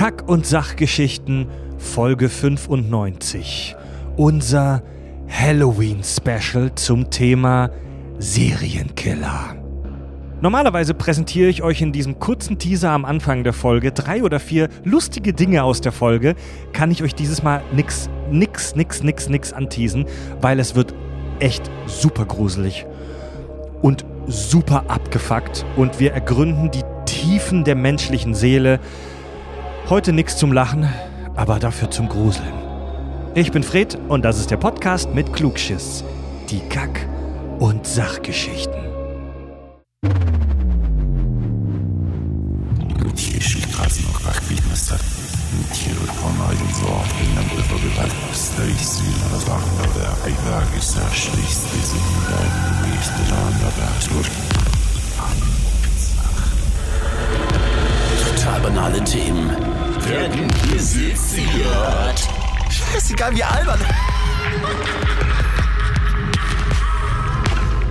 [0.00, 1.46] Kack- und Sachgeschichten
[1.76, 3.76] Folge 95.
[4.16, 4.82] Unser
[5.28, 7.68] Halloween-Special zum Thema
[8.18, 9.56] Serienkiller.
[10.40, 14.70] Normalerweise präsentiere ich euch in diesem kurzen Teaser am Anfang der Folge drei oder vier
[14.84, 16.34] lustige Dinge aus der Folge.
[16.72, 20.06] Kann ich euch dieses Mal nix, nix, nix, nix, nix anteasen,
[20.40, 20.94] weil es wird
[21.40, 22.86] echt super gruselig
[23.82, 28.80] und super abgefuckt und wir ergründen die Tiefen der menschlichen Seele.
[29.90, 30.88] Heute nichts zum Lachen,
[31.34, 32.52] aber dafür zum Gruseln.
[33.34, 36.04] Ich bin Fred und das ist der Podcast mit Klugschiss.
[36.48, 37.08] Die Kack-
[37.58, 38.80] und Sachgeschichten.
[58.36, 59.69] Total banale Themen
[60.08, 62.28] werden hier seziert.
[62.70, 63.80] Scheißegal, wie albern.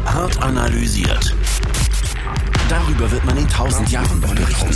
[0.05, 1.35] Hart analysiert.
[2.67, 4.69] Darüber wird man in tausend Jahren berichten.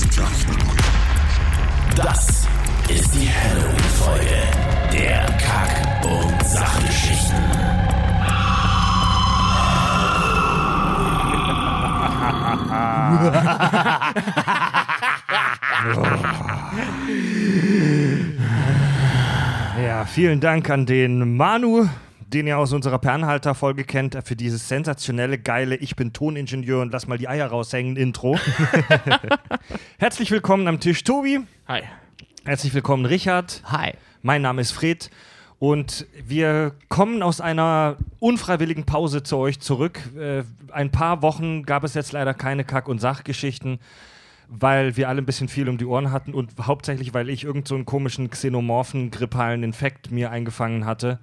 [1.95, 2.47] Das
[2.88, 4.41] ist die Halloween-Folge
[4.91, 7.44] der Kack- und Sachgeschichten.
[19.83, 21.89] Ja, vielen Dank an den Manu,
[22.21, 27.07] den ihr aus unserer Pernhalter-Folge kennt, für dieses sensationelle, geile Ich bin Toningenieur und lass
[27.07, 28.39] mal die Eier raushängen Intro.
[29.99, 31.41] Herzlich willkommen am Tisch, Tobi.
[31.67, 31.81] Hi.
[32.45, 33.61] Herzlich willkommen, Richard.
[33.65, 33.91] Hi.
[34.21, 35.09] Mein Name ist Fred
[35.59, 39.99] und wir kommen aus einer unfreiwilligen Pause zu euch zurück.
[40.17, 43.79] Äh, ein paar Wochen gab es jetzt leider keine Kack- und Sachgeschichten,
[44.59, 47.67] weil wir alle ein bisschen viel um die Ohren hatten und hauptsächlich, weil ich irgend
[47.67, 51.19] so einen komischen xenomorphen grippalen Infekt mir eingefangen hatte.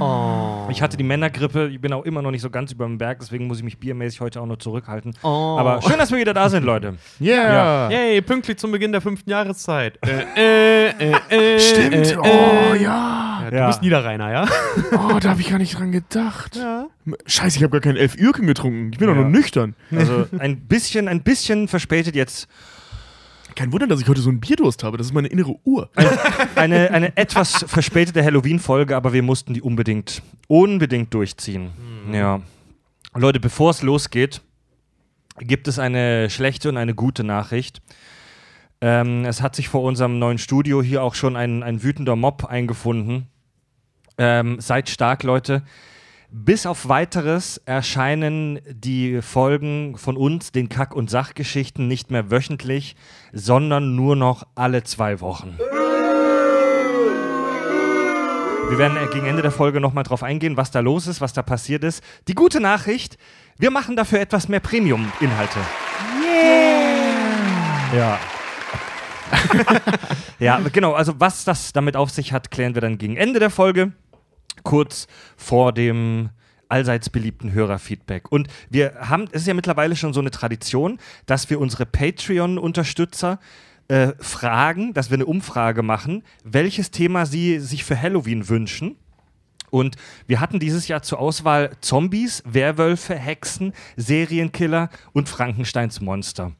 [0.00, 0.66] Oh.
[0.70, 3.18] Ich hatte die Männergrippe, ich bin auch immer noch nicht so ganz über dem Berg,
[3.20, 5.14] deswegen muss ich mich biermäßig heute auch noch zurückhalten.
[5.22, 5.56] Oh.
[5.58, 6.94] Aber schön, dass wir wieder da sind, Leute.
[7.20, 7.90] Yeah.
[7.90, 9.98] Yay, pünktlich zum Beginn der fünften Jahreszeit.
[10.06, 11.94] äh, äh, äh, äh, Stimmt.
[12.12, 12.82] Äh, oh, äh.
[12.82, 13.40] ja.
[13.44, 13.66] Ja, du Ja.
[13.66, 14.48] bist Niederrheiner, ja?
[14.92, 16.56] Oh, da habe ich gar nicht dran gedacht.
[16.56, 16.86] Ja.
[17.26, 18.90] Scheiße, ich habe gar keinen Elf Ürken getrunken.
[18.92, 19.22] Ich bin doch Ja.
[19.22, 19.74] noch nüchtern.
[19.94, 22.48] Also ein bisschen, ein bisschen verspätet jetzt
[23.54, 24.96] Kein Wunder, dass ich heute so einen Bierdurst habe.
[24.96, 25.90] Das ist meine innere Uhr.
[26.56, 31.70] eine, eine etwas verspätete Halloween-Folge, aber wir mussten die unbedingt, unbedingt durchziehen.
[32.12, 32.40] Ja.
[33.14, 34.42] Leute, bevor es losgeht,
[35.38, 37.80] gibt es eine schlechte und eine gute Nachricht.
[38.80, 42.44] Ähm, es hat sich vor unserem neuen Studio hier auch schon ein, ein wütender Mob
[42.44, 43.28] eingefunden.
[44.18, 45.62] Ähm, seid stark, Leute.
[46.36, 52.96] Bis auf weiteres erscheinen die Folgen von uns, den Kack- und Sachgeschichten, nicht mehr wöchentlich,
[53.32, 55.56] sondern nur noch alle zwei Wochen.
[58.68, 61.42] Wir werden gegen Ende der Folge nochmal drauf eingehen, was da los ist, was da
[61.42, 62.02] passiert ist.
[62.26, 63.16] Die gute Nachricht,
[63.56, 65.60] wir machen dafür etwas mehr Premium-Inhalte.
[67.96, 68.18] Ja.
[70.40, 70.94] ja, genau.
[70.94, 73.92] Also, was das damit auf sich hat, klären wir dann gegen Ende der Folge.
[74.64, 76.30] Kurz vor dem
[76.68, 78.32] allseits beliebten Hörerfeedback.
[78.32, 83.38] Und wir haben, es ist ja mittlerweile schon so eine Tradition, dass wir unsere Patreon-Unterstützer
[83.88, 88.96] äh, fragen, dass wir eine Umfrage machen, welches Thema sie sich für Halloween wünschen.
[89.70, 96.52] Und wir hatten dieses Jahr zur Auswahl Zombies, Werwölfe, Hexen, Serienkiller und Frankensteins Monster.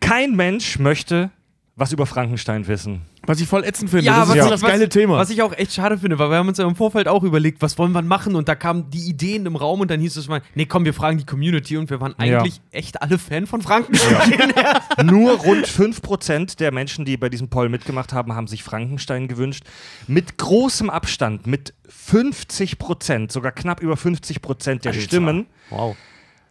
[0.00, 1.30] Kein Mensch möchte
[1.76, 3.02] was über Frankenstein wissen.
[3.26, 4.04] Was ich voll ätzend finde.
[4.04, 5.16] Ja, das ist was, ja ich, das geile Thema.
[5.18, 7.62] was ich auch echt schade finde, weil wir haben uns ja im Vorfeld auch überlegt,
[7.62, 10.28] was wollen wir machen und da kamen die Ideen im Raum und dann hieß es
[10.28, 12.38] mal, nee, komm, wir fragen die Community und wir waren Ja.
[12.40, 14.52] eigentlich echt alle Fan von Frankenstein.
[15.04, 19.64] Nur rund 5% der Menschen, die bei diesem Poll mitgemacht haben, haben sich Frankenstein gewünscht.
[20.06, 25.96] Mit großem Abstand, mit 50%, sogar knapp über 50% der Stimmen, Wow.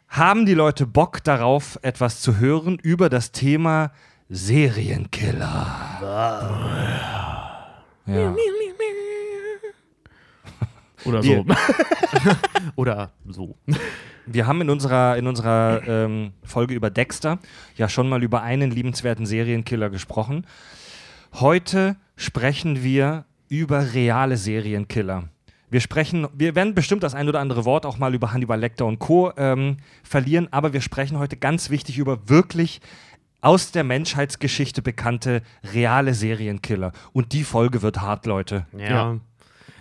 [0.09, 3.91] haben die Leute Bock darauf, etwas zu hören über das Thema
[4.33, 5.99] Serienkiller.
[8.07, 8.35] Ja.
[11.05, 11.45] Oder Wir- so.
[12.75, 13.55] Oder so.
[14.25, 17.37] Wir haben in unserer, in unserer ähm, Folge über Dexter
[17.75, 20.47] ja schon mal über einen liebenswerten Serienkiller gesprochen.
[21.33, 25.25] Heute sprechen wir über reale Serienkiller.
[25.69, 28.85] Wir sprechen, wir werden bestimmt das ein oder andere Wort auch mal über Hannibal Lecter
[28.85, 29.31] und Co.
[29.37, 32.79] Ähm, verlieren, aber wir sprechen heute ganz wichtig über wirklich
[33.43, 35.41] aus der Menschheitsgeschichte bekannte
[35.73, 36.93] reale Serienkiller.
[37.11, 38.65] Und die Folge wird hart, Leute.
[38.75, 38.89] Ja.
[38.89, 39.19] Ja.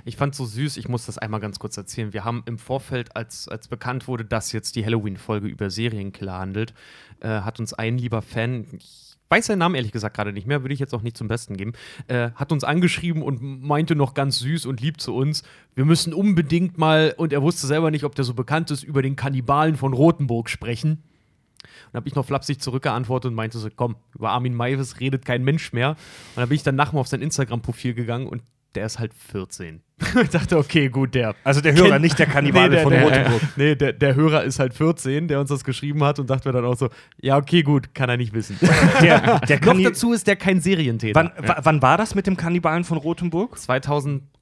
[0.05, 2.13] Ich fand so süß, ich muss das einmal ganz kurz erzählen.
[2.13, 6.75] Wir haben im Vorfeld, als, als bekannt wurde, dass jetzt die Halloween-Folge über Serienkiller handelt,
[7.21, 10.65] äh, hat uns ein lieber Fan, ich weiß seinen Namen ehrlich gesagt gerade nicht mehr,
[10.65, 11.75] würde ich jetzt auch nicht zum Besten geben,
[12.09, 15.45] äh, hat uns angeschrieben und meinte noch ganz süß und lieb zu uns,
[15.77, 19.03] wir müssen unbedingt mal, und er wusste selber nicht, ob der so bekannt ist, über
[19.03, 21.05] den Kannibalen von Rothenburg sprechen.
[21.93, 25.45] Und habe ich noch flapsig zurückgeantwortet und meinte so, komm, über Armin Maivis redet kein
[25.45, 25.91] Mensch mehr.
[25.91, 25.97] Und
[26.37, 28.43] dann bin ich dann nachher auf sein Instagram-Profil gegangen und
[28.75, 29.83] der ist halt 14.
[30.23, 31.35] ich dachte, okay, gut, der.
[31.45, 33.41] Also der Hörer, nicht der Kannibale der, von Rotenburg.
[33.57, 36.55] Nee, der, der Hörer ist halt 14, der uns das geschrieben hat und dachte mir
[36.55, 36.89] dann auch so,
[37.21, 38.59] ja, okay, gut, kann er nicht wissen.
[39.03, 41.21] Der, der Noch dazu ist der kein Serientäter.
[41.21, 43.59] wann, wa- wann war das mit dem Kannibalen von Rotenburg?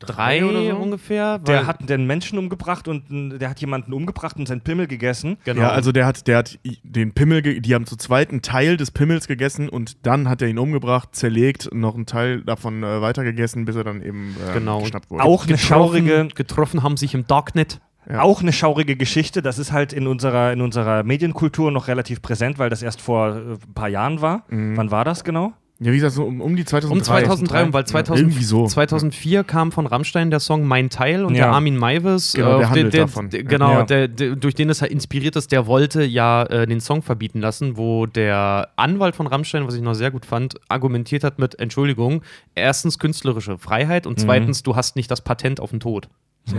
[0.00, 0.76] 2003 oder so?
[0.82, 1.38] ungefähr.
[1.38, 3.04] Der hat den Menschen umgebracht und
[3.40, 5.36] der hat jemanden umgebracht und seinen Pimmel gegessen.
[5.44, 5.62] genau.
[5.62, 8.90] Ja, also der hat, der hat den Pimmel, die haben zu zweit einen Teil des
[8.90, 13.64] Pimmels gegessen und dann hat er ihn umgebracht, zerlegt, noch einen Teil davon äh, weitergegessen,
[13.64, 14.80] bis er dann eben äh, Genau.
[14.80, 15.22] geschnappt wurde.
[15.24, 17.80] Auch eine schaurige, getroffen haben sich im Darknet.
[18.10, 18.22] Ja.
[18.22, 19.42] auch eine schaurige Geschichte.
[19.42, 23.28] Das ist halt in unserer, in unserer Medienkultur noch relativ präsent, weil das erst vor
[23.36, 24.44] äh, ein paar Jahren war.
[24.48, 25.52] Wann war das genau?
[25.82, 26.92] Ja, wie gesagt, so um, um die 2003.
[26.94, 28.66] Um 2003, und weil 2000, Irgendwie so.
[28.66, 31.46] 2004 kam von Rammstein der Song Mein Teil und Ja.
[31.46, 33.30] der Armin Maivis, Genau, der auf handelt der, davon.
[33.30, 33.82] der, genau, Ja.
[33.84, 37.78] der, durch den es halt inspiriert ist, der wollte ja äh, den Song verbieten lassen,
[37.78, 42.22] wo der Anwalt von Rammstein, was ich noch sehr gut fand, argumentiert hat mit Entschuldigung,
[42.54, 44.10] erstens künstlerische Freiheit Mhm.
[44.10, 46.08] und zweitens, du hast nicht das Patent auf den Tod.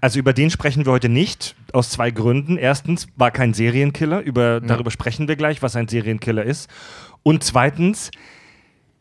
[0.00, 2.56] Also über den sprechen wir heute nicht, aus zwei Gründen.
[2.56, 6.68] Erstens war kein Serienkiller, über, darüber sprechen wir gleich, was ein Serienkiller ist.
[7.26, 8.12] Und zweitens,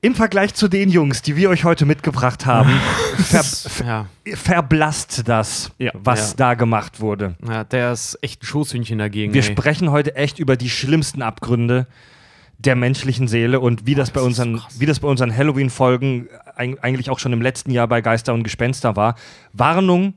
[0.02, 2.72] im Vergleich zu den Jungs, die wir euch heute mitgebracht haben,
[3.18, 3.44] ver
[3.86, 5.92] Ja, verblasst das, Ja.
[5.94, 6.36] was Ja.
[6.38, 7.36] da gemamt wurde.
[7.48, 9.36] ja der ist echt ein Schoßhündchen dagegen.
[9.36, 9.48] Wir ey.
[9.52, 11.86] sprechen heute echt über die schlimmsten Abgründe
[12.58, 17.12] der menschlichen Seele und wie das, bei unseren, wie das bei unseren Halloween-Folgen eig- eigentlich
[17.12, 19.14] auch schon im letzten Jahr bei Geister und Gespenster war.
[19.54, 20.16] Warnung,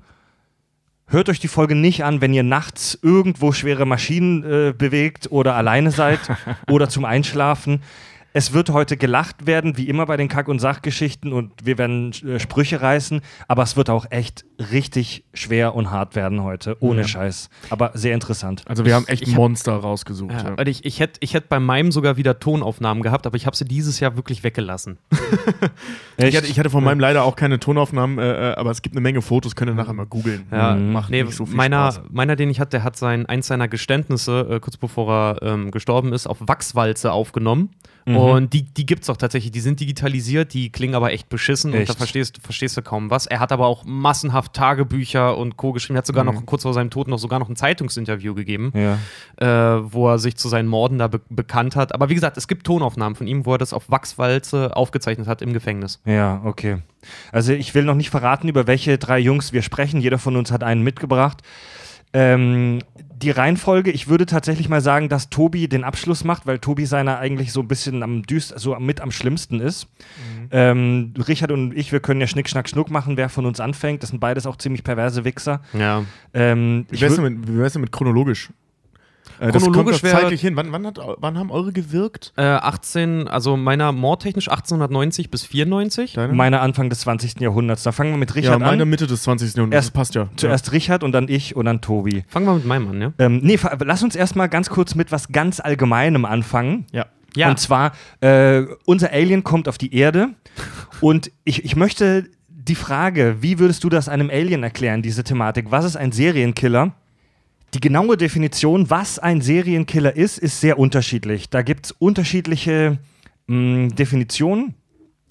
[1.08, 5.54] hört euch die Folge nicht an, wenn ihr nachts irgendwo schwere Maschinen äh, bewegt oder
[5.54, 6.20] alleine seid
[6.70, 7.82] oder zum Einschlafen.
[8.38, 12.12] Es wird heute gelacht werden, wie immer bei den Kack- und Sachgeschichten und wir werden
[12.24, 17.02] äh, Sprüche reißen, aber es wird auch echt richtig schwer und hart werden heute, ohne
[17.08, 17.50] Scheiß.
[17.70, 18.62] Aber sehr interessant.
[18.68, 20.30] Also wir haben echt Ich ein hab- Monster rausgesucht.
[20.34, 20.66] Ja, Ja.
[20.68, 23.64] ich, ich hätte ich hätt bei meinem sogar wieder Tonaufnahmen gehabt, aber ich habe sie
[23.64, 24.98] dieses Jahr wirklich weggelassen.
[26.20, 28.94] Ich hatte, ich hatte von meinem leider auch keine Tonaufnahmen, äh, äh, aber es gibt
[28.96, 30.46] eine Menge Fotos, könnt ihr nachher mal googeln.
[30.50, 32.06] Ja, Macht nee, nicht so viel meiner, Spaß.
[32.10, 35.70] meiner, den ich hatte, der hat sein, eins seiner Geständnisse, äh, kurz bevor er ähm,
[35.70, 37.70] gestorben ist, auf Wachswalze aufgenommen.
[38.08, 38.16] Mhm.
[38.16, 39.52] Und die, die gibt es auch tatsächlich.
[39.52, 41.90] Die sind digitalisiert, die klingen aber echt beschissen und Echt?
[41.90, 43.26] da verstehst, verstehst du kaum was.
[43.26, 45.72] Er hat aber auch massenhaft Tagebücher und Co.
[45.72, 45.96] geschrieben.
[45.96, 46.34] Er hat sogar Mhm.
[46.34, 48.98] noch kurz vor seinem Tod noch sogar noch ein Zeitungsinterview gegeben, Ja.
[49.76, 51.94] äh, wo er sich zu seinen Morden da be bekannt hat.
[51.94, 55.42] Aber wie gesagt, es gibt Tonaufnahmen von ihm, wo er das auf Wachswalze aufgezeichnet hat
[55.42, 56.00] im Gefängnis.
[56.04, 56.78] Ja, okay.
[57.32, 60.00] Also ich will noch nicht verraten, über welche drei Jungs wir sprechen.
[60.00, 61.42] Jeder von uns hat einen mitgebracht.
[62.12, 62.78] Ähm,
[63.22, 67.18] die Reihenfolge, ich würde tatsächlich mal sagen, dass Tobi den Abschluss macht, weil Tobi seiner
[67.18, 69.88] eigentlich so ein bisschen am düst, so mit am schlimmsten ist.
[70.50, 74.02] Ähm, Richard und ich, wir können ja Schnick, Schnack, Schnuck machen, wer von uns anfängt.
[74.02, 75.60] Das sind beides auch ziemlich perverse Wichser.
[75.72, 76.04] Ja.
[76.32, 78.50] Ähm, Wie ich wär's denn mit, wie wär's denn mit chronologisch?
[79.40, 80.56] Äh, das Chronologisch kommt wär- zeitlich hin.
[80.56, 82.32] Wann, wann, hat, wann haben eure gewirkt?
[82.36, 86.14] Äh, 18, also meiner mordtechnisch 1890 bis 94.
[86.14, 86.32] Deine?
[86.32, 87.40] meine Anfang des 20.
[87.40, 87.82] Jahrhunderts.
[87.82, 88.88] Da fangen wir mit ja, Richard meine an.
[88.88, 89.54] Mitte des 20.
[89.56, 89.86] Jahrhunderts.
[89.86, 90.28] Erst- das passt ja.
[90.36, 92.24] Zuerst Richard und dann ich und dann Tobi.
[92.28, 93.12] Fangen wir mit meinem an, ja?
[93.18, 96.86] Ähm, nee, lass uns erstmal ganz kurz mit was ganz Allgemeinem anfangen.
[96.92, 97.06] Ja.
[97.36, 97.50] Ja.
[97.50, 100.30] Und zwar, äh, unser Alien kommt auf die Erde
[101.00, 105.66] und ich, ich möchte die Frage, wie würdest du das einem Alien erklären, diese Thematik?
[105.70, 106.92] Was ist ein Serienkiller?
[107.74, 111.50] Die genaue Definition, was ein Serienkiller ist, ist sehr unterschiedlich.
[111.50, 112.98] Da gibt es unterschiedliche
[113.46, 114.74] mh, Definitionen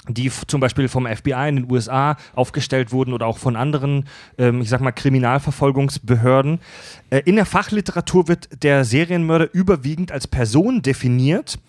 [0.09, 4.05] die zum Beispiel vom FBI in den USA aufgestellt wurden oder auch von anderen,
[4.37, 6.59] ähm, ich sag mal, Kriminalverfolgungsbehörden.
[7.09, 11.59] Äh, in der Fachliteratur wird der Serienmörder überwiegend als Person definiert,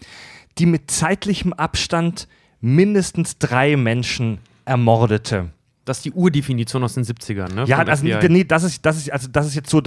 [0.58, 2.28] die mit zeitlichem Abstand
[2.60, 5.50] mindestens drei Menschen ermordete.
[5.84, 7.64] Das ist die Urdefinition aus den 70ern, ne?
[7.66, 9.80] Ja, also, nee, das ist, das ist, also das ist jetzt so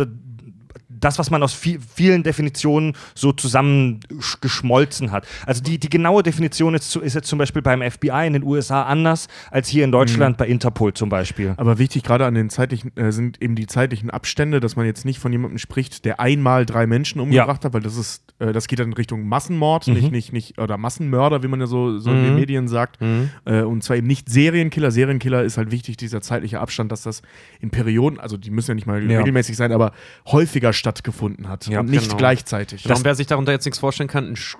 [1.01, 5.27] das, was man aus vi vielen Definitionen so zusammengeschmolzen hat.
[5.46, 8.84] Also die, die genaue Definition ist, ist jetzt zum Beispiel beim FBI in den USA
[8.84, 11.53] anders als hier in Deutschland bei Interpol zum Beispiel.
[11.58, 15.05] Aber wichtig gerade an den zeitlichen, äh, sind eben die zeitlichen Abstände, dass man jetzt
[15.05, 18.67] nicht von jemandem spricht, der einmal drei Menschen umgebracht hat, weil das ist, äh, das
[18.67, 22.12] geht dann in Richtung Massenmord, nicht, nicht, nicht, oder Massenmörder, wie man ja so, so
[22.12, 23.00] in den Medien sagt.
[23.46, 24.91] Äh, und zwar eben nicht Serienkiller.
[24.91, 27.22] Serienkiller ist halt wichtig, dieser zeitliche Abstand, dass das
[27.60, 29.20] in Perioden, also die müssen ja nicht mal Ja.
[29.20, 29.91] regelmäßig sein, aber
[30.27, 32.17] häufiger stattgefunden hat Ja, und nicht genau.
[32.17, 32.83] gleichzeitig.
[32.83, 34.57] Genau, und wer sich darunter jetzt nichts vorstellen kann, ein Sch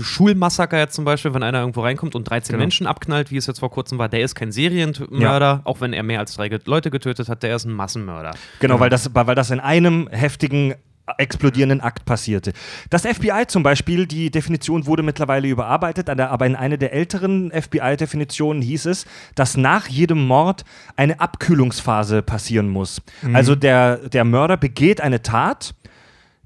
[0.00, 2.62] Schulmassaker jetzt zum Beispiel, wenn einer irgendwo reinkommt und 13 Genau.
[2.62, 6.02] Menschen abknallt, wie es jetzt vor kurzem war, der ist kein Serienmörder, auch wenn er
[6.02, 8.34] mehr als drei Leute getötet hat, der ist ein Massenmörder.
[8.60, 10.74] Genau, weil das, weil das in einem heftigen
[11.18, 12.52] explodierenden Akt passierte.
[12.90, 18.62] Das FBI zum Beispiel, die Definition wurde mittlerweile überarbeitet, aber in einer der älteren FBI-Definitionen
[18.62, 20.64] hieß es, dass nach jedem Mord
[20.96, 23.02] eine Abkühlungsphase passieren muss.
[23.22, 23.36] Mhm.
[23.36, 25.74] Also der, der Mörder begeht eine Tat,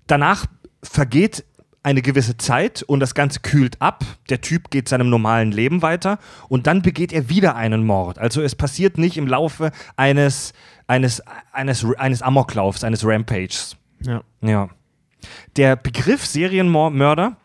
[0.07, 0.47] danach
[0.83, 1.45] vergeht
[1.83, 4.05] eine gewisse Zeit und das Ganze kühlt ab.
[4.29, 8.19] Der Typ geht seinem normalen Leben weiter und dann begeht er wieder einen Mord.
[8.19, 10.53] Also es passiert nicht im Laufe eines,
[10.89, 11.23] eines,
[11.53, 13.77] eines, eines Amoklaufs, eines Rampages.
[14.07, 14.23] Ja.
[14.41, 14.69] Ja.
[15.57, 17.37] Der Begriff Serienmörder,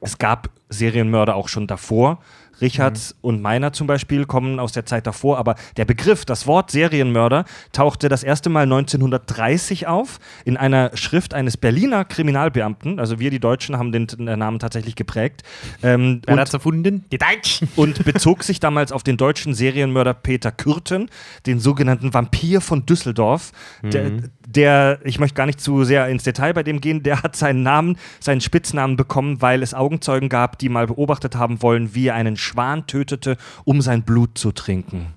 [0.00, 2.20] es gab Serienmörder auch schon davor,
[2.60, 3.28] Richards mhm.
[3.28, 7.44] und meiner zum Beispiel kommen aus der Zeit davor, aber der Begriff, das Wort Serienmörder,
[7.72, 12.98] tauchte das erste Mal 1930 auf in einer Schrift eines Berliner Kriminalbeamten.
[12.98, 15.42] Also wir, die Deutschen, haben den Namen tatsächlich geprägt.
[15.82, 17.04] Ähm, Wer hat es erfunden?
[17.12, 17.68] Die Deutschen.
[17.76, 21.08] Und bezog sich damals auf den deutschen Serienmörder Peter Kürten,
[21.46, 23.52] den sogenannten Vampir von Düsseldorf.
[23.82, 23.90] Mhm.
[23.90, 24.10] Der,
[24.46, 27.62] der, ich möchte gar nicht zu sehr ins Detail bei dem gehen, der hat seinen
[27.62, 32.14] Namen, seinen Spitznamen bekommen, weil es Augenzeugen gab, die mal beobachtet haben wollen, wie er
[32.14, 35.14] einen Schwan tötete, um sein Blut zu trinken.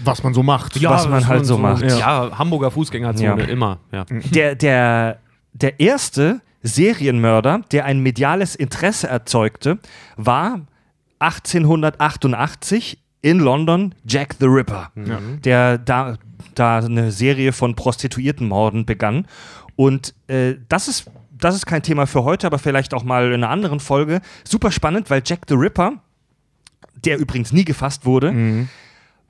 [0.00, 0.76] Was man so macht.
[0.76, 1.82] Ja, was man halt so, so macht.
[1.82, 1.98] Ja.
[1.98, 3.48] ja, Hamburger Fußgängerzone, ja.
[3.48, 3.78] immer.
[3.92, 4.04] Ja.
[4.10, 5.18] Der, der,
[5.54, 9.78] der erste Serienmörder, der ein mediales Interesse erzeugte,
[10.16, 10.60] war
[11.20, 15.18] 1888 in London Jack the Ripper, ja.
[15.42, 16.18] der da,
[16.54, 19.26] da eine Serie von Prostituiertenmorden begann.
[19.76, 23.34] Und äh, das ist das ist kein Thema für heute, aber vielleicht auch mal in
[23.34, 24.20] einer anderen Folge.
[24.44, 25.94] Super spannend, weil Jack the Ripper
[26.94, 28.68] der übrigens nie gefasst wurde, mhm.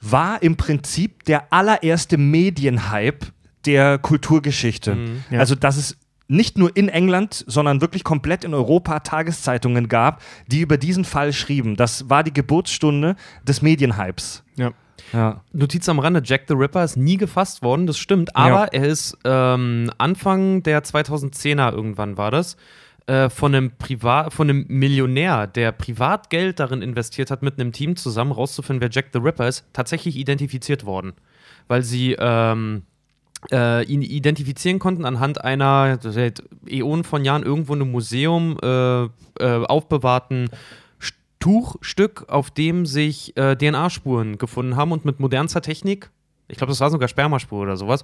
[0.01, 3.27] war im Prinzip der allererste Medienhype
[3.65, 4.95] der Kulturgeschichte.
[4.95, 5.41] Mhm, ja.
[5.41, 5.97] Also, dass es
[6.29, 11.33] nicht nur in England, sondern wirklich komplett in Europa Tageszeitungen gab, die über diesen Fall
[11.33, 11.77] schrieben.
[11.77, 14.43] Das war die Geburtsstunde des Medienhypes.
[14.57, 14.73] Ja.
[15.13, 15.43] Ja.
[15.53, 18.81] Notiz am Rande: Jack the Ripper ist nie gefasst worden, das stimmt, aber ja.
[18.81, 22.57] er ist ähm, Anfang der 2010er irgendwann war das
[23.07, 27.97] äh, von einem Privat, von einem Millionär, der Privatgeld darin investiert hat, mit einem Team
[27.97, 31.13] zusammen rauszufinden, wer Jack the Ripper ist, tatsächlich identifiziert worden.
[31.69, 32.83] Weil sie ähm,
[33.53, 39.05] äh, ihn identifizieren konnten anhand einer seit Äonen von Jahren irgendwo in einem Museum äh,
[39.05, 39.09] äh,
[39.39, 40.51] aufbewahrten
[41.39, 46.11] Tuchstück, auf dem sich äh, DNA-Spuren gefunden haben und mit modernster Technik
[46.49, 48.03] ich glaube, das war sogar Spermaspur oder sowas.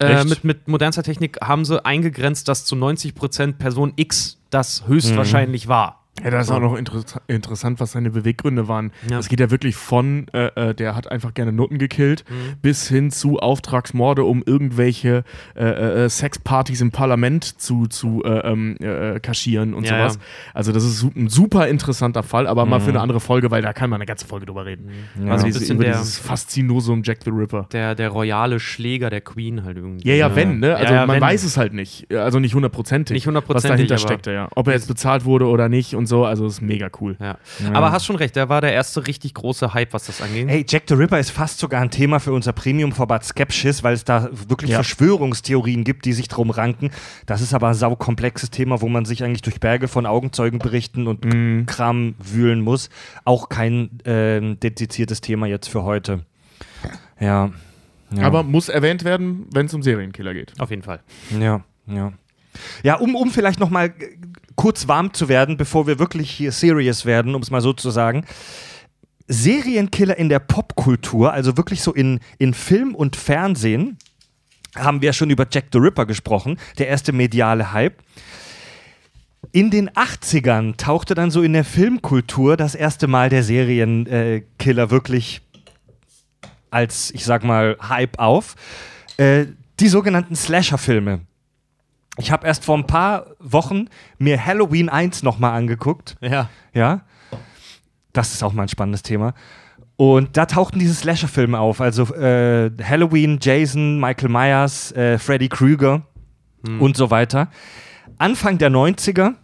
[0.00, 5.66] Äh, mit, mit modernster Technik haben sie eingegrenzt, dass zu 90% Person X das höchstwahrscheinlich
[5.66, 5.70] mhm.
[5.70, 6.03] war.
[6.22, 8.92] Ja, da ist auch noch inter interessant, was seine Beweggründe waren.
[9.10, 9.16] Ja.
[9.16, 12.60] Das geht ja wirklich von, äh, äh, der hat einfach gerne Nutten gekillt, mhm.
[12.62, 15.24] bis hin zu Auftragsmorde, um irgendwelche
[15.56, 18.76] äh, äh, äh Sexpartys im Parlament zu, zu äh, ähm,
[19.22, 20.14] kaschieren und ja, sowas.
[20.16, 20.20] Ja.
[20.54, 22.70] Also das ist ein super interessanter Fall, aber mhm.
[22.70, 24.90] mal für eine andere Folge, weil da kann man eine ganze Folge drüber reden.
[25.16, 25.30] Mhm.
[25.30, 27.66] Also diese, über der, dieses Faszinosum Jack the Ripper.
[27.72, 30.08] Der, der royale Schläger der Queen halt irgendwie.
[30.08, 30.76] Ja, ja, wenn, ne?
[30.76, 31.20] Also man wenn.
[31.20, 32.12] weiß es halt nicht.
[32.14, 33.14] Also nicht hundertprozentig.
[33.14, 33.70] Nicht hundertprozentig.
[33.70, 34.48] Was dahinter steckte, ja.
[34.54, 36.24] Ob er jetzt bezahlt wurde oder nicht und und so.
[36.24, 37.16] Also ist mega cool.
[37.18, 37.38] Ja.
[37.62, 37.72] Ja.
[37.72, 40.48] Aber hast schon recht, der war der erste richtig große Hype, was das angeht.
[40.48, 44.04] Hey, Jack the Ripper ist fast sogar ein Thema für unser Premium-Format Skepsis, weil es
[44.04, 44.76] da wirklich ja.
[44.76, 46.90] Verschwörungstheorien gibt, die sich drum ranken.
[47.26, 51.24] Das ist aber ein saukomplexes Thema, wo man sich eigentlich durch Berge von Augenzeugenberichten und
[51.24, 51.66] mm.
[51.66, 52.90] Kram wühlen muss.
[53.24, 56.20] Auch kein äh, dediziertes Thema jetzt für heute.
[57.18, 57.50] Ja.
[58.10, 58.22] ja.
[58.22, 60.52] Aber muss erwähnt werden, wenn es um Serienkiller geht.
[60.58, 61.00] Auf jeden Fall.
[61.38, 62.12] Ja, ja.
[62.82, 63.92] Ja, um, um vielleicht nochmal
[64.56, 67.90] kurz warm zu werden, bevor wir wirklich hier serious werden, um es mal so zu
[67.90, 68.24] sagen.
[69.26, 73.98] Serienkiller in der Popkultur, also wirklich so in, in Film und Fernsehen,
[74.76, 78.02] haben wir schon über Jack the Ripper gesprochen, der erste mediale Hype.
[79.52, 85.42] In den 80ern tauchte dann so in der Filmkultur das erste Mal der Serienkiller wirklich
[86.70, 88.56] als, ich sag mal, Hype auf.
[89.16, 89.46] Äh,
[89.78, 91.20] die sogenannten Slasher-Filme
[92.16, 96.16] ich habe erst vor ein paar Wochen mir Halloween 1 nochmal angeguckt.
[96.20, 96.48] Ja.
[96.72, 97.02] Ja.
[98.12, 99.34] Das ist auch mal ein spannendes Thema.
[99.96, 101.80] Und da tauchten diese Slasher-Filme auf.
[101.80, 106.02] Also äh, Halloween, Jason, Michael Myers, äh, Freddy Krueger
[106.66, 106.80] hm.
[106.80, 107.48] und so weiter.
[108.18, 109.34] Anfang der 90er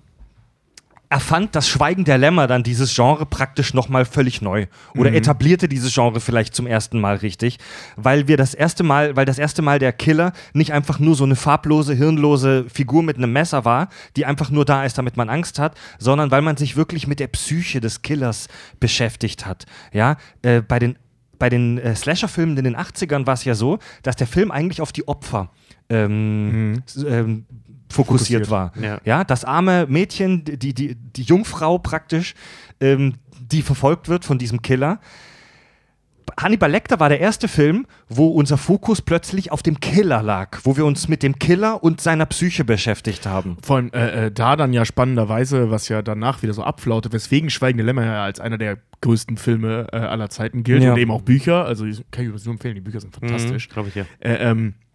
[1.11, 5.17] erfand das Schweigen der Lämmer dann dieses Genre praktisch nochmal völlig neu oder mhm.
[5.17, 7.59] etablierte dieses Genre vielleicht zum ersten Mal richtig,
[7.97, 11.25] weil wir das erste Mal, weil das erste Mal der Killer nicht einfach nur so
[11.25, 15.29] eine farblose, hirnlose Figur mit einem Messer war, die einfach nur da ist, damit man
[15.29, 18.47] Angst hat, sondern weil man sich wirklich mit der Psyche des Killers
[18.79, 19.67] beschäftigt hat.
[19.93, 20.97] Ja, äh, bei den
[21.41, 24.83] bei den äh, Slasher-Filmen in den 80ern war es ja so, dass der Film eigentlich
[24.83, 25.51] auf die Opfer
[25.89, 26.83] ähm, mhm.
[27.07, 27.47] ähm,
[27.91, 28.51] fokussiert, fokussiert.
[28.51, 28.73] war.
[28.83, 29.01] Ja.
[29.05, 29.25] ja.
[29.25, 32.35] das arme Mädchen, die, die, die Jungfrau praktisch,
[32.81, 35.01] ähm, die verfolgt wird von diesem Killer.
[36.39, 40.77] Hannibal Lecter war der erste Film, wo unser Fokus plötzlich auf dem Killer lag, wo
[40.77, 43.57] wir uns mit dem Killer und seiner Psyche beschäftigt haben.
[43.63, 47.51] Vor allem äh, äh, da dann ja spannenderweise, was ja danach wieder so abflaute, weswegen
[47.51, 50.93] Schweigende Lämmer ja als einer der größten Filme äh, aller Zeiten gilt Ja.
[50.93, 51.65] und eben auch Bücher.
[51.65, 53.69] Also ich- kann ich übrigens nur empfehlen, die Bücher sind fantastisch.
[53.69, 54.05] Glaube ich ja.
[54.21, 54.90] Äh, ähm, äh,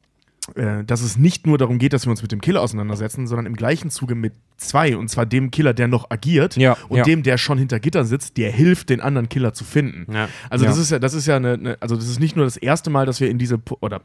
[0.86, 3.56] dass es nicht nur darum geht, dass wir uns mit dem Killer auseinandersetzen, sondern im
[3.56, 7.04] gleichen Zuge mit zwei, und zwar dem Killer, der noch agiert Ja, und ja.
[7.04, 10.12] dem, der schon hinter Gittern sitzt, der hilft, den anderen Killer zu finden.
[10.14, 10.30] Ja.
[10.50, 12.58] Also das ist ja, das ist ja eine, eine, also das ist nicht nur das
[12.58, 14.02] erste Mal, dass wir in diese oder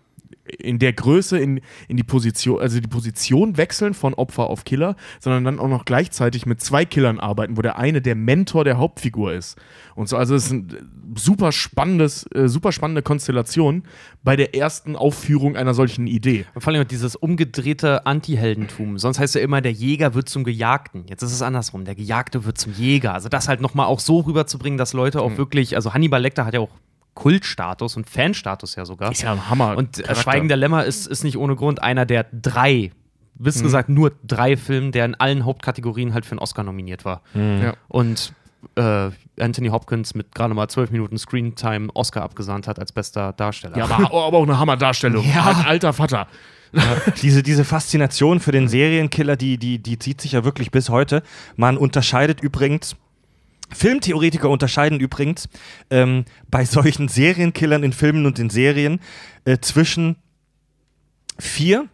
[0.58, 4.96] in der Größe in, in die Position, also die Position wechseln von Opfer auf Killer,
[5.20, 8.78] sondern dann auch noch gleichzeitig mit zwei Killern arbeiten, wo der eine der Mentor der
[8.78, 9.58] Hauptfigur ist.
[9.94, 13.82] Und so, also es ist ein super spannendes, äh, super spannende Konstellation
[14.22, 16.46] bei der ersten Aufführung einer solchen Idee.
[16.54, 18.98] Und vor allem dieses umgedrehte Anti-Heldentum.
[18.98, 21.04] Sonst heißt ja immer, der Jäger wird zum Gejagten.
[21.08, 21.84] Jetzt ist es andersrum.
[21.84, 23.14] Der Gejagte wird zum Jäger.
[23.14, 25.24] Also das halt nochmal auch so rüberzubringen, dass Leute Mhm.
[25.24, 26.70] auch wirklich, also Hannibal Lecter hat ja auch
[27.20, 29.12] Kultstatus und Fanstatus ja sogar.
[29.12, 29.76] Ist ja ein Hammer.
[29.76, 30.22] Und äh, Charakter.
[30.22, 32.92] Schweigen der Lämmer ist, ist nicht ohne Grund einer der drei,
[33.34, 33.62] bis Mhm.
[33.64, 37.20] gesagt nur drei Filme, der in allen Hauptkategorien halt für einen Oscar nominiert war.
[37.34, 37.74] Ja.
[37.88, 38.32] Und
[38.76, 43.76] äh, Anthony Hopkins mit gerade mal zwölf Minuten Screentime Oscar abgesahnt hat als bester Darsteller.
[43.76, 45.24] Ja, aber, aber auch eine Hammerdarstellung.
[45.34, 45.46] Ja.
[45.46, 46.26] Ein alter Vater.
[47.20, 51.22] Diese, diese Faszination für den Serienkiller, die, die, die zieht sich ja wirklich bis heute.
[51.56, 52.96] Man unterscheidet übrigens,
[53.72, 55.48] Filmtheoretiker unterscheiden übrigens
[55.90, 59.00] ähm, bei solchen Serienkillern in Filmen und in Serien
[59.44, 60.16] äh, zwischen
[61.38, 61.86] vier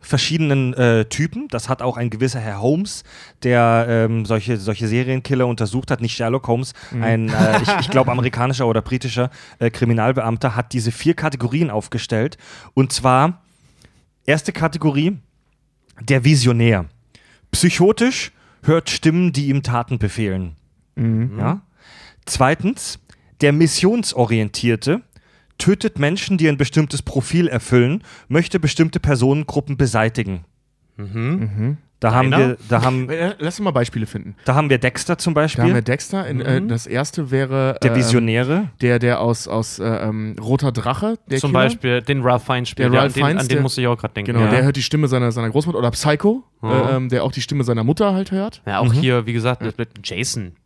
[0.00, 1.48] verschiedenen äh, Typen.
[1.48, 3.04] Das hat auch ein gewisser Herr Holmes,
[3.44, 6.00] der ähm, solche, solche Serienkiller untersucht hat.
[6.00, 10.90] Nicht Sherlock Holmes, ein, äh, ich, ich glaube, amerikanischer oder britischer äh, Kriminalbeamter, hat diese
[10.90, 12.36] vier Kategorien aufgestellt.
[12.74, 13.42] Und zwar
[14.24, 15.18] Erste Kategorie,
[16.00, 16.86] der Visionär.
[17.50, 18.30] Psychotisch,
[18.62, 20.54] hört Stimmen, die ihm Taten befehlen.
[20.96, 21.62] Ja?
[22.26, 22.98] Zweitens,
[23.40, 25.02] der Missionsorientierte
[25.58, 30.44] tötet Menschen, die ein bestimmtes Profil erfüllen, möchte bestimmte Personengruppen beseitigen.
[32.00, 34.34] Da, haben wir, da, haben, Äh, Lass uns mal Beispiele finden.
[34.44, 36.26] da haben wir Dexter zum Da haben wir Beispiel, Dexter.
[36.26, 38.70] In, äh, das erste wäre der ähm, Visionäre.
[38.80, 41.64] der, der aus, aus äh, ähm, Roter Drache, der Zum Killer.
[41.64, 42.88] Beispiel den Ralph Fiennes spielt.
[42.88, 44.32] Der Ja, Ralph an den, Fiennes, an den musste ich auch gerade denken.
[44.32, 44.50] Genau, ja.
[44.50, 45.78] der hört die Stimme seiner, seiner Großmutter.
[45.78, 48.62] Oder Psycho, äh, ähm, der auch die Stimme seiner Mutter halt hört.
[48.66, 50.56] Ja, auch hier, wie gesagt, mit Jason.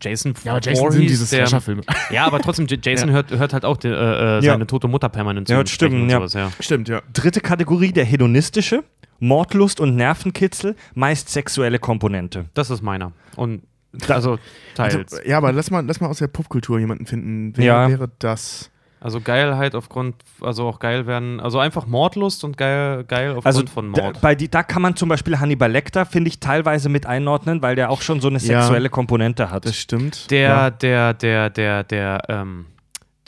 [0.00, 1.82] Jason Ja, aber Jason Voorhees, sind diese Slasher-Filme.
[2.10, 5.48] Ja, aber trotzdem, Jason hört, hört halt auch die, äh, äh, seine tote Mutter permanent
[5.48, 6.18] zu Stimmen, und ja.
[6.18, 6.50] sowas, ja.
[6.60, 7.02] Stimmt, ja.
[7.12, 8.84] Dritte Kategorie, der Hedonistische.
[9.20, 12.44] Mordlust und Nervenkitzel, meist sexuelle Komponente.
[12.54, 13.12] Das ist meiner.
[13.34, 13.62] Und
[14.08, 14.38] also
[14.74, 14.94] teils.
[14.94, 17.52] Also, ja, aber lass mal, lass mal aus der Popkultur jemanden finden.
[17.56, 17.88] Wer Ja.
[17.88, 18.70] wäre das?
[19.00, 23.66] Also Geilheit aufgrund, also auch geil werden, also einfach Mordlust und geil, geil aufgrund Also
[23.66, 24.20] von da, Mord.
[24.20, 27.76] bei die, da kann man zum Beispiel Hannibal Lecter, finde ich, teilweise mit einordnen, weil
[27.76, 28.60] der auch schon so eine Ja.
[28.62, 29.64] sexuelle Komponente hat.
[29.66, 30.30] Das stimmt.
[30.30, 30.70] der, ja.
[30.70, 32.66] der, der, der, der, ähm,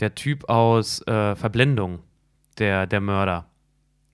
[0.01, 2.01] der Typ aus äh, Verblendung,
[2.59, 3.47] der, der Mörder.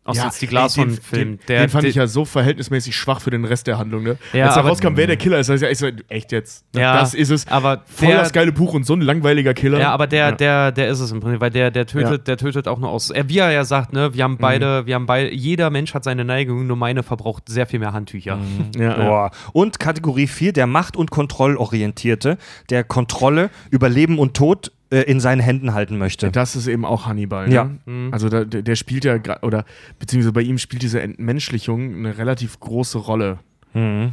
[0.07, 1.39] Aus Ja, jetzt die Glashorn-Film.
[1.39, 4.17] Den, den fand der, ich ja so verhältnismäßig schwach für den Rest der Handlung, ne?
[4.33, 6.65] Ja, Als da rauskam, wer der Killer ist, also ich so, echt jetzt?
[6.75, 7.47] Ja, das ist es.
[7.49, 9.79] aber Voll der- das geile Buch und so ein langweiliger Killer.
[9.81, 10.33] Ja, aber der, Ja.
[10.33, 12.19] der, der ist es im Prinzip, weil der, der tötet, Ja.
[12.19, 13.11] der tötet auch nur aus.
[13.11, 16.05] Er, wie er ja sagt, ne, wir haben beide, wir haben beide, jeder Mensch hat
[16.05, 18.39] seine Neigung, nur meine verbraucht sehr viel mehr Handtücher.
[18.79, 19.31] ja, ja.
[19.53, 22.39] Und Kategorie 4, der Macht- und Kontrollorientierte,
[22.71, 26.31] der Kontrolle über Leben und Tod in seinen Händen halten möchte.
[26.31, 27.49] Das ist eben auch Hannibal.
[27.49, 27.55] Ne?
[27.55, 27.71] Ja.
[28.13, 29.65] Also da, der, der spielt ja, oder
[29.99, 33.39] beziehungsweise bei ihm spielt diese Entmenschlichung eine relativ große Rolle.
[33.75, 34.13] Mhm.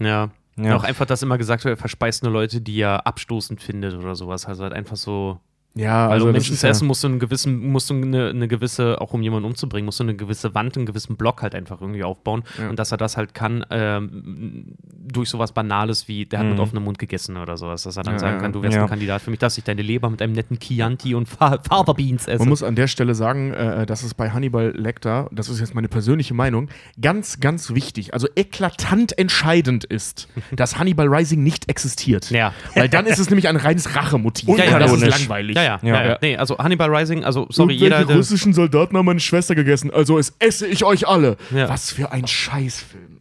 [0.00, 0.30] Ja.
[0.56, 0.76] Ja.
[0.76, 4.16] Auch einfach, dass immer gesagt wird, er verspeist nur Leute, die er abstoßend findet oder
[4.16, 4.46] sowas.
[4.46, 5.38] Also halt einfach so.
[5.78, 8.30] Ja, Weil also um Menschen zu ja, essen musst du einen gewissen, musst du eine,
[8.30, 11.54] eine gewisse, auch um jemanden umzubringen, musst du eine gewisse Wand, einen gewissen Block halt
[11.54, 12.42] einfach irgendwie aufbauen.
[12.58, 12.68] Ja.
[12.68, 14.74] Und dass er das halt kann, ähm,
[15.12, 18.14] durch sowas Banales wie, der hat mit offenem Mund gegessen oder sowas, dass er dann
[18.14, 18.82] Ja, sagen ja, kann, du wärst ja.
[18.82, 21.92] ein Kandidat für mich, dass ich deine Leber mit einem netten Chianti und Fa Fava
[21.92, 22.38] Beans esse.
[22.38, 25.74] Man muss an der Stelle sagen, äh, dass es bei Hannibal Lecter, das ist jetzt
[25.74, 26.68] meine persönliche Meinung,
[27.00, 32.30] ganz, ganz wichtig, also eklatant entscheidend ist, dass Hannibal Rising nicht existiert.
[32.30, 32.52] Ja.
[32.74, 34.48] Weil dann ist es nämlich ein reines Rachemotiv.
[34.58, 35.56] Ja, ja, das ist langweilig.
[35.56, 36.18] ja, ja, Ja.
[36.20, 38.04] Nee, also Hannibal Rising, also sorry, jeder.
[38.04, 41.36] Der, russischen Soldaten haben meine Schwester gegessen, also es esse ich euch alle.
[41.50, 41.68] Ja.
[41.68, 43.20] Was für ein Scheißfilm.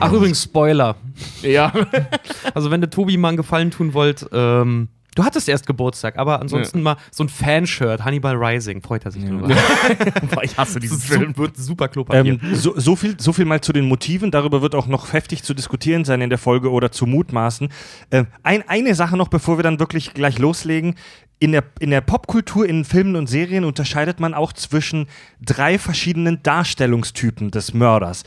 [0.00, 0.96] ach, übrigens, Spoiler.
[1.42, 1.72] Ja.
[2.54, 6.40] Also, wenn der Tobi mal einen Gefallen tun wollt, ähm, du hattest erst Geburtstag, aber
[6.40, 9.48] ansonsten mal so ein Fanshirt, Hannibal Rising, freut er sich drüber.
[10.30, 11.36] Boah, ich hasse diesen Film.
[11.36, 12.38] wird super Klopapier.
[12.42, 14.30] Ähm, so, so, viel, so viel mal zu den Motiven.
[14.30, 17.68] Darüber wird auch noch heftig zu diskutieren sein in der Folge oder zu mutmaßen.
[18.10, 20.94] Ähm, ein, eine Sache noch, bevor wir dann wirklich gleich loslegen.
[21.42, 25.06] In der, in der Popkultur, in Filmen und Serien unterscheidet man auch zwischen
[25.40, 28.24] drei verschiedenen Darstellungstypen des Mörders.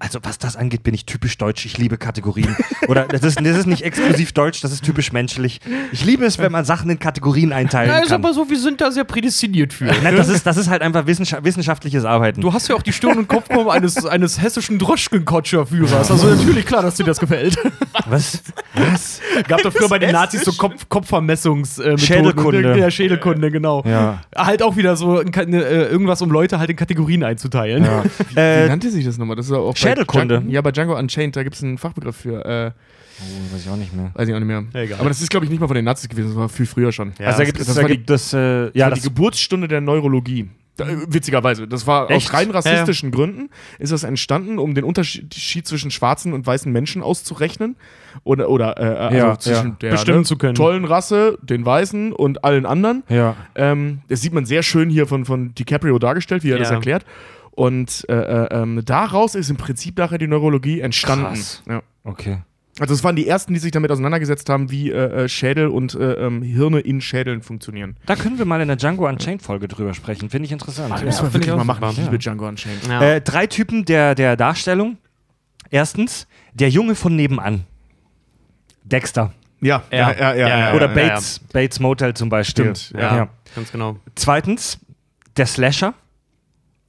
[0.00, 1.64] Also was das angeht, bin ich typisch deutsch.
[1.66, 2.56] Ich liebe Kategorien.
[2.88, 5.60] Oder das ist, das ist nicht exklusiv deutsch, das ist typisch menschlich.
[5.92, 8.24] Ich liebe es, wenn man Sachen in Kategorien einteilen Ja, ist kann.
[8.24, 9.84] aber so, wir sind da sehr prädestiniert für.
[9.86, 12.40] Nein, das, ist, das ist halt einfach wissenschaft wissenschaftliches Arbeiten.
[12.40, 16.10] Du hast ja auch die Stirn- und Kopfform eines, eines hessischen Droschkenkotscher-Führers.
[16.10, 17.56] Also natürlich klar, dass dir das gefällt.
[18.06, 18.42] was?
[18.74, 19.20] Was?
[19.48, 21.98] Gab doch früher bei den Nazis so Kopf Kopfvermessungsmethoden.
[21.98, 22.78] Schädelkunde.
[22.78, 23.82] Ja, Schädelkunde, genau.
[23.86, 24.20] Ja.
[24.36, 25.26] Halt auch wieder so äh,
[25.88, 27.86] irgendwas, um Leute halt in Kategorien einzuteilen.
[28.30, 29.36] Wie Äh, nannte sich das nochmal?
[29.36, 30.38] Das ist auch Schädelkunde.
[30.38, 32.44] Django, ja, bei Django Unchained, da gibt es einen Fachbegriff für.
[32.44, 32.70] Äh,
[33.20, 34.10] oh, weiß ich auch nicht mehr.
[34.14, 34.64] weiß ich auch nicht mehr.
[34.74, 34.98] Egal.
[35.00, 36.92] Aber das ist, glaube ich, nicht mal von den Nazis gewesen, das war viel früher
[36.92, 37.12] schon.
[37.18, 39.08] also da gibt es, das da war die- gibt es äh, Ja, ja, das, die
[39.08, 40.48] Geburtsstunde der Neurologie.
[40.76, 41.66] Da, äh, witzigerweise.
[41.66, 42.28] Das war Echt?
[42.28, 47.02] aus rein rassistischen Gründen ist das entstanden, um den Unterschied zwischen schwarzen und weißen Menschen
[47.02, 47.74] auszurechnen.
[48.22, 49.76] Oder, oder äh, also Ja, zwischen ja.
[49.80, 50.54] der Bestimmen ne, zu können.
[50.54, 53.02] tollen Rasse, den Weißen und allen anderen.
[53.08, 53.34] ja.
[53.56, 56.76] Ähm, das sieht man sehr schön hier von, von DiCaprio dargestellt, wie er das Ja.
[56.76, 57.04] erklärt.
[57.58, 61.34] Und äh, äh, ähm, daraus ist im Prinzip nachher die Neurologie entstanden.
[61.34, 61.60] Krass.
[61.68, 61.82] Ja.
[62.04, 62.38] Okay.
[62.78, 65.94] Also es waren die ersten, die sich damit auseinandergesetzt haben, wie äh, äh, Schädel und
[65.96, 67.96] äh, ähm, Hirne in Schädeln funktionieren.
[68.06, 70.30] Da können wir mal in der Django Unchained Folge drüber sprechen.
[70.30, 70.92] Finde ich interessant.
[70.92, 71.06] Das Ja.
[71.06, 71.88] müssen wir wirklich ich mal machen.
[71.90, 72.86] Ich liebe Django Unchained.
[72.86, 73.02] Ja.
[73.02, 74.96] Äh, drei Typen der, der Darstellung.
[75.68, 77.64] Erstens, der Junge von nebenan.
[78.84, 79.32] Dexter.
[79.60, 80.12] Ja, Ja.
[80.12, 80.48] ja, ja, ja.
[80.48, 80.94] Ja, ja, Oder ja.
[80.94, 82.76] Bates, Bates Motel zum Beispiel.
[82.76, 83.28] Stimmt, ja, Ja.
[83.56, 83.96] ganz genau.
[84.14, 84.78] Zweitens,
[85.36, 85.94] der Slasher.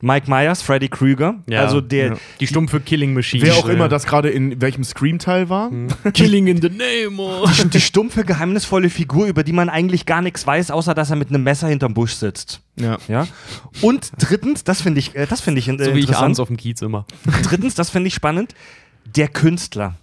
[0.02, 1.44] Mike Myers, Freddy Krüger.
[1.50, 1.62] Ja.
[1.62, 2.18] Also der, Ja.
[2.40, 3.44] Die stumpfe Killing Machine.
[3.46, 5.72] Wer auch immer das gerade in welchem Scream-Teil war.
[6.14, 7.52] Killing in the name of.
[7.62, 11.18] die, die stumpfe, geheimnisvolle Figur, über die man eigentlich gar nichts weiß, außer dass er
[11.18, 12.62] mit einem Messer hinterm Busch sitzt.
[12.78, 12.98] Ja.
[13.10, 13.28] Ja.
[13.82, 16.24] Und drittens, das finde ich, äh, das finde ich äh, So wie ich interessant.
[16.24, 17.06] abends auf dem Kiez immer.
[17.44, 18.56] drittens, das finde ich spannend.
[19.16, 19.96] Der Künstler.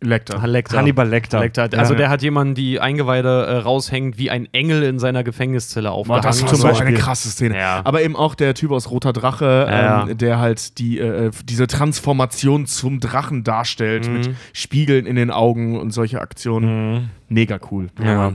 [0.00, 0.46] Lecter.
[0.46, 0.78] Lecter.
[0.78, 1.40] Hannibal Lecter.
[1.40, 1.68] Lecter.
[1.76, 1.98] Also Ja.
[1.98, 6.22] der hat jemanden, die Eingeweide äh, raushängt, wie ein Engel in seiner Gefängniszelle aufgehangen.
[6.22, 6.86] das war zum so Beispiel.
[6.88, 7.58] eine krasse Szene.
[7.58, 7.82] Ja.
[7.84, 10.06] Aber eben auch der Typ aus Roter Drache, Ja.
[10.08, 14.12] ähm, der halt die, äh, diese Transformation zum Drachen darstellt, Mhm.
[14.14, 16.94] mit Spiegeln in den Augen und solche Aktionen.
[16.94, 17.08] Mhm.
[17.28, 17.88] Mega cool.
[18.02, 18.32] Ja.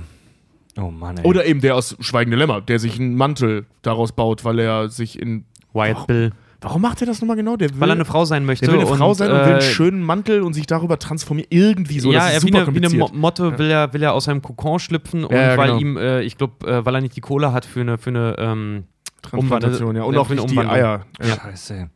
[0.80, 1.26] Oh Mann, ey.
[1.26, 5.20] Oder eben der aus Schweigende Lämmer, der sich einen Mantel daraus baut, weil er sich
[5.20, 5.46] in.
[5.74, 6.32] Wyatt Bill.
[6.63, 7.58] Warum macht er das nochmal genau?
[7.58, 8.65] Der will, Weil er eine Frau sein möchte.
[8.65, 11.47] der will eine Frau sein und will einen äh, schönen Mantel und sich darüber transformieren.
[11.50, 12.12] Irgendwie so.
[12.12, 13.17] ja, das er ist wie super eine, wie eine.
[13.17, 15.80] Motte will er, will er aus seinem Kokon schlüpfen und Ja, ja, weil genau.
[15.80, 18.36] ihm, äh, ich glaube, äh, weil er nicht die Kohle hat für eine, für eine
[18.38, 18.84] ähm,
[19.24, 20.04] Transplantation, ja.
[20.04, 20.78] Und auch für eine nicht die Umwandlung.
[20.78, 21.06] Eier.
[21.19, 21.36] Ja.
[21.36, 21.89] Scheiße.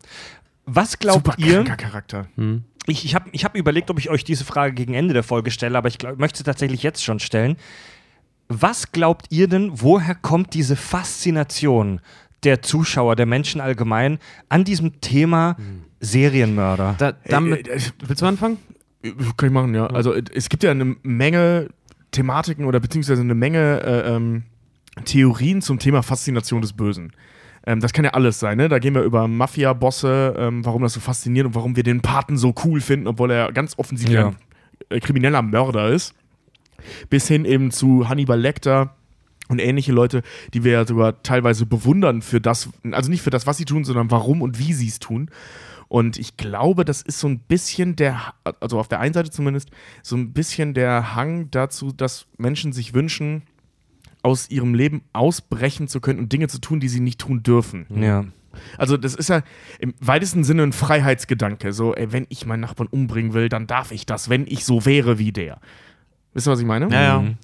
[0.66, 1.64] Was glaubt Super ihr?
[1.64, 2.28] Charakter.
[2.36, 2.64] hm.
[2.88, 5.50] Ich, ich habe ich hab überlegt, ob ich euch diese Frage gegen Ende der Folge
[5.50, 7.58] stelle, aber ich glaub, möchte sie tatsächlich jetzt schon stellen.
[8.48, 12.00] Was glaubt ihr denn, woher kommt diese Faszination
[12.46, 15.58] der Zuschauer, der Menschen allgemein an diesem Thema
[16.00, 16.96] Serienmörder?
[16.98, 18.58] da, damit, Äh, äh, willst du anfangen?
[19.38, 19.88] Kann ich machen, ja.
[19.88, 21.70] Also äh, es gibt ja eine Menge
[22.12, 24.44] Thematiken oder beziehungsweise eine Menge äh, ähm,
[25.04, 27.12] Theorien zum Thema Faszination des Bösen.
[27.68, 28.70] Ähm, das kann ja alles sein, ne?
[28.70, 32.38] Da gehen wir über Mafia-Bosse, ähm, warum das so fasziniert und warum wir den Paten
[32.38, 34.28] so cool finden, obwohl er ganz offensichtlich Ja.
[34.30, 34.36] ein
[34.90, 36.14] äh, krimineller Mörder ist.
[37.10, 38.96] Bis hin eben zu Hannibal Lecter
[39.48, 40.22] und ähnliche Leute,
[40.54, 43.84] die wir ja sogar teilweise bewundern für das, also nicht für das, was sie tun,
[43.84, 45.30] sondern warum und wie sie es tun.
[45.88, 49.70] Und ich glaube, das ist so ein bisschen der, also auf der einen Seite zumindest,
[50.02, 53.44] so ein bisschen der Hang dazu, dass Menschen sich wünschen,
[54.24, 57.86] aus ihrem Leben ausbrechen zu können und Dinge zu tun, die sie nicht tun dürfen.
[57.96, 58.26] Ja.
[58.78, 59.44] Also das ist ja
[59.80, 61.74] im weitesten Sinne ein Freiheitsgedanke.
[61.74, 64.86] So, ey, wenn ich meinen Nachbarn umbringen will, dann darf ich das, wenn ich so
[64.86, 65.60] wäre wie der.
[66.36, 66.90] Wisst ihr, was ich meine?
[66.90, 67.20] Ja, ja.
[67.22, 67.38] Mhm.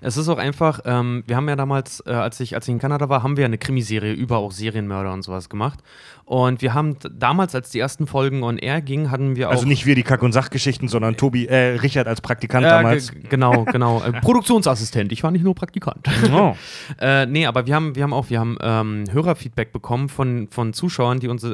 [0.00, 2.78] Es ist auch einfach, ähm, wir haben ja damals, äh, als, ich, als ich in
[2.78, 5.80] Kanada war, haben wir eine Krimiserie über auch Serienmörder und sowas gemacht.
[6.28, 9.52] Und wir haben damals, als die ersten Folgen on air gingen, hatten wir auch.
[9.52, 13.10] Also nicht wir die Kack- und Sachgeschichten, sondern Tobi, äh, Richard als Praktikant äh, damals.
[13.12, 14.02] ge- genau, genau.
[14.02, 16.06] Äh, Produktionsassistent, ich war nicht nur Praktikant.
[16.30, 16.54] Oh.
[17.00, 20.72] Äh, nee, aber wir haben, wir haben auch, wir haben ähm, Hörerfeedback bekommen von, von
[20.72, 21.48] Zuschauern, die uns, äh,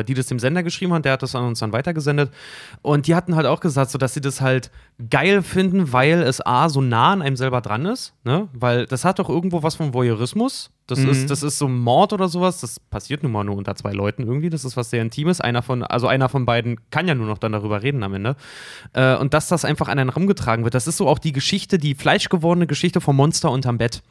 [0.00, 2.30] äh, die das dem Sender geschrieben haben, der hat das an uns dann weitergesendet.
[2.82, 4.70] Und die hatten halt auch gesagt, so dass sie das halt
[5.10, 8.48] geil finden, weil es A, so nah an einem selber dran ist, ne?
[8.52, 10.70] Weil das hat doch irgendwo was von Voyeurismus.
[10.88, 13.92] Das, ist, das ist so Mord oder sowas, das passiert nun mal nur unter zwei
[13.92, 14.48] Leuten irgendwie.
[14.48, 15.38] Das ist was sehr Intimes.
[15.38, 18.36] Einer von, also einer von beiden kann ja nur noch dann darüber reden am Ende.
[18.94, 20.74] Äh, und dass das einfach an einen rumgetragen wird.
[20.74, 24.02] Das ist so auch die Geschichte, die fleischgewordene Geschichte vom Monster unterm Bett.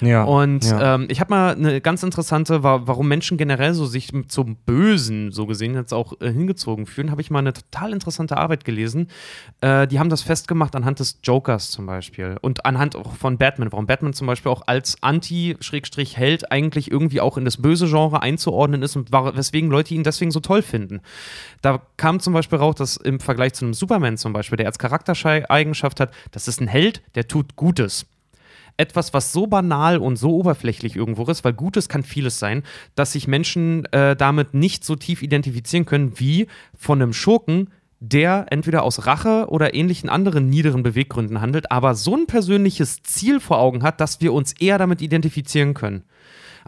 [0.00, 0.24] Ja.
[0.24, 0.94] Und ja.
[0.94, 5.32] ähm, ich habe mal eine ganz interessante, wa warum Menschen generell so sich zum Bösen,
[5.32, 9.08] so gesehen, jetzt auch äh, hingezogen fühlen, habe ich mal eine total interessante Arbeit gelesen.
[9.60, 13.72] Äh, die haben das festgemacht anhand des Jokers zum Beispiel und anhand auch von Batman,
[13.72, 18.82] warum Batman zum Beispiel auch als Anti-Held eigentlich irgendwie auch in das böse Genre einzuordnen
[18.82, 21.00] ist und weswegen Leute ihn deswegen so toll finden.
[21.62, 24.78] Da kam zum Beispiel raus, dass im Vergleich zu einem Superman zum Beispiel, der als
[24.78, 28.06] Charaktereigenschaft hat, das ist ein Held, der tut Gutes.
[28.78, 32.62] Etwas, was so banal und so oberflächlich irgendwo ist, weil Gutes kann vieles sein,
[32.94, 38.46] dass sich Menschen äh, damit nicht so tief identifizieren können wie von einem Schurken, der
[38.50, 43.58] entweder aus Rache oder ähnlichen anderen niederen Beweggründen handelt, aber so ein persönliches Ziel vor
[43.58, 46.04] Augen hat, dass wir uns eher damit identifizieren können.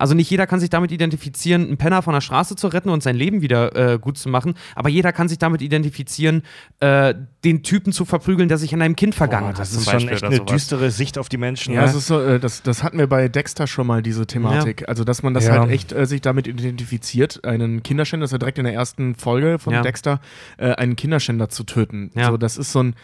[0.00, 3.02] Also nicht jeder kann sich damit identifizieren, einen Penner von der Straße zu retten und
[3.02, 6.42] sein Leben wieder äh, gut zu machen, aber jeder kann sich damit identifizieren,
[6.80, 9.76] äh, den Typen zu verprügeln, der sich an einem Kind vergangen Boah, das hat.
[9.76, 11.74] Das ist schon echt eine düstere Sicht auf die Menschen.
[11.74, 11.86] Ja, ne?
[11.86, 14.82] das, ist so, äh, das, das hatten wir bei Dexter schon mal, diese Thematik.
[14.82, 14.88] Ja.
[14.88, 15.60] Also, dass man das ja.
[15.60, 19.14] halt echt äh, sich damit identifiziert, einen Kinderschänder, das ist ja direkt in der ersten
[19.14, 19.82] Folge von ja.
[19.82, 20.20] Dexter,
[20.56, 22.10] äh, einen Kinderschänder zu töten.
[22.14, 22.30] Ja.
[22.30, 22.94] So, das ist so ein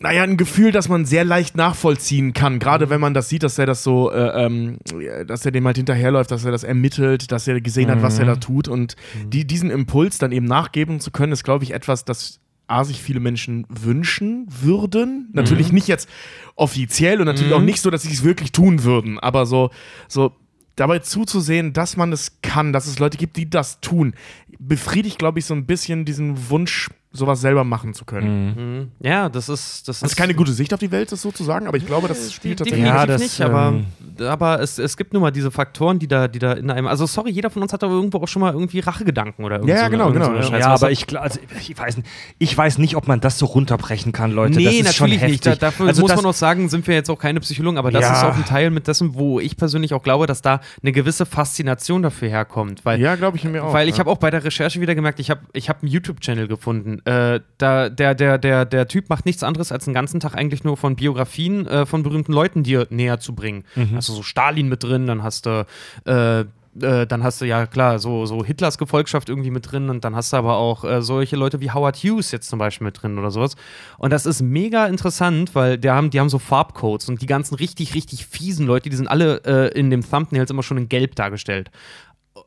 [0.00, 2.58] naja, ein Gefühl, das man sehr leicht nachvollziehen kann.
[2.60, 4.78] Gerade wenn man das sieht, dass er das so, äh, ähm,
[5.26, 7.92] dass er dem halt hinterherläuft, dass er das ermittelt, dass er gesehen mhm.
[7.92, 8.40] hat, was er da mhm.
[8.40, 8.68] tut.
[8.68, 9.30] Und mhm.
[9.30, 13.02] die, diesen Impuls dann eben nachgeben zu können, ist, glaube ich, etwas, das A, sich
[13.02, 15.30] viele Menschen wünschen würden.
[15.32, 15.76] Natürlich mhm.
[15.76, 16.08] nicht jetzt
[16.54, 17.64] offiziell und natürlich auch mhm.
[17.64, 19.70] nicht so, dass sie es wirklich tun würden, aber so,
[20.06, 20.36] so
[20.76, 24.14] dabei zuzusehen, dass man es kann, dass es Leute gibt, die das tun,
[24.58, 28.90] befriedigt, glaube ich, so ein bisschen diesen Wunsch sowas selber machen zu können.
[29.00, 29.06] Mhm.
[29.06, 29.88] Ja, das ist.
[29.88, 31.86] Das, das ist keine gute Sicht auf die Welt, das so zu sagen, aber ich
[31.86, 32.86] glaube, das spielt tatsächlich.
[32.86, 33.74] Ja, das nicht, aber,
[34.18, 36.86] ähm, aber es, es gibt nun mal diese Faktoren, die da, die da in einem.
[36.86, 39.78] Also, sorry, jeder von uns hat da irgendwo auch schon mal irgendwie Rachegedanken oder irgendwas.
[39.78, 40.42] Ja, so genau, genau.
[40.42, 41.96] So ja, ja aber ich, also, ich, weiß,
[42.38, 44.58] ich weiß nicht, ob man das so runterbrechen kann, Leute.
[44.58, 45.46] Nee, natürlich nicht.
[45.46, 48.02] Da, dafür also muss man auch sagen, sind wir jetzt auch keine Psychologen, aber das
[48.02, 48.12] ja.
[48.12, 51.24] ist auch ein Teil mit dessen, wo ich persönlich auch glaube, dass da eine gewisse
[51.24, 52.84] Faszination dafür herkommt.
[52.84, 53.72] Weil, ja, glaube ich mir auch.
[53.72, 56.48] Weil ich habe auch bei der Recherche wieder gemerkt, ich habe ich hab einen YouTube-Channel
[56.48, 56.97] gefunden.
[57.04, 60.64] Äh, da der, der, der, der Typ macht nichts anderes, als den ganzen Tag eigentlich
[60.64, 63.64] nur von Biografien äh, von berühmten Leuten dir näher zu bringen.
[63.74, 63.96] Mhm.
[63.96, 65.66] Hast du so Stalin mit drin, dann hast du
[66.04, 66.44] äh,
[66.82, 70.14] äh, dann hast du ja klar so, so Hitlers Gefolgschaft irgendwie mit drin und dann
[70.14, 73.18] hast du aber auch äh, solche Leute wie Howard Hughes jetzt zum Beispiel mit drin
[73.18, 73.56] oder sowas.
[73.98, 77.54] Und das ist mega interessant, weil die haben, die haben so Farbcodes und die ganzen
[77.54, 81.14] richtig, richtig fiesen Leute, die sind alle äh, in dem Thumbnails immer schon in Gelb
[81.16, 81.70] dargestellt.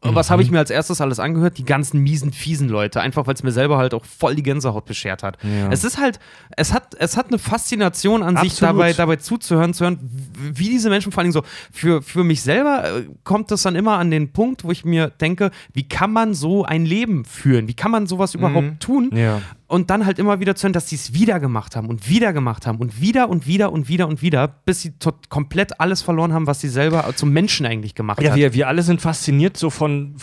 [0.02, 0.56] Was habe ich mhm.
[0.56, 1.58] mir als erstes alles angehört?
[1.58, 3.02] Die ganzen miesen, fiesen Leute.
[3.02, 5.38] Einfach, weil es mir selber halt auch voll die Gänsehaut beschert hat.
[5.44, 5.72] Ja.
[5.72, 6.20] Es ist halt,
[6.58, 8.52] es hat, es hat eine Faszination an Absolut.
[8.52, 10.00] sich dabei, dabei zuzuhören, zu hören,
[10.38, 13.98] wie diese Menschen vor allem so, für, für mich selber äh, kommt das dann immer
[13.98, 17.68] an den Punkt, wo ich mir denke, wie kann man so ein Leben führen?
[17.68, 18.80] Wie kann man sowas überhaupt mhm.
[18.80, 19.10] tun?
[19.14, 22.10] Ja und dann halt immer wieder zu hören, dass sie es wieder gemacht haben und
[22.10, 24.94] wieder gemacht haben und wieder und wieder und wieder und wieder, bis sie
[25.30, 28.38] komplett alles verloren haben, was sie selber zum Menschen eigentlich gemacht ja, hat.
[28.38, 30.16] Wir, wir alle sind fasziniert so von,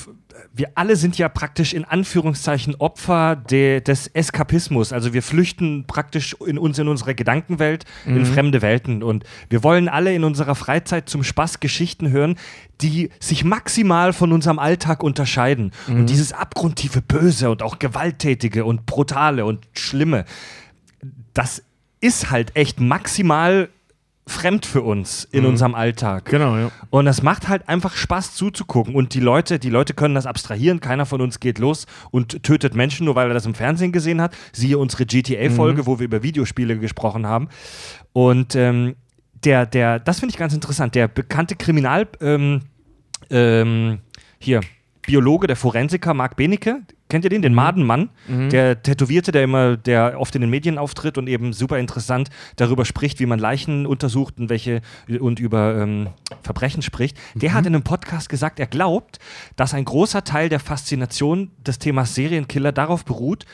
[0.52, 4.92] wir alle sind ja praktisch in Anführungszeichen Opfer de, des Eskapismus.
[4.92, 8.18] Also wir flüchten praktisch in uns in unsere Gedankenwelt, mhm.
[8.18, 9.02] in fremde Welten.
[9.02, 12.36] Und wir wollen alle in unserer Freizeit zum Spaß Geschichten hören,
[12.80, 15.72] die sich maximal von unserem Alltag unterscheiden.
[15.86, 16.00] Mhm.
[16.00, 20.24] Und dieses abgrundtiefe Böse und auch Gewalttätige und Brutale und Schlimme,
[21.34, 21.62] das
[22.00, 23.68] ist halt echt maximal
[24.28, 25.50] fremd für uns in mhm.
[25.50, 26.26] unserem Alltag.
[26.26, 26.70] Genau, ja.
[26.90, 28.94] Und es macht halt einfach Spaß zuzugucken.
[28.94, 30.80] Und die Leute, die Leute können das abstrahieren.
[30.80, 34.20] Keiner von uns geht los und tötet Menschen, nur weil er das im Fernsehen gesehen
[34.20, 34.36] hat.
[34.52, 35.86] Siehe unsere GTA-Folge, mhm.
[35.86, 37.48] wo wir über Videospiele gesprochen haben.
[38.12, 38.96] Und ähm,
[39.44, 40.94] der, der, das finde ich ganz interessant.
[40.94, 42.62] Der bekannte Kriminal, ähm,
[43.30, 44.00] ähm,
[44.38, 44.60] hier,
[45.02, 47.56] Biologe, der Forensiker Marc Benecke, kennt ihr den, den mhm.
[47.56, 48.50] Madenmann, mhm.
[48.50, 52.84] der Tätowierte, der immer, der oft in den Medien auftritt und eben super interessant darüber
[52.84, 54.80] spricht, wie man Leichen untersucht und welche
[55.20, 56.08] und über ähm,
[56.42, 57.16] Verbrechen spricht.
[57.34, 57.54] Der mhm.
[57.54, 59.18] hat in einem Podcast gesagt, er glaubt,
[59.56, 63.46] dass ein großer Teil der Faszination des Themas Serienkiller darauf beruht,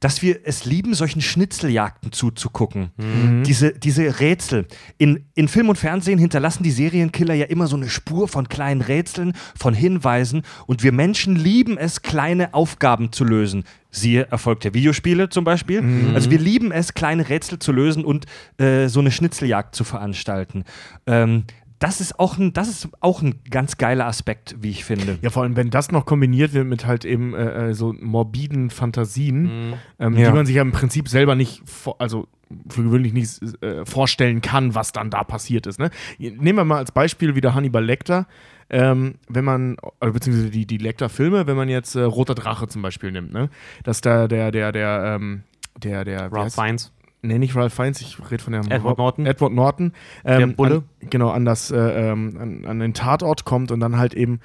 [0.00, 2.90] dass wir es lieben, solchen Schnitzeljagden zuzugucken.
[2.96, 3.42] Mhm.
[3.44, 4.66] Diese, diese Rätsel.
[4.96, 8.80] In, in Film und Fernsehen hinterlassen die Serienkiller ja immer so eine Spur von kleinen
[8.80, 13.64] Rätseln, von Hinweisen und wir Menschen lieben es, kleine Aufgaben zu lösen.
[13.90, 15.82] Siehe Erfolg der Videospiele zum Beispiel.
[15.82, 16.14] Mhm.
[16.14, 18.26] Also wir lieben es, kleine Rätsel zu lösen und
[18.58, 20.64] äh, so eine Schnitzeljagd zu veranstalten.
[21.06, 21.44] Ähm,
[21.78, 25.18] das ist auch ein, das ist auch ein ganz geiler Aspekt, wie ich finde.
[25.22, 28.70] Ja, vor allem, wenn das noch kombiniert wird mit halt eben äh, äh so morbiden
[28.70, 29.74] Fantasien, mhm.
[29.98, 30.28] ähm, ja.
[30.28, 31.62] die man sich ja im Prinzip selber nicht,
[31.98, 32.26] also
[32.68, 35.78] für gewöhnlich nicht äh, vorstellen kann, was dann da passiert ist.
[35.78, 35.90] Ne?
[36.18, 38.26] Nehmen wir mal als Beispiel wieder Hannibal Lecter.
[38.70, 42.82] Ähm, wenn man, oder beziehungsweise die, die Lecter-Filme, wenn man jetzt äh, Roter Drache zum
[42.82, 43.48] Beispiel nimmt, ne?
[43.82, 45.42] Dass da der, der, der, ähm,
[45.82, 46.92] der, der, Ralph Fiennes.
[47.20, 49.26] Nee, nicht Ralph Fiennes, ich rede von der Edward Norton.
[49.26, 49.92] Edward Norton.
[50.24, 50.74] Ähm, der Bulle.
[50.76, 54.38] An, genau, an, das, äh, ähm, an, an, den Tatort kommt und dann halt eben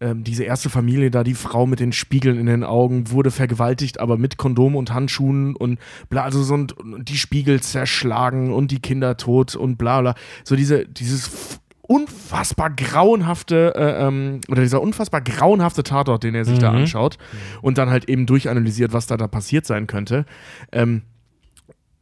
[0.00, 4.00] ähm, diese erste Familie da, die Frau mit den Spiegeln in den Augen, wurde vergewaltigt,
[4.00, 5.78] aber mit Kondom und Handschuhen und
[6.10, 10.14] bla, also so und, und die Spiegel zerschlagen und die Kinder tot und bla bla.
[10.44, 16.56] So diese, dieses unfassbar grauenhafte äh, ähm, oder dieser unfassbar grauenhafte Tatort, den er sich
[16.56, 16.62] mhm.
[16.62, 17.18] da anschaut
[17.62, 20.26] und dann halt eben durchanalysiert, was da da passiert sein könnte.
[20.72, 21.02] Ähm,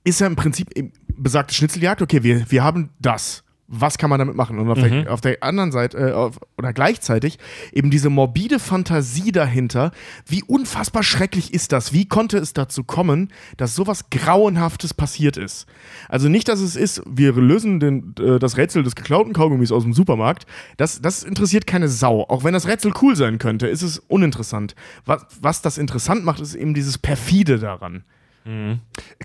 [0.04, 0.68] ist ja im Prinzip
[1.08, 3.44] besagte Schnitzeljagd, okay, wir, wir haben das.
[3.66, 4.58] was kann man damit machen?
[4.58, 7.38] Und auf, der, auf der anderen Seite, äh, auf, oder gleichzeitig
[7.72, 9.90] eben diese morbide Fantasie dahinter,
[10.26, 11.92] wie unfassbar schrecklich ist das?
[11.92, 15.66] Wie konnte es dazu kommen, dass sowas Grauenhaftes passiert ist?
[16.08, 19.82] Also nicht, dass es ist, wir lösen den, äh, das Rätsel des geklauten Kaugummis aus
[19.84, 20.46] dem Supermarkt.
[20.76, 22.24] Das, das interessiert keine Sau.
[22.28, 24.74] Auch wenn das Rätsel cool sein könnte, ist es uninteressant.
[25.06, 28.04] Was, was das interessant macht, ist eben dieses Perfide daran.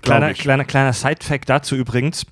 [0.02, 0.38] Kleiner, ich.
[0.38, 2.26] kleiner, kleiner Side-Fact dazu übrigens.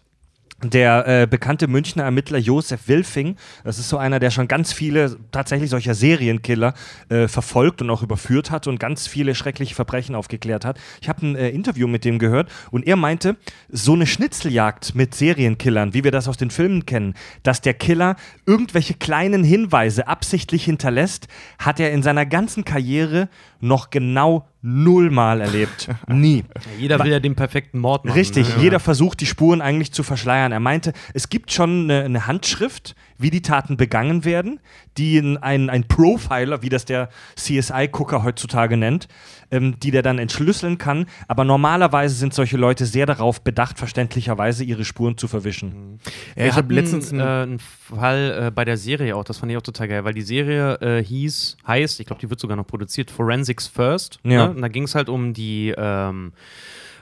[0.64, 5.16] Der äh, bekannte Münchner Ermittler Josef Wilfing, das ist so einer, der schon ganz viele
[5.31, 6.74] tatsächlich solcher Serienkiller
[7.11, 10.81] äh, verfolgt und auch überführt hat und ganz viele schreckliche Verbrechen aufgeklärt hat.
[11.01, 13.37] Ich habe ein äh, Interview mit dem gehört und er meinte,
[13.68, 18.16] so eine Schnitzeljagd mit Serienkillern, wie wir das aus den Filmen kennen, dass der Killer
[18.44, 21.29] irgendwelche kleinen Hinweise absichtlich hinterlässt,
[21.61, 23.29] hat er in seiner ganzen Karriere
[23.61, 25.88] noch genau nullmal erlebt.
[26.08, 26.44] Nie.
[26.78, 28.16] Jeder will ja den perfekten Mord machen.
[28.16, 28.62] Richtig, ne?
[28.62, 30.52] jeder versucht, die Spuren eigentlich zu verschleiern.
[30.52, 34.61] Er meinte, es gibt schon eine, eine Handschrift, wie die Taten begangen werden,
[34.96, 39.09] die ein, ein, ein Profiler, wie das der CSI-Gucker heutzutage nennt,
[39.50, 41.07] ähm, die der dann entschlüsseln kann.
[41.26, 45.98] Aber normalerweise sind solche Leute sehr darauf bedacht, verständlicherweise ihre Spuren zu verwischen.
[46.37, 49.52] Ja, Wir ich habe letztens äh, einen Fall äh, bei der Serie auch, das fand
[49.52, 52.57] ich auch total geil, weil die Serie äh, hieß, heißt, ich glaube, die wird sogar
[52.57, 54.20] noch produziert, Forensics First.
[54.22, 54.46] Ja.
[54.46, 54.50] Ne?
[54.54, 56.33] Und da ging es halt um die ähm,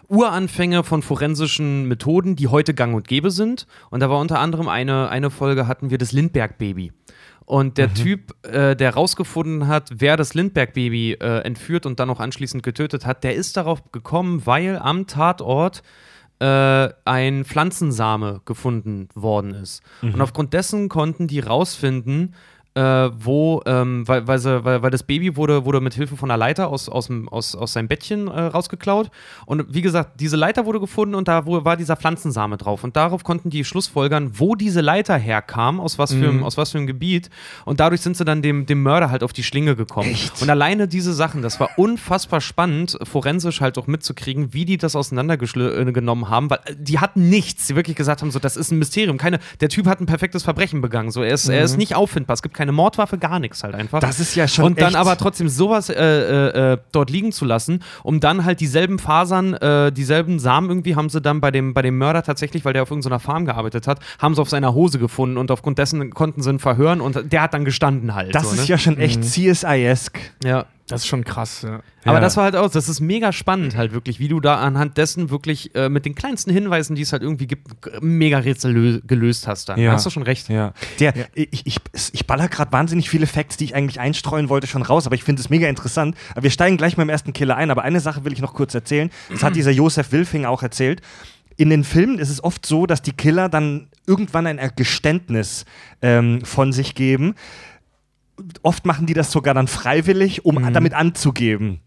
[0.09, 3.67] Uranfänge von forensischen Methoden, die heute gang und gäbe sind.
[3.91, 6.93] Und da war unter anderem eine, eine Folge, hatten wir das Lindbergh-Baby.
[7.45, 12.19] Und der Typ, äh, der rausgefunden hat, wer das Lindbergh-Baby äh, entführt und dann auch
[12.19, 15.83] anschließend getötet hat, der ist darauf gekommen, weil am Tatort
[16.41, 19.83] äh, ein Pflanzensame gefunden worden ist.
[20.03, 22.35] Und aufgrund dessen konnten die rausfinden,
[22.77, 26.31] äh, wo, ähm, weil, weil, sie, weil, weil das Baby wurde, wurde mit Hilfe von
[26.31, 29.11] einer Leiter aus, aus, aus, aus seinem Bettchen äh, rausgeklaut.
[29.47, 32.85] Und wie gesagt, diese Leiter wurde gefunden und da wo, war dieser Pflanzensame drauf.
[32.85, 36.73] Und darauf konnten die schlussfolgern, wo diese Leiter herkam, aus was für, einem- aus was
[36.73, 37.31] für einem Gebiet.
[37.65, 40.15] Und dadurch sind sie dann dem, dem Mörder halt auf die Schlinge gekommen.
[40.41, 44.95] Und alleine diese Sachen, das war unfassbar spannend, forensisch halt auch mitzukriegen, wie die das
[44.97, 47.67] auseinandergenommen haben, weil äh, die hatten nichts.
[47.67, 49.17] Die wirklich gesagt haben, so, das ist ein Mysterium.
[49.17, 51.11] Keine, der Typ hat ein perfektes Verbrechen begangen.
[51.11, 52.35] So, er, ist, er ist nicht auffindbar.
[52.35, 54.01] Es gibt keine Mordwaffe, gar nichts halt einfach.
[54.01, 57.33] Das ist ja schon Und dann echt- aber trotzdem sowas äh, äh, äh, dort liegen
[57.33, 61.51] zu lassen, um dann halt dieselben Fasern, äh, dieselben Samen irgendwie haben sie dann bei
[61.51, 64.49] dem, bei dem Mörder tatsächlich, weil der auf irgendeiner Farm gearbeitet hat, haben sie auf
[64.51, 68.15] seiner Hose gefunden und aufgrund dessen konnten sie ihn verhören und der hat dann gestanden
[68.15, 68.35] halt.
[68.35, 68.67] Das so, ist ne?
[68.67, 70.19] ja schon echt CSI-esk.
[70.45, 70.67] ja.
[70.89, 71.81] Das ist schon krass, ja.
[72.05, 72.21] Aber Ja.
[72.21, 75.31] das war halt auch, das ist mega spannend halt wirklich, wie du da anhand dessen
[75.31, 77.67] wirklich äh, mit den kleinsten Hinweisen, die es halt irgendwie gibt,
[78.01, 79.81] mega Rätsel lö gelöst hast dann.
[79.81, 79.91] Ja.
[79.91, 80.49] Da hast du schon recht.
[80.49, 80.73] Ja.
[81.01, 81.81] Der, Ich, ich,
[82.13, 85.25] ich baller gerade wahnsinnig viele Facts, die ich eigentlich einstreuen wollte, schon raus, aber ich
[85.25, 86.17] finde es mega interessant.
[86.33, 88.55] Aber wir steigen gleich mal im ersten Killer ein, aber eine Sache will ich noch
[88.55, 89.11] kurz erzählen.
[89.31, 91.01] Das hat dieser Josef Wilfing auch erzählt.
[91.57, 95.65] In den Filmen ist es oft so, dass die Killer dann irgendwann ein Geständnis
[96.03, 97.35] ähm, von sich geben.
[98.63, 101.81] Oft machen die das sogar dann freiwillig, um damit anzugeben.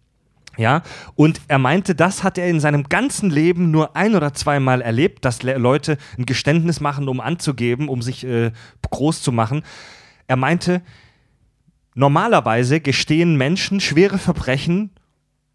[0.57, 0.81] Ja,
[1.15, 5.23] und er meinte, das hat er in seinem ganzen Leben nur ein oder zweimal erlebt,
[5.23, 8.51] dass Le Leute ein Geständnis machen, um anzugeben, um sich äh,
[8.89, 9.63] groß zu machen.
[10.27, 10.81] Er meinte,
[11.95, 14.91] normalerweise gestehen Menschen schwere Verbrechen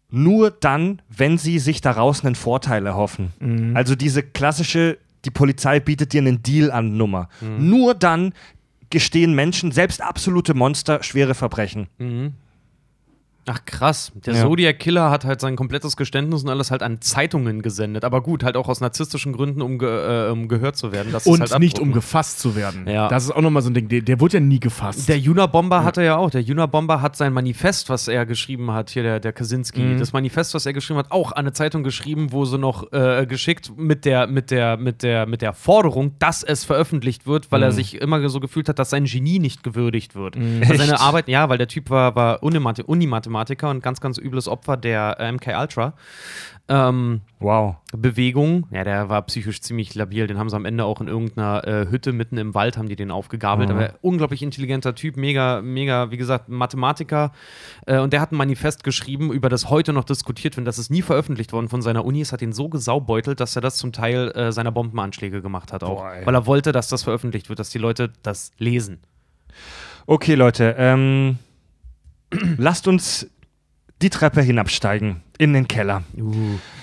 [0.09, 3.33] nur dann, wenn sie sich daraus einen Vorteil erhoffen.
[3.75, 7.29] Also diese klassische, die Polizei bietet dir einen Deal an Nummer.
[7.59, 8.33] Nur dann
[8.89, 11.87] gestehen Menschen, selbst absolute Monster, schwere Verbrechen.
[13.47, 14.41] Ach krass, der Ja.
[14.41, 18.03] Zodiac Killer hat halt sein komplettes Geständnis und alles halt an Zeitungen gesendet.
[18.03, 21.13] Aber gut, halt auch aus narzisstischen Gründen, um, ge äh, um gehört zu werden.
[21.25, 22.87] Und halt nicht um gefasst zu werden.
[22.87, 23.07] Ja.
[23.07, 23.87] Das ist auch nochmal so ein Ding.
[23.87, 25.07] Der, der wurde ja nie gefasst.
[25.09, 26.31] Der Unabomber hatte ja auch.
[26.31, 29.99] Der Unabomber hat sein Manifest, was er geschrieben hat, hier der, der Kaczynski, Mhm.
[29.99, 33.27] das Manifest, was er geschrieben hat, auch an eine Zeitung geschrieben, wo sie noch äh,
[33.27, 37.61] geschickt mit der, mit, der, mit, der, mit der Forderung, dass es veröffentlicht wird, weil
[37.61, 37.75] er Mhm.
[37.75, 40.35] sich immer so gefühlt hat, dass sein Genie nicht gewürdigt wird.
[40.35, 41.01] Weil seine Echt?
[41.01, 42.83] Arbeit, ja, weil der Typ war, war Unimathe-
[43.35, 45.93] Unimathematiker und ganz, ganz übles Opfer der äh, MK Ultra.
[46.67, 47.75] Ähm, Wow.
[47.95, 48.65] Bewegung.
[48.71, 50.25] Ja, der war psychisch ziemlich labil.
[50.25, 52.95] Den haben sie am Ende auch in irgendeiner äh, Hütte mitten im Wald haben die
[52.95, 53.69] den aufgegabelt.
[53.69, 57.31] Aber unglaublich intelligenter Typ, mega, mega, wie gesagt, Mathematiker.
[57.85, 60.65] Äh, und der hat ein Manifest geschrieben, über das heute noch diskutiert wird.
[60.65, 62.21] Das ist nie veröffentlicht worden von seiner Uni.
[62.21, 65.83] Es hat ihn so gesaubeutelt, dass er das zum Teil äh, seiner Bombenanschläge gemacht hat
[65.83, 66.01] auch.
[66.01, 68.99] Boah, weil er wollte, dass das veröffentlicht wird, dass die Leute das lesen.
[70.07, 71.37] Okay, Leute, ähm,
[72.57, 73.27] lasst uns
[74.01, 76.03] die Treppe hinabsteigen in den Keller.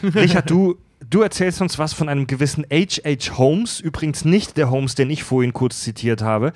[0.02, 0.76] Richard, du,
[1.10, 3.36] du erzählst uns was von einem gewissen H.H.
[3.36, 6.52] Holmes, übrigens nicht der Holmes, den ich vorhin kurz zitiert habe.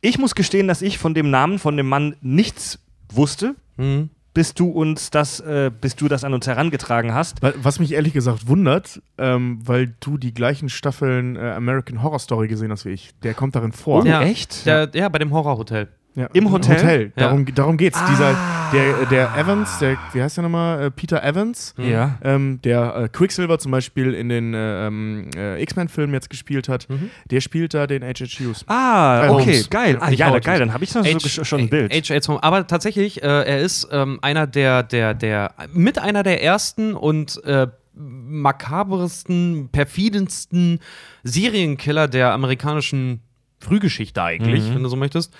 [0.00, 2.78] Ich muss gestehen, dass ich von dem Namen von dem Mann nichts
[3.12, 3.54] wusste.
[3.78, 4.10] Mhm.
[4.32, 7.40] bis du uns das, äh, bis du das an uns herangetragen hast.
[7.42, 12.48] Was mich ehrlich gesagt wundert, ähm, weil du die gleichen Staffeln äh, American Horror Story
[12.48, 13.12] gesehen hast wie ich.
[13.22, 14.04] Der kommt darin vor.
[14.06, 14.66] ja, echt?
[14.66, 15.88] Der, ja, bei dem Horrorhotel.
[16.16, 17.12] Ja, Im Hotel?
[17.14, 17.24] Ja.
[17.26, 18.00] Darum, darum geht's.
[18.10, 18.34] Dieser,
[18.72, 20.84] der, der Evans, der, wie heißt der nochmal?
[20.84, 21.74] Äh, Peter Evans.
[21.76, 22.18] Ja.
[22.24, 26.88] Ähm, der äh, Quicksilver zum Beispiel in den äh, ähm, äh, X-Men-Filmen jetzt gespielt hat,
[27.30, 28.40] der spielt da den H.H.
[28.40, 28.64] Hughes.
[28.66, 29.70] Ah, Äh, okay, Holmes.
[29.70, 29.98] geil.
[30.00, 31.92] Ah, ja, geil, dann habe ich so gesch- schon ein Bild.
[31.92, 32.28] H.H.
[32.28, 32.42] Holmes.
[32.42, 37.44] Aber tatsächlich, äh, er ist ähm, einer der, der, der, mit einer der ersten und
[37.44, 40.80] äh, makabersten, perfidensten
[41.24, 43.20] Serienkiller der amerikanischen
[43.60, 45.32] Frühgeschichte eigentlich, wenn du so möchtest.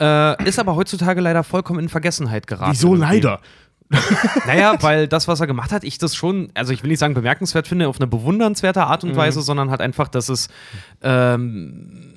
[0.00, 2.72] Äh, ist aber heutzutage leider vollkommen in Vergessenheit geraten.
[2.72, 3.40] Wieso leider?
[4.46, 7.14] Naja, weil das, was er gemacht hat, ich das schon, also ich will nicht sagen
[7.14, 10.48] bemerkenswert finde, auf eine bewundernswerte Art und Weise, sondern halt einfach, dass es
[11.02, 12.14] ähm,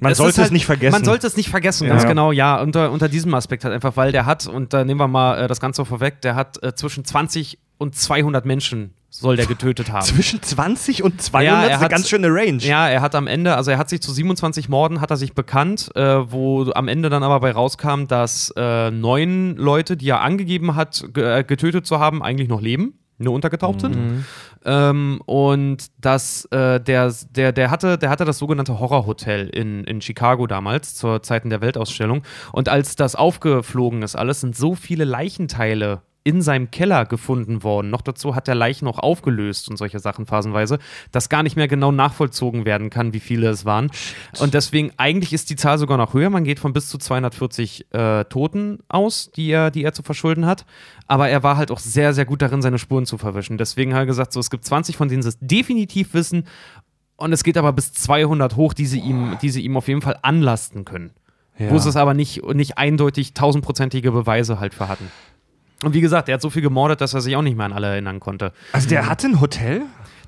[0.00, 0.92] Man es sollte halt, es nicht vergessen.
[0.92, 1.90] Man sollte es nicht vergessen, Ja.
[1.94, 2.60] ganz genau, ja.
[2.60, 5.46] Unter, unter diesem Aspekt halt einfach, weil der hat, und da nehmen wir mal äh,
[5.46, 10.02] das Ganze vorweg, der hat äh, zwischen 20 und 200 Menschen soll der getötet haben.
[10.06, 12.58] Zwischen 20 und 200 Ja, er ist eine hat- ganz schöne Range.
[12.62, 15.34] Ja, er hat am Ende, also er hat sich zu 27 Morden hat er sich
[15.34, 20.20] bekannt, äh, wo am Ende dann aber bei rauskam, dass äh, neun Leute, die er
[20.20, 24.24] angegeben hat, ge äh, getötet zu haben, eigentlich noch leben, nur untergetaucht sind.
[24.64, 30.00] Ähm, und dass äh, der, der, der, hatte, der hatte das sogenannte Horrorhotel in, in
[30.00, 32.22] Chicago damals, zur Zeiten der Weltausstellung.
[32.52, 37.90] Und als das aufgeflogen ist, alles sind so viele Leichenteile in seinem Keller gefunden worden.
[37.90, 40.78] Noch dazu hat der Leichen auch aufgelöst und solche Sachen phasenweise,
[41.12, 43.90] dass gar nicht mehr genau nachvollzogen werden kann, wie viele es waren.
[44.38, 46.28] Und deswegen, eigentlich ist die Zahl sogar noch höher.
[46.28, 50.44] Man geht von bis zu 240 äh, Toten aus, die er, die er zu verschulden
[50.44, 50.66] hat.
[51.06, 53.56] Aber er war halt auch sehr, sehr gut darin, seine Spuren zu verwischen.
[53.56, 56.44] Deswegen hat er gesagt, so, es gibt 20, von denen sie es definitiv wissen.
[57.16, 60.02] Und es geht aber bis 200 hoch, die sie ihm, die sie ihm auf jeden
[60.02, 61.12] Fall anlasten können.
[61.58, 61.70] Ja.
[61.70, 65.10] Wo sie es aber nicht, nicht eindeutig tausendprozentige Beweise halt für hatten.
[65.84, 67.72] Und wie gesagt, er hat so viel gemordet, dass er sich auch nicht mehr an
[67.72, 68.52] alle erinnern konnte.
[68.72, 69.82] Also der hatte ein Hotel?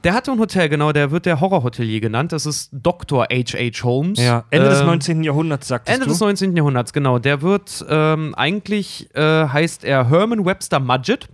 [0.05, 2.33] Der hatte ein Hotel, genau, der wird der Horrorhotelier genannt.
[2.33, 3.27] Das ist Dr.
[3.31, 3.85] H.H.
[3.85, 4.19] Holmes.
[4.51, 5.23] Ende des Ähm, 19.
[5.23, 6.11] Jahrhunderts, sagtest Ende du?
[6.13, 6.57] des 19.
[6.57, 7.19] Jahrhunderts, genau.
[7.21, 11.29] Der wird ähm, eigentlich äh, heißt er Herman Webster Mudgett.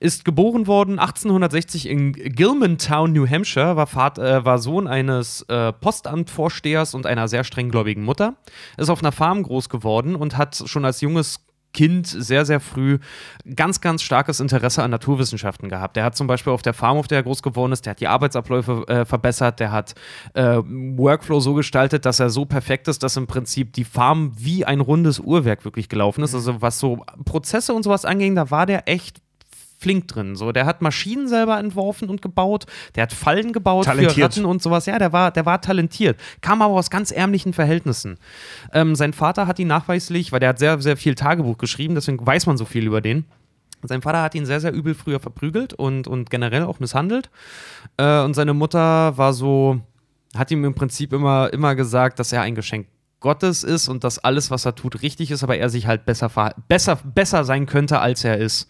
[0.00, 5.72] Ist geboren worden 1860 in Gilmantown, New Hampshire, war, Vater, äh, war Sohn eines äh,
[5.72, 8.36] Postamtvorstehers und einer sehr strenggläubigen Mutter.
[8.76, 11.40] Ist auf einer Farm groß geworden und hat schon als junges
[11.72, 12.98] Kind sehr, sehr früh
[13.54, 15.96] ganz, ganz starkes Interesse an Naturwissenschaften gehabt.
[15.96, 18.00] Der hat zum Beispiel auf der Farm, auf der er groß geworden ist, der hat
[18.00, 19.94] die Arbeitsabläufe äh, verbessert, der hat
[20.34, 24.64] äh, Workflow so gestaltet, dass er so perfekt ist, dass im Prinzip die Farm wie
[24.64, 26.34] ein rundes Uhrwerk wirklich gelaufen ist.
[26.34, 29.20] Also was so Prozesse und sowas anging, da war der echt
[29.78, 30.34] flink drin.
[30.36, 32.66] So, der hat Maschinen selber entworfen und gebaut,
[32.96, 34.24] der hat Fallen gebaut für Talentiert.
[34.24, 34.86] Ratten und sowas.
[34.86, 38.18] Ja, der war, der war talentiert, kam aber aus ganz ärmlichen Verhältnissen.
[38.72, 42.24] Ähm, sein Vater hat ihn nachweislich, weil der hat sehr, sehr viel Tagebuch geschrieben, deswegen
[42.24, 43.24] weiß man so viel über den.
[43.84, 47.30] Sein Vater hat ihn sehr, sehr übel früher verprügelt und, und generell auch misshandelt.
[47.96, 49.80] Äh, und seine Mutter war so,
[50.36, 52.88] hat ihm im Prinzip immer, immer gesagt, dass er ein Geschenk
[53.20, 56.30] Gottes ist und dass alles, was er tut, richtig ist, aber er sich halt besser,
[56.68, 58.68] besser, besser sein könnte, als er ist.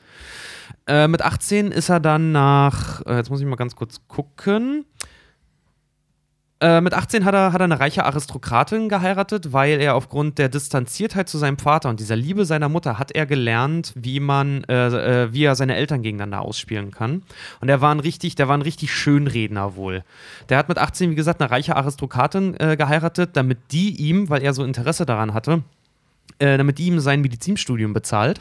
[0.88, 4.86] Äh, mit 18 ist er dann nach, äh, jetzt muss ich mal ganz kurz gucken.
[6.60, 10.48] Äh, mit 18 hat er, hat er eine reiche Aristokratin geheiratet, weil er aufgrund der
[10.48, 15.24] Distanziertheit zu seinem Vater und dieser Liebe seiner Mutter hat er gelernt, wie man, äh,
[15.24, 17.22] äh, wie er seine Eltern gegeneinander ausspielen kann.
[17.60, 20.02] Und er war ein richtig, der war ein richtig Schönredner wohl.
[20.48, 24.42] Der hat mit 18, wie gesagt, eine reiche Aristokratin äh, geheiratet, damit die ihm, weil
[24.42, 25.62] er so Interesse daran hatte,
[26.40, 28.40] äh, damit die ihm sein Medizinstudium bezahlt.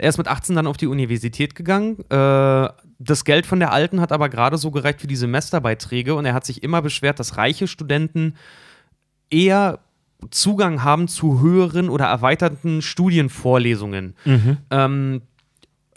[0.00, 1.98] Er ist mit 18 dann auf die Universität gegangen.
[2.10, 6.24] Äh, das Geld von der Alten hat aber gerade so gereicht für die Semesterbeiträge und
[6.24, 8.34] er hat sich immer beschwert, dass reiche Studenten
[9.30, 9.80] eher
[10.30, 14.14] Zugang haben zu höheren oder erweiterten Studienvorlesungen.
[14.70, 15.22] Ähm,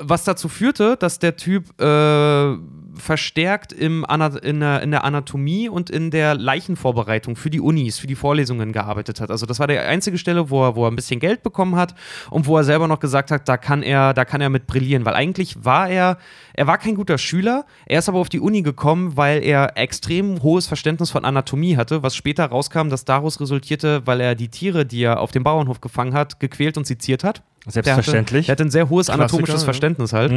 [0.03, 2.57] was dazu führte, dass der Typ äh,
[2.95, 7.99] verstärkt im Ana in, der, in der Anatomie und in der Leichenvorbereitung für die Unis,
[7.99, 9.31] für die Vorlesungen gearbeitet hat.
[9.31, 11.95] Also das war die einzige Stelle, wo er, wo er ein bisschen Geld bekommen hat
[12.29, 15.05] und wo er selber noch gesagt hat, da kann er, da kann er mit brillieren.
[15.05, 16.17] Weil eigentlich war er,
[16.53, 20.41] er war kein guter Schüler, er ist aber auf die Uni gekommen, weil er extrem
[20.43, 24.85] hohes Verständnis von Anatomie hatte, was später rauskam, dass daraus resultierte, weil er die Tiere,
[24.85, 27.43] die er auf dem Bauernhof gefangen hat, gequält und seziert hat.
[27.65, 28.45] Selbstverständlich.
[28.47, 29.65] Der hatte, der hatte ein sehr hohes Klassiker, anatomisches ja.
[29.65, 30.31] Verständnis halt.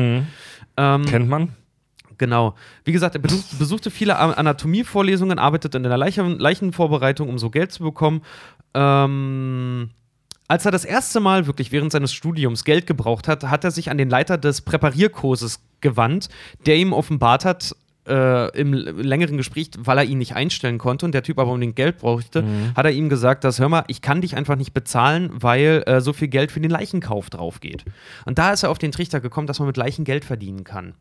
[0.77, 1.49] Ähm, Kennt man?
[2.19, 2.55] Genau.
[2.85, 7.73] Wie gesagt, er besuch- besuchte viele Anatomievorlesungen, arbeitete in der Leichen Leichenvorbereitung, um so Geld
[7.73, 8.23] zu bekommen.
[8.75, 9.91] Ähm,
[10.49, 13.91] als er das erste Mal wirklich während seines Studiums Geld gebraucht hat, hat er sich
[13.91, 16.29] an den Leiter des Präparierkurses gewandt,
[16.65, 17.75] der ihm offenbart hat,
[18.07, 21.77] äh, im längeren Gespräch, weil er ihn nicht einstellen konnte und der Typ aber unbedingt
[21.77, 22.73] Geld brauchte, mhm.
[22.77, 26.01] hat er ihm gesagt, dass, hör mal, ich kann dich einfach nicht bezahlen, weil äh,
[26.01, 27.85] so viel Geld für den Leichenkauf drauf geht.
[28.25, 30.95] Und da ist er auf den Trichter gekommen, dass man mit Leichen Geld verdienen kann.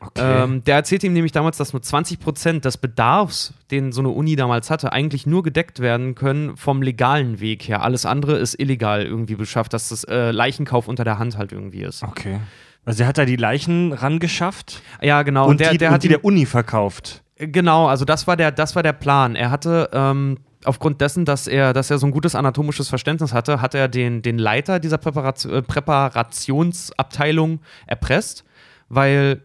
[0.00, 0.44] Okay.
[0.44, 4.08] Ähm, der erzählte ihm nämlich damals, dass nur 20 Prozent des Bedarfs, den so eine
[4.08, 7.82] Uni damals hatte, eigentlich nur gedeckt werden können vom legalen Weg her.
[7.82, 11.82] Alles andere ist illegal irgendwie beschafft, dass das äh, Leichenkauf unter der Hand halt irgendwie
[11.82, 12.02] ist.
[12.02, 12.40] Okay.
[12.84, 14.82] Also er hat da die Leichen rangeschafft?
[15.02, 15.48] Ja, genau.
[15.48, 17.22] Und, der, die, der und hat die der Uni verkauft.
[17.36, 19.34] Genau, also das war der, das war der Plan.
[19.36, 23.62] Er hatte ähm, aufgrund dessen, dass er, dass er so ein gutes anatomisches Verständnis hatte,
[23.62, 28.44] hat er den, den Leiter dieser Präparation, äh, Präparationsabteilung erpresst,
[28.88, 29.42] weil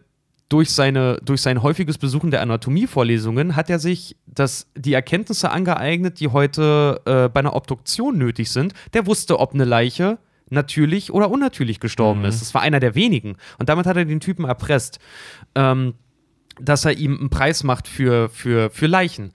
[0.48, 6.20] durch, seine, durch sein häufiges Besuchen der Anatomievorlesungen hat er sich das, die Erkenntnisse angeeignet,
[6.20, 8.72] die heute äh, bei einer Obduktion nötig sind.
[8.92, 10.18] Der wusste, ob eine Leiche
[10.50, 12.26] natürlich oder unnatürlich gestorben mhm.
[12.26, 12.40] ist.
[12.40, 13.36] Das war einer der wenigen.
[13.58, 14.98] Und damit hat er den Typen erpresst,
[15.54, 15.94] ähm,
[16.60, 19.32] dass er ihm einen Preis macht für, für, für Leichen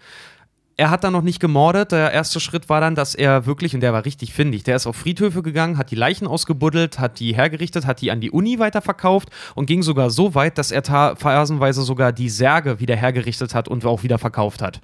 [0.82, 1.92] er hat dann noch nicht gemordet.
[1.92, 4.88] Der erste Schritt war dann, dass er wirklich, und der war richtig findig, der ist
[4.88, 8.58] auf Friedhöfe gegangen, hat die Leichen ausgebuddelt, hat die hergerichtet, hat die an die Uni
[8.58, 13.68] weiterverkauft und ging sogar so weit, dass er phasenweise sogar die Särge wieder hergerichtet hat
[13.68, 14.82] und auch wieder verkauft hat.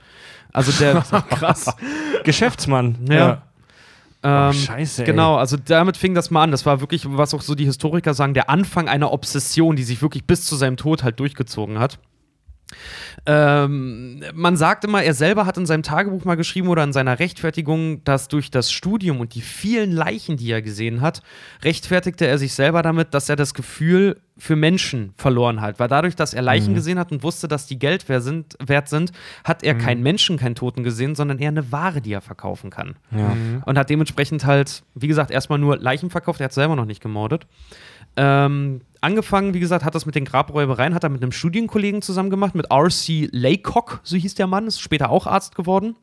[0.54, 1.76] Also der krass.
[2.24, 3.00] Geschäftsmann.
[3.10, 3.16] Ja.
[3.16, 3.47] ja.
[4.24, 5.04] Ähm, oh, scheiße.
[5.04, 5.06] Ey.
[5.06, 6.52] Genau, also damit fing das mal an.
[6.52, 10.02] Das war wirklich, was auch so die Historiker sagen, der Anfang einer Obsession, die sich
[10.02, 12.00] wirklich bis zu seinem Tod halt durchgezogen hat.
[13.26, 17.20] Ähm, man sagt immer, er selber hat in seinem Tagebuch mal geschrieben oder in seiner
[17.20, 21.22] Rechtfertigung, dass durch das Studium und die vielen Leichen, die er gesehen hat,
[21.64, 25.80] rechtfertigte er sich selber damit, dass er das Gefühl für Menschen verloren hat.
[25.80, 26.76] Weil dadurch, dass er Leichen mhm.
[26.76, 29.12] gesehen hat und wusste, dass die Geld wert sind, wert sind
[29.44, 29.80] hat er mhm.
[29.80, 32.96] keinen Menschen, keinen Toten gesehen, sondern eher eine Ware, die er verkaufen kann.
[33.12, 33.30] Ja.
[33.30, 33.64] Mhm.
[33.66, 36.40] Und hat dementsprechend halt, wie gesagt, erstmal nur Leichen verkauft.
[36.40, 37.48] Er hat selber noch nicht gemordet.
[38.18, 42.32] Ähm, angefangen, wie gesagt, hat das mit den Grabräubereien, hat er mit einem Studienkollegen zusammen
[42.32, 43.30] gemacht, mit R.C.
[43.32, 45.96] Laycock, so hieß der Mann, ist später auch Arzt geworden.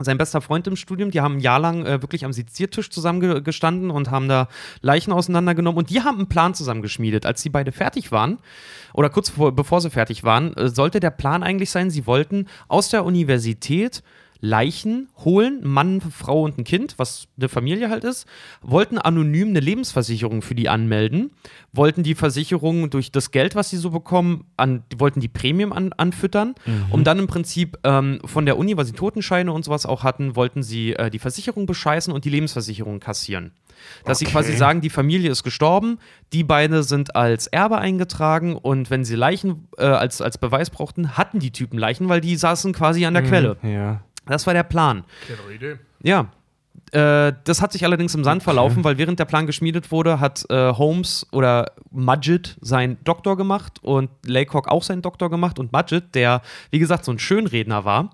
[0.00, 3.90] Sein bester Freund im Studium, die haben ein Jahr lang äh, wirklich am Seziertisch zusammengestanden
[3.90, 4.46] und haben da
[4.80, 7.26] Leichen auseinandergenommen und die haben einen Plan zusammengeschmiedet.
[7.26, 8.38] Als sie beide fertig waren,
[8.94, 12.46] oder kurz bevor, bevor sie fertig waren, äh, sollte der Plan eigentlich sein, sie wollten
[12.68, 14.04] aus der Universität
[14.40, 18.26] Leichen holen, Mann, Frau und ein Kind, was eine Familie halt ist,
[18.62, 21.32] wollten anonym eine Lebensversicherung für die anmelden,
[21.72, 25.92] wollten die Versicherung durch das Geld, was sie so bekommen, an, wollten die Premium an,
[25.92, 26.86] anfüttern, mhm.
[26.90, 30.36] um dann im Prinzip ähm, von der Uni, weil sie Totenscheine und sowas auch hatten,
[30.36, 33.52] wollten sie äh, die Versicherung bescheißen und die Lebensversicherung kassieren.
[34.04, 34.26] Dass okay.
[34.26, 35.98] sie quasi sagen, die Familie ist gestorben,
[36.32, 41.16] die beide sind als Erbe eingetragen und wenn sie Leichen äh, als, als Beweis brauchten,
[41.16, 43.56] hatten die Typen Leichen, weil die saßen quasi an der mhm, Quelle.
[43.62, 44.02] Ja.
[44.28, 45.04] Das war der Plan.
[45.54, 45.76] Idee.
[46.02, 46.30] Ja.
[46.92, 50.44] Äh, das hat sich allerdings im Sand verlaufen, weil während der Plan geschmiedet wurde, hat
[50.48, 56.14] äh, Holmes oder Mudgett seinen Doktor gemacht und Laycock auch seinen Doktor gemacht und Mudgett,
[56.14, 58.10] der wie gesagt so ein Schönredner war,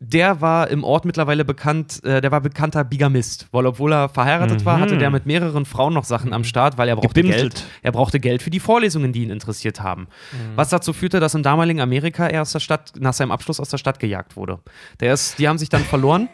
[0.00, 4.60] der war im Ort mittlerweile bekannt, äh, der war bekannter Bigamist, weil obwohl er verheiratet
[4.60, 4.64] mhm.
[4.64, 7.54] war, hatte der mit mehreren Frauen noch Sachen am Start, weil er brauchte Gebimselt.
[7.54, 7.66] Geld.
[7.82, 10.02] Er brauchte Geld für die Vorlesungen, die ihn interessiert haben.
[10.02, 10.56] Mhm.
[10.56, 13.70] Was dazu führte, dass im damaligen Amerika er aus der Stadt, nach seinem Abschluss aus
[13.70, 14.60] der Stadt gejagt wurde.
[15.00, 16.28] Der ist, die haben sich dann verloren.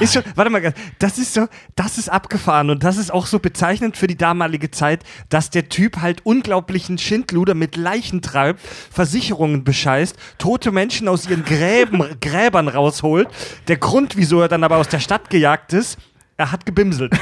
[0.00, 3.38] Ist schon, warte mal, das ist so, das ist abgefahren und das ist auch so
[3.38, 8.60] bezeichnend für die damalige Zeit, dass der Typ halt unglaublichen Schindluder mit Leichen treibt,
[8.90, 13.28] Versicherungen bescheißt, tote Menschen aus ihren Gräben, Gräbern rausholt.
[13.68, 15.98] Der Grund, wieso er dann aber aus der Stadt gejagt ist,
[16.36, 17.12] er hat gebimselt.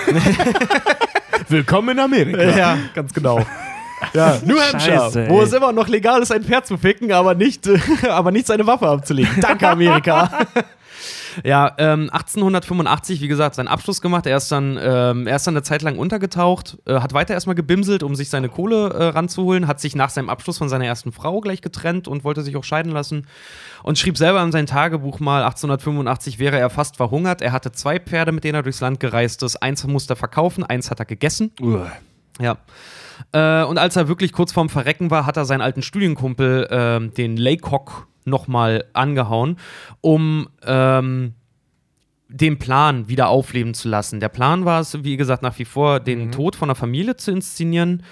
[1.49, 2.43] Willkommen in Amerika.
[2.43, 3.45] Ja, ganz genau.
[4.13, 7.35] Ja, New Hampshire, Scheiße, wo es immer noch legal ist, ein Pferd zu ficken, aber
[7.35, 7.69] nicht,
[8.09, 9.41] aber nicht seine Waffe abzulegen.
[9.41, 10.31] Danke, Amerika.
[11.43, 14.27] Ja, ähm, 1885, wie gesagt, seinen Abschluss gemacht.
[14.27, 17.57] Er ist dann, ähm, er ist dann eine Zeit lang untergetaucht, äh, hat weiter erstmal
[17.57, 21.13] gebimselt, um sich seine Kohle äh, ranzuholen, hat sich nach seinem Abschluss von seiner ersten
[21.13, 23.27] Frau gleich getrennt und wollte sich auch scheiden lassen
[23.83, 27.43] und schrieb selber in sein Tagebuch mal, 1885 wäre er fast verhungert.
[27.43, 29.57] Er hatte zwei Pferde, mit denen er durchs Land gereist ist.
[29.57, 31.53] Eins musste er verkaufen, eins hat er gegessen.
[31.61, 31.91] Uah.
[32.41, 32.59] Ja.
[33.33, 37.15] Äh, und als er wirklich kurz vorm Verrecken war, hat er seinen alten Studienkumpel, äh,
[37.15, 39.57] den Laycock, nochmal angehauen,
[40.01, 41.35] um ähm,
[42.29, 44.21] den Plan wieder aufleben zu lassen.
[44.21, 46.33] Der Plan war es, wie gesagt, nach wie vor, den mhm.
[46.33, 48.03] Tod von der Familie zu inszenieren.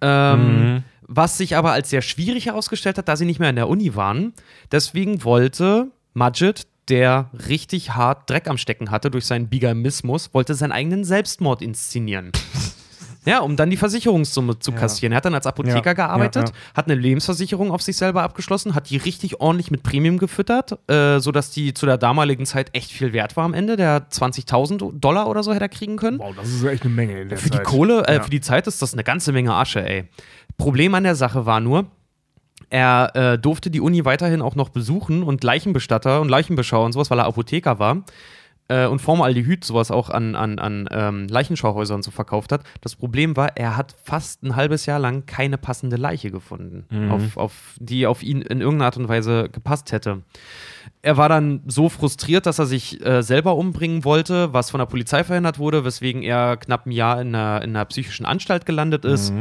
[0.00, 0.84] Ähm, mhm.
[1.02, 3.94] Was sich aber als sehr schwierig herausgestellt hat, da sie nicht mehr in der Uni
[3.94, 4.32] waren.
[4.72, 10.72] Deswegen wollte Majid, der richtig hart Dreck am Stecken hatte durch seinen Bigamismus, wollte seinen
[10.72, 12.32] eigenen Selbstmord inszenieren.
[13.26, 15.12] Ja, um dann die Versicherungssumme zu kassieren.
[15.12, 18.74] Er hat dann als Apotheker ja, gearbeitet, ja, hat eine Lebensversicherung auf sich selber abgeschlossen,
[18.74, 22.92] hat die richtig ordentlich mit Premium gefüttert, äh, sodass die zu der damaligen Zeit echt
[22.92, 23.76] viel wert war am Ende.
[23.76, 26.20] Der 20.000 Dollar oder so hätte er kriegen können.
[26.20, 27.54] Wow, das ist echt eine Menge Für Zeit.
[27.54, 30.04] die Kohle, äh, für die Zeit ist das eine ganze Menge Asche, ey.
[30.56, 31.86] Problem an der Sache war nur,
[32.70, 37.10] Er äh, durfte die Uni weiterhin auch noch besuchen und Leichenbestatter und Leichenbeschauer und sowas,
[37.10, 38.02] weil er Apotheker war
[38.68, 42.62] äh, und Formaldehyd sowas auch an, an, an ähm, Leichenschauhäusern so verkauft hat.
[42.80, 47.10] Das Problem war, er hat fast ein halbes Jahr lang keine passende Leiche gefunden, Mhm.
[47.12, 50.22] auf, auf, die auf ihn in irgendeiner Art und Weise gepasst hätte.
[51.02, 54.86] Er war dann so frustriert, dass er sich äh, selber umbringen wollte, was von der
[54.86, 59.04] Polizei verhindert wurde, weswegen er knapp ein Jahr in einer, in einer psychischen Anstalt gelandet
[59.04, 59.32] ist.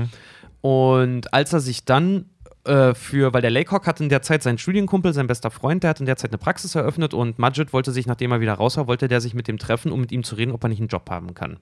[0.62, 2.26] Und als er sich dann
[2.66, 5.92] äh, für, weil der Laycock hat in der Zeit seinen Studienkumpel, sein bester Freund, der
[5.92, 8.78] hat in der Zeit eine Praxis eröffnet und Majid wollte sich, nachdem er wieder raus
[8.78, 10.80] war, wollte der sich mit dem treffen, um mit ihm zu reden, ob er nicht
[10.80, 11.58] einen Job haben kann.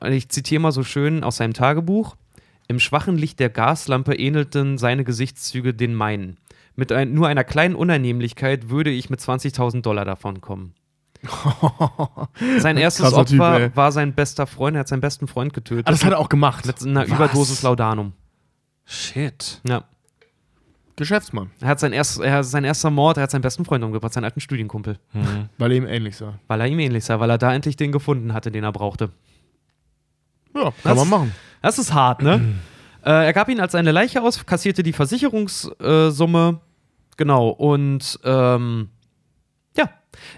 [0.00, 2.16] Und ich zitiere mal so schön aus seinem Tagebuch.
[2.68, 6.36] Im schwachen Licht der Gaslampe ähnelten seine Gesichtszüge den meinen.
[6.74, 10.74] Mit ein, nur einer kleinen Unannehmlichkeit würde ich mit 20.000 Dollar davon kommen.
[12.58, 13.70] Sein erstes Krasser Typ, Opfer ey.
[13.74, 15.88] war sein bester Freund, er hat seinen besten Freund getötet.
[15.88, 16.66] Ah, das hat er auch gemacht.
[16.66, 18.12] mit einer Überdosis Laudanum.
[18.86, 19.60] Shit.
[19.68, 19.84] Ja.
[20.96, 24.14] Geschäftsmann, Er hat sein, erst, er, sein erster Mord, er hat seinen besten Freund umgebracht,
[24.14, 24.98] seinen alten Studienkumpel.
[25.58, 26.38] weil er ihm ähnlich sah.
[26.46, 29.10] Weil er ihm ähnlich sah, weil er da endlich den gefunden hatte, den er brauchte.
[30.54, 30.96] Ja, kann Was?
[30.96, 31.34] man machen.
[31.60, 32.54] Das ist hart, ne?
[33.04, 36.60] äh, er gab ihn als eine Leiche aus, kassierte die Versicherungssumme.
[37.18, 38.88] Genau, und ähm,
[39.76, 39.90] ja,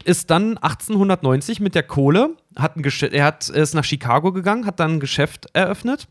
[0.05, 4.80] ist dann 1890 mit der Kohle, hat ein er hat, ist nach Chicago gegangen, hat
[4.80, 6.09] dann ein Geschäft eröffnet.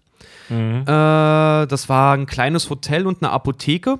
[0.50, 4.00] Äh, das war ein kleines Hotel und eine Apotheke.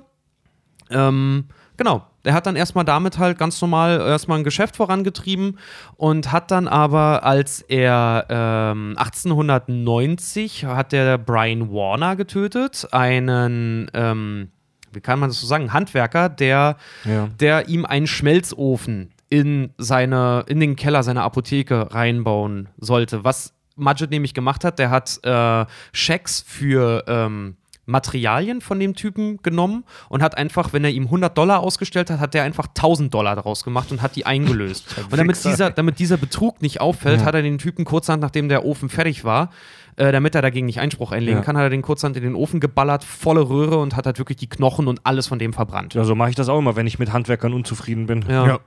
[0.90, 1.46] Ähm,
[1.76, 2.04] genau.
[2.24, 5.58] Der hat dann erstmal damit halt ganz normal erstmal ein Geschäft vorangetrieben
[5.96, 14.48] und hat dann aber, als er ähm, 1890 hat der Brian Warner getötet, einen, ähm,
[14.92, 17.28] wie kann man das so sagen, Handwerker, der, Ja.
[17.40, 23.24] der ihm einen Schmelzofen in, seine, in den Keller seiner Apotheke reinbauen sollte.
[23.24, 27.56] Was Majid nämlich gemacht hat, der hat äh, Schecks für ähm,
[27.88, 32.20] Materialien von dem Typen genommen und hat einfach, wenn er ihm 100 Dollar ausgestellt hat,
[32.20, 34.94] hat der einfach 1000 Dollar daraus gemacht und hat die eingelöst.
[35.10, 38.64] und damit dieser, damit dieser Betrug nicht auffällt, hat er den Typen kurzerhand, nachdem der
[38.66, 39.50] Ofen fertig war,
[39.96, 41.44] äh, damit er dagegen nicht Einspruch einlegen Ja.
[41.44, 44.36] kann, hat er den kurzerhand in den Ofen geballert, volle Röhre und hat halt wirklich
[44.36, 45.94] die Knochen und alles von dem verbrannt.
[45.94, 48.24] Ja, so mache ich das auch immer, wenn ich mit Handwerkern unzufrieden bin.
[48.28, 48.60] Ja.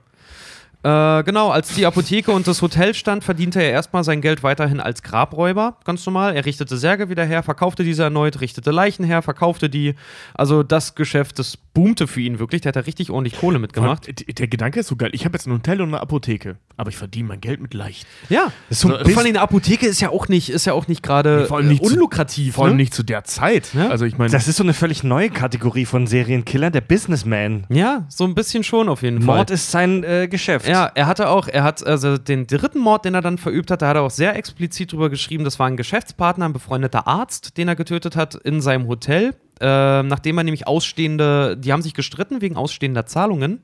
[0.84, 4.80] Äh, genau, als die Apotheke und das Hotel stand, verdiente er erstmal sein Geld weiterhin
[4.80, 6.34] als Grabräuber, ganz normal.
[6.34, 9.94] Er richtete Särge wieder her, verkaufte diese erneut, richtete Leichen her, verkaufte die.
[10.34, 12.60] Also das Geschäft, das boomte für ihn wirklich.
[12.62, 14.06] Der hat da richtig ordentlich Kohle mitgemacht.
[14.06, 15.10] D- Der Gedanke ist so geil.
[15.12, 18.06] Ich habe jetzt ein Hotel und eine Apotheke, aber ich verdiene mein Geld mit leicht.
[18.28, 20.72] Ja, so ein so, bisschen- vor allem eine Apotheke ist ja auch nicht, ist ja
[20.74, 22.54] auch nicht gerade Nee, vor allem äh, nicht zu- unlukrativ.
[22.54, 22.82] Vor allem ne?
[22.82, 23.72] nicht zu der Zeit.
[23.74, 23.88] Ja.
[23.88, 27.64] Also ich meine, Das ist so eine völlig neue Kategorie von Serienkiller, der Businessman.
[27.70, 29.36] Ja, so ein bisschen schon auf jeden Fall.
[29.36, 30.68] Mord ist sein äh, Geschäft.
[30.68, 33.82] Ja, er hatte auch, er hat also den dritten Mord, den er dann verübt hat,
[33.82, 37.56] da hat er auch sehr explizit drüber geschrieben, das war ein Geschäftspartner, ein befreundeter Arzt,
[37.56, 41.94] den er getötet hat in seinem Hotel, äh, nachdem er nämlich ausstehende, die haben sich
[41.94, 43.62] gestritten wegen ausstehender Zahlungen.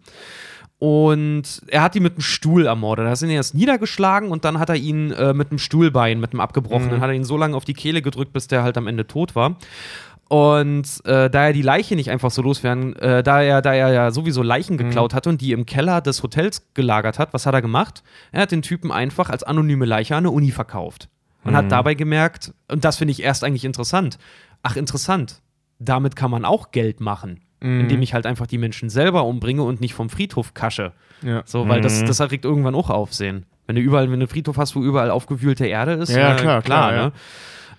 [0.78, 3.06] Und er hat ihn mit einem Stuhl ermordet.
[3.06, 6.32] Er hat ihn erst niedergeschlagen und dann hat er ihn äh, mit einem Stuhlbein, mit
[6.32, 8.86] einem abgebrochenen, hat er ihn so lange auf die Kehle gedrückt, bis der halt am
[8.86, 9.56] Ende tot war.
[10.28, 13.92] Und äh, da er die Leiche nicht einfach so loswerden, äh, da, er, da er
[13.92, 17.54] ja sowieso Leichen geklaut hatte und die im Keller des Hotels gelagert hat, was hat
[17.54, 18.04] er gemacht?
[18.30, 21.08] Er hat den Typen einfach als anonyme Leiche an eine Uni verkauft.
[21.44, 24.18] Und hat dabei gemerkt, und das finde ich erst eigentlich interessant,
[24.62, 25.40] ach interessant,
[25.78, 29.80] damit kann man auch Geld machen, indem ich halt einfach die Menschen selber umbringe und
[29.80, 30.92] nicht vom Friedhof kasche.
[31.22, 31.42] ja.
[31.44, 33.46] So, weil das, das erregt irgendwann auch Aufsehen.
[33.66, 36.36] Wenn du überall, wenn du einen Friedhof hast, wo überall aufgewühlte Erde ist, Ja, äh,
[36.36, 37.04] klar, klar, ja.
[37.06, 37.12] ne?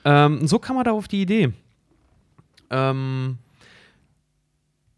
[0.06, 1.52] Ähm, so kam er da auf die Idee.
[2.70, 3.38] Ähm,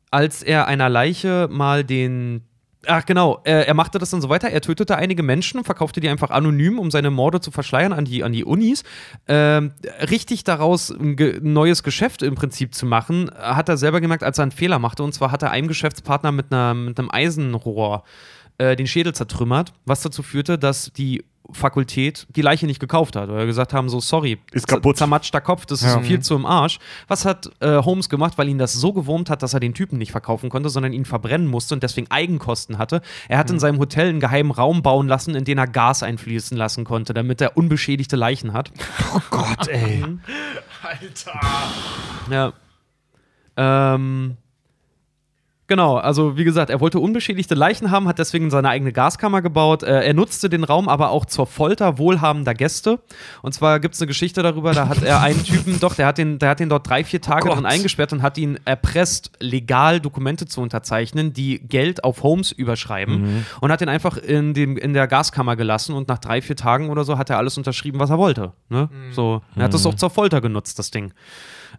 [0.09, 2.41] als er einer Leiche mal den.
[2.88, 4.49] Ach genau, er, er machte das dann so weiter.
[4.49, 8.23] Er tötete einige Menschen verkaufte die einfach anonym, um seine Morde zu verschleiern an die,
[8.23, 8.84] an die Unis.
[9.27, 9.73] Ähm,
[10.09, 14.39] richtig daraus ein ge neues Geschäft im Prinzip zu machen, hat er selber gemerkt, als
[14.39, 15.03] er einen Fehler machte.
[15.03, 18.03] Und zwar hat er einem Geschäftspartner mit, einer, mit einem Eisenrohr
[18.57, 21.23] äh, den Schädel zertrümmert, was dazu führte, dass die
[21.53, 23.29] Fakultät die Leiche nicht gekauft hat.
[23.29, 24.97] Oder gesagt haben, so, sorry, Ist zer- kaputt.
[24.97, 26.79] zermatschter Kopf, das ist viel zu im Arsch.
[27.07, 29.97] Was hat äh, Holmes gemacht, weil ihn das so gewurmt hat, dass er den Typen
[29.97, 33.01] nicht verkaufen konnte, sondern ihn verbrennen musste und deswegen Eigenkosten hatte?
[33.27, 36.57] Er hat in seinem Hotel einen geheimen Raum bauen lassen, in den er Gas einfließen
[36.57, 38.71] lassen konnte, damit er unbeschädigte Leichen hat.
[39.29, 40.03] Gott, ey.
[42.29, 42.53] Ja.
[43.57, 44.37] Ähm.
[45.72, 49.84] Genau, also wie gesagt, er wollte unbeschädigte Leichen haben, hat deswegen seine eigene Gaskammer gebaut.
[49.84, 52.99] Äh, er nutzte den Raum aber auch zur Folter wohlhabender Gäste.
[53.41, 56.17] Und zwar gibt es eine Geschichte darüber, da hat er einen Typen, doch, der hat
[56.17, 57.55] den, der hat den dort drei, vier Tage Gott.
[57.55, 63.45] drin eingesperrt und hat ihn erpresst, legal Dokumente zu unterzeichnen, die Geld auf Holmes überschreiben.
[63.61, 66.89] Und hat ihn einfach in, dem, in der Gaskammer gelassen und nach drei, vier Tagen
[66.89, 68.51] oder so hat er alles unterschrieben, was er wollte.
[68.67, 68.89] Ne?
[69.11, 71.13] So, er hat das auch zur Folter genutzt, das Ding.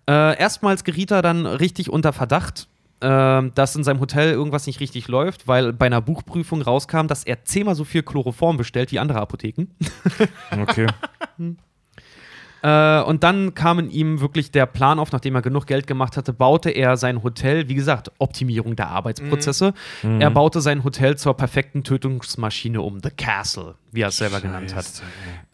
[0.08, 2.68] Äh, erstmals geriet er dann richtig unter Verdacht,
[3.02, 7.24] ähm, dass in seinem Hotel irgendwas nicht richtig läuft, weil bei einer Buchprüfung rauskam, dass
[7.24, 9.66] er zehnmal so viel Chloroform bestellt wie andere Apotheken.
[10.50, 10.86] Okay.
[12.62, 16.16] Äh, und dann kam in ihm wirklich der Plan auf, nachdem er genug Geld gemacht
[16.16, 19.74] hatte, baute er sein Hotel, wie gesagt, Optimierung der Arbeitsprozesse.
[20.20, 24.74] Er baute sein Hotel zur perfekten Tötungsmaschine um, The Castle, wie er es selber genannt
[24.74, 24.86] hat.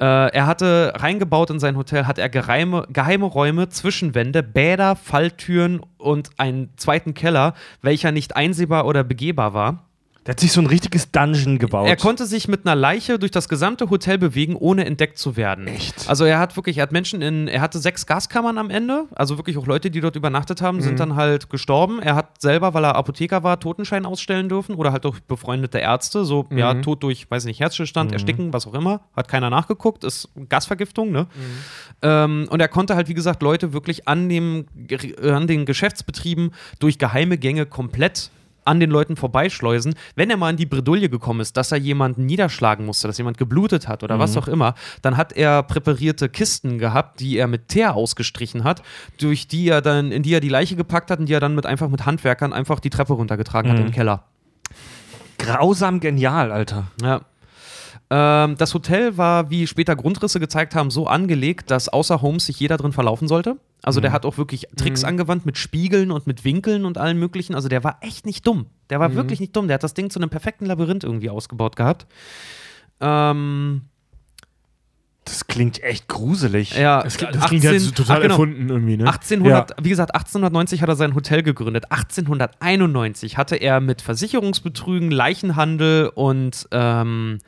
[0.00, 0.04] Äh,
[0.34, 6.30] er hatte reingebaut in sein Hotel, hat er geheime, geheime Räume, Zwischenwände, Bäder, Falltüren und
[6.38, 9.88] einen zweiten Keller, welcher nicht einsehbar oder begehbar war.
[10.29, 11.89] Der hat sich so ein richtiges Dungeon gebaut.
[11.89, 15.66] Er konnte sich mit einer Leiche durch das gesamte Hotel bewegen, ohne entdeckt zu werden.
[15.66, 16.07] Echt?
[16.07, 19.39] Also er hat wirklich, er hat Menschen in, er hatte sechs Gaskammern am Ende, also
[19.39, 22.03] wirklich auch Leute, die dort übernachtet haben, sind dann halt gestorben.
[22.03, 26.26] Er hat selber, weil er Apotheker war, Totenschein ausstellen dürfen oder halt durch befreundete Ärzte,
[26.26, 30.29] so ja, Tod durch, weiß nicht, Herzstillstand, Ersticken, was auch immer, hat keiner nachgeguckt, ist
[30.51, 31.26] Gasvergiftung, ne?
[32.03, 34.66] Ähm, und er konnte halt, wie gesagt, Leute wirklich an, dem,
[35.22, 36.51] an den Geschäftsbetrieben
[36.81, 38.31] durch geheime Gänge komplett
[38.68, 39.94] an den Leuten vorbeischleusen.
[40.14, 43.38] Wenn er mal in die Bredouille gekommen ist, dass er jemanden niederschlagen musste, dass jemand
[43.38, 47.68] geblutet hat oder was auch immer, dann hat er präparierte Kisten gehabt, die er mit
[47.68, 48.82] Teer ausgestrichen hat,
[49.18, 51.54] durch die er dann, in die er die Leiche gepackt hat und die er dann
[51.54, 54.24] mit einfach mit Handwerkern einfach die Treppe runtergetragen hat im Keller.
[55.38, 56.88] Grausam genial, Alter.
[57.02, 57.22] Ja.
[58.11, 62.59] Ähm, das Hotel war, wie später Grundrisse gezeigt haben, so angelegt, dass außer Holmes sich
[62.59, 63.56] jeder drin verlaufen sollte.
[63.82, 67.54] Also der hat auch wirklich Tricks angewandt mit Spiegeln und mit Winkeln und allen möglichen.
[67.54, 68.66] Also der war echt nicht dumm.
[68.90, 69.68] Der war wirklich nicht dumm.
[69.68, 72.06] Der hat das Ding zu einem perfekten Labyrinth irgendwie ausgebaut gehabt.
[73.00, 73.82] Ähm,
[75.24, 76.74] Das klingt echt gruselig.
[76.76, 78.34] ja, Das, klingt- das klingt ja so total ach, genau.
[78.34, 79.04] erfunden irgendwie, ne?
[79.06, 81.92] 1800, wie gesagt, 1890 hat er sein Hotel gegründet.
[81.92, 87.38] 1891 hatte er mit Versicherungsbetrügen, Leichenhandel und ähm,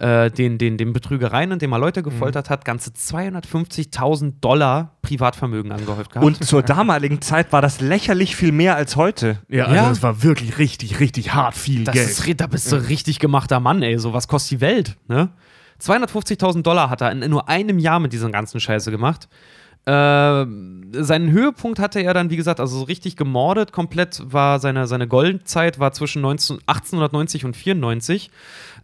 [0.00, 6.12] äh, den, den, den Betrügereien, indem er Leute gefoltert hat, ganze 250.000 Dollar Privatvermögen angehäuft
[6.12, 6.24] gehabt.
[6.26, 9.38] Und zur damaligen Zeit war das lächerlich viel mehr als heute.
[9.48, 9.88] Ja, also Ja.
[9.90, 12.08] das war wirklich richtig, richtig hart viel das Geld.
[12.08, 13.98] ist, da bist du richtig gemachter Mann, ey.
[13.98, 15.28] So was kostet die Welt, ne?
[15.82, 19.28] 250.000 Dollar hat er in nur einem Jahr mit dieser ganzen Scheiße gemacht.
[19.86, 19.92] Äh,
[20.92, 23.72] seinen Höhepunkt hatte er dann, wie gesagt, also so richtig gemordet.
[23.72, 28.30] Komplett war seine, seine Goldzeit war zwischen 19, 1890 und 94.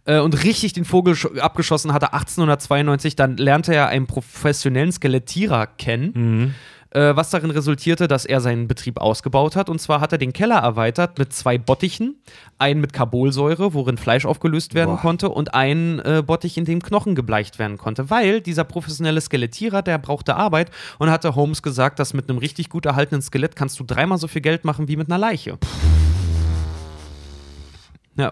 [0.07, 3.15] Äh, und richtig den Vogel sch- abgeschossen hatte 1892.
[3.15, 6.55] Dann lernte er einen professionellen Skelettierer kennen.
[6.91, 9.69] Äh, was darin resultierte, dass er seinen Betrieb ausgebaut hat.
[9.69, 12.15] Und zwar hat er den Keller erweitert mit zwei Bottichen.
[12.57, 15.01] Einen mit Carbolsäure, worin Fleisch aufgelöst werden Boah.
[15.01, 18.09] konnte, und einen äh, Bottich, in dem Knochen gebleicht werden konnte.
[18.09, 22.69] Weil dieser professionelle Skelettierer, der brauchte Arbeit und hatte Holmes gesagt, dass mit einem richtig
[22.69, 25.57] gut erhaltenen Skelett kannst du dreimal so viel Geld machen wie mit einer Leiche.
[28.15, 28.31] Ja.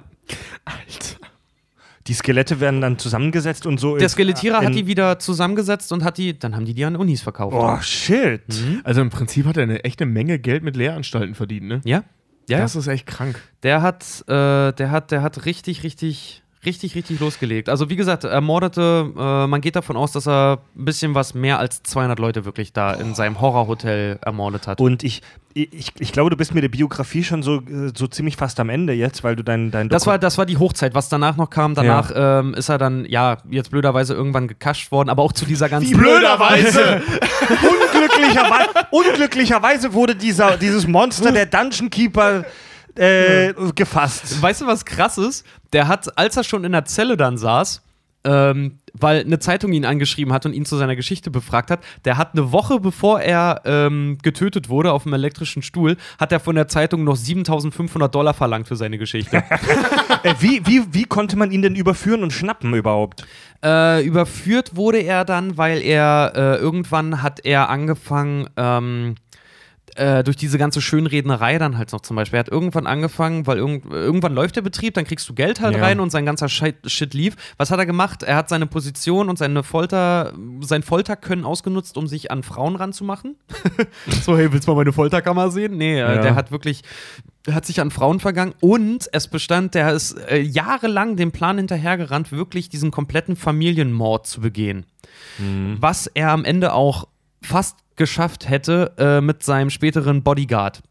[2.07, 3.97] Die Skelette werden dann zusammengesetzt und so.
[3.97, 7.21] Der Skelettierer hat die wieder zusammengesetzt und hat die, dann haben die die an Unis
[7.21, 7.55] verkauft.
[7.57, 8.41] Oh, shit.
[8.83, 11.81] Also im Prinzip hat er eine echte Menge Geld mit Lehranstalten verdient, ne?
[11.83, 12.03] Ja?
[12.47, 13.41] Ja, Das ist echt krank.
[13.63, 17.69] Der hat, äh, der hat, der hat richtig, richtig, richtig, richtig losgelegt.
[17.69, 21.33] Also wie gesagt, er mordete, äh, man geht davon aus, dass er ein bisschen was
[21.33, 24.81] mehr als 200 Leute wirklich da in seinem Horrorhotel ermordet hat.
[24.81, 25.21] Und ich,
[25.53, 28.69] ich, ich glaube, du bist mit der Biografie schon so, äh, so ziemlich fast am
[28.69, 30.93] Ende jetzt, weil du dein, dein das war, das war die Hochzeit.
[30.93, 35.09] Was danach noch kam, danach ähm, ist er dann, ja, jetzt blöderweise irgendwann gekascht worden,
[35.09, 35.97] aber auch zu dieser ganzen.
[35.97, 37.01] blöderweise!
[37.95, 42.45] unglücklicherweise, unglücklicherweise wurde dieser, dieses Monster, der Dungeon Keeper,
[42.95, 44.41] äh, gefasst.
[44.41, 45.45] Weißt du, was krass ist?
[45.73, 47.81] Der hat, als er schon in der Zelle dann saß,
[48.23, 52.17] ähm, weil eine Zeitung ihn angeschrieben hat und ihn zu seiner Geschichte befragt hat, der
[52.17, 56.55] hat eine Woche bevor er ähm, getötet wurde auf dem elektrischen Stuhl, hat er von
[56.55, 59.43] der Zeitung noch 7500 Dollar verlangt für seine Geschichte.
[60.23, 63.25] Äh, wie, wie, wie konnte man ihn denn überführen und schnappen überhaupt?
[63.65, 69.15] äh, überführt wurde er dann, weil er äh, irgendwann hat er angefangen, ähm,
[69.95, 72.37] äh, durch diese ganze Schönrednerei dann halt noch zum Beispiel.
[72.37, 75.75] Er hat irgendwann angefangen, weil irgend, irgendwann läuft der Betrieb, dann kriegst du Geld halt
[75.77, 75.83] Ja.
[75.83, 77.35] rein und sein ganzer Shit, lief.
[77.57, 78.23] Was hat er gemacht?
[78.23, 83.35] Er hat seine Position und seine Folter, sein Folterkönnen ausgenutzt, um sich an Frauen ranzumachen.
[84.23, 85.77] so, hey, willst du mal meine Folterkammer sehen?
[85.77, 86.21] Nee, äh, Ja.
[86.21, 86.81] der hat wirklich
[87.51, 92.31] hat sich an Frauen vergangen und es bestand, der ist äh, jahrelang dem Plan hinterhergerannt,
[92.31, 94.87] wirklich diesen kompletten Familienmord zu begehen.
[95.79, 97.07] Was er am Ende auch
[97.43, 100.81] fast geschafft hätte äh, mit seinem späteren Bodyguard.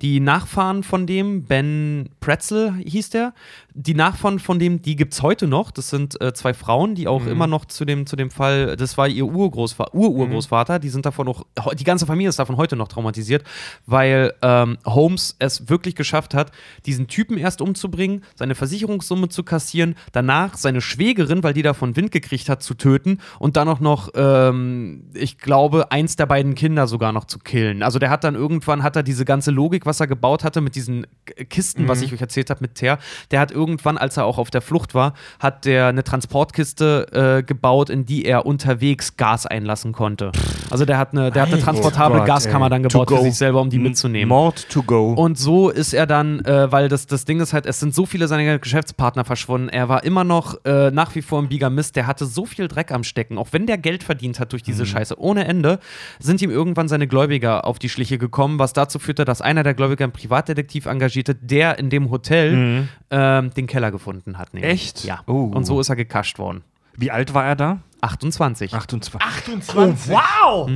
[0.00, 3.34] Die Nachfahren von dem, Ben Pretzel hieß der,
[3.74, 5.70] die Nachfahren von dem, die gibt es heute noch.
[5.70, 7.28] Das sind äh, zwei Frauen, die auch Mhm.
[7.28, 11.28] immer noch zu dem, zu dem Fall, das war ihr Urgroßvater, Ururgroßvater, die sind davon
[11.28, 11.44] auch,
[11.74, 13.44] die ganze Familie ist davon heute noch traumatisiert,
[13.86, 16.52] weil ähm, Holmes es wirklich geschafft hat,
[16.86, 22.10] diesen Typen erst umzubringen, seine Versicherungssumme zu kassieren, danach seine Schwägerin, weil die davon Wind
[22.12, 26.86] gekriegt hat, zu töten und dann auch noch, ähm, ich glaube, eins der beiden Kinder
[26.86, 27.82] sogar noch zu killen.
[27.82, 30.74] Also der hat dann irgendwann, hat er diese ganze Logik, was er gebaut hatte mit
[30.74, 31.06] diesen
[31.48, 32.98] Kisten, was ich euch erzählt habe mit Ter,
[33.30, 33.61] der hat irgendwann,
[33.96, 38.24] als er auch auf der Flucht war, hat der eine Transportkiste äh, gebaut, in die
[38.24, 40.32] er unterwegs Gas einlassen konnte.
[40.70, 42.70] Also der hat eine, der hat eine transportable Gott, Gaskammer ey.
[42.70, 44.28] dann gebaut für sich selber, um die mitzunehmen.
[44.28, 45.12] Mord to go.
[45.12, 48.06] Und so ist er dann, äh, weil das, das Ding ist halt, es sind so
[48.06, 49.68] viele seiner Geschäftspartner verschwunden.
[49.68, 51.96] Er war immer noch äh, nach wie vor ein Bigamist.
[51.96, 53.38] Der hatte so viel Dreck am Stecken.
[53.38, 55.78] Auch wenn der Geld verdient hat durch diese Scheiße ohne Ende,
[56.18, 59.74] sind ihm irgendwann seine Gläubiger auf die Schliche gekommen, was dazu führte, dass einer der
[59.74, 64.54] Gläubiger einen Privatdetektiv engagierte, der in dem Hotel ähm, den Keller gefunden hat.
[64.54, 64.70] nämlich.
[64.72, 65.04] Echt?
[65.04, 65.20] Ja.
[65.26, 65.44] Oh.
[65.54, 66.62] Und so ist er gekascht worden.
[66.96, 67.78] Wie alt war er da?
[68.02, 68.74] 28.
[68.74, 69.20] 28.
[69.20, 70.12] 28.
[70.12, 70.70] wow!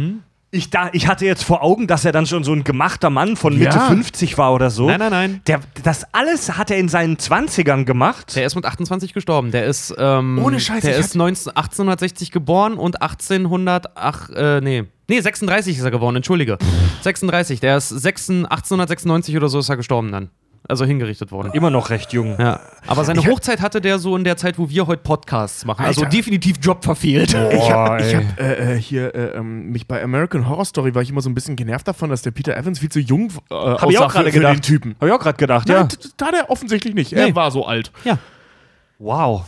[0.53, 3.37] Ich, da, ich hatte jetzt vor Augen, dass er dann schon so ein gemachter Mann
[3.37, 3.89] von Mitte Ja.
[3.89, 4.87] 50 war oder so.
[4.87, 5.41] Nein, nein, nein.
[5.49, 8.37] Der, das alles hat er in seinen 20ern gemacht.
[8.37, 9.51] Der ist mit 28 gestorben.
[9.51, 14.85] Der ist, ähm, Ohne Scheiß, der ist 19, 1860 geboren und 1800, ach, äh, nee.
[15.09, 16.59] Nee, 36 ist er geworden, entschuldige.
[17.03, 20.31] 36, der ist 6, 1896 oder so ist er gestorben dann.
[20.69, 21.53] Also hingerichtet worden.
[21.53, 22.37] Immer noch recht jung.
[22.41, 22.61] Ja.
[22.87, 25.85] Aber seine Hochzeit hatte der so in der Zeit, wo wir heute Podcasts machen.
[25.85, 26.17] Also Alter.
[26.17, 27.35] definitiv Job verfehlt.
[27.53, 31.11] Ich habe hab, äh, äh, hier äh, ähm, mich bei American Horror Story war ich
[31.11, 33.91] immer so ein bisschen genervt davon, dass der Peter Evans viel zu jung äh, Hab
[33.91, 34.55] ich auch gerade für gedacht.
[34.57, 34.97] den Typen.
[35.01, 35.85] Hab ich auch gerade gedacht, Nein, ja.
[35.85, 37.13] t- da hat er offensichtlich nicht.
[37.13, 37.29] Nee.
[37.29, 37.93] Er war so alt.
[38.05, 38.19] Ja.
[38.99, 39.45] Wow.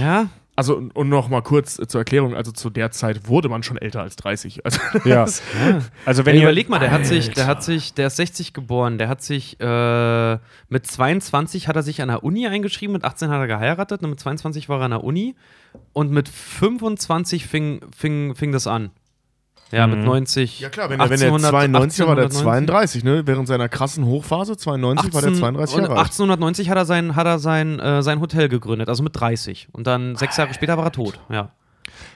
[0.00, 0.26] Ja.
[0.56, 3.62] Also, und und noch mal kurz äh, zur Erklärung, also zu der Zeit wurde man
[3.62, 4.60] schon älter als 30.
[4.64, 5.26] Also, Ja.
[6.04, 8.98] Also wenn ihr überleg mal, der hat sich, der hat sich, der ist 60 geboren,
[8.98, 10.38] der hat sich äh,
[10.68, 14.02] mit 22 hat er sich an der Uni eingeschrieben, mit 18 hat er geheiratet.
[14.02, 15.36] Und mit 22 war er an der Uni.
[15.92, 18.90] Und mit 25 fing, fing, fing das an.
[19.72, 20.60] Ja, mit 90.
[20.60, 23.02] ja klar, wenn, er- wenn er 1800 92 war, war der 1890.
[23.02, 23.26] 32, ne?
[23.26, 26.00] Während seiner krassen Hochphase, 92, war der 32 und Jahre alt.
[26.06, 29.68] 1890 hat er sein, hat er sein, äh, sein Hotel gegründet, also mit 30.
[29.72, 31.18] Und dann sechs Jahre später war er tot.
[31.30, 31.50] Ja.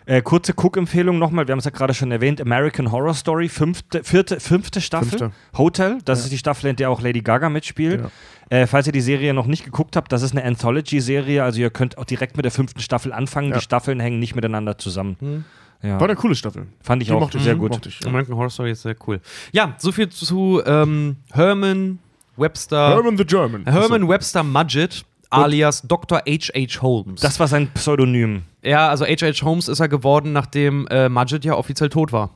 [0.06, 4.02] Äh, kurze Cook-Empfehlung nochmal, wir haben es ja gerade schon erwähnt, American Horror Story, fünfte,
[4.02, 5.30] vierte, fünfte Staffel, Fünfte.
[5.56, 8.04] Hotel, das ist die Staffel, in der auch Lady Gaga mitspielt.
[8.48, 11.70] Äh, falls ihr die Serie noch nicht geguckt habt, das ist eine Anthology-Serie, also ihr
[11.70, 13.58] könnt auch direkt mit der fünften Staffel anfangen, Ja.
[13.58, 15.44] die Staffeln hängen nicht miteinander zusammen.
[15.82, 15.98] Ja.
[15.98, 16.66] War eine coole Staffel.
[16.82, 17.70] Fand ich Die auch mochte ich, sehr mhm, gut.
[17.72, 18.08] mochte ich, ja.
[18.08, 19.20] American Horror Story ist sehr cool.
[19.52, 21.98] Ja, so viel zu ähm, Herman
[22.36, 22.90] Webster.
[22.90, 23.64] Herman the German.
[23.66, 26.18] Herman Webster Mudgett, alias Dr.
[26.26, 26.82] H.H.
[26.82, 27.20] Holmes.
[27.20, 28.42] Das war sein Pseudonym.
[28.62, 29.42] ja, also H.H.
[29.44, 32.30] Holmes ist er geworden, nachdem äh, Mudgett ja offiziell tot war.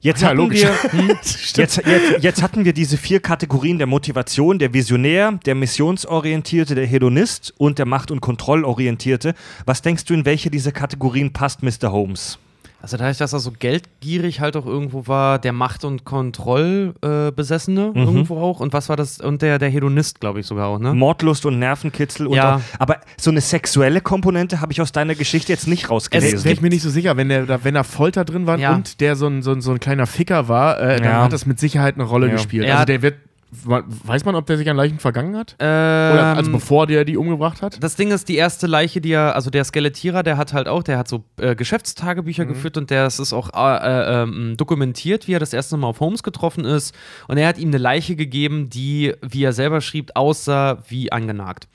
[0.00, 0.62] Jetzt Ja, hatten logisch.
[0.62, 1.82] wir, hm, jetzt, jetzt,
[2.20, 7.78] jetzt hatten wir diese vier Kategorien der Motivation, der Visionär, der missionsorientierte, der Hedonist und
[7.80, 9.34] der Macht- und Kontrollorientierte.
[9.66, 11.90] Was denkst du, in welche dieser Kategorien passt Mr.
[11.90, 12.38] Holmes?
[12.80, 17.32] Also dadurch, dass er so geldgierig halt auch irgendwo war, der Macht- und Kontrollbesessene äh,
[17.32, 17.96] Besessene Mhm.
[17.96, 18.60] irgendwo auch.
[18.60, 19.18] Und was war das?
[19.20, 20.94] Und der, der Hedonist, glaube ich sogar auch, ne?
[20.94, 22.28] Mordlust und Nervenkitzel.
[22.28, 22.56] Und Ja.
[22.56, 26.48] auch, aber so eine sexuelle Komponente habe ich aus deiner Geschichte jetzt nicht Wäre rausgelesen.
[26.50, 28.74] ich mir nicht so sicher, wenn, der, da- wenn da Folter drin war Ja.
[28.76, 31.22] und der so ein, so, ein, so ein kleiner Ficker war, äh, dann Ja.
[31.24, 32.32] hat das mit Sicherheit eine Rolle Ja.
[32.34, 32.66] gespielt.
[32.68, 32.74] Ja.
[32.74, 33.16] Also der wird,
[33.50, 35.56] weiß man, ob der sich an Leichen vergangen hat?
[35.58, 37.82] Ähm, Oder, also bevor der die umgebracht hat?
[37.82, 40.82] Das Ding ist, die erste Leiche, die er, also der Skelettierer, der hat halt auch,
[40.82, 42.48] der hat so äh, Geschäftstagebücher Mhm.
[42.48, 45.86] geführt und der es ist auch äh, äh, ähm, dokumentiert, wie er das erste Mal
[45.88, 46.94] auf Holmes getroffen ist.
[47.26, 51.68] Und er hat ihm eine Leiche gegeben, die, wie er selber schrieb, aussah wie angenagt.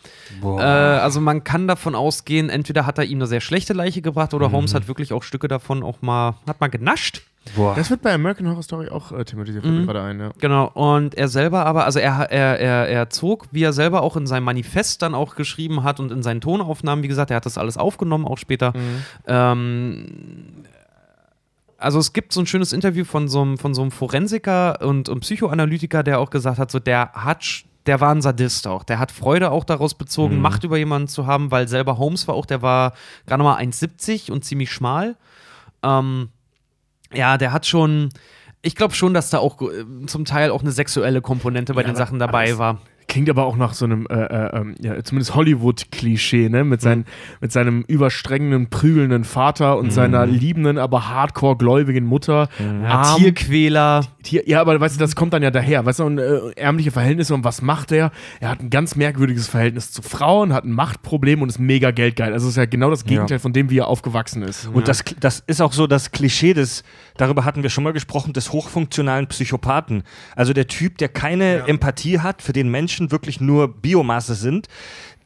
[0.44, 4.34] Äh, also man kann davon ausgehen, entweder hat er ihm eine sehr schlechte Leiche gebracht
[4.34, 4.54] oder Mhm.
[4.54, 7.24] Holmes hat wirklich auch Stücke davon auch mal, hat mal genascht.
[7.56, 7.76] Boah.
[7.76, 10.32] Das wird bei American Horror Story auch äh, thematisiert, mir gerade ein, ja.
[10.40, 14.16] Genau, und er selber aber, also er, er, er, er zog, wie er selber auch
[14.16, 17.46] in seinem Manifest dann auch geschrieben hat und in seinen Tonaufnahmen, wie gesagt, er hat
[17.46, 18.74] das alles aufgenommen, auch später.
[19.28, 20.06] Ähm,
[21.78, 25.10] also es gibt so ein schönes Interview von so einem, von so einem Forensiker und,
[25.10, 27.44] und Psychoanalytiker, der auch gesagt hat, so der hat
[27.86, 28.86] der war ein Sadist auch.
[28.86, 32.36] Der hat Freude auch daraus bezogen, Macht über jemanden zu haben, weil selber Holmes war
[32.36, 32.94] auch, der war
[33.28, 35.18] gerade mal 1,70 und ziemlich schmal.
[35.84, 36.30] Ähm,
[37.14, 38.10] ja, der hat schon.
[38.62, 41.90] Ich glaube schon, dass da auch äh, zum Teil auch eine sexuelle Komponente bei den
[41.92, 42.80] aber- Sachen dabei war.
[43.14, 46.64] Klingt aber auch nach so einem, äh, äh, ähm, ja, zumindest Hollywood-Klischee, ne?
[46.64, 47.06] Mit, seinen,
[47.42, 52.50] mit seinem überstrengenden, prügelnden Vater und seiner liebenden, aber hardcore-gläubigen Mutter.
[52.58, 54.02] Ja, Arm, Tierquäler.
[54.24, 55.86] Tier, ja, aber weißt du, das kommt dann ja daher.
[55.86, 58.10] Weißt du, und, äh, ärmliche Verhältnisse und was macht er?
[58.40, 62.34] Er hat ein ganz merkwürdiges Verhältnis zu Frauen, hat ein Machtproblem und ist mega geldgeil.
[62.34, 64.72] Also es ist ja genau das Gegenteil von dem, wie er aufgewachsen ist.
[64.74, 66.84] Und das, das ist auch so das Klischee des,
[67.18, 70.04] darüber hatten wir schon mal gesprochen, des hochfunktionalen Psychopathen.
[70.36, 74.68] Also der Typ, der keine Empathie hat, für den Menschen wirklich nur Biomasse sind,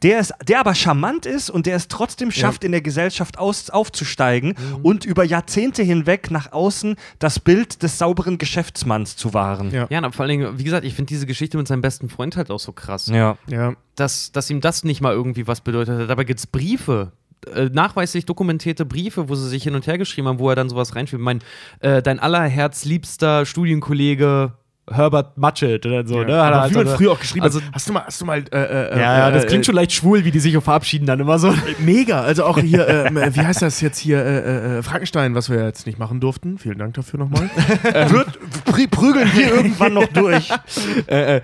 [0.04, 3.70] der, ist, der aber charmant ist und der es trotzdem schafft, in der Gesellschaft aus,
[3.70, 9.72] aufzusteigen und über Jahrzehnte hinweg nach außen das Bild des sauberen Geschäftsmanns zu wahren.
[9.72, 9.88] Ja.
[9.90, 12.38] Ja, und vor allen Dingen, wie gesagt, ich finde diese Geschichte mit seinem besten Freund
[12.38, 13.08] halt auch so krass.
[13.08, 13.38] Ja.
[13.48, 13.76] Ja.
[13.96, 16.10] Dass, dass ihm das nicht mal irgendwie was bedeutet hat.
[16.10, 17.12] Dabei gibt es Briefe,
[17.54, 20.70] äh, nachweislich dokumentierte Briefe, wo sie sich hin und her geschrieben haben, wo er dann
[20.70, 21.24] sowas reinschreibt.
[21.24, 21.42] Mein,
[21.80, 24.54] äh, dein allerherzliebster Studienkollege
[24.90, 26.24] Herbert Matchett oder so.
[26.24, 26.42] Ne?
[26.42, 27.60] Hat er halt wie so man eine- früher auch geschrieben also.
[27.74, 29.76] Hast du mal, hast du mal, äh, äh, Ja, ja, äh, das äh, klingt schon
[29.76, 31.54] leicht schwul, wie die sich auch verabschieden dann immer so.
[31.80, 35.64] Mega, also auch hier, äh, wie heißt das jetzt hier, äh, äh, Frankenstein, was wir
[35.64, 36.58] jetzt nicht machen durften.
[36.58, 37.50] Vielen Dank dafür nochmal.
[38.10, 40.50] Wird, prü prügeln wir irgendwann noch durch.
[41.08, 41.42] äh, äh,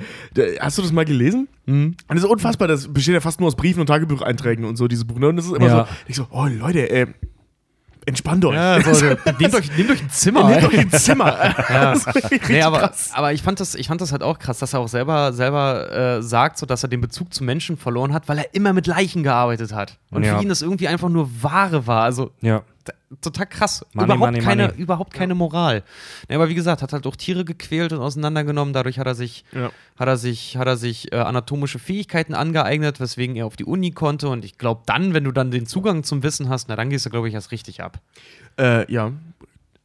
[0.59, 1.47] hast du das mal gelesen?
[1.65, 4.89] Und das ist unfassbar, das besteht ja fast nur aus Briefen und Tagebucheinträgen und so,
[4.89, 5.17] diese Buch.
[5.17, 5.29] Ne?
[5.29, 5.85] Und das ist immer Ja.
[5.85, 7.07] so, ich so, oh Leute, äh,
[8.05, 8.55] entspannt euch.
[8.55, 9.05] Ja, so,
[9.39, 10.49] nehmt, euch, nehmt euch ein Zimmer.
[10.49, 11.55] Nehmt euch ein Zimmer.
[11.69, 13.11] Das ist richtig Nee, aber, krass.
[13.13, 15.91] aber ich, fand das, ich fand das halt auch krass, dass er auch selber, selber
[16.17, 18.87] äh, sagt, so, dass er den Bezug zu Menschen verloren hat, weil er immer mit
[18.87, 19.97] Leichen gearbeitet hat.
[20.11, 20.37] Und Ja.
[20.37, 22.03] für ihn das irgendwie einfach nur Ware war.
[22.03, 22.61] Also Ja.
[23.21, 23.85] Total krass.
[23.93, 24.77] Money, überhaupt, money, keine, money.
[24.81, 25.83] überhaupt keine Moral.
[26.29, 28.73] Ja, aber wie gesagt, hat halt auch Tiere gequält und auseinandergenommen.
[28.73, 29.71] Dadurch hat er sich, Ja.
[29.97, 33.91] hat er sich, hat er sich äh, anatomische Fähigkeiten angeeignet, weswegen er auf die Uni
[33.91, 34.29] konnte.
[34.29, 37.05] Und ich glaube, dann, wenn du dann den Zugang zum Wissen hast, na dann gehst
[37.05, 37.99] du, glaube ich, erst richtig ab.
[38.59, 39.11] Äh, ja.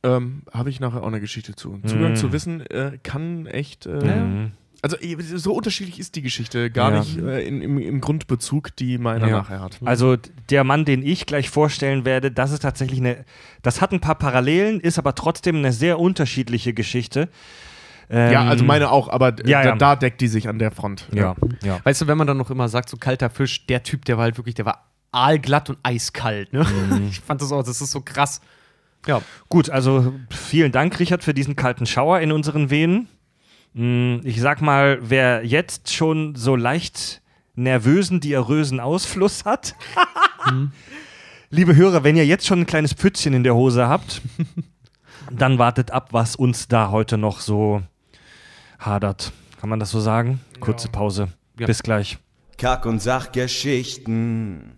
[0.04, 1.80] Ähm, Habe ich nachher auch eine Geschichte zu.
[1.84, 3.86] Zugang zu Wissen äh, kann echt.
[3.86, 4.50] Äh,
[4.80, 4.96] Also
[5.36, 6.98] so unterschiedlich ist die Geschichte gar Ja.
[7.00, 9.38] nicht äh, in, im, im Grundbezug, die meiner Ja.
[9.38, 9.78] nachher hat.
[9.84, 10.16] Also
[10.50, 13.24] der Mann, den ich gleich vorstellen werde, das ist tatsächlich eine,
[13.62, 17.28] das hat ein paar Parallelen, ist aber trotzdem eine sehr unterschiedliche Geschichte.
[18.08, 19.70] Ähm, Ja, also meine auch, aber Ja, ja.
[19.72, 21.08] Da, da deckt die sich an der Front.
[21.12, 21.80] Ja, ja.
[21.84, 24.24] Weißt du, wenn man dann noch immer sagt, so kalter Fisch, der Typ, der war
[24.24, 26.52] halt wirklich, der war aalglatt und eiskalt.
[26.52, 26.64] Ne?
[27.10, 28.40] Ich fand das auch, das ist so krass.
[29.06, 29.22] Ja.
[29.48, 33.08] Gut, also vielen Dank, Richard, für diesen kalten Schauer in unseren Venen.
[33.74, 37.22] Mm, Ich sag mal, wer jetzt schon so leicht
[37.54, 39.74] nervösen, diarrösen Ausfluss hat,
[41.50, 44.22] liebe Hörer, wenn ihr jetzt schon ein kleines Pfützchen in der Hose habt,
[45.32, 47.82] dann wartet ab, was uns da heute noch so
[48.78, 49.32] hadert.
[49.60, 50.40] Kann man das so sagen?
[50.60, 51.28] Kurze Pause.
[51.58, 51.66] Ja.
[51.66, 52.18] Bis gleich.
[52.58, 54.72] Kack- und Sachgeschichten.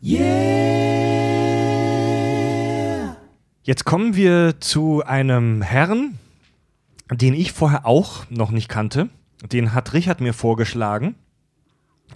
[3.62, 6.18] Jetzt kommen wir zu einem Herrn,
[7.10, 9.08] den ich vorher auch noch nicht kannte.
[9.50, 11.14] Den hat Richard mir vorgeschlagen,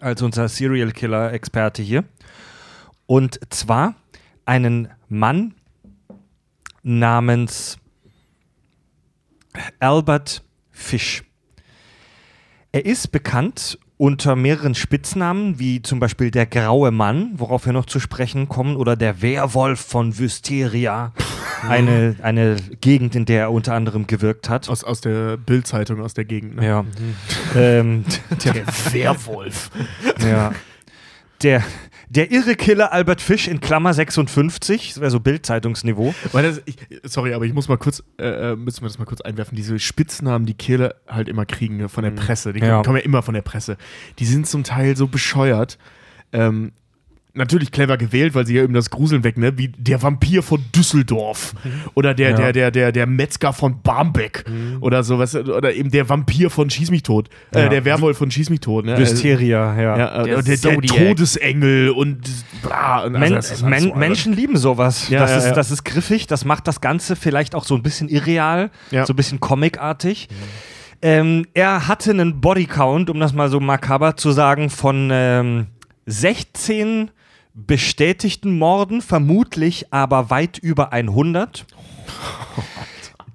[0.00, 2.04] als unser Serial Killer-Experte hier.
[3.06, 3.94] Und zwar
[4.44, 5.54] einen Mann
[6.82, 7.78] namens
[9.78, 11.24] Albert Fish.
[12.72, 17.86] Er ist bekannt unter mehreren Spitznamen, wie zum Beispiel der graue Mann, worauf wir noch
[17.86, 21.12] zu sprechen kommen, oder der Werwolf von Wysteria,
[21.68, 24.68] eine, eine Gegend, in der er unter anderem gewirkt hat.
[24.68, 26.56] Aus, aus der Bild-Zeitung, aus der Gegend.
[26.56, 26.66] Ne?
[26.66, 26.84] Ja.
[27.54, 28.04] ähm,
[28.44, 29.70] der, Werwolf.
[30.26, 30.52] ja.
[31.42, 31.62] Der,
[32.14, 36.14] der irre Killer Albert Fish in Klammer 56, das wäre so Bild-Zeitungsniveau.
[37.02, 39.56] Sorry, aber ich muss mal kurz, äh, äh, müssen wir das mal kurz einwerfen.
[39.56, 42.82] Diese Spitznamen, die Killer halt immer kriegen ne, von der Presse, die Ja.
[42.82, 43.76] kommen ja immer von der Presse.
[44.18, 45.78] Die sind zum Teil so bescheuert.
[46.32, 46.72] Ähm,
[47.36, 49.58] natürlich clever gewählt, weil sie ja eben das Gruseln weg, ne?
[49.58, 51.54] Wie der Vampir von Düsseldorf
[51.94, 52.36] oder der, Ja.
[52.36, 54.44] der, der, der, der Metzger von Barmbek
[54.80, 57.68] oder sowas oder eben der Vampir von Schieß mich tot, äh, Ja.
[57.68, 58.96] der Werwolf von Schieß mich tot, ne?
[58.96, 59.98] Wysteria, ja.
[59.98, 60.80] Ja, äh, Der der, der.
[60.82, 62.20] Todesengel und
[62.62, 63.04] bla.
[63.04, 63.94] Und also Men alles Men so.
[63.94, 65.08] Menschen lieben sowas.
[65.08, 65.52] Ja, das, ja, ist, ja.
[65.52, 69.06] das ist griffig, das macht das Ganze vielleicht auch so ein bisschen irreal, Ja.
[69.06, 70.28] so ein bisschen comicartig.
[71.02, 75.66] Ähm, er hatte einen Bodycount, um das mal so makaber zu sagen, von ähm,
[76.06, 77.10] 16
[77.54, 81.64] bestätigten Morden, vermutlich aber weit über 100.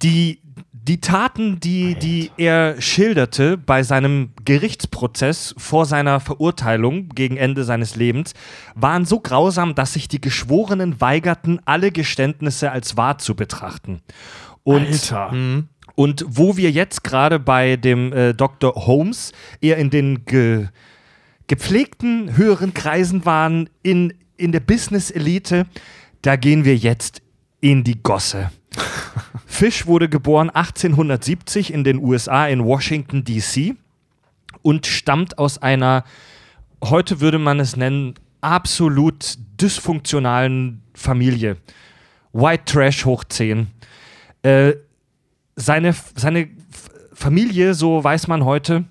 [0.01, 0.41] Die,
[0.71, 7.95] die Taten, die, die er schilderte bei seinem Gerichtsprozess vor seiner Verurteilung gegen Ende seines
[7.95, 8.33] Lebens,
[8.75, 14.01] waren so grausam, dass sich die Geschworenen weigerten, alle Geständnisse als wahr zu betrachten.
[14.63, 15.31] Und Alter.
[15.95, 18.73] und wo wir jetzt gerade bei dem äh, Dr.
[18.75, 20.67] Holmes eher in den ge
[21.49, 25.65] gepflegten höheren Kreisen waren, in, in der Business-Elite,
[26.21, 27.21] da gehen wir jetzt
[27.59, 28.51] in die Gosse.
[29.47, 33.75] Fish wurde geboren 1870 in den USA in Washington, D.C.
[34.61, 36.05] und stammt aus einer,
[36.83, 41.57] heute würde man es nennen, absolut dysfunktionalen Familie.
[42.31, 43.67] White Trash hoch 10.
[44.43, 44.73] Äh,
[45.55, 46.47] seine, seine
[47.11, 48.85] Familie, so weiß man heute,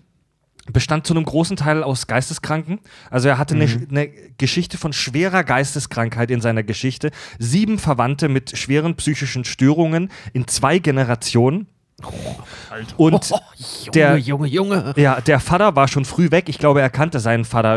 [0.72, 2.80] bestand zu einem großen Teil aus Geisteskranken.
[3.10, 4.08] Also er hatte eine, eine
[4.38, 7.10] Geschichte von schwerer Geisteskrankheit in seiner Geschichte.
[7.38, 11.66] Sieben Verwandte mit schweren psychischen Störungen in zwei Generationen.
[12.96, 14.94] Und Oh, Junge, der, Junge, Junge.
[14.96, 16.48] ja, der Vater war schon früh weg.
[16.48, 17.76] Ich glaube, er kannte seinen Vater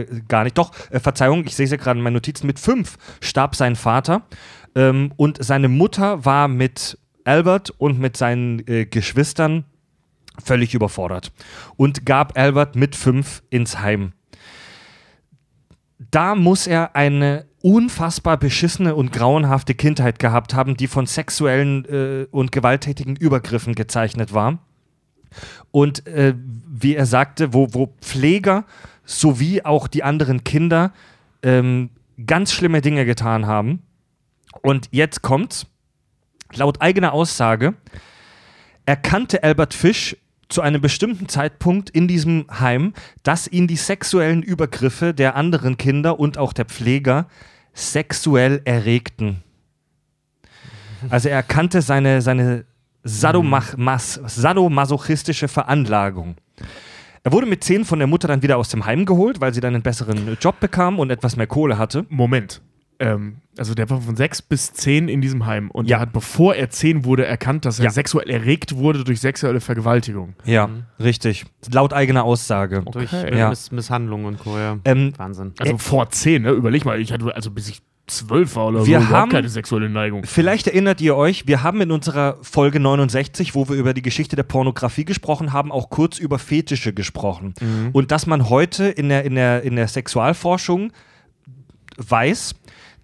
[0.00, 0.58] äh, gar nicht.
[0.58, 2.46] Doch, äh, Verzeihung, ich sehe es ja gerade in meinen Notizen.
[2.46, 4.22] Mit fünf starb sein Vater.
[4.74, 9.64] Ähm, und seine Mutter war mit Albert und mit seinen äh, Geschwistern
[10.42, 11.32] völlig überfordert
[11.76, 14.12] und gab Albert mit fünf ins Heim.
[16.10, 22.26] Da muss er eine unfassbar beschissene und grauenhafte Kindheit gehabt haben, die von sexuellen äh,
[22.30, 24.58] und gewalttätigen Übergriffen gezeichnet war.
[25.70, 28.64] Und äh, wie er sagte, wo, wo Pfleger
[29.04, 30.92] sowie auch die anderen Kinder
[31.42, 31.90] ähm,
[32.26, 33.82] ganz schlimme Dinge getan haben.
[34.62, 35.66] Und jetzt kommt's.
[36.54, 37.74] Laut eigener Aussage
[38.86, 40.16] erkannte Albert Fish
[40.48, 46.20] zu einem bestimmten Zeitpunkt in diesem Heim, dass ihn die sexuellen Übergriffe der anderen Kinder
[46.20, 47.26] und auch der Pfleger
[47.72, 49.42] sexuell erregten.
[51.08, 52.64] Also er erkannte seine, seine
[53.02, 56.36] Sadomach mas sadomasochistische Veranlagung.
[57.24, 59.60] Er wurde mit zehn von der Mutter dann wieder aus dem Heim geholt, weil sie
[59.60, 62.04] dann einen besseren Job bekam und etwas mehr Kohle hatte.
[62.08, 62.60] Moment.
[63.02, 65.98] Ähm, also der war von sechs bis zehn in diesem Heim und Ja.
[65.98, 67.90] er hat, bevor er zehn wurde, erkannt, dass er Ja.
[67.90, 70.34] sexuell erregt wurde durch sexuelle Vergewaltigung.
[70.44, 71.44] Ja, richtig.
[71.70, 72.82] Laut eigener Aussage.
[72.92, 73.28] Durch Okay.
[73.30, 73.48] äh, Ja.
[73.50, 74.56] Miss Misshandlung und Co.
[74.56, 74.78] Ja.
[74.84, 75.52] Ähm, Wahnsinn.
[75.58, 76.50] Also Äh, vor zehn, ne?
[76.52, 79.48] Überleg mal, ich hatte, also bis ich zwölf war oder Wir so, überhaupt haben- keine
[79.48, 80.24] sexuelle Neigung.
[80.24, 84.34] Vielleicht erinnert ihr euch, wir haben in unserer Folge 69, wo wir über die Geschichte
[84.34, 87.54] der Pornografie gesprochen haben, auch kurz über Fetische gesprochen.
[87.92, 90.92] Und dass man heute in der, in, der, in der Sexualforschung
[91.96, 92.54] weiß,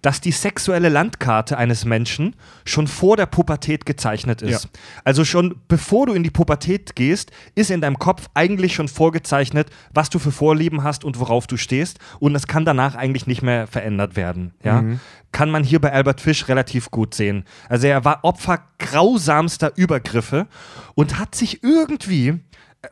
[0.01, 2.35] dass die sexuelle Landkarte eines Menschen
[2.65, 4.65] schon vor der Pubertät gezeichnet ist.
[4.65, 4.69] Ja.
[5.03, 9.69] Also schon bevor du in die Pubertät gehst, ist in deinem Kopf eigentlich schon vorgezeichnet,
[9.93, 11.99] was du für Vorlieben hast und worauf du stehst.
[12.19, 14.53] Und es kann danach eigentlich nicht mehr verändert werden.
[14.63, 14.83] Ja?
[15.31, 17.43] Kann man hier bei Albert Fish relativ gut sehen.
[17.67, 20.47] Also er war Opfer grausamster Übergriffe
[20.95, 22.87] und hat sich irgendwie äh,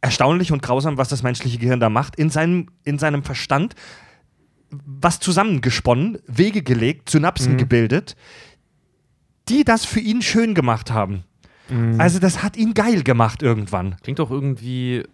[0.00, 3.74] erstaunlich und grausam, was das menschliche Gehirn da macht, in seinem, in seinem Verstand
[4.84, 8.16] was zusammengesponnen, Wege gelegt, Synapsen gebildet,
[9.48, 11.24] die das für ihn schön gemacht haben.
[11.98, 13.96] Also das hat ihn geil gemacht irgendwann.
[14.02, 15.04] Klingt doch irgendwie äh,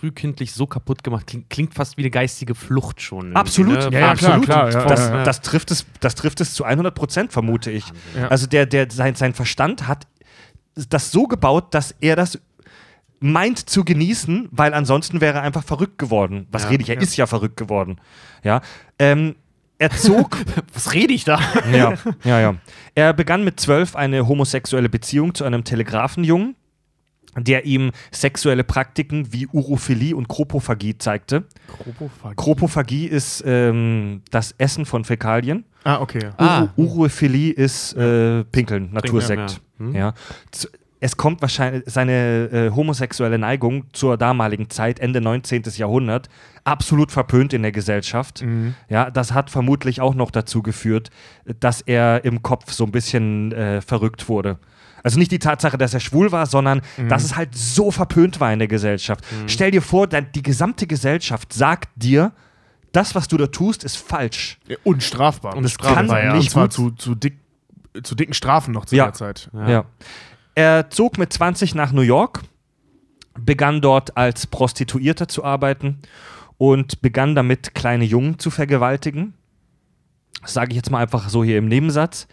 [0.00, 1.26] frühkindlich so kaputt gemacht.
[1.26, 3.36] Klingt, klingt fast wie eine geistige Flucht schon.
[3.36, 3.90] Absolut, ne?
[3.92, 4.44] Ja, ja, klar, Absolut.
[4.46, 4.84] klar, ja.
[4.86, 7.84] Das, das, trifft es, das trifft es zu 100 Prozent, vermute ich.
[8.16, 8.28] Ja.
[8.28, 10.06] Also der, der, sein, sein Verstand hat
[10.74, 12.38] das so gebaut, dass er das
[13.22, 16.46] meint zu genießen, weil ansonsten wäre er einfach verrückt geworden.
[16.50, 16.88] Was Ja, rede ich?
[16.88, 17.00] Er ja.
[17.00, 17.96] ist ja verrückt geworden.
[18.42, 18.60] Ja.
[18.98, 19.36] Ähm,
[19.78, 20.38] er zog
[20.74, 21.40] Was rede ich da?
[21.72, 21.94] Ja,
[22.24, 22.54] ja, ja.
[22.94, 26.54] Er begann mit zwölf eine homosexuelle Beziehung zu einem Telegrafenjungen,
[27.36, 31.44] der ihm sexuelle Praktiken wie Urophilie und Kropophagie zeigte.
[32.36, 35.64] Kropophagie ist ähm, das Essen von Fäkalien.
[35.84, 36.30] Ah, okay.
[36.36, 36.68] Ah.
[36.76, 39.50] Uro Urophilie ist äh, Pinkeln, Natursekt.
[39.52, 39.58] ja.
[39.78, 39.94] Hm.
[39.94, 40.14] Ja.
[41.04, 45.64] Es kommt wahrscheinlich seine äh, homosexuelle Neigung zur damaligen Zeit, Ende 19.
[45.74, 46.28] Jahrhundert,
[46.62, 48.44] absolut verpönt in der Gesellschaft.
[48.88, 51.10] Ja, das hat vermutlich auch noch dazu geführt,
[51.58, 54.60] dass er im Kopf so ein bisschen äh, verrückt wurde.
[55.02, 58.52] Also nicht die Tatsache, dass er schwul war, sondern dass es halt so verpönt war
[58.52, 59.24] in der Gesellschaft.
[59.48, 62.30] Stell dir vor, die gesamte Gesellschaft sagt dir,
[62.92, 64.60] das, was du da tust, ist falsch.
[64.68, 65.56] Ja, Unstrafbar.
[65.56, 66.34] Und es kann ja.
[66.34, 67.38] nicht Und zwar zu, zu, dick,
[68.04, 69.06] zu dicken Strafen noch zu Ja.
[69.06, 69.50] der Zeit.
[69.52, 69.84] Ja.
[70.54, 72.42] Er zog mit 20 nach New York,
[73.38, 76.00] begann dort als Prostituierter zu arbeiten
[76.58, 79.34] und begann damit, kleine Jungen zu vergewaltigen.
[80.42, 82.28] Das sage ich jetzt mal einfach so hier im Nebensatz.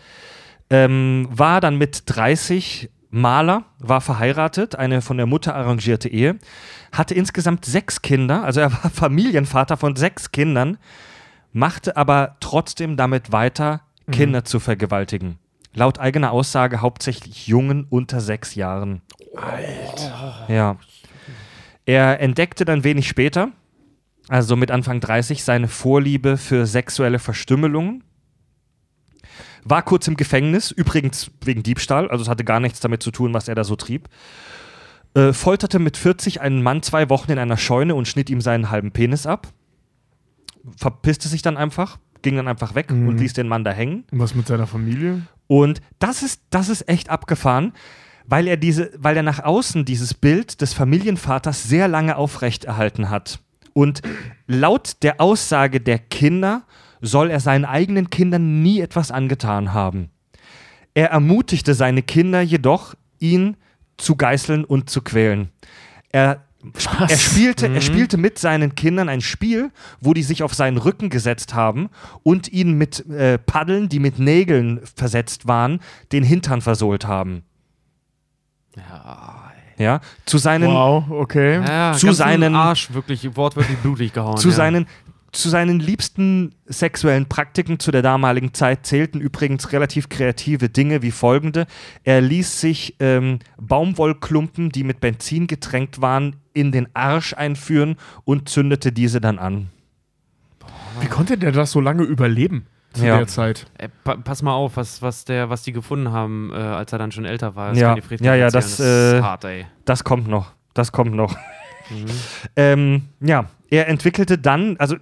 [0.70, 6.38] Ähm, war dann mit 30 Maler, war verheiratet, eine von der Mutter arrangierte Ehe,
[6.92, 10.78] hatte insgesamt sechs Kinder, also er war Familienvater von sechs Kindern,
[11.52, 15.40] machte aber trotzdem damit weiter, Kinder zu vergewaltigen.
[15.74, 19.02] Laut eigener Aussage hauptsächlich Jungen unter sechs Jahren.
[19.36, 20.46] Alter.
[20.48, 20.78] Ja.
[21.86, 23.52] Er entdeckte dann wenig später,
[24.28, 28.04] also mit Anfang 30, seine Vorliebe für sexuelle Verstümmelungen.
[29.64, 33.34] War kurz im Gefängnis, übrigens wegen Diebstahl, also es hatte gar nichts damit zu tun,
[33.34, 34.08] was er da so trieb.
[35.16, 38.70] Äh, folterte mit 40 einen Mann zwei Wochen in einer Scheune und schnitt ihm seinen
[38.70, 39.48] halben Penis ab.
[40.78, 44.06] Verpisste sich dann einfach, ging dann einfach weg und ließ den Mann da hängen.
[44.12, 45.24] Und was mit seiner Familie?
[45.50, 47.74] Und das ist, das ist echt abgefahren,
[48.28, 53.40] weil er diese, weil er nach außen dieses Bild des Familienvaters sehr lange aufrechterhalten hat.
[53.74, 54.04] Und
[54.46, 56.62] laut der Aussage der Kinder
[57.02, 60.12] soll er seinen eigenen Kindern nie etwas angetan haben.
[60.94, 63.58] Er ermutigte seine Kinder jedoch, ihn
[63.98, 65.50] zu geißeln und zu quälen.
[66.12, 66.46] Er,
[67.08, 69.72] er, spielte, er spielte mit seinen Kindern ein Spiel,
[70.02, 71.90] wo die sich auf seinen Rücken gesetzt haben
[72.24, 75.80] und ihn mit äh, Paddeln, die mit Nägeln versetzt waren,
[76.12, 77.44] den Hintern versohlt haben.
[78.76, 81.62] Ja, Ja, zu seinen, Wow, okay.
[81.66, 84.36] ja Zu seinen- Arsch wirklich wortwörtlich blutig gehauen.
[84.38, 84.56] zu ja.
[84.56, 84.88] seinen
[85.32, 91.12] zu seinen liebsten sexuellen Praktiken zu der damaligen Zeit zählten übrigens relativ kreative Dinge wie
[91.12, 91.68] folgende.
[92.04, 97.96] Er ließ sich ähm, Baumwollklumpen, die mit Benzin getränkt waren, in den Arsch einführen
[98.26, 99.70] und zündete diese dann an.
[101.00, 103.18] Wie konnte der das so lange überleben zu Ja.
[103.18, 103.68] der Zeit?
[103.78, 107.00] Ey, pa pass mal auf, was, was, der, was die gefunden haben, äh, als er
[107.00, 107.70] dann schon älter war.
[107.70, 107.88] Das Ja.
[107.90, 109.66] kann die Friedrich Ja, ja, das, das ist äh, hart, ey.
[109.86, 110.54] Das kommt noch.
[110.74, 111.36] Das kommt noch.
[111.90, 112.06] Mhm.
[112.56, 114.96] ähm, ja, er entwickelte dann, also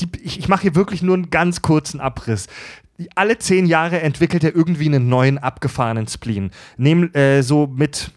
[0.00, 2.46] die, ich, ich mache hier wirklich nur einen ganz kurzen Abriss.
[3.14, 6.50] Alle zehn Jahre entwickelt er irgendwie einen neuen abgefahrenen Spleen.
[6.76, 8.10] Nehm, äh, so mit,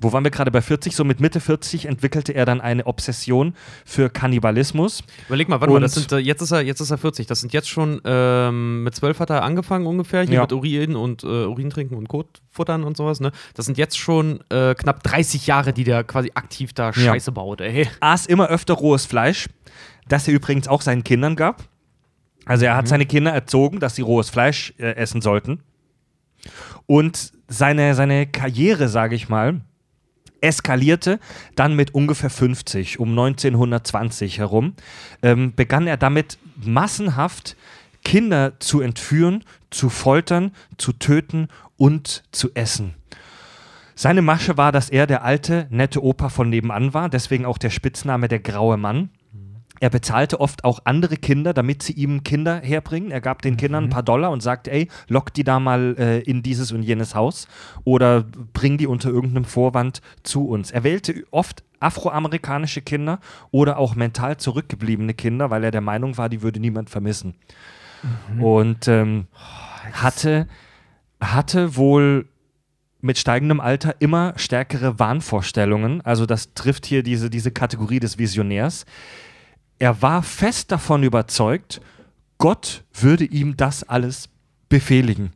[0.00, 0.94] wo waren wir gerade bei 40?
[0.94, 3.54] So mit Mitte 40 entwickelte er dann eine Obsession
[3.84, 5.02] für Kannibalismus.
[5.28, 7.26] Überleg mal, warte mal, das Und- sind, äh, jetzt, ist er, jetzt ist er 40.
[7.26, 10.40] Das sind jetzt schon, ähm, mit 12 hat er angefangen ungefähr, hier Ja.
[10.42, 13.32] mit Urin und äh, Urin trinken und Kot futtern und sowas, ne?
[13.54, 16.92] Das sind jetzt schon äh, knapp 30 Jahre, die der quasi aktiv da Ja.
[16.92, 17.88] Scheiße baut, ey.
[18.00, 19.48] aß immer öfter rohes Fleisch,
[20.08, 21.64] das er übrigens auch seinen Kindern gab.
[22.46, 25.60] Also er hat seine Kinder erzogen, dass sie rohes Fleisch äh, essen sollten.
[26.86, 29.60] Und seine, seine Karriere, sage ich mal,
[30.40, 31.18] eskalierte
[31.54, 34.74] dann mit ungefähr 50, um 1920 herum,
[35.22, 37.56] ähm, begann er damit massenhaft
[38.04, 42.94] Kinder zu entführen, zu foltern, zu töten und zu essen.
[43.94, 47.70] Seine Masche war, dass er der alte, nette Opa von nebenan war, deswegen auch der
[47.70, 49.10] Spitzname der graue Mann.
[49.80, 53.10] Er bezahlte oft auch andere Kinder, damit sie ihm Kinder herbringen.
[53.10, 56.18] Er gab den Kindern ein paar Dollar und sagte, ey, lock die da mal äh,
[56.20, 57.48] in dieses und jenes Haus
[57.84, 60.70] oder bring die unter irgendeinem Vorwand zu uns.
[60.70, 66.28] Er wählte oft afroamerikanische Kinder oder auch mental zurückgebliebene Kinder, weil er der Meinung war,
[66.28, 67.34] die würde niemand vermissen.
[68.40, 69.26] Und ähm,
[69.92, 70.46] hatte,
[71.20, 72.26] hatte wohl
[73.00, 76.00] mit steigendem Alter immer stärkere Wahnvorstellungen.
[76.02, 78.86] Also das trifft hier diese, diese Kategorie des Visionärs.
[79.78, 81.80] Er war fest davon überzeugt,
[82.38, 84.28] Gott würde ihm das alles
[84.68, 85.32] befehligen.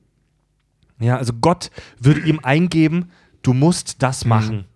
[0.98, 3.10] Ja, also Gott würde ihm eingeben,
[3.42, 4.66] du musst das machen.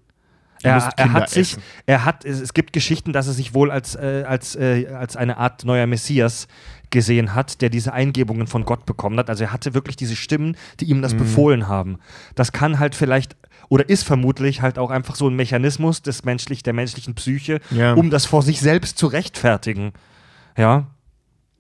[0.63, 1.63] Er, er hat sich, essen.
[1.87, 5.17] er hat, es es gibt Geschichten, dass er sich wohl als, äh, als, äh, als
[5.17, 6.49] eine Art neuer Messias
[6.91, 9.29] gesehen hat, der diese Eingebungen von Gott bekommen hat.
[9.29, 11.19] Also er hatte wirklich diese Stimmen, die ihm das Mhm.
[11.19, 11.99] befohlen haben.
[12.35, 13.37] Das kann halt vielleicht
[13.69, 17.95] oder ist vermutlich halt auch einfach so ein Mechanismus des menschlich, der menschlichen Psyche, Ja.
[17.95, 19.93] um das vor sich selbst zu rechtfertigen.
[20.57, 20.87] Ja.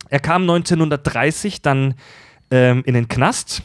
[0.08, 1.94] Er kam 1930 dann
[2.52, 3.62] ähm, in den Knast,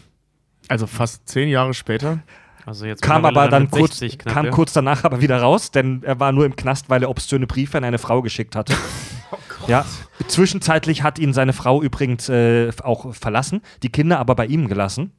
[0.68, 2.20] Also fast zehn Jahre später.
[2.66, 4.52] Also jetzt kam aber dann kurz, 60 knapp, kam ja.
[4.52, 7.78] kurz danach aber wieder raus, denn er war nur im Knast, weil er obszöne Briefe
[7.78, 8.74] an eine Frau geschickt hatte.
[9.68, 9.86] ja,
[10.28, 15.12] zwischenzeitlich hat ihn seine Frau übrigens äh, auch verlassen, die Kinder aber bei ihm gelassen.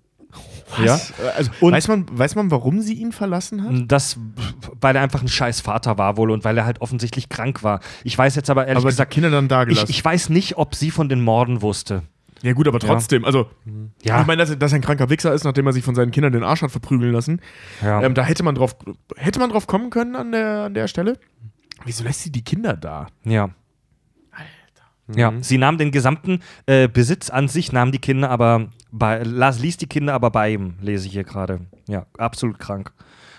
[0.83, 0.99] Ja,
[1.37, 3.73] Also, Und- weiß, man, weiß man, warum sie ihn verlassen hat?
[3.93, 4.19] das,
[4.81, 7.81] weil er einfach ein scheiß Vater war wohl und weil er halt offensichtlich krank war.
[8.05, 9.91] Ich weiß jetzt aber ehrlich Aber die gesagt, Kinder dann da ich, gelassen.
[9.91, 12.05] ich weiß nicht, ob sie von den Morden wusste.
[12.43, 13.25] Ja, gut, aber trotzdem.
[13.25, 13.49] Also,
[14.03, 14.21] Ja.
[14.21, 16.11] ich meine, dass, er- dass er ein kranker Wichser ist, nachdem er sich von seinen
[16.11, 17.41] Kindern den Arsch hat verprügeln lassen.
[17.83, 18.03] Ja.
[18.03, 18.77] Ähm, da hätte man drauf,
[19.17, 21.19] hätte man drauf kommen können an der, an der Stelle.
[21.85, 23.09] Wieso lässt sie die Kinder da?
[23.25, 23.51] Ja.
[25.15, 29.59] Ja, sie nahm den gesamten äh, Besitz an sich, nahm die Kinder aber bei, las,
[29.59, 31.61] ließ die Kinder aber bei ihm, lese ich hier gerade.
[31.89, 32.93] Ja, absolut krank.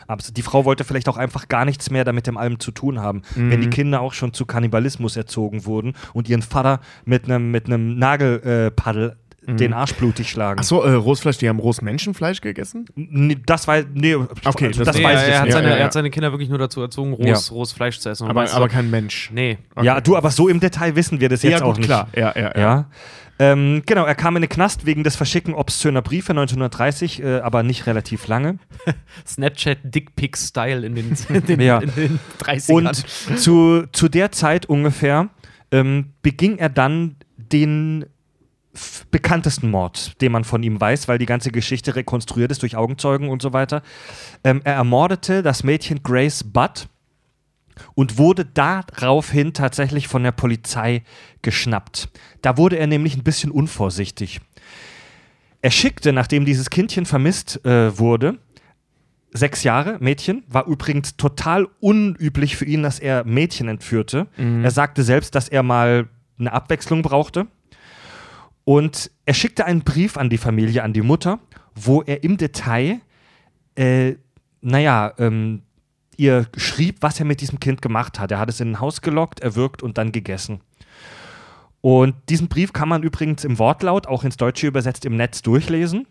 [0.08, 3.00] Abs die Frau wollte vielleicht auch einfach gar nichts mehr damit dem allem zu tun
[3.00, 7.52] haben, wenn die Kinder auch schon zu Kannibalismus erzogen wurden und ihren Vater mit einem
[7.52, 9.18] mit einem Nagelpaddel äh, Paddel
[9.48, 10.60] den Arsch blutig schlagen.
[10.60, 12.86] Achso, äh, Rohsfleisch, die haben rohes Menschenfleisch gegessen?
[12.96, 15.54] Nee, das war nee, Okay, also, das das Nee, weiß er, ich er, hat nicht.
[15.54, 15.94] seine, Ja, ja, er hat ja.
[15.94, 18.28] seine Kinder wirklich nur dazu erzogen, rohes, rohes Fleisch zu essen.
[18.30, 19.32] Aber, aber kein Mensch.
[19.34, 19.58] Nee.
[19.82, 21.86] Ja, du, aber so im Detail wissen wir das jetzt ja, gut, auch nicht.
[21.88, 22.08] klar.
[22.16, 22.60] Ja, ja, ja.
[22.60, 22.86] Ja.
[23.40, 27.64] Ähm, genau, er kam in den Knast wegen des Verschicken obszöner Briefe 1930, äh, aber
[27.64, 28.60] nicht relativ lange.
[29.28, 31.80] Snapchat Dickpick-Style in den, in den, Ja.
[31.80, 32.72] in den 30ern.
[32.72, 32.96] Und
[33.40, 35.30] zu, zu der Zeit ungefähr
[35.72, 38.06] ähm, beging er dann den
[39.12, 43.30] bekanntesten Mord, den man von ihm weiß, weil die ganze Geschichte rekonstruiert ist durch Augenzeugen
[43.30, 43.84] und so weiter.
[44.44, 46.88] Ähm, er ermordete das Mädchen Grace Budd
[47.96, 51.04] und wurde daraufhin tatsächlich von der Polizei
[51.42, 52.10] geschnappt.
[52.42, 54.42] Da wurde er nämlich ein bisschen unvorsichtig.
[55.62, 58.38] Er schickte, nachdem dieses Kindchen vermisst äh, wurde,
[59.32, 64.28] sechs Jahre, Mädchen, war übrigens total unüblich für ihn, dass er Mädchen entführte.
[64.64, 67.48] Er sagte selbst, dass er mal eine Abwechslung brauchte.
[68.64, 71.40] Und er schickte einen Brief an die Familie, an die Mutter,
[71.76, 73.02] wo er im Detail,
[73.76, 74.14] äh,
[74.62, 75.64] naja, ähm,
[76.18, 78.32] ihr schrieb, was er mit diesem Kind gemacht hat.
[78.32, 80.62] Er hat es in ein Haus gelockt, erwürgt und dann gegessen.
[81.82, 86.08] Und diesen Brief kann man übrigens im Wortlaut, auch ins Deutsche übersetzt, im Netz durchlesen.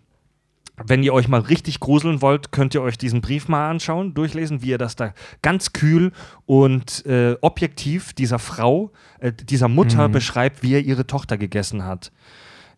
[0.85, 4.63] wenn ihr euch mal richtig gruseln wollt, könnt ihr euch diesen Brief mal anschauen, durchlesen,
[4.63, 5.13] wie er das da
[5.43, 6.13] ganz kühl
[6.47, 10.13] und äh, objektiv dieser Frau, äh, dieser Mutter Mhm.
[10.13, 12.11] beschreibt, wie er ihre Tochter gegessen hat.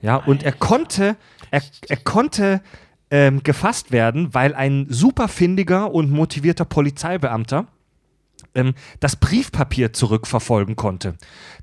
[0.03, 1.17] Ja, und er konnte,
[1.53, 2.61] er, er konnte
[3.10, 7.66] ähm, gefasst werden, weil ein super findiger und motivierter Polizeibeamter
[8.55, 11.14] ähm, das Briefpapier zurückverfolgen konnte.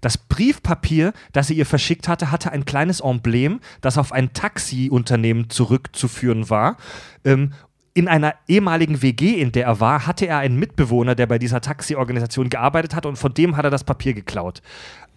[0.02, 5.50] Das Briefpapier, das sie ihr verschickt hatte, hatte ein kleines Emblem, das auf ein Taxiunternehmen
[5.50, 6.78] zurückzuführen war.
[7.26, 7.54] Ähm,
[7.94, 11.60] in einer ehemaligen WG, in der er war, hatte er einen Mitbewohner, der bei dieser
[11.60, 14.62] Taxiorganisation gearbeitet hat und von dem hat er das Papier geklaut.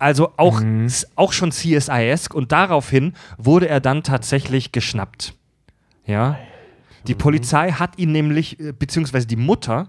[0.01, 0.61] Also auch,
[1.15, 5.35] auch schon CSI-esque und daraufhin wurde er dann tatsächlich geschnappt.
[6.07, 6.39] Ja.
[7.07, 9.89] Die Polizei hat ihn nämlich, äh, beziehungsweise die Mutter,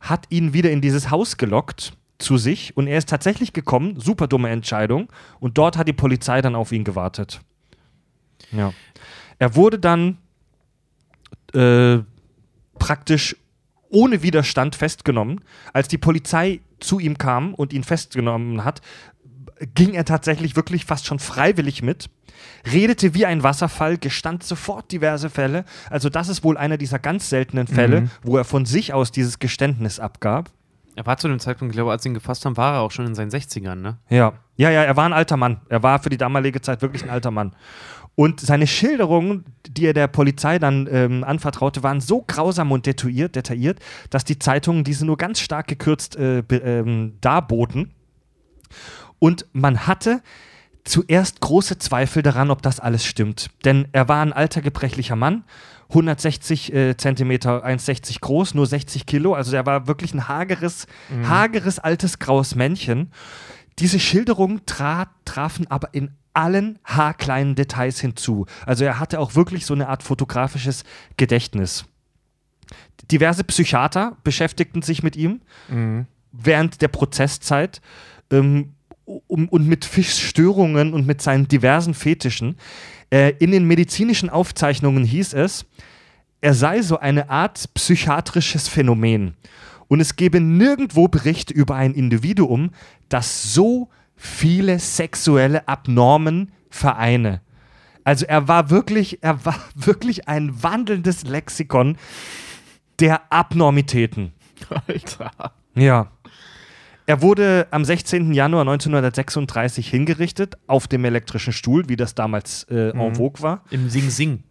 [0.00, 4.26] hat ihn wieder in dieses Haus gelockt zu sich und er ist tatsächlich gekommen, super
[4.26, 5.08] dumme Entscheidung
[5.40, 7.40] und dort hat die Polizei dann auf ihn gewartet.
[8.52, 8.72] Ja.
[9.38, 10.18] Er wurde dann
[11.52, 11.98] äh,
[12.78, 13.36] praktisch
[13.90, 15.40] ohne Widerstand festgenommen.
[15.72, 18.80] Als die Polizei zu ihm kam und ihn festgenommen hat,
[19.74, 22.10] ging er tatsächlich wirklich fast schon freiwillig mit,
[22.70, 25.64] redete wie ein Wasserfall, gestand sofort diverse Fälle.
[25.90, 29.38] Also das ist wohl einer dieser ganz seltenen Fälle, wo er von sich aus dieses
[29.38, 30.50] Geständnis abgab.
[30.96, 32.90] Er war zu dem Zeitpunkt, ich glaube, als sie ihn gefasst haben, war er auch
[32.90, 33.98] schon in seinen 60ern, ne?
[34.08, 34.32] Ja.
[34.56, 35.60] Ja, ja, er war ein alter Mann.
[35.68, 37.54] Er war für die damalige Zeit wirklich ein alter Mann.
[38.14, 43.36] Und seine Schilderungen, die er der Polizei dann ähm, anvertraute, waren so grausam und detailliert,
[43.36, 43.78] detailliert,
[44.08, 47.92] dass die Zeitungen diese nur ganz stark gekürzt äh, ähm, darboten.
[49.18, 50.22] Und man hatte
[50.84, 53.50] zuerst große Zweifel daran, ob das alles stimmt.
[53.64, 55.44] Denn er war ein alter, gebrechlicher Mann,
[55.88, 59.34] 160 äh, Zentimeter, 1,60 groß, nur 60 Kilo.
[59.34, 60.86] Also er war wirklich ein hageres,
[61.24, 63.12] hageres, altes, graues Männchen.
[63.78, 68.46] Diese Schilderungen tra trafen aber in allen haarkleinen Details hinzu.
[68.64, 70.84] Also er hatte auch wirklich so eine Art fotografisches
[71.16, 71.84] Gedächtnis.
[73.10, 75.40] Diverse Psychiater beschäftigten sich mit ihm
[76.32, 77.80] während der Prozesszeit
[78.30, 78.75] ähm,
[79.06, 82.56] um, und mit Fischstörungen und mit seinen diversen Fetischen.
[83.10, 85.64] Äh, in den medizinischen Aufzeichnungen hieß es,
[86.40, 89.34] er sei so eine Art psychiatrisches Phänomen.
[89.88, 92.70] Und es gebe nirgendwo Berichte über ein Individuum,
[93.08, 97.40] das so viele sexuelle Abnormen vereine.
[98.04, 101.96] Also er war wirklich, er war wirklich ein wandelndes Lexikon
[102.98, 104.32] der Abnormitäten.
[104.86, 105.30] Alter.
[105.74, 106.10] Ja.
[107.08, 108.32] Er wurde am 16.
[108.32, 113.62] Januar 1936 hingerichtet auf dem elektrischen Stuhl, wie das damals äh, en vogue war.
[113.70, 114.42] Im Sing Sing.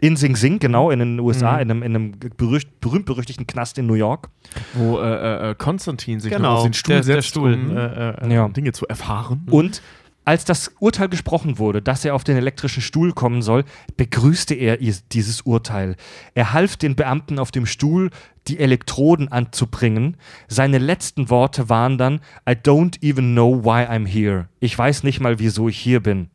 [0.00, 3.86] In Sing Sing, genau, in den USA, in einem, in einem berücht, berühmt-berüchtigten Knast in
[3.86, 4.30] New York.
[4.74, 7.52] Wo äh, äh, äh, Konstantin sich Genau, auf den Stuhl der- der setzt, Stuhl.
[7.52, 8.48] um äh, äh, Ja.
[8.48, 9.46] Dinge zu erfahren.
[9.50, 9.82] Und
[10.30, 13.64] als das Urteil gesprochen wurde, dass er auf den elektrischen Stuhl kommen soll,
[13.96, 15.96] begrüßte er dieses Urteil.
[16.34, 18.10] Er half den Beamten auf dem Stuhl,
[18.46, 20.16] die Elektroden anzubringen.
[20.46, 24.46] Seine letzten Worte waren dann: I don't even know why I'm here.
[24.60, 26.30] Ich weiß nicht mal, wieso ich hier bin.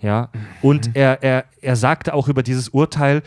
[0.00, 0.30] Ja.
[0.62, 3.22] Und er, er, er sagte auch über dieses Urteil,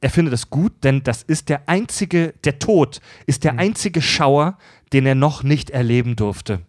[0.00, 4.56] er findet es gut, denn das ist der einzige, der Tod ist der einzige Schauer,
[4.94, 6.62] den er noch nicht erleben durfte.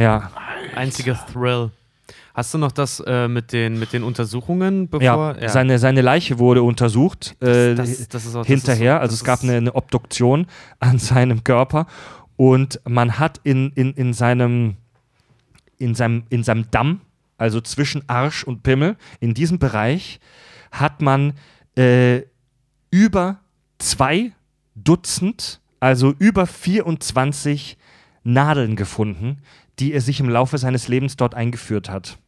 [0.00, 0.30] Ja.
[0.74, 1.70] Einziger Thrill.
[2.32, 5.48] Hast du noch das äh, mit, den, mit den Untersuchungen, Ja, bevor.
[5.48, 8.94] Seine, seine Leiche wurde untersucht äh, das- das ist auch- das hinterher.
[8.94, 10.46] ist so- also das es gab eine, eine Obduktion
[10.78, 11.86] an seinem Körper
[12.36, 14.76] und man hat in, in, in, seinem,
[15.78, 17.00] in, seinem, in seinem Damm,
[17.36, 20.20] also zwischen Arsch und Pimmel, in diesem Bereich,
[20.70, 21.34] hat man
[21.76, 22.22] äh,
[22.90, 23.40] über
[23.78, 24.32] zwei
[24.76, 27.76] Dutzend, also über 24
[28.22, 29.38] Nadeln gefunden,
[29.80, 32.18] die er sich im Laufe seines Lebens dort eingeführt hat.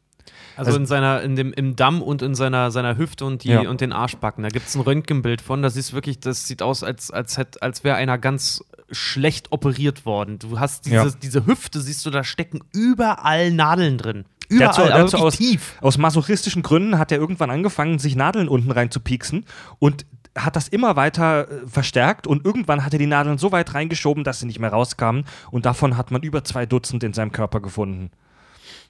[0.57, 3.49] Also, Also- in seiner, in dem, im Damm und in seiner, seiner Hüfte und, die,
[3.51, 3.69] Ja.
[3.69, 4.43] und den Arschbacken.
[4.43, 5.63] Da gibt es ein Röntgenbild von.
[5.63, 10.05] Das ist wirklich, das sieht aus, als, als, hätt- als wäre einer ganz schlecht operiert
[10.05, 10.39] worden.
[10.39, 11.07] Du hast diese, Ja.
[11.23, 14.25] diese Hüfte, siehst du, da stecken überall Nadeln drin.
[14.49, 15.75] Überall, so wirklich aus, tief.
[15.81, 19.47] aus masochistischen Gründen hat er irgendwann angefangen, sich Nadeln unten rein zu pieksen
[19.79, 20.05] und
[20.37, 24.25] hat das immer weiter äh, verstärkt und irgendwann hat er die Nadeln so weit reingeschoben,
[24.25, 27.61] dass sie nicht mehr rauskamen und davon hat man über zwei Dutzend in seinem Körper
[27.61, 28.11] gefunden.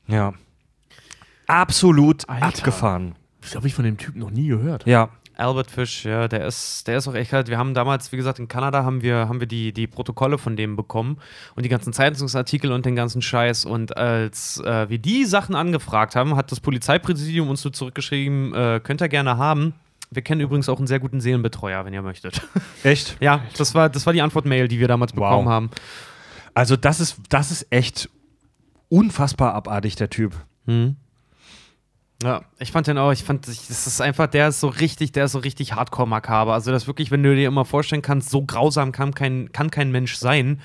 [0.06, 0.32] Ja.
[1.46, 2.46] Absolut Alter.
[2.46, 3.14] abgefahren.
[3.40, 4.86] Das habe ich von dem Typen noch nie gehört.
[4.86, 5.10] Ja.
[5.36, 7.48] Albert Fish, ja, der ist, der ist auch echt kalt.
[7.48, 10.56] Wir haben damals, wie gesagt, in Kanada haben wir, haben wir die, die Protokolle von
[10.56, 11.18] dem bekommen
[11.56, 13.64] und die ganzen Zeitungsartikel und den ganzen Scheiß.
[13.64, 18.80] Und als äh, wir die Sachen angefragt haben, hat das Polizeipräsidium uns so zurückgeschrieben, äh,
[18.84, 19.72] könnt ihr gerne haben.
[20.12, 22.42] Wir kennen übrigens auch einen sehr guten Seelenbetreuer, wenn ihr möchtet.
[22.82, 23.16] Echt?
[23.20, 25.70] ja, das war, das war die Antwortmail, die wir damals bekommen haben.
[26.54, 28.10] Also das ist, das ist echt
[28.90, 30.34] unfassbar abartig, der Typ.
[30.66, 30.96] Hm.
[32.22, 35.24] Ja, ich fand den auch, ich fand, das ist einfach, der ist so richtig, der
[35.24, 36.52] ist so richtig hardcore makaber.
[36.52, 39.90] Also das wirklich, wenn du dir immer vorstellen kannst, so grausam kann kein, kann kein
[39.90, 40.60] Mensch sein.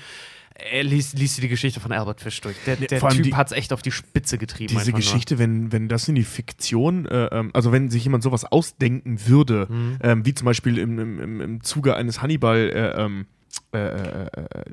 [0.58, 2.56] Er liest, liest die Geschichte von Albert Fish durch.
[2.66, 4.74] Der, der Typ hat es echt auf die Spitze getrieben.
[4.76, 4.98] Diese nur.
[4.98, 9.26] Geschichte, wenn, wenn das in die Fiktion, äh, ähm, also wenn sich jemand sowas ausdenken
[9.26, 9.98] würde, Mhm.
[10.02, 13.26] ähm, wie zum Beispiel im, im, im, im Zuge eines Hannibal äh, ähm,
[13.72, 14.26] äh, äh,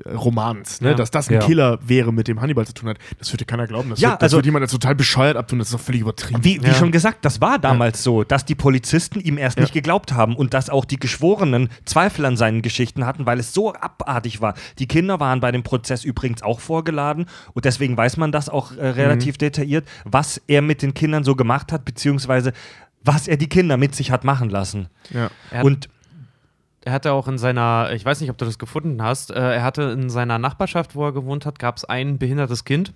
[0.06, 0.90] äh, Romans, ne?
[0.90, 0.94] Ja.
[0.94, 1.40] dass das ein Ja.
[1.40, 3.90] Killer wäre, mit dem Hannibal zu tun hat, das würde keiner glauben.
[3.90, 6.00] Das, Ja, wird, das also- wird jemand als total bescheuert abtun, das ist doch völlig
[6.02, 6.42] übertrieben.
[6.44, 6.74] Wie, wie Ja.
[6.74, 10.54] schon gesagt, das war damals so, dass die Polizisten ihm erst nicht geglaubt haben und
[10.54, 14.54] dass auch die Geschworenen Zweifel an seinen Geschichten hatten, weil es so abartig war.
[14.78, 18.72] Die Kinder waren bei dem Prozess übrigens auch vorgeladen und deswegen weiß man das auch
[18.76, 22.52] äh, relativ detailliert, was er mit den Kindern so gemacht hat, beziehungsweise
[23.04, 24.88] was er die Kinder mit sich hat machen lassen.
[25.10, 25.30] ja.
[25.62, 25.88] Und
[26.86, 29.64] Er hatte auch in seiner, ich weiß nicht, ob du das gefunden hast, äh, er
[29.64, 32.92] hatte in seiner Nachbarschaft, wo er gewohnt hat, gab es ein behindertes Kind,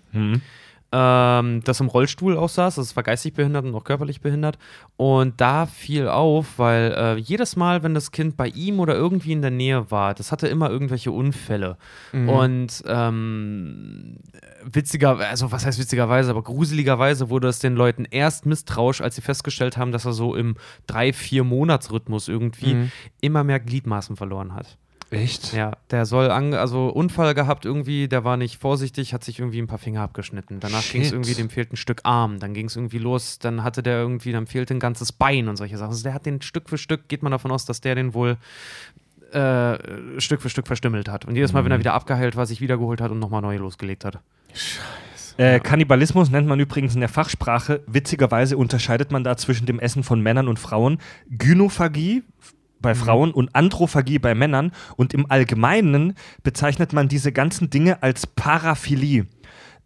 [0.93, 2.77] ähm, das im Rollstuhl aussaß.
[2.77, 4.59] Das war geistig behindert und auch körperlich behindert.
[4.97, 9.33] Und da fiel auf, weil äh, jedes Mal, wenn das Kind bei ihm oder irgendwie
[9.33, 11.77] in der Nähe war, das hatte immer irgendwelche Unfälle.
[12.29, 14.17] Und ähm,
[14.65, 19.23] witziger, also was heißt witzigerweise, aber gruseligerweise wurde es den Leuten erst misstrauisch, als sie
[19.23, 20.57] festgestellt haben, dass er so im
[20.87, 22.73] drei, vier Monatsrhythmus irgendwie
[23.21, 24.77] immer mehr Gliedmaßen verloren hat.
[25.11, 25.53] Echt?
[25.53, 29.61] Ja, der soll an, also Unfall gehabt irgendwie, der war nicht vorsichtig, hat sich irgendwie
[29.61, 30.61] ein paar Finger abgeschnitten.
[30.61, 33.65] Danach ging es irgendwie, dem fehlt ein Stück Arm, dann ging es irgendwie los, dann
[33.65, 35.91] hatte der irgendwie, dann fehlte ein ganzes Bein und solche Sachen.
[35.91, 38.37] Also der hat den Stück für Stück, geht man davon aus, dass der den wohl
[39.33, 41.25] äh, Stück für Stück verstümmelt hat.
[41.25, 44.05] Und jedes Mal, wenn er wieder abgeheilt war, sich wiedergeholt hat und nochmal neu losgelegt
[44.05, 44.21] hat.
[45.37, 47.83] Äh, Kannibalismus nennt man übrigens in der Fachsprache.
[47.87, 50.99] Witzigerweise unterscheidet man da zwischen dem Essen von Männern und Frauen.
[51.31, 52.23] Gynophagie
[52.81, 54.73] bei Frauen und Anthrophagie bei Männern.
[54.97, 59.27] Und im Allgemeinen bezeichnet man diese ganzen Dinge als Paraphilie.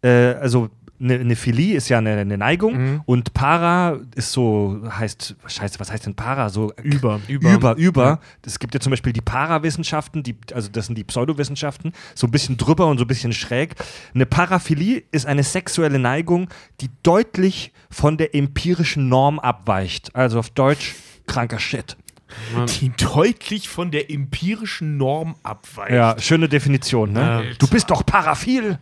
[0.01, 0.69] Äh, also
[0.99, 5.91] eine, eine Philie ist ja eine, eine Neigung und Para ist so, heißt, scheiße, was
[5.91, 6.49] heißt denn Para?
[6.49, 7.19] So Über.
[7.27, 7.53] Über.
[7.53, 8.19] über, über.
[8.45, 12.31] Es gibt ja zum Beispiel die Parawissenschaften, die, also das sind die Pseudowissenschaften, so ein
[12.31, 13.75] bisschen drüber und so ein bisschen schräg.
[14.13, 16.49] Eine Paraphilie ist eine sexuelle Neigung,
[16.81, 20.15] die deutlich von der empirischen Norm abweicht.
[20.15, 20.95] Also auf Deutsch
[21.27, 21.97] kranker Shit.
[22.79, 25.91] Die deutlich von der empirischen Norm abweicht.
[25.91, 27.55] Ja, schöne Definition, ne?
[27.59, 28.77] Du bist doch paraphil.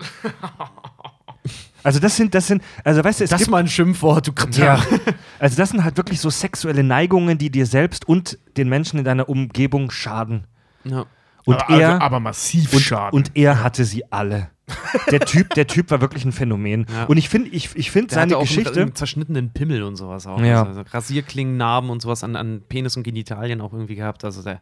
[1.83, 4.27] Also das sind, das sind, also weißt du, es Das gibt ist mal ein Schimpfwort,
[4.27, 4.65] du Kritter.
[4.65, 4.83] Ja.
[5.39, 9.03] Also das sind halt wirklich so sexuelle Neigungen, die dir selbst und den Menschen in
[9.03, 10.45] deiner Umgebung schaden.
[10.85, 11.05] Ja.
[11.45, 13.17] Und aber, er also, aber massiv und, Schaden.
[13.17, 14.49] und er hatte sie alle.
[15.11, 16.85] Der Typ, der Typ war wirklich ein Phänomen.
[16.91, 17.05] Ja.
[17.05, 18.93] Und ich finde, ich, ich finde Der seine hatte auch Geschichte.
[19.27, 20.39] einenhe Pimmel und sowas auch.
[20.39, 20.63] Ja.
[20.63, 24.23] Also, also Rasierklingen, Narben und sowas an, an Penis und Genitalien auch irgendwie gehabt.
[24.23, 24.61] Also der,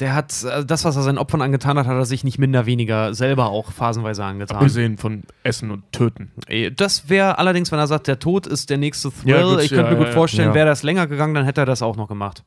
[0.00, 2.66] der hat, also das, was er seinen Opfern angetan hat, hat er sich nicht minder
[2.66, 4.56] weniger selber auch phasenweise angetan.
[4.56, 6.32] Abgesehen von Essen und Töten.
[6.76, 9.30] Das wäre allerdings, wenn er sagt, der Tod ist der nächste Thrill.
[9.30, 10.54] Ja, gut, ich könnte ja, mir gut ja, vorstellen, ja.
[10.54, 12.42] wäre das länger gegangen, dann hätte er das auch noch gemacht.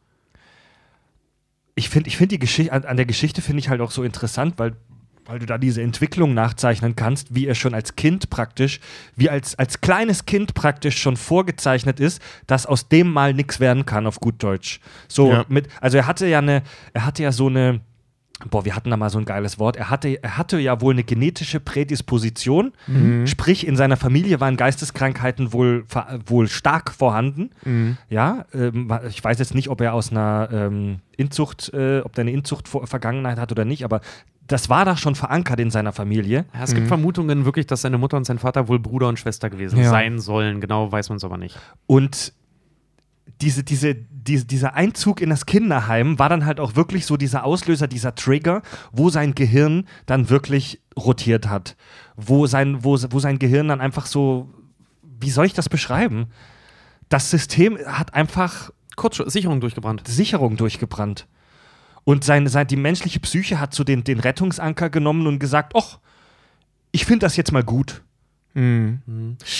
[1.75, 4.03] Ich finde ich find die Geschichte, an, an der Geschichte finde ich halt auch so
[4.03, 4.75] interessant, weil,
[5.25, 8.79] weil du da diese Entwicklung nachzeichnen kannst, wie er schon als Kind praktisch,
[9.15, 13.85] wie als, als kleines Kind praktisch schon vorgezeichnet ist, dass aus dem mal nichts werden
[13.85, 14.79] kann, auf gut Deutsch.
[15.09, 15.45] So Ja.
[15.49, 17.81] mit, also er hatte ja eine, er hatte ja so eine,
[18.49, 20.93] boah, wir hatten da mal so ein geiles Wort, er hatte, er hatte ja wohl
[20.93, 22.73] eine genetische Prädisposition,
[23.25, 25.85] sprich in seiner Familie waren Geisteskrankheiten wohl,
[26.25, 27.49] wohl stark vorhanden.
[28.09, 32.23] Ja, ähm, ich weiß jetzt nicht, ob er aus einer ähm, Inzucht, äh, ob der
[32.23, 34.01] eine Inzucht-Vergangenheit hat oder nicht, aber
[34.47, 36.45] das war da schon verankert in seiner Familie.
[36.53, 39.49] Ja, es gibt Vermutungen wirklich, dass seine Mutter und sein Vater wohl Bruder und Schwester
[39.49, 39.89] gewesen Ja.
[39.89, 40.61] sein sollen.
[40.61, 41.57] Genau weiß man es aber nicht.
[41.87, 42.31] Und
[43.41, 47.43] diese, diese, diese, dieser Einzug in das Kinderheim war dann halt auch wirklich so dieser
[47.43, 51.75] Auslöser, dieser Trigger, wo sein Gehirn dann wirklich rotiert hat.
[52.15, 54.49] Wo sein, wo, wo sein Gehirn dann einfach so,
[55.01, 56.27] wie soll ich das beschreiben?
[57.09, 60.07] Das System hat einfach Kurz Sicherung durchgebrannt.
[60.07, 61.27] Sicherung durchgebrannt.
[62.03, 65.99] Und sein, sein, die menschliche Psyche hat so den, den Rettungsanker genommen und gesagt, ach,
[66.91, 68.03] ich finde das jetzt mal gut.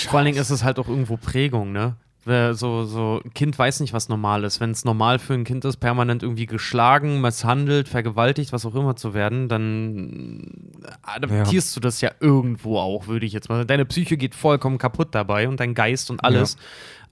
[0.08, 1.96] Vor allen Dingen ist es halt auch irgendwo Prägung, ne?
[2.26, 4.58] So, so, ein Kind weiß nicht, was normal ist.
[4.58, 8.96] Wenn es normal für ein Kind ist, permanent irgendwie geschlagen, misshandelt, vergewaltigt, was auch immer
[8.96, 10.72] zu werden, dann
[11.02, 13.68] adaptierst du das ja irgendwo auch, würde ich jetzt mal sagen.
[13.68, 16.56] Deine Psyche geht vollkommen kaputt dabei und dein Geist und alles.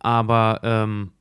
[0.00, 1.12] Aber ähm,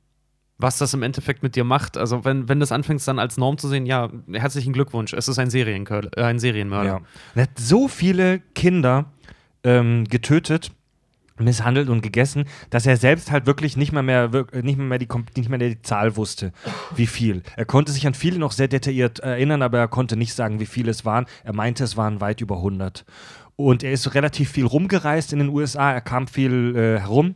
[0.58, 3.58] was das im Endeffekt mit dir macht, also wenn, wenn das anfängst dann als Norm
[3.58, 6.88] zu sehen, ja, herzlichen Glückwunsch, es ist ein, Serienkör äh, ein Serienmörder.
[6.88, 7.00] Ja.
[7.36, 9.12] Er hat so viele Kinder
[9.62, 10.72] ähm, getötet,
[11.38, 15.08] misshandelt und gegessen, dass er selbst halt wirklich nicht mehr, mehr, nicht mehr, mehr die,
[15.36, 16.52] nicht mehr die Zahl wusste,
[16.94, 17.42] wie viel.
[17.56, 20.66] Er konnte sich an viele noch sehr detailliert erinnern, aber er konnte nicht sagen, wie
[20.66, 21.26] viele es waren.
[21.42, 23.04] Er meinte, es waren weit über 100.
[23.56, 27.34] Und er ist relativ viel rumgereist in den USA, er kam viel äh, herum.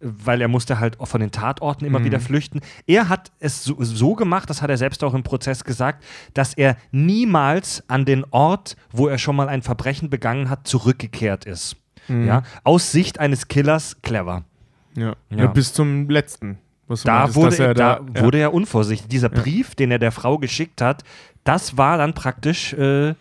[0.00, 2.60] weil er musste halt von den Tatorten immer wieder flüchten.
[2.86, 6.04] Er hat es so, so gemacht, das hat er selbst auch im Prozess gesagt,
[6.34, 11.46] dass er niemals an den Ort, wo er schon mal ein Verbrechen begangen hat, zurückgekehrt
[11.46, 11.76] ist.
[12.08, 14.44] Ja, aus Sicht eines Killers clever.
[14.96, 15.14] Ja.
[15.30, 15.36] Ja.
[15.36, 15.46] ja.
[15.46, 16.58] bis zum letzten.
[17.04, 18.22] Da, meintest, wurde, er, da ja.
[18.22, 19.08] wurde er unvorsichtig.
[19.08, 21.04] Dieser Brief, den er der Frau geschickt hat,
[21.44, 23.14] das war dann praktisch äh,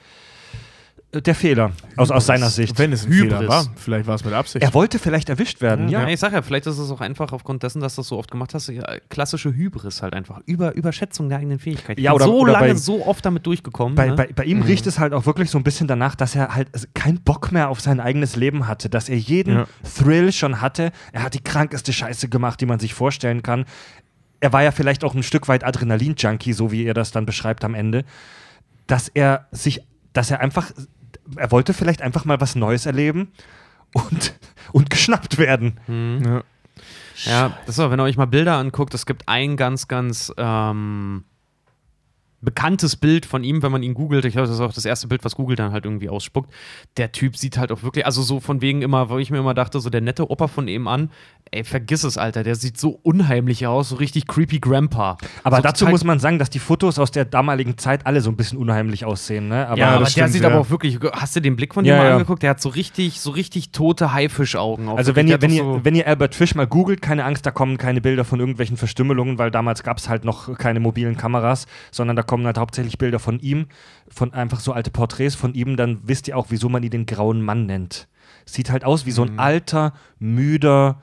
[1.13, 2.77] der Fehler aus, aus seiner Sicht.
[2.77, 3.37] Wenn es ein Hybris.
[3.37, 4.61] Fehler war, vielleicht war es mit Absicht.
[4.63, 6.01] Er wollte vielleicht erwischt werden, ja.
[6.01, 8.17] Ja, ich sag ja, vielleicht ist es auch einfach aufgrund dessen, dass du das so
[8.17, 8.69] oft gemacht hast,
[9.09, 10.41] klassische Hybris halt einfach.
[10.45, 11.99] Über, Überschätzung der eigenen Fähigkeiten.
[11.99, 13.95] Ich Ja, oder- so oder lange, bei- so oft damit durchgekommen.
[13.95, 14.15] Bei, ne?
[14.15, 16.69] bei, bei ihm riecht es halt auch wirklich so ein bisschen danach, dass er halt
[16.93, 19.67] keinen Bock mehr auf sein eigenes Leben hatte, dass er jeden Ja.
[19.97, 20.91] Thrill schon hatte.
[21.13, 23.63] Er hat die krankeste Scheiße gemacht, die man sich vorstellen kann.
[24.41, 27.63] Er war ja vielleicht auch ein Stück weit Adrenalin-Junkie, so wie er das dann beschreibt
[27.63, 28.03] am Ende,
[28.87, 29.81] dass er sich,
[30.13, 30.71] dass er einfach,
[31.35, 33.31] er wollte vielleicht einfach mal was Neues erleben
[33.93, 34.33] und,
[34.71, 35.79] und geschnappt werden.
[36.23, 36.43] Ja.
[37.25, 40.31] Ja, das ist auch, wenn ihr euch mal Bilder anguckt, es gibt ein ganz, ganz
[40.37, 41.23] ähm,
[42.41, 44.23] bekanntes Bild von ihm, wenn man ihn googelt.
[44.25, 46.53] Ich glaube, das ist auch das erste Bild, was Google dann halt irgendwie ausspuckt.
[46.97, 49.55] Der Typ sieht halt auch wirklich, also so von wegen immer, wo ich mir immer
[49.55, 51.09] dachte, so der nette Opa von eben an,
[51.51, 55.17] ey, vergiss es, Alter, der sieht so unheimlich aus, so richtig creepy Grandpa.
[55.43, 58.29] Aber so dazu muss man sagen, dass die Fotos aus der damaligen Zeit alle so
[58.29, 59.47] ein bisschen unheimlich aussehen.
[59.47, 59.67] Ne?
[59.67, 60.49] Aber ja, aber das der stimmt, sieht ja.
[60.49, 62.13] aber auch wirklich, hast du den Blick von dem Ja, mal ja.
[62.13, 62.43] angeguckt?
[62.43, 64.89] Der hat so richtig, so richtig tote Haifischaugen.
[64.89, 67.51] Also wenn ihr, wenn, ihr, so- wenn ihr Albert Fish mal googelt, keine Angst, da
[67.51, 71.65] kommen keine Bilder von irgendwelchen Verstümmelungen, weil damals gab es halt noch keine mobilen Kameras,
[71.91, 73.67] sondern da kommen halt hauptsächlich Bilder von ihm,
[74.09, 77.05] von einfach so alte Porträts von ihm, dann wisst ihr auch, wieso man ihn den
[77.05, 78.07] grauen Mann nennt.
[78.45, 81.01] Sieht halt aus wie so ein alter, müder,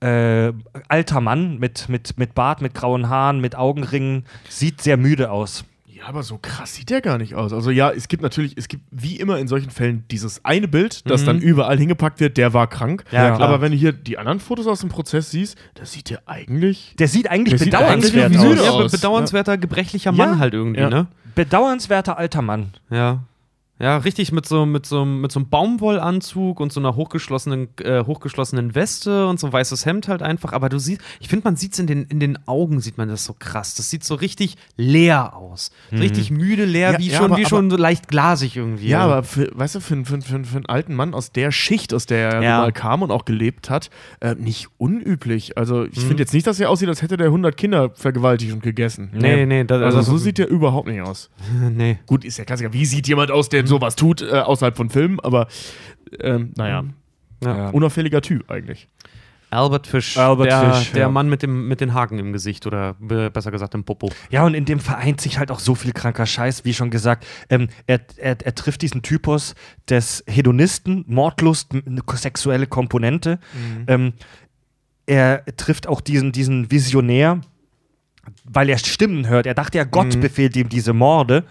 [0.00, 0.52] äh,
[0.88, 4.24] alter Mann mit, mit, mit Bart, mit grauen Haaren, mit Augenringen.
[4.48, 5.64] Sieht sehr müde aus.
[6.00, 7.52] Ja, aber so krass sieht der gar nicht aus.
[7.52, 11.08] Also ja, es gibt natürlich, es gibt wie immer in solchen Fällen dieses eine Bild,
[11.10, 13.04] das dann überall hingepackt wird, der war krank.
[13.10, 13.48] Ja, klar.
[13.48, 16.94] Aber wenn du hier die anderen Fotos aus dem Prozess siehst, da sieht der eigentlich.
[16.98, 18.48] Der sieht eigentlich Der sieht bedauernswert eigentlich wie aus.
[18.50, 18.92] müde ja, aus.
[18.92, 20.26] bedauernswerter, gebrechlicher Ja.
[20.26, 20.88] Mann halt irgendwie, Ja.
[20.88, 21.06] ne?
[21.34, 22.72] Bedauernswerter alter Mann.
[22.90, 23.24] Ja.
[23.80, 28.04] Ja, richtig mit so, mit so, mit so einem Baumwollanzug und so einer hochgeschlossenen, äh,
[28.04, 30.52] hochgeschlossenen Weste und so ein weißes Hemd halt einfach.
[30.52, 33.08] Aber du siehst, ich finde, man sieht es in den, in den Augen, sieht man
[33.08, 33.74] das so krass.
[33.76, 35.70] Das sieht so richtig leer aus.
[35.90, 38.88] So Richtig müde, leer, Ja, wie, ja, schon, aber- wie schon so leicht glasig irgendwie.
[38.88, 41.50] Ja, aber für, weißt du, für, einen- für, für, für einen alten Mann aus der
[41.50, 42.58] Schicht, aus der er Ja.
[42.58, 43.88] mal kam und auch gelebt hat,
[44.20, 45.56] äh, nicht unüblich.
[45.56, 48.62] Also ich finde jetzt nicht, dass er aussieht, als hätte der 100 Kinder vergewaltigt und
[48.62, 49.10] gegessen.
[49.14, 51.30] Nee, nee, das, Also, also, so sieht der überhaupt nicht aus.
[51.70, 51.98] nee.
[52.06, 52.72] Gut, ist ja Klassiker.
[52.74, 55.18] Wie sieht jemand aus, der sowas tut, äh, außerhalb von Filmen?
[55.20, 55.46] Aber
[56.20, 56.84] ähm, naja,
[57.42, 57.70] Ja.
[57.70, 58.88] unauffälliger Typ eigentlich.
[59.52, 61.08] Albert Fish, Albert der, Fish, der ja.
[61.08, 64.08] Mann mit, dem, mit den Haken im Gesicht oder be- besser gesagt im Popo.
[64.30, 67.26] Ja, und in dem vereint sich halt auch so viel kranker Scheiß, wie schon gesagt.
[67.48, 69.56] Ähm, er, er, er trifft diesen Typus
[69.88, 73.40] des Hedonisten, Mordlust, eine sexuelle Komponente.
[73.88, 74.12] Ähm,
[75.06, 77.40] er trifft auch diesen, diesen Visionär,
[78.44, 79.46] weil er Stimmen hört.
[79.46, 81.42] Er dachte ja, Gott befehlt ihm diese Morde.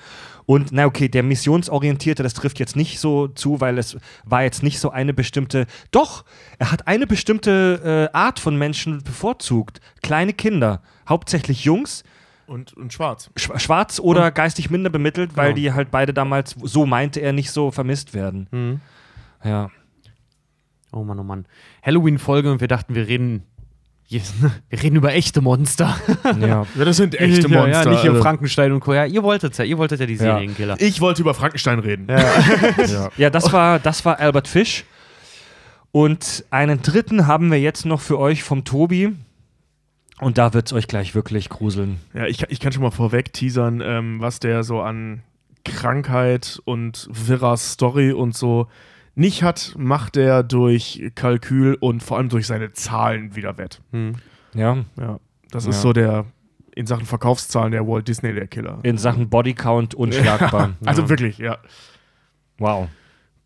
[0.50, 4.64] Und na okay, der Missionsorientierte, das trifft jetzt nicht so zu, weil es war jetzt
[4.64, 5.68] nicht so eine bestimmte.
[5.92, 6.26] Doch,
[6.58, 9.80] er hat eine bestimmte äh, Art von Menschen bevorzugt.
[10.02, 12.04] Kleine Kinder, hauptsächlich Jungs,
[12.48, 13.30] Und, und schwarz.
[13.38, 15.56] Schwa- schwarz oder geistig minder bemittelt, weil Genau.
[15.58, 18.48] die halt beide damals, so meinte er, nicht so vermisst werden.
[18.50, 18.82] Mhm.
[19.44, 19.70] Ja.
[20.92, 21.46] Oh Mann, oh Mann.
[21.84, 23.44] Halloween-Folge und wir dachten, wir reden,
[24.70, 25.96] wir reden über echte Monster.
[26.40, 26.66] ja.
[26.76, 27.84] Ja, das sind echte Ja, Monster.
[27.84, 28.24] Ja, nicht hier also.
[28.24, 28.94] Frankenstein und Co.
[28.94, 30.76] Ja, ihr wolltet ja, ihr wolltet ja die Serienkiller.
[30.80, 32.08] Ich wollte über Frankenstein reden.
[33.18, 34.86] ja, das war, das war Albert Fish.
[35.92, 39.14] Und einen dritten haben wir jetzt noch für euch vom Tobi.
[40.20, 42.00] Und da wird es euch gleich wirklich gruseln.
[42.14, 45.22] Ja, ich, kann- ich kann schon mal vorweg teasern, ähm, was der so an
[45.66, 48.68] Krankheit und wirrer Story und so
[49.20, 53.82] nicht hat, macht er durch Kalkül und vor allem durch seine Zahlen wieder wett.
[53.92, 54.16] Hm.
[54.54, 54.78] Ja.
[55.00, 55.20] Ja,
[55.52, 55.70] das Ja.
[55.72, 56.26] ist so der
[56.76, 58.80] in Sachen Verkaufszahlen der Walt Disney der Killer.
[58.84, 60.76] In Sachen Bodycount unschlagbar.
[60.86, 61.58] Also wirklich, ja.
[62.58, 62.88] Wow.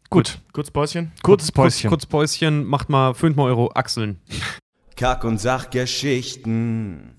[0.09, 0.39] Gut.
[0.51, 1.11] Kurz Päuschen.
[1.23, 1.89] Kurzes Päuschen.
[1.89, 4.19] Kurz, kurz Päuschen, macht mal, föhnt mal eure Achseln.
[4.95, 7.13] Kack- und Sachgeschichten.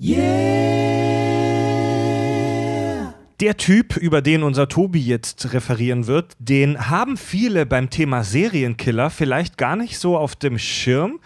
[3.40, 9.11] Der Typ, über den unser Tobi jetzt referieren wird, den haben viele beim Thema Serienkiller
[9.11, 11.19] vielleicht gar nicht so auf dem Schirm,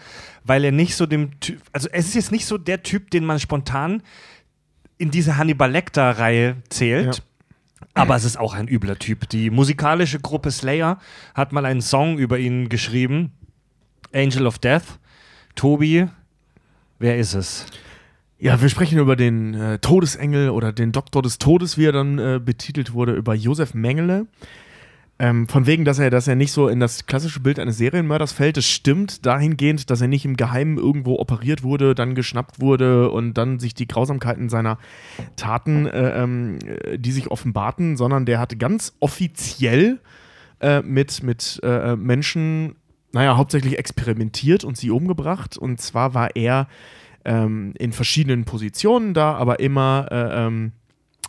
[0.43, 3.25] weil er nicht so dem Typ, also es ist jetzt nicht so der Typ, den
[3.25, 4.01] man spontan
[4.97, 7.15] in diese Hannibal Lecter-Reihe zählt.
[7.17, 7.23] Ja.
[7.93, 9.27] Aber es ist auch ein übler Typ.
[9.29, 10.99] Die musikalische Gruppe Slayer
[11.33, 13.31] hat mal einen Song über ihn geschrieben.
[14.13, 14.99] Angel of Death.
[15.55, 16.07] Tobi,
[16.99, 17.65] wer ist es?
[18.41, 22.17] Ja, wir sprechen über den äh, Todesengel oder den Doktor des Todes, wie er dann
[22.19, 24.27] äh, betitelt wurde, über Josef Mengele.
[25.21, 28.31] Ähm, von wegen, dass er, dass er nicht so in das klassische Bild eines Serienmörders
[28.31, 28.55] fällt.
[28.55, 33.33] Das stimmt dahingehend, dass er nicht im Geheimen irgendwo operiert wurde, dann geschnappt wurde und
[33.33, 34.77] dann sich die Grausamkeiten seiner
[35.35, 36.59] Taten, äh, ähm,
[36.95, 39.99] die sich offenbarten, sondern der hat ganz offiziell
[40.61, 42.75] äh, mit, mit äh, Menschen,
[43.11, 45.57] naja, hauptsächlich experimentiert und sie umgebracht.
[45.57, 46.69] Und zwar war er
[47.25, 50.71] ähm, in verschiedenen Positionen da, aber immer äh, ähm,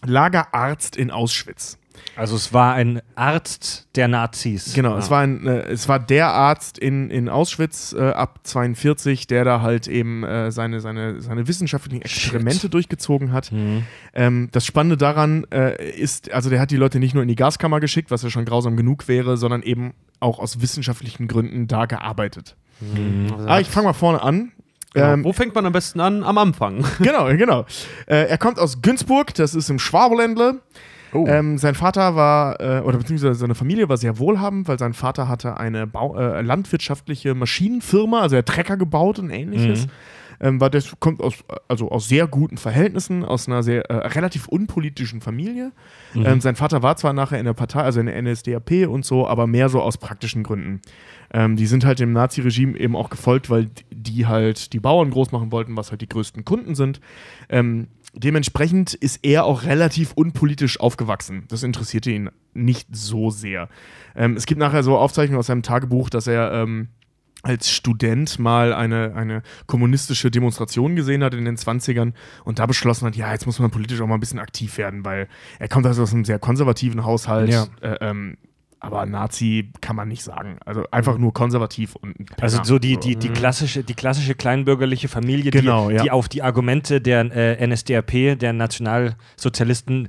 [0.05, 1.79] Lagerarzt in Auschwitz.
[2.17, 4.75] Also es war ein Arzt der Nazis.
[4.75, 9.27] Genau, es, war ein, äh, es war der Arzt in, in Auschwitz äh, ab 42,
[9.27, 12.75] der da halt eben äh, seine, seine, seine wissenschaftlichen Experimente Shit.
[12.75, 13.53] durchgezogen hat.
[14.15, 17.37] Ähm, das Spannende daran äh, ist, also der hat die Leute nicht nur in die
[17.37, 21.87] Gaskammer geschickt, was ja schon grausam genug wäre, sondern eben auch aus wissenschaftlichen Gründen da
[21.87, 22.57] gearbeitet.
[23.33, 24.53] Also Ah, ich fange mal vorne an.
[24.93, 25.13] Genau.
[25.13, 26.23] Ähm, Wo fängt man am besten an?
[26.23, 26.85] Am Anfang.
[26.99, 27.67] genau, genau.
[28.07, 30.61] Äh, er kommt aus Günzburg, das ist im Schwabeländle.
[31.13, 31.27] Oh.
[31.27, 35.29] Ähm, sein Vater war, äh, oder beziehungsweise seine Familie war sehr wohlhabend, weil sein Vater
[35.29, 39.89] hatte eine Bau äh, landwirtschaftliche Maschinenfirma, also er hat Trecker gebaut und ähnliches.
[40.43, 41.35] Ähm, war das kommt aus,
[41.69, 45.73] also aus sehr guten Verhältnissen, aus einer sehr äh, relativ unpolitischen Familie.
[46.15, 49.29] Ähm, sein Vater war zwar nachher in der Partei, also in der NSDAP und so,
[49.29, 50.81] aber mehr so aus praktischen Gründen.
[51.33, 55.33] Ähm, die sind halt dem Nazi-Regime eben auch gefolgt, weil die halt die Bauern groß
[55.33, 57.01] machen wollten, was halt die größten Kunden sind.
[57.49, 61.45] Ähm, dementsprechend ist er auch relativ unpolitisch aufgewachsen.
[61.49, 63.69] Das interessierte ihn nicht so sehr.
[64.17, 66.89] Ähm, es gibt nachher so Aufzeichnungen aus seinem Tagebuch, dass er ähm,
[67.43, 72.13] als Student mal eine, eine kommunistische Demonstration gesehen hat in den 20ern
[72.45, 75.05] und da beschlossen hat, ja, jetzt muss man politisch auch mal ein bisschen aktiv werden,
[75.05, 75.27] weil
[75.59, 77.51] er kommt also aus einem sehr konservativen Haushalt.
[77.51, 77.67] Ja.
[77.81, 78.37] Äh, ähm,
[78.81, 80.59] aber Nazi kann man nicht sagen.
[80.65, 82.43] Also einfach nur konservativ und ein Penner.
[82.43, 86.03] Also so die, die, die, klassische, die klassische kleinbürgerliche Familie, Genau, die, ja.
[86.03, 90.09] die auf die Argumente der äh, NSDAP, der Nationalsozialisten,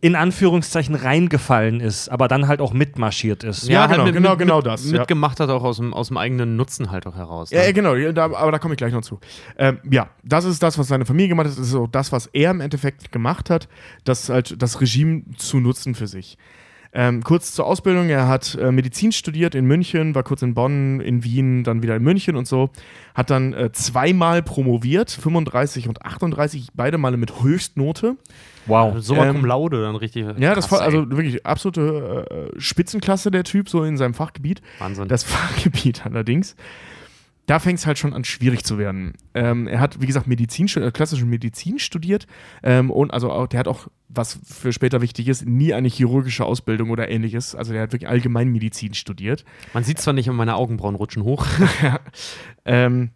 [0.00, 3.68] in Anführungszeichen reingefallen ist, aber dann halt auch mitmarschiert ist.
[3.68, 4.98] Ja, genau, genau, genau das, ja.
[4.98, 7.50] Mitgemacht hat auch aus dem, aus dem eigenen Nutzen halt auch heraus.
[7.50, 7.66] Ja, ne?
[7.66, 9.20] ja, genau, ja, da, aber da komme ich gleich noch zu.
[9.56, 11.58] Ähm, ja, das ist das, was seine Familie gemacht hat.
[11.58, 13.68] Das ist auch das, was er im Endeffekt gemacht hat,
[14.02, 16.36] das halt das Regime zu nutzen für sich.
[16.94, 21.00] Ähm, kurz zur Ausbildung, er hat äh, Medizin studiert in München, war kurz in Bonn,
[21.00, 22.68] in Wien, dann wieder in München und so.
[23.14, 28.16] Hat dann äh, zweimal promoviert, 35 und 38, beide Male mit Höchstnote.
[28.66, 28.96] Wow.
[28.98, 30.26] So mal Ähm, cum laude dann richtig.
[30.38, 34.60] Ja, das war also wirklich absolute äh, Spitzenklasse der Typ, so in seinem Fachgebiet.
[34.78, 35.08] Wahnsinn.
[35.08, 36.56] Das Fachgebiet allerdings.
[37.46, 39.14] Da fängt es halt schon an, schwierig zu werden.
[39.34, 42.26] Ähm, er hat, wie gesagt, Medizin, äh, klassische Medizin studiert
[42.62, 46.44] ähm, und also auch, der hat auch, was für später wichtig ist, nie eine chirurgische
[46.44, 47.54] Ausbildung oder ähnliches.
[47.54, 49.44] Also der hat wirklich Allgemeinmedizin studiert.
[49.74, 51.46] Man sieht zwar nicht, aber meine Augenbrauen rutschen hoch.
[52.64, 53.10] Ähm,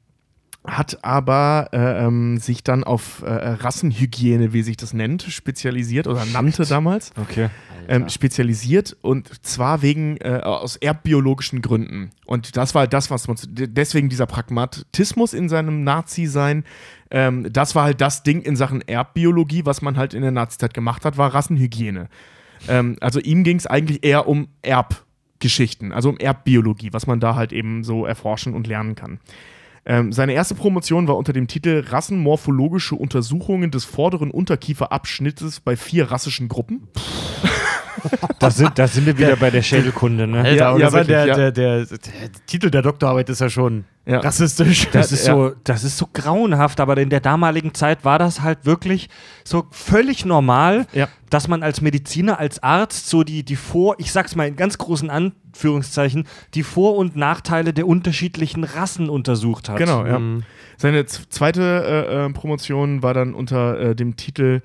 [0.66, 6.24] hat aber äh, ähm, sich dann auf äh, Rassenhygiene, wie sich das nennt, spezialisiert oder
[6.24, 7.12] nannte damals.
[7.20, 7.48] Okay.
[7.88, 12.10] ähm, spezialisiert und zwar wegen äh, aus erbbiologischen Gründen.
[12.24, 16.64] Und das war das, was man deswegen dieser Pragmatismus in seinem Nazi-Sein.
[17.10, 20.74] Ähm, das war halt das Ding in Sachen Erbbiologie, was man halt in der Nazizeit
[20.74, 22.08] gemacht hat, war Rassenhygiene.
[22.68, 27.36] Ähm, also ihm ging es eigentlich eher um Erbgeschichten, also um Erbbiologie, was man da
[27.36, 29.20] halt eben so erforschen und lernen kann.
[29.86, 36.10] Ähm, seine erste Promotion war unter dem Titel Rassenmorphologische Untersuchungen des vorderen Unterkieferabschnittes bei vier
[36.10, 36.88] rassischen Gruppen.
[38.38, 40.38] Da sind, da sind wir wieder bei der Schädelkunde, ne?
[40.38, 41.50] Alter, Ja, aber ja, der, wirklich, der, ja.
[41.50, 41.52] der,
[41.86, 41.86] der,
[42.46, 44.18] Titel der Doktorarbeit ist ja schon Ja.
[44.20, 44.88] rassistisch.
[44.92, 45.34] Das ist, Ja.
[45.34, 49.08] so, das ist so grauenhaft, aber in der damaligen Zeit war das halt wirklich
[49.44, 51.08] so völlig normal, Ja.
[51.30, 54.78] dass man als Mediziner, als Arzt so die, die Vor-, ich sag's mal in ganz
[54.78, 59.78] großen Anführungszeichen, die Vor- und Nachteile der unterschiedlichen Rassen untersucht hat.
[59.78, 60.18] Genau, ja.
[60.18, 60.42] Mhm.
[60.76, 64.60] Seine zweite äh, äh, Promotion war dann unter äh, dem Titel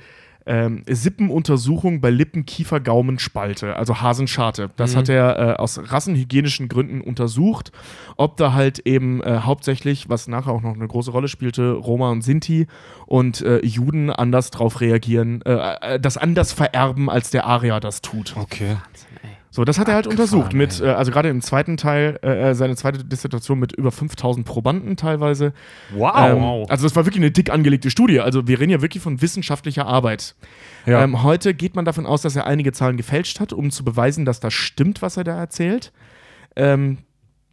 [0.45, 4.69] ähm, Sippenuntersuchung bei Lippen, Kiefer, Gaumen, Spalte, also Hasenscharte.
[4.75, 7.71] Das hat er äh, aus rassenhygienischen Gründen untersucht,
[8.17, 12.09] ob da halt eben äh, hauptsächlich, was nachher auch noch eine große Rolle spielte, Roma
[12.11, 12.67] und Sinti
[13.05, 18.01] und äh, Juden anders drauf reagieren, äh, äh, das anders vererben, als der Arier das
[18.01, 18.35] tut.
[18.37, 18.77] Okay.
[19.53, 22.55] So, das hat er halt untersucht mit, äh, also gerade im zweiten Teil, äh, äh,
[22.55, 25.51] seine zweite Dissertation mit über 5000 Probanden teilweise.
[25.93, 26.15] Wow.
[26.15, 28.21] Ähm, also das war wirklich eine dick angelegte Studie.
[28.21, 30.35] Also wir reden ja wirklich von wissenschaftlicher Arbeit.
[30.85, 31.03] Ja.
[31.03, 34.23] Ähm, heute geht man davon aus, dass er einige Zahlen gefälscht hat, um zu beweisen,
[34.23, 35.91] dass das stimmt, was er da erzählt.
[36.55, 36.99] Ähm,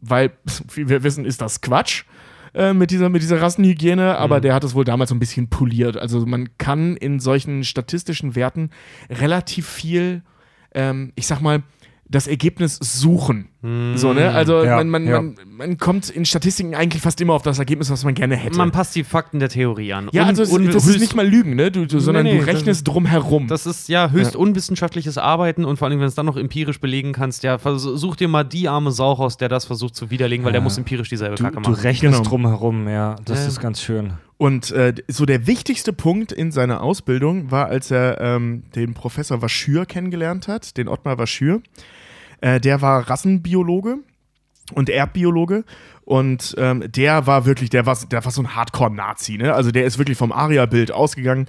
[0.00, 0.30] weil,
[0.74, 2.04] wie wir wissen, ist das Quatsch
[2.54, 5.48] äh, mit, dieser, mit dieser Rassenhygiene, aber der hat es wohl damals so ein bisschen
[5.48, 5.96] poliert.
[5.96, 8.70] Also man kann in solchen statistischen Werten
[9.10, 10.22] relativ viel,
[10.74, 11.64] ähm, ich sag mal,
[12.10, 13.48] das Ergebnis suchen.
[13.96, 14.30] So, ne?
[14.30, 15.20] Also Ja, man, man, ja.
[15.20, 18.56] man, man kommt in Statistiken eigentlich fast immer auf das Ergebnis, was man gerne hätte.
[18.56, 20.08] Man passt die Fakten der Theorie an.
[20.12, 21.70] ja, also es, un- das ist nicht mal Lügen, ne?
[21.72, 23.48] Du, du, sondern nee, du das rechnest drum herum.
[23.48, 26.80] Das ist ja höchst unwissenschaftliches Arbeiten und vor allem, wenn du es dann noch empirisch
[26.80, 30.44] belegen kannst, ja, versuch dir mal die arme Sau raus, der das versucht zu widerlegen,
[30.44, 31.74] weil der muss empirisch dieselbe Du, Kacke du machen.
[31.82, 32.28] rechnest Genau.
[32.28, 33.16] drum herum, ja.
[33.24, 33.48] Das Ja.
[33.48, 34.12] ist ganz schön.
[34.36, 39.42] Und äh, so der wichtigste Punkt in seiner Ausbildung war, als er ähm, den Professor
[39.42, 41.60] Waschür kennengelernt hat, den Ottmar Waschür.
[42.40, 43.98] Äh, der war Rassenbiologe
[44.74, 45.64] und Erbbiologe.
[46.04, 49.52] Und ähm, der war wirklich, der war, der war so ein Hardcore-Nazi, ne?
[49.52, 51.44] Also der ist wirklich vom Aria-Bild ausgegangen.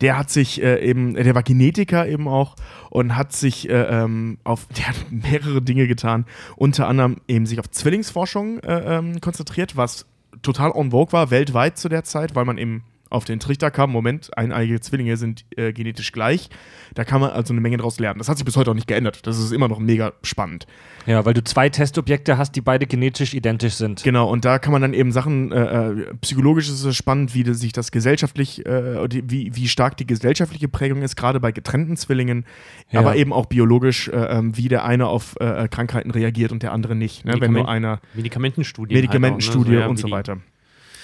[0.00, 2.54] Der hat sich äh, eben, der war Genetiker eben auch
[2.90, 6.26] und hat sich äh, ähm, auf, der hat mehrere Dinge getan.
[6.54, 10.06] Unter anderem eben sich auf Zwillingsforschung äh, ähm, konzentriert, was
[10.42, 13.90] total en vogue war, weltweit zu der Zeit, weil man eben auf den Trichter kam,
[13.90, 16.48] Moment, eineige Zwillinge sind äh, genetisch gleich.
[16.94, 18.18] Da kann man also eine Menge draus lernen.
[18.18, 19.26] Das hat sich bis heute auch nicht geändert.
[19.26, 20.66] Das ist immer noch mega spannend.
[21.06, 24.02] Ja, weil du zwei Testobjekte hast, die beide genetisch identisch sind.
[24.02, 27.44] Genau, und da kann man dann eben Sachen, äh, äh, psychologisch ist es spannend, wie
[27.54, 32.46] sich das gesellschaftlich, äh, wie, wie stark die gesellschaftliche Prägung ist, gerade bei getrennten Zwillingen,
[32.90, 33.00] Ja.
[33.00, 36.72] aber eben auch biologisch, äh, ähm, wie der eine auf äh, Krankheiten reagiert und der
[36.72, 37.24] andere nicht.
[37.24, 37.34] Ne?
[37.38, 38.96] Wenn nur einer Medikamentenstudien.
[38.96, 39.80] Medikamentenstudie halt auch, ne?
[39.80, 40.38] ja, und so weiter.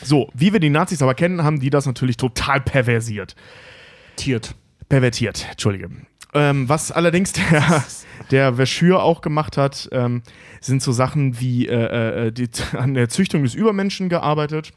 [0.02, 3.34] So, wie wir die Nazis aber kennen, haben die das natürlich total perversiert.
[4.16, 4.54] Tiert.
[4.88, 5.88] Pervertiert, Entschuldige.
[6.34, 7.84] Ähm, was allerdings der,
[8.30, 10.22] der Verschür auch gemacht hat, ähm,
[10.60, 14.72] sind so Sachen wie äh, äh, die, an der Züchtung des Übermenschen gearbeitet.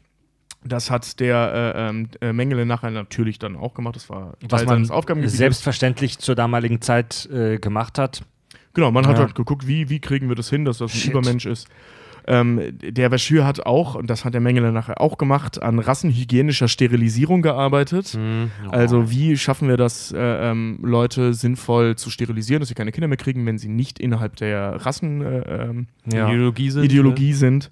[0.66, 3.96] Das hat der äh, ähm, äh, Mengele nachher natürlich dann auch gemacht.
[3.96, 5.36] Das war Was Teil man seines Aufgabengebietes.
[5.36, 8.22] selbstverständlich zur damaligen Zeit äh, gemacht hat.
[8.72, 9.24] Genau, man hat Ja.
[9.24, 11.10] halt geguckt, wie, wie kriegen wir das hin, dass das ein Shit.
[11.12, 11.68] Übermensch ist.
[12.26, 16.68] Ähm, der Verschür hat auch, und das hat der Mengele nachher auch gemacht, an rassenhygienischer
[16.68, 18.08] Sterilisierung gearbeitet.
[18.08, 18.70] Hm, ja.
[18.70, 23.08] Also wie schaffen wir das, äh, ähm, Leute sinnvoll zu sterilisieren, dass sie keine Kinder
[23.08, 26.28] mehr kriegen, wenn sie nicht innerhalb der Rassen äh, ähm, Ja.
[26.28, 26.84] Sind.
[26.84, 27.70] Ideologie sind.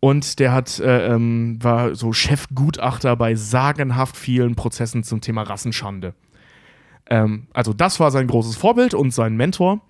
[0.00, 6.14] Und der hat, äh, ähm, war so Chefgutachter bei sagenhaft vielen Prozessen zum Thema Rassenschande.
[7.10, 9.82] Ähm, also das war sein großes Vorbild und sein Mentor.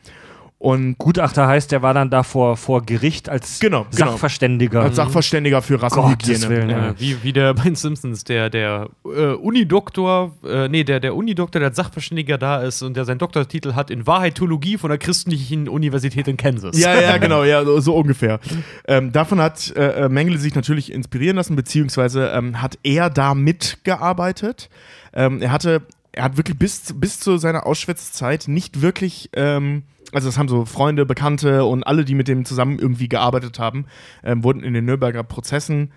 [0.62, 4.10] Und Gutachter heißt, der war dann da vor, vor Gericht als Genau, genau.
[4.12, 4.82] Sachverständiger.
[4.82, 6.48] als Sachverständiger für Rassenhygiene.
[6.50, 6.94] Willen, Ja.
[6.98, 11.60] wie, wie der bei den Simpsons, der, der äh, Unidoktor, äh, nee, der, der Unidoktor,
[11.60, 15.66] der als Sachverständiger da ist und der seinen Doktortitel hat in Wahrheitologie von der christlichen
[15.66, 16.78] Universität in Kansas.
[16.78, 18.38] Ja, ja, genau, ja, so, so ungefähr.
[18.86, 23.34] Ähm, davon hat äh, äh, Mengele sich natürlich inspirieren lassen, beziehungsweise ähm, hat er da
[23.34, 24.68] mitgearbeitet.
[25.14, 25.82] Ähm, er hatte,
[26.12, 30.64] er hat wirklich bis, bis zu seiner Auschwitz-Zeit nicht wirklich, ähm, also das haben so
[30.64, 33.86] Freunde, Bekannte und alle, die mit dem zusammen irgendwie gearbeitet haben,
[34.24, 35.92] ähm, wurden in den Nürnberger Prozessen,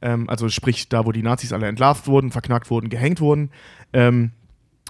[0.00, 3.50] ähm, also sprich da, wo die Nazis alle entlarvt wurden, verknackt wurden, gehängt wurden,
[3.92, 4.32] ähm,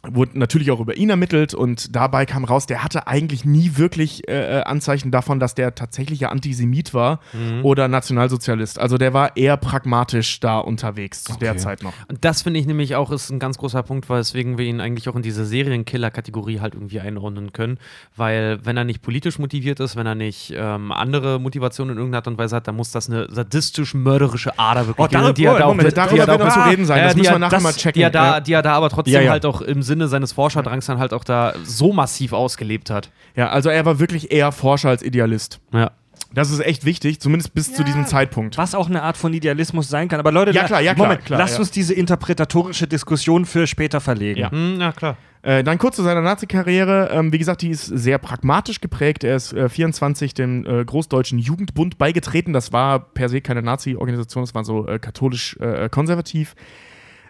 [0.05, 4.29] wurde natürlich auch über ihn ermittelt und dabei kam raus, der hatte eigentlich nie wirklich
[4.29, 7.21] äh, äh, Anzeichen davon, dass der tatsächlicher Antisemit war
[7.63, 8.81] oder Nationalsozialist.
[8.81, 11.93] Also der war eher pragmatisch da unterwegs zu der Zeit noch.
[12.09, 15.09] Und das finde ich nämlich auch ist ein ganz großer Punkt, weswegen wir ihn eigentlich
[15.09, 17.79] auch in diese Serienkiller-Kategorie halt irgendwie einordnen können.
[18.17, 22.19] Weil, wenn er nicht politisch motiviert ist, wenn er nicht ähm, andere Motivationen in irgendeiner
[22.19, 25.59] Art und Weise hat, dann muss das eine sadistisch-mörderische Ader wirklich Oh, darüber- die er
[25.59, 27.19] da Moment, auch, er Darüber da wird auch- noch zu reden sein, Ja, das die
[27.21, 27.93] müssen wir er- nachher das- mal checken.
[28.01, 28.41] Die er da, Ja.
[28.41, 29.31] die er da aber trotzdem Ja, ja.
[29.31, 33.11] halt auch im Sinne seines Forscherdrangs dann halt auch da so massiv ausgelebt hat.
[33.37, 35.61] Ja, also er war wirklich eher Forscher als Idealist.
[35.73, 35.91] Ja.
[36.35, 38.57] Das ist echt wichtig, zumindest bis zu diesem Zeitpunkt.
[38.57, 40.19] Was auch eine Art von Idealismus sein kann.
[40.19, 41.61] Aber Leute, Ja, la- klar, ja, klar, Moment, klar, lasst ja.
[41.61, 44.41] uns diese interpretatorische Diskussion für später verlegen.
[44.41, 44.51] Ja.
[44.51, 45.19] Hm, ja, klar.
[45.43, 47.11] Äh, dann kurz zu seiner Nazi-Karriere.
[47.13, 49.25] Ähm, wie gesagt, die ist sehr pragmatisch geprägt.
[49.25, 52.53] Er ist äh, 24 dem äh, Großdeutschen Jugendbund beigetreten.
[52.55, 56.55] Das war per se keine Nazi-Organisation, das war so äh, katholisch-konservativ.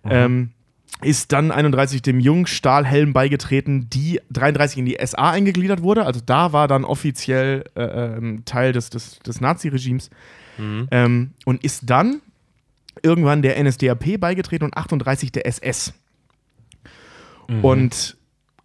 [0.04, 0.50] ähm,
[1.02, 6.06] ist dann 31 dem Jungstahlhelm beigetreten, die 33 in die SA eingegliedert wurde.
[6.06, 10.10] Also da war dann offiziell äh, ähm, Teil des, des, des Nazi-Regimes.
[10.90, 12.20] Ähm, und ist dann
[13.02, 15.94] irgendwann der NSDAP beigetreten und 38 der SS.
[17.62, 18.16] Und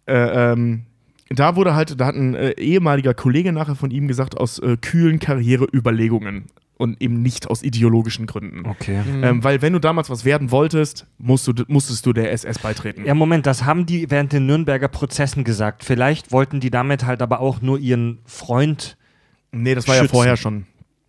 [0.06, 0.84] äh, ähm,
[1.30, 4.76] da wurde halt, da hat ein äh, ehemaliger Kollege nachher von ihm gesagt, aus äh,
[4.76, 6.46] kühlen Karriereüberlegungen
[6.78, 8.64] und eben nicht aus ideologischen Gründen.
[8.64, 9.02] Okay.
[9.22, 13.04] Ähm, weil wenn du damals was werden wolltest, musst du, musstest du der SS beitreten.
[13.04, 15.84] Ja, Moment, das haben die während den Nürnberger Prozessen gesagt.
[15.84, 18.96] Vielleicht wollten die damit halt aber auch nur ihren Freund.
[19.50, 20.14] Nee, das war ja Schützen.
[20.14, 20.66] vorher schon.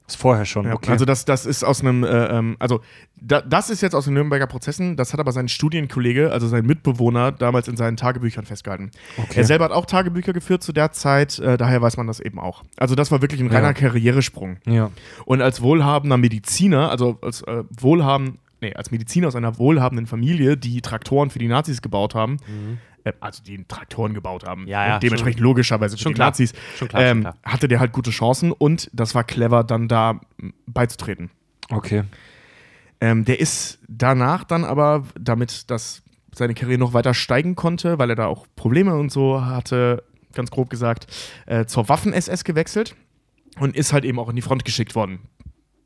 [0.09, 0.91] Ist vorher schon, Ja, okay.
[0.91, 2.81] Also das, das ist aus einem, äh, ähm, also
[3.21, 6.65] da, das ist jetzt aus den Nürnberger Prozessen, das hat aber sein Studienkollege, also sein
[6.65, 8.91] Mitbewohner, damals in seinen Tagebüchern festgehalten.
[9.17, 9.33] Okay.
[9.39, 12.39] Er selber hat auch Tagebücher geführt zu der Zeit, äh, daher weiß man das eben
[12.39, 12.63] auch.
[12.77, 13.73] Also das war wirklich ein reiner Ja.
[13.73, 14.57] Karrieresprung.
[14.65, 14.89] ja.
[15.25, 20.57] Und als wohlhabender Mediziner, also als äh, wohlhabend, nee, als Mediziner aus einer wohlhabenden Familie,
[20.57, 22.77] die Traktoren für die Nazis gebaut haben, Mhm.
[23.09, 24.67] Äh, also die Traktoren gebaut haben.
[24.67, 26.27] Ja, ja, und dementsprechend logischerweise für schon die klar.
[26.29, 27.37] Nazis, Schon klar, schon ähm, klar.
[27.43, 30.19] hatte der halt gute Chancen und das war clever, dann da
[30.67, 31.29] beizutreten.
[31.69, 32.03] Okay.
[33.01, 36.03] Ähm, der ist danach dann aber, damit das
[36.35, 40.03] seine Karriere noch weiter steigen konnte, weil er da auch Probleme und so hatte,
[40.33, 41.07] ganz grob gesagt,
[41.47, 42.95] äh, zur Waffen-SS gewechselt
[43.59, 45.19] und ist halt eben auch in die Front geschickt worden.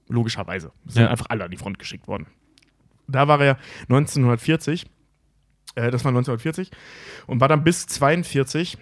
[0.10, 0.72] Logischerweise.
[0.86, 1.10] Sind Ja.
[1.10, 2.28] einfach alle an die Front geschickt worden.
[3.08, 3.58] Da war er
[3.90, 4.86] 1940,
[5.76, 6.72] äh, das war 1940,
[7.28, 8.78] und war dann bis 42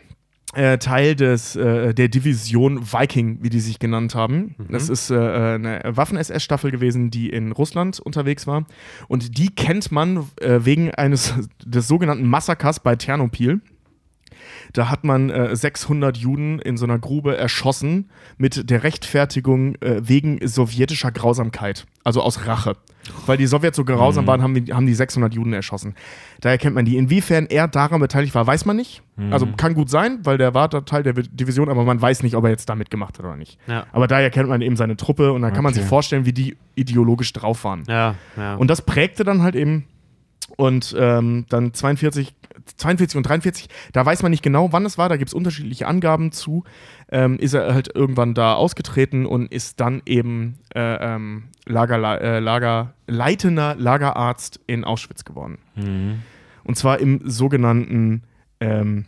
[0.54, 4.56] äh, Teil des, äh, der Division Viking, wie die sich genannt haben.
[4.70, 8.66] Das ist äh, eine Waffen-SS-Staffel gewesen, die in Russland unterwegs war.
[9.08, 11.34] Und die kennt man äh, wegen eines
[11.66, 13.62] des sogenannten Massakers bei Ternopil.
[14.74, 20.02] Da hat man äh, 600 Juden in so einer Grube erschossen mit der Rechtfertigung äh,
[20.04, 22.76] wegen sowjetischer Grausamkeit, also aus Rache.
[23.26, 25.96] Weil die Sowjets so grausam waren, haben die, haben die 600 Juden erschossen.
[26.40, 26.98] Daher kennt man die.
[26.98, 29.02] Inwiefern er daran beteiligt war, weiß man nicht.
[29.32, 32.36] Also kann gut sein, weil der war da Teil der Division, aber man weiß nicht,
[32.36, 33.58] ob er jetzt da mitgemacht hat oder nicht.
[33.68, 33.86] Ja.
[33.92, 35.82] Aber daher kennt man eben seine Truppe und da kann man Okay.
[35.82, 37.84] sich vorstellen, wie die ideologisch drauf waren.
[37.88, 38.56] Ja, ja.
[38.56, 39.86] Und das prägte dann halt eben.
[40.58, 42.34] Und ähm, dann 42,
[42.78, 45.88] 42 und 43, da weiß man nicht genau, wann es war, da gibt es unterschiedliche
[45.88, 46.64] Angaben zu.
[47.12, 52.40] Ähm, ist er halt irgendwann da ausgetreten und ist dann eben äh, ähm, Lager, äh,
[52.40, 55.58] Lager, leitender Lagerarzt in Auschwitz geworden.
[56.64, 58.24] Und zwar im sogenannten
[58.60, 59.06] ähm,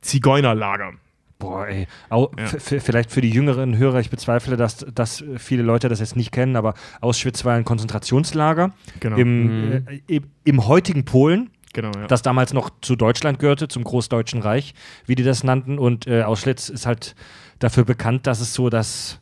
[0.00, 0.92] Zigeunerlager.
[1.38, 1.86] Boah, ey.
[2.10, 2.46] Au, Ja.
[2.46, 6.56] Vielleicht für die jüngeren Hörer, ich bezweifle, dass, dass viele Leute das jetzt nicht kennen,
[6.56, 9.16] aber Auschwitz war ein Konzentrationslager Genau.
[9.16, 12.08] im, äh, im, im heutigen Polen, genau, ja.
[12.08, 14.74] das damals noch zu Deutschland gehörte, zum Großdeutschen Reich,
[15.06, 15.78] wie die das nannten.
[15.78, 17.14] Und äh, Auschwitz ist halt
[17.60, 19.20] dafür bekannt, dass es so das.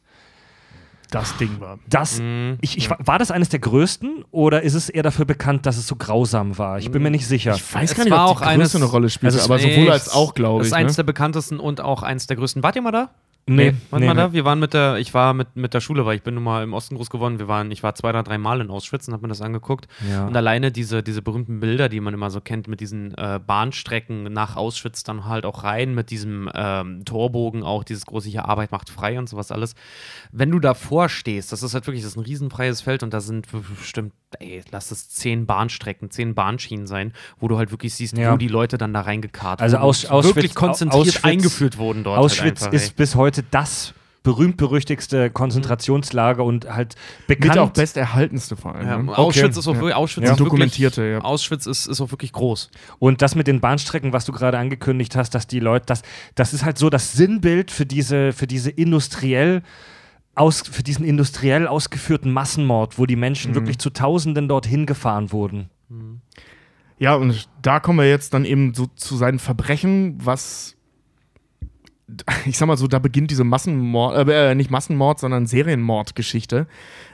[1.11, 1.79] Das Ding war.
[1.89, 2.59] das Mhm.
[2.61, 5.87] ich, ich, War das eines der größten oder ist es eher dafür bekannt, dass es
[5.87, 6.79] so grausam war?
[6.79, 7.55] Ich bin mir nicht sicher.
[7.55, 9.53] Ich weiß Es gar nicht, war ob die auch Größe eines- eine Rolle spielte, Also
[9.53, 10.73] aber sowohl als auch, glaube Das ich.
[10.73, 10.97] ist eines Ne?
[10.97, 12.63] der bekanntesten und auch eines der größten.
[12.63, 13.11] Wart ihr mal da?
[13.49, 14.27] Nee, nee, mal da?
[14.29, 14.33] nee.
[14.33, 16.63] Wir waren mit der, ich war mit, mit der Schule, weil ich bin nun mal
[16.63, 17.39] im Osten groß geworden.
[17.39, 19.87] Wir waren, ich war zwei oder drei Mal in Auschwitz und habe mir das angeguckt.
[20.11, 20.27] Ja.
[20.27, 24.25] Und alleine diese, diese berühmten Bilder, die man immer so kennt, mit diesen äh, Bahnstrecken
[24.33, 28.73] nach Auschwitz dann halt auch rein, mit diesem ähm, Torbogen auch, dieses große hier Arbeit
[28.73, 29.75] macht frei und sowas alles.
[30.33, 33.21] Wenn du davor stehst, das ist halt wirklich, das ist ein riesenfreies Feld und da
[33.21, 33.47] sind
[33.79, 38.33] bestimmt, ey, lass es zehn Bahnstrecken, zehn Bahnschienen sein, wo du halt wirklich siehst, Ja.
[38.33, 42.05] wo die Leute dann da reingekarrt Also wurden und Auschwitz- wirklich konzentriert Auschwitz- eingeführt wurden
[42.05, 42.19] dort.
[42.19, 42.95] Auschwitz halt einfach, ist ey.
[42.97, 46.97] bis heute das berühmt-berüchtigste Konzentrationslager und halt
[47.29, 47.55] bekannt.
[47.55, 48.87] Mit auch besterhaltenste vor allem.
[48.87, 49.17] Ja, ne?
[49.17, 50.33] Auschwitz ist auch wirklich, Auschwitz Ja.
[50.33, 51.19] ist wirklich, Dokumentierte, ja.
[51.21, 52.71] Auschwitz ist, ist auch wirklich groß.
[52.99, 56.03] Und das mit den Bahnstrecken, was du gerade angekündigt hast, dass die Leute, das,
[56.35, 59.63] das ist halt so das Sinnbild für diese, für diese industriell
[60.35, 65.71] aus, für diesen industriell ausgeführten Massenmord, wo die Menschen wirklich zu Tausenden dorthin gefahren wurden.
[66.99, 70.77] Ja, und da kommen wir jetzt dann eben so zu seinen Verbrechen, was
[72.47, 76.67] ich sag mal so, da beginnt diese Massenmord, äh, nicht Massenmord, sondern Serienmordgeschichte.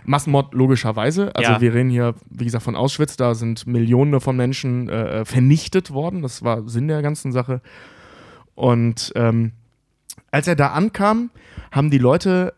[0.05, 1.35] Massenmord logischerweise.
[1.35, 1.61] Also Ja.
[1.61, 6.23] wir reden hier, wie gesagt, von Auschwitz, da sind Millionen von Menschen äh, vernichtet worden.
[6.23, 7.61] Das war Sinn der ganzen Sache.
[8.55, 9.53] Und ähm,
[10.31, 11.31] als er da ankam,
[11.71, 12.55] haben die Leute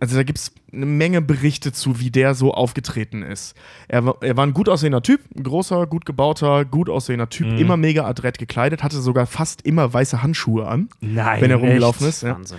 [0.00, 3.54] also da gibt es eine Menge Berichte zu, wie der so aufgetreten ist.
[3.86, 7.46] Er, war- er war ein gut aussehender Typ, ein großer, gut gebauter, gut aussehender Typ,
[7.48, 7.58] Mhm.
[7.58, 11.40] immer mega adrett gekleidet, hatte sogar fast immer weiße Handschuhe an, Nein.
[11.42, 11.64] wenn er echt?
[11.66, 12.22] rumgelaufen ist.
[12.22, 12.34] Ja.
[12.34, 12.58] Wahnsinn.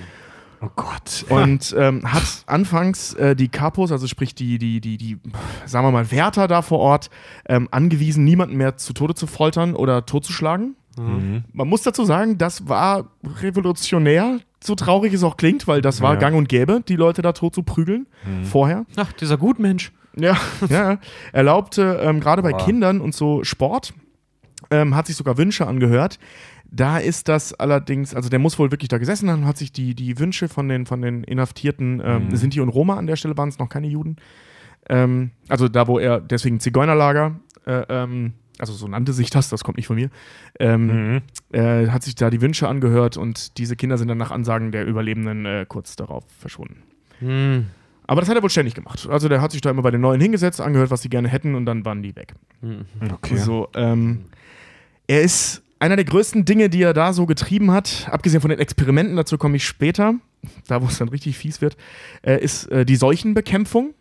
[0.64, 1.26] Oh Gott.
[1.30, 5.18] Und ähm, hat anfangs äh, die Kapos, also sprich die, die, die, die,
[5.66, 7.10] sagen wir mal, Wärter da vor Ort,
[7.50, 10.76] ähm, angewiesen, niemanden mehr zu Tode zu foltern oder totzuschlagen.
[10.98, 11.44] Mhm.
[11.54, 13.12] Man muss dazu sagen, das war
[13.42, 16.20] revolutionär, so traurig es auch klingt, weil das war Ja.
[16.20, 18.08] gang und gäbe, die Leute da tot zu prügeln
[18.44, 18.86] vorher.
[18.96, 19.92] Ach, dieser Gutmensch.
[20.16, 20.38] Ja,
[20.70, 20.98] ja.
[21.32, 22.52] Erlaubte ähm, gerade bei.
[22.54, 23.94] Kindern und so Sport,
[24.70, 26.20] ähm, hat sich sogar Wünsche angehört.
[26.74, 29.94] Da ist das allerdings, also der muss wohl wirklich da gesessen haben, hat sich die,
[29.96, 32.36] die Wünsche von den, von den Inhaftierten, ähm, Mhm.
[32.36, 34.18] Sinti und Roma an der Stelle waren es noch keine Juden.
[34.90, 39.64] Ähm, also da, wo er, deswegen Zigeunerlager, äh, ähm, also so nannte sich das, das
[39.64, 40.10] kommt nicht von mir,
[40.60, 41.22] ähm, Mhm.
[41.52, 44.86] äh, hat sich da die Wünsche angehört und diese Kinder sind dann nach Ansagen der
[44.86, 46.84] Überlebenden äh, kurz darauf verschwunden.
[47.20, 47.66] Hm.
[48.08, 49.08] Aber das hat er wohl ständig gemacht.
[49.10, 51.56] Also der hat sich da immer bei den Neuen hingesetzt, angehört, was sie gerne hätten
[51.56, 52.34] und dann waren die weg.
[53.14, 53.38] Okay.
[53.38, 54.26] So, ähm,
[55.08, 58.60] er ist einer der größten Dinge, die er da so getrieben hat, abgesehen von den
[58.60, 60.16] Experimenten, dazu komme ich später,
[60.68, 61.78] da wo es dann richtig fies wird,
[62.24, 63.94] äh, ist äh, die Seuchenbekämpfung.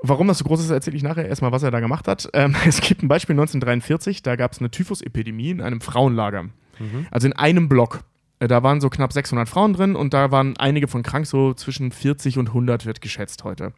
[0.00, 2.28] Warum das so groß ist, erzähle ich nachher erstmal, was er da gemacht hat.
[2.32, 6.46] Ähm, es gibt ein Beispiel 1943, da gab es eine Typhusepidemie in einem Frauenlager.
[7.10, 8.04] Also in einem Block.
[8.38, 11.54] Äh, Da waren so knapp 600 Frauen drin und da waren einige von krank, so
[11.54, 13.72] zwischen 40 und 100 wird geschätzt heute.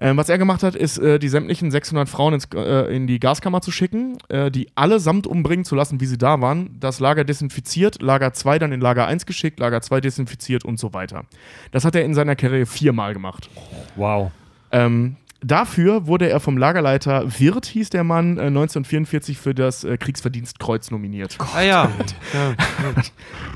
[0.00, 3.18] Ähm, was er gemacht hat, ist, äh, die sämtlichen 600 Frauen ins, äh, in die
[3.18, 6.76] Gaskammer zu schicken, äh, die allesamt umbringen zu lassen, wie sie da waren.
[6.78, 10.92] Das Lager desinfiziert, Lager 2 dann in Lager 1 geschickt, Lager 2 desinfiziert und so
[10.94, 11.24] weiter.
[11.72, 13.50] Das hat er in seiner Karriere viermal gemacht.
[13.96, 14.30] Wow.
[14.70, 19.96] Ähm, dafür wurde er vom Lagerleiter Wirth, hieß der Mann, äh, 1944 für das äh,
[19.96, 21.38] Kriegsverdienstkreuz nominiert.
[21.54, 21.90] Ah ja.
[22.34, 22.54] ja.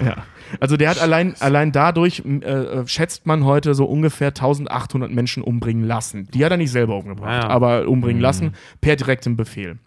[0.06, 0.16] Ja.
[0.60, 5.42] Also der hat allein, allein dadurch, m, äh, schätzt man heute so ungefähr 1800 Menschen
[5.42, 6.28] umbringen lassen.
[6.34, 7.48] Die hat er nicht selber umgebracht, Ja.
[7.48, 9.78] aber umbringen lassen per direktem Befehl.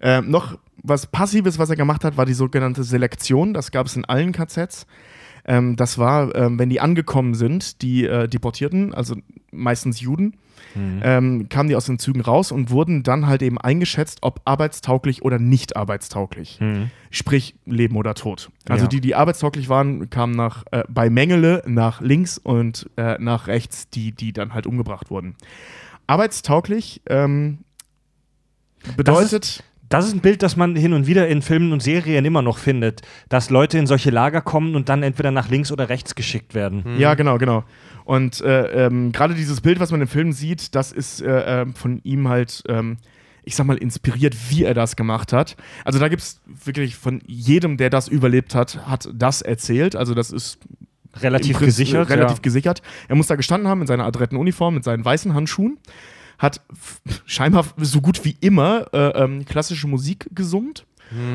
[0.00, 3.54] Ähm, noch was Passives, was er gemacht hat, war die sogenannte Selektion.
[3.54, 4.86] Das gab es in allen KZs.
[5.44, 9.16] Ähm, das war, ähm, wenn die angekommen sind, die äh, Deportierten, also
[9.50, 10.34] meistens Juden,
[10.76, 15.22] ähm, kamen die aus den Zügen raus und wurden dann halt eben eingeschätzt, ob arbeitstauglich
[15.22, 16.58] oder nicht arbeitstauglich.
[17.10, 18.50] Sprich, Leben oder Tod.
[18.68, 18.88] Also Ja.
[18.88, 23.88] die, die arbeitstauglich waren, kamen nach, äh, bei Mengele nach links und äh, nach rechts,
[23.90, 25.34] die, die dann halt umgebracht wurden.
[26.06, 27.58] Arbeitstauglich ähm,
[28.96, 29.62] bedeutet.
[29.88, 32.56] Das ist ein Bild, das man hin und wieder in Filmen und Serien immer noch
[32.56, 36.54] findet, dass Leute in solche Lager kommen und dann entweder nach links oder rechts geschickt
[36.54, 36.96] werden.
[36.98, 37.64] Ja, genau, genau.
[38.04, 41.74] Und äh, ähm, gerade dieses Bild, was man im Film sieht, das ist äh, ähm,
[41.74, 42.98] von ihm halt, ähm,
[43.44, 45.56] ich sag mal, inspiriert, wie er das gemacht hat.
[45.84, 49.96] Also da gibt es wirklich von jedem, der das überlebt hat, hat das erzählt.
[49.96, 50.58] Also das ist
[51.20, 52.08] Relativ Prinzip, gesichert.
[52.08, 52.42] äh, Relativ ja.
[52.42, 52.82] gesichert.
[53.08, 55.78] Er muss da gestanden haben in seiner adretten Uniform mit seinen weißen Handschuhen.
[56.38, 56.60] Hat
[57.26, 60.86] scheinbar so gut wie immer äh, ähm, klassische Musik gesummt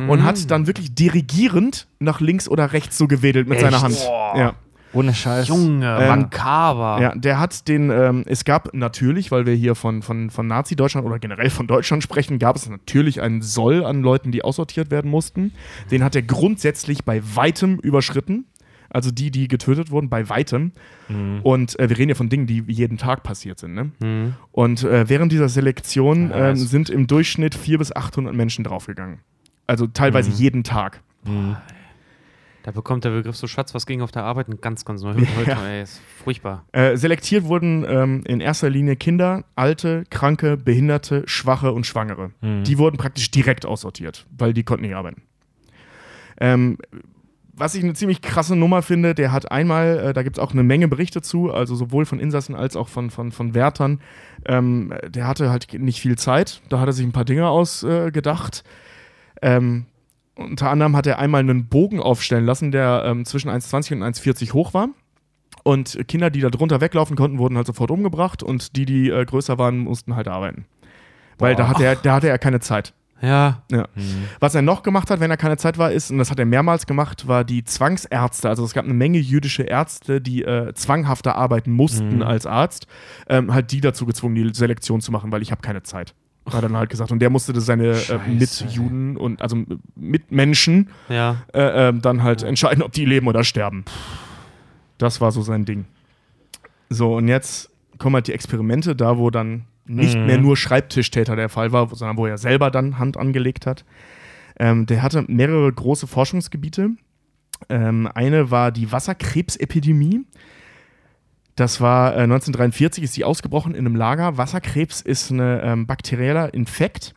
[0.08, 3.66] und hat dann wirklich dirigierend nach links oder rechts so gewedelt mit Echt?
[3.66, 3.96] seiner Hand.
[4.36, 4.56] Ja.
[4.98, 5.48] Ohne Scheiß.
[5.48, 7.00] Junge, Ähm, makaber.
[7.02, 11.06] Ja, der hat den, ähm, es gab natürlich, weil wir hier von, von, von Nazi-Deutschland
[11.06, 15.10] oder generell von Deutschland sprechen, gab es natürlich einen Soll an Leuten, die aussortiert werden
[15.12, 15.54] mussten.
[15.92, 18.46] Den hat er grundsätzlich bei weitem überschritten.
[18.90, 20.72] Also die, die getötet wurden, bei weitem.
[21.44, 23.74] Und äh, wir reden ja von Dingen, die jeden Tag passiert sind.
[23.76, 24.34] Ne?
[24.54, 29.20] Und äh, während dieser Selektion Ja, es- sind im Durchschnitt 400 bis 800 Menschen draufgegangen.
[29.68, 31.02] Also teilweise jeden Tag.
[32.68, 35.26] Da bekommt der Begriff so Schatz, was ging auf der Arbeit, ein ganz, ganz neues
[35.38, 35.52] heute.
[35.52, 36.66] Ey, ist furchtbar.
[36.74, 42.32] Äh, selektiert wurden ähm, in erster Linie Kinder, Alte, Kranke, Behinderte, Schwache und Schwangere.
[42.42, 45.22] Die wurden praktisch direkt aussortiert, weil die konnten nicht arbeiten.
[46.42, 46.78] Ähm,
[47.54, 50.52] was ich eine ziemlich krasse Nummer finde, der hat einmal, äh, da gibt es auch
[50.52, 54.02] eine Menge Berichte zu, also sowohl von Insassen als auch von, von, von Wärtern,
[54.46, 58.66] ähm, der hatte halt nicht viel Zeit, da hat er sich ein paar Dinge ausgedacht.
[59.40, 59.86] Äh, ähm,
[60.38, 64.54] unter anderem hat er einmal einen Bogen aufstellen lassen, der ähm, zwischen 1,20 und 1,40
[64.54, 64.90] hoch war.
[65.64, 69.26] Und Kinder, die da drunter weglaufen konnten, wurden halt sofort umgebracht und die, die äh,
[69.26, 70.66] größer waren, mussten halt arbeiten.
[71.38, 72.94] Weil da hatte, er, da hatte er keine Zeit.
[73.22, 73.64] Ja.
[73.72, 73.88] Ja.
[74.40, 76.46] Was er noch gemacht hat, wenn er keine Zeit war, ist, und das hat er
[76.46, 78.48] mehrmals gemacht, war die Zwangsärzte.
[78.48, 82.88] Also es gab eine Menge jüdische Ärzte, die äh, zwanghafter arbeiten mussten als Arzt,
[83.28, 86.14] ähm, halt die dazu gezwungen, die Selektion zu machen, weil ich habe keine Zeit.
[86.48, 87.12] Hat er dann halt gesagt.
[87.12, 89.64] Und der musste seine äh, Mitjuden und also
[89.96, 91.44] Mitmenschen Ja.
[91.54, 93.86] äh, ähm, dann halt entscheiden, ob die leben oder sterben.
[94.98, 95.86] Das war so sein Ding.
[96.90, 101.50] So, und jetzt kommen halt die Experimente, da wo dann nicht mehr nur Schreibtischtäter der
[101.50, 103.86] Fall war, sondern wo er selber dann Hand angelegt hat.
[104.60, 106.92] Ähm, der hatte mehrere große Forschungsgebiete.
[107.70, 110.26] Ähm, eine war die Wasserkrebsepidemie.
[111.58, 114.38] Das war äh, 1943, ist sie ausgebrochen in einem Lager.
[114.38, 117.14] Wasserkrebs ist ein ähm, bakterieller Infekt,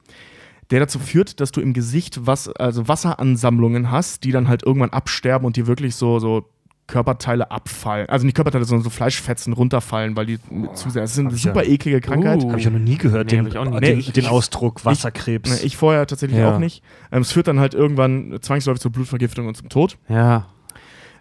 [0.70, 4.90] der dazu führt, dass du im Gesicht was, also Wasseransammlungen hast, die dann halt irgendwann
[4.90, 6.46] absterben und dir wirklich so, so
[6.86, 8.08] Körperteile abfallen.
[8.08, 10.38] Also nicht Körperteile, sondern so Fleischfetzen runterfallen, weil die
[10.74, 11.02] zu sehr.
[11.04, 12.42] Es ist eine ich super ja- eklige Krankheit.
[12.42, 12.48] Uh.
[12.48, 13.82] Habe ich ja noch nie gehört, Nee, den, ich auch nicht.
[13.82, 15.50] den, Nee, ich- den Ausdruck Wasserkrebs.
[15.50, 16.54] Ne, ich vorher tatsächlich Ja.
[16.54, 16.82] auch nicht.
[17.12, 19.98] Ähm, es führt dann halt irgendwann zwangsläufig zur Blutvergiftung und zum Tod.
[20.08, 20.46] Ja.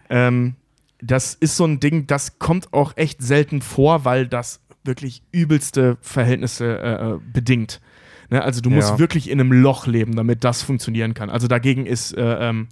[0.10, 0.56] Ähm,
[1.02, 5.98] das ist so ein Ding, das kommt auch echt selten vor, weil das wirklich übelste
[6.02, 7.82] Verhältnisse äh, äh, bedingt.
[8.30, 8.42] Ne?
[8.42, 9.00] Also du musst Ja.
[9.00, 11.30] wirklich in einem Loch leben, damit das funktionieren kann.
[11.30, 12.68] Also dagegen ist äh, ähm,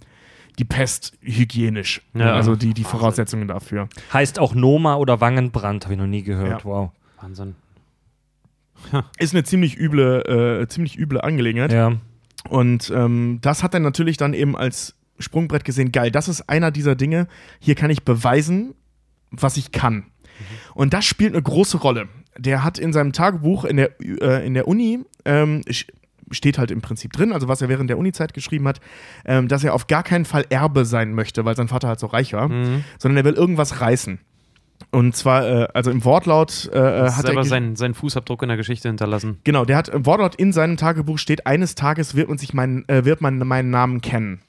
[0.58, 2.02] die Pest hygienisch.
[2.14, 2.24] Ne?
[2.24, 2.34] Ja.
[2.34, 3.88] Also die, die Voraussetzungen dafür.
[4.12, 6.62] Heißt auch Noma oder Wangenbrand, habe ich noch nie gehört.
[6.62, 6.64] Ja.
[6.64, 6.90] Wow.
[7.20, 7.54] Wahnsinn.
[9.18, 11.72] Ist eine ziemlich üble, äh, ziemlich üble Angelegenheit.
[11.72, 11.92] Ja.
[12.48, 16.70] Und ähm, das hat er natürlich dann eben als Sprungbrett gesehen, geil, das ist einer
[16.70, 17.28] dieser Dinge,
[17.60, 18.74] hier kann ich beweisen,
[19.30, 20.06] was ich kann.
[20.74, 22.08] Und das spielt eine große Rolle.
[22.38, 25.62] Der hat in seinem Tagebuch in der, äh, in der Uni, ähm,
[26.30, 28.80] steht halt im Prinzip drin, also was er während der Uni-Zeit geschrieben hat,
[29.24, 32.06] ähm, dass er auf gar keinen Fall Erbe sein möchte, weil sein Vater halt so
[32.06, 32.48] reich war,
[32.98, 34.20] sondern er will irgendwas reißen.
[34.90, 37.44] Und zwar, äh, also im Wortlaut äh, hat selber er.
[37.44, 39.38] seinen, seinen Fußabdruck in der Geschichte hinterlassen.
[39.44, 42.88] Genau, der hat im Wortlaut in seinem Tagebuch steht, eines Tages wird man sich meinen,
[42.88, 44.40] äh, wird man meinen Namen kennen.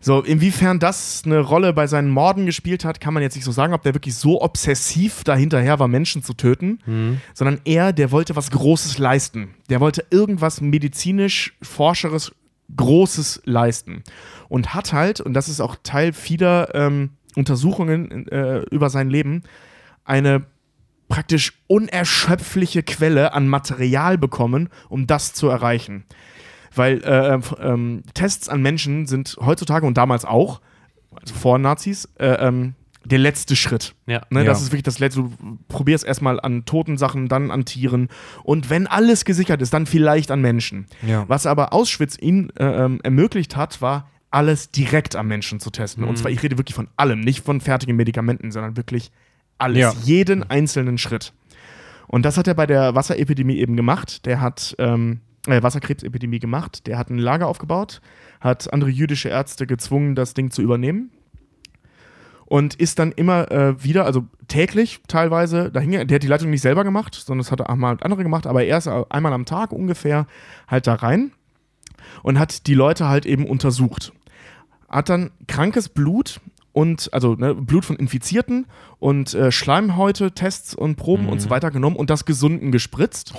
[0.00, 3.52] So, inwiefern das eine Rolle bei seinen Morden gespielt hat, kann man jetzt nicht so
[3.52, 8.34] sagen, ob der wirklich so obsessiv dahinterher war, Menschen zu töten, sondern er, der wollte
[8.34, 9.54] was Großes leisten.
[9.68, 12.32] Der wollte irgendwas medizinisch, forscheres,
[12.76, 14.02] Großes leisten.
[14.48, 17.10] Und hat halt, und das ist auch Teil vieler ähm,
[17.40, 19.42] Untersuchungen äh, über sein Leben,
[20.04, 20.42] eine
[21.08, 26.04] praktisch unerschöpfliche Quelle an Material bekommen, um das zu erreichen.
[26.74, 30.60] Weil äh, f- ähm, Tests an Menschen sind heutzutage und damals auch,
[31.20, 33.94] also vor Nazis, äh, ähm, der letzte Schritt.
[34.06, 34.20] Ja.
[34.30, 34.46] Ne, Ja.
[34.46, 35.22] Das ist wirklich das letzte.
[35.22, 35.32] Du
[35.68, 38.08] probierst erstmal an toten Sachen, dann an Tieren.
[38.44, 40.86] Und wenn alles gesichert ist, dann vielleicht an Menschen.
[41.04, 41.24] Ja.
[41.26, 46.04] Was aber Auschwitz ihnen äh, ähm, ermöglicht hat, war, alles direkt am Menschen zu testen.
[46.04, 49.10] Und zwar, ich rede wirklich von allem, nicht von fertigen Medikamenten, sondern wirklich
[49.58, 49.78] alles.
[49.78, 49.92] Ja.
[50.02, 51.32] Jeden einzelnen Schritt.
[52.06, 54.26] Und das hat er bei der Wasserepidemie eben gemacht.
[54.26, 56.86] Der hat ähm, äh, Wasserkrebsepidemie gemacht.
[56.86, 58.00] Der hat ein Lager aufgebaut,
[58.40, 61.10] hat andere jüdische Ärzte gezwungen, das Ding zu übernehmen.
[62.46, 66.62] Und ist dann immer äh, wieder, also täglich teilweise, dahin, der hat die Leitung nicht
[66.62, 69.70] selber gemacht, sondern das hat auch mal andere gemacht, aber er ist einmal am Tag
[69.70, 70.26] ungefähr
[70.66, 71.30] halt da rein
[72.24, 74.12] und hat die Leute halt eben untersucht.
[74.90, 76.40] Hat dann krankes Blut
[76.72, 78.66] und also ne, Blut von Infizierten
[78.98, 83.34] und äh, Schleimhäute, Tests und Proben und so weiter genommen und das Gesunden gespritzt,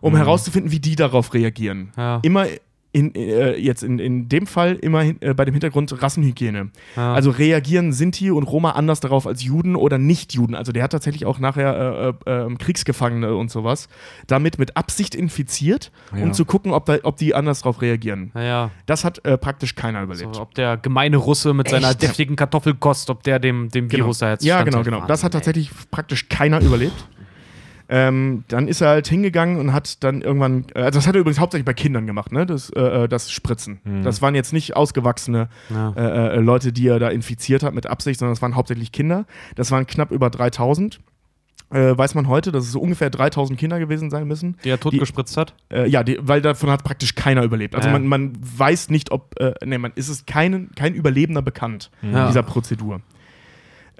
[0.00, 1.92] um herauszufinden, wie die darauf reagieren.
[1.96, 2.20] Ja.
[2.22, 2.46] Immer
[2.92, 6.70] in, äh, jetzt in, in dem Fall immer äh, bei dem Hintergrund Rassenhygiene.
[6.96, 7.14] Ja.
[7.14, 10.54] Also reagieren Sinti und Roma anders darauf als Juden oder Nicht-Juden.
[10.56, 13.88] Also der hat tatsächlich auch nachher äh, äh, äh, Kriegsgefangene und sowas
[14.26, 16.22] damit mit Absicht infiziert, Ja.
[16.24, 18.30] um zu gucken, ob, da, ob die anders darauf reagieren.
[18.34, 20.34] Naja, Das hat äh, praktisch keiner überlebt.
[20.34, 22.02] so, ob der gemeine Russe mit seiner Echt?
[22.02, 24.04] deftigen Kartoffelkost, ob der dem, dem Genau.
[24.04, 25.06] Virus da jetzt Ja, genau, genau.
[25.06, 27.06] Das hat tatsächlich praktisch keiner überlebt.
[27.92, 31.20] Ähm, dann ist er halt hingegangen und hat dann irgendwann, äh, also das hat er
[31.20, 32.46] übrigens hauptsächlich bei Kindern gemacht, ne?
[32.46, 33.80] Das, äh, äh, das Spritzen.
[34.04, 35.92] Das waren jetzt nicht ausgewachsene Ja.
[35.96, 39.26] äh, äh, Leute, die er da infiziert hat mit Absicht, sondern das waren hauptsächlich Kinder.
[39.56, 41.00] Das waren knapp über 3000.
[41.72, 44.56] Äh, weiß man heute, dass es so ungefähr 3000 Kinder gewesen sein müssen.
[44.64, 45.54] Die er totgespritzt hat?
[45.72, 47.74] Äh, ja, die, weil davon hat praktisch keiner überlebt.
[47.76, 47.92] Also Ja.
[47.92, 52.26] man, man weiß nicht, ob, äh, nee, man ist es keinen, kein Überlebender bekannt Ja.
[52.26, 53.00] dieser Prozedur.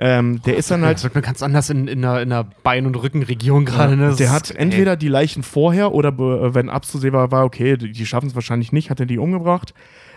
[0.03, 2.47] Ähm, der ist dann Das halt, wird mir ganz anders in, in, der, in der
[2.63, 3.99] Bein- und Rückenregion gerade.
[3.99, 4.09] Ne?
[4.09, 8.07] Das der hat entweder die Leichen vorher oder äh, wenn abzusehen war, okay, die, die
[8.07, 9.75] schaffen es wahrscheinlich nicht, hat er die umgebracht.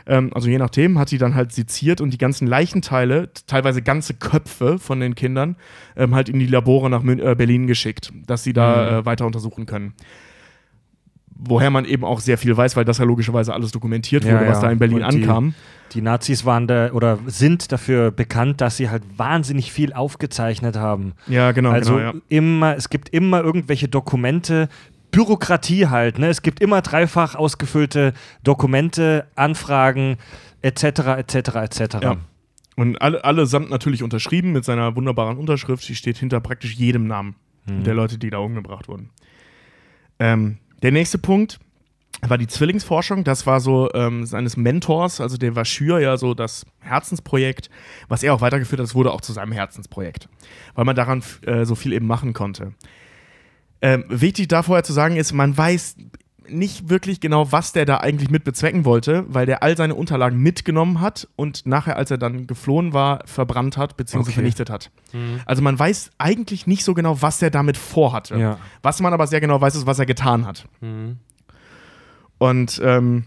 [0.07, 4.13] Ähm, also je nachdem, hat die dann halt seziert und die ganzen Leichenteile, teilweise ganze
[4.13, 5.57] Köpfe von den Kindern,
[5.97, 9.25] ähm, halt in die Labore nach Mün äh, Berlin geschickt, dass sie da äh, weiter
[9.25, 9.95] untersuchen können.
[11.35, 14.47] Woher man eben auch sehr viel weiß, weil das ja logischerweise alles dokumentiert Ja, wurde,
[14.47, 14.67] was ja.
[14.67, 15.53] da in Berlin die- ankam.
[15.93, 21.13] Die Nazis waren da oder sind dafür bekannt, dass sie halt wahnsinnig viel aufgezeichnet haben.
[21.27, 22.19] Ja, genau, also genau, ja.
[22.29, 24.69] immer, es gibt immer irgendwelche Dokumente,
[25.11, 26.29] Bürokratie halt, ne?
[26.29, 30.17] Es gibt immer dreifach ausgefüllte Dokumente, Anfragen,
[30.63, 30.83] etc.,
[31.17, 31.79] etc., etc.
[32.01, 32.17] Ja.
[32.75, 35.87] Und alle, allesamt natürlich unterschrieben mit seiner wunderbaren Unterschrift.
[35.87, 37.35] Die steht hinter praktisch jedem Namen
[37.67, 39.11] der Leute, die da umgebracht wurden.
[40.19, 41.59] Ähm, der nächste Punkt
[42.21, 43.23] war die Zwillingsforschung.
[43.23, 47.69] Das war so ähm, seines Mentors, also der Vaschür, ja so das Herzensprojekt,
[48.07, 48.87] was er auch weitergeführt hat.
[48.87, 50.29] Das wurde auch zu seinem Herzensprojekt,
[50.75, 52.73] weil man daran äh, so viel eben machen konnte.
[53.81, 55.97] Ähm, wichtig da vorher zu sagen ist, man weiß
[56.47, 60.39] nicht wirklich genau, was der da eigentlich mit bezwecken wollte, weil der all seine Unterlagen
[60.39, 64.19] mitgenommen hat und nachher, als er dann geflohen war, verbrannt hat bzw.
[64.19, 64.31] Okay.
[64.31, 64.91] vernichtet hat.
[65.45, 68.37] Also man weiß eigentlich nicht so genau, was er damit vorhatte.
[68.37, 68.57] Ja.
[68.81, 70.67] Was man aber sehr genau weiß, ist, was er getan hat.
[70.81, 71.17] Mhm.
[72.37, 73.25] Und ähm,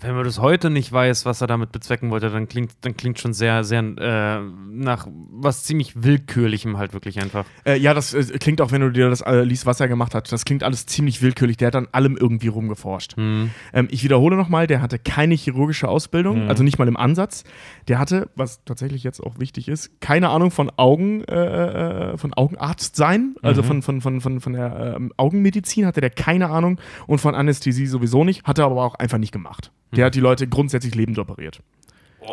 [0.00, 3.18] Wenn man das heute nicht weiß, was er damit bezwecken wollte, dann klingt, dann klingt
[3.18, 4.40] schon sehr, sehr äh,
[4.70, 7.44] nach was ziemlich Willkürlichem halt wirklich einfach.
[7.66, 10.14] äh, ja, das äh, klingt auch, wenn du dir das äh, liest, was er gemacht
[10.14, 10.32] hat.
[10.32, 11.56] Das klingt alles ziemlich willkürlich.
[11.58, 13.16] Der hat an allem irgendwie rumgeforscht.
[13.16, 13.50] Mhm.
[13.72, 17.44] Ähm, ich wiederhole nochmal, der hatte keine chirurgische Ausbildung, also nicht mal im Ansatz.
[17.88, 22.32] Der hatte, was tatsächlich jetzt auch wichtig ist, keine Ahnung von Augen, äh, äh, von
[22.34, 26.80] Augenarzt sein, also von, von, von, von, von der ähm, Augenmedizin hatte der keine Ahnung
[27.06, 29.72] und von Anästhesie sowieso nicht, hat er aber auch einfach nicht gemacht.
[29.92, 31.60] Der hat die Leute grundsätzlich lebend operiert.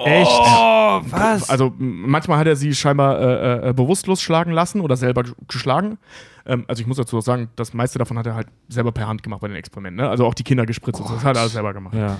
[0.05, 0.29] Echt?
[0.29, 1.49] Oh, was?
[1.49, 5.97] Also manchmal hat er sie scheinbar äh, äh, bewusstlos schlagen lassen oder selber geschlagen.
[6.45, 9.07] Ähm, also ich muss dazu auch sagen, das meiste davon hat er halt selber per
[9.07, 10.03] Hand gemacht bei den Experimenten.
[10.03, 10.09] Ne?
[10.09, 11.95] Also auch die Kinder gespritzt und so, das hat er alles selber gemacht.
[11.95, 12.17] ja.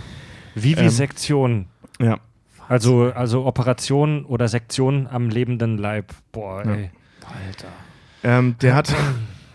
[0.56, 1.68] Vivisektion.
[2.00, 2.18] Ja.
[2.70, 6.14] Also, also Operation oder Sektion am lebenden Leib.
[6.32, 6.74] Boah, Ja.
[6.74, 6.92] ey.
[7.48, 7.68] Alter.
[8.24, 8.94] Ähm, der hat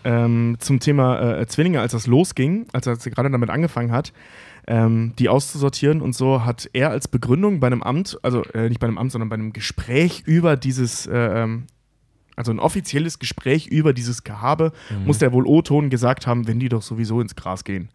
[0.03, 4.13] ähm, zum Thema äh, Zwillinge, als das losging, als er gerade damit angefangen hat,
[4.67, 8.79] ähm, die auszusortieren und so, hat er als Begründung bei einem Amt, also äh, nicht
[8.79, 11.67] bei einem Amt, sondern bei einem Gespräch über dieses, äh, ähm,
[12.35, 14.71] also ein offizielles Gespräch über dieses Gehabe,
[15.05, 17.89] muss der wohl O-Ton gesagt haben, wenn die doch sowieso ins Gras gehen.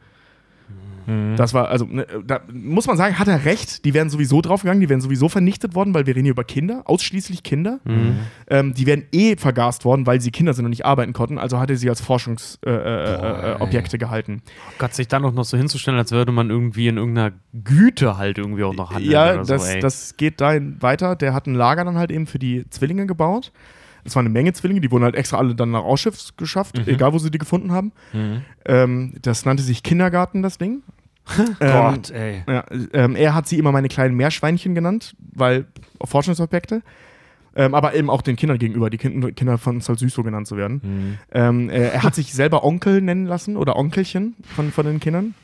[1.36, 4.82] Das war, also, ne, da muss man sagen, hat er recht, die wären sowieso draufgegangen,
[4.82, 7.80] die wären sowieso vernichtet worden, weil wir reden hier über Kinder, ausschließlich Kinder.
[8.50, 11.58] Ähm, die wären eh vergast worden, weil sie Kinder sind und nicht arbeiten konnten, also
[11.58, 14.42] hat er sie als Forschungsobjekte äh, äh, Objekte gehalten.
[14.78, 18.36] Gott, sich dann auch noch so hinzustellen, als würde man irgendwie in irgendeiner Güte halt
[18.36, 19.10] irgendwie auch noch handeln.
[19.10, 19.80] Ja, so, das, ey.
[19.80, 21.16] das geht dahin weiter.
[21.16, 23.50] Der hat ein Lager dann halt eben für die Zwillinge gebaut.
[24.08, 27.12] Es war eine Menge Zwillinge, die wurden halt extra alle dann nach Ausschiff geschafft, egal
[27.12, 27.92] wo sie die gefunden haben.
[28.64, 30.82] Ähm, das nannte sich Kindergarten, das Ding.
[31.38, 32.42] ähm, Gott, ey.
[32.48, 32.64] ja,
[32.94, 35.66] ähm, er hat sie immer meine kleinen Meerschweinchen genannt, weil
[36.02, 36.82] Forschungsobjekte.
[37.56, 38.88] Ähm, aber eben auch den Kindern gegenüber.
[38.88, 41.18] Die kind Kinder fanden es halt süß, so genannt zu werden.
[41.32, 45.34] Ähm, äh, er hat sich selber Onkel nennen lassen oder Onkelchen von, von den Kindern.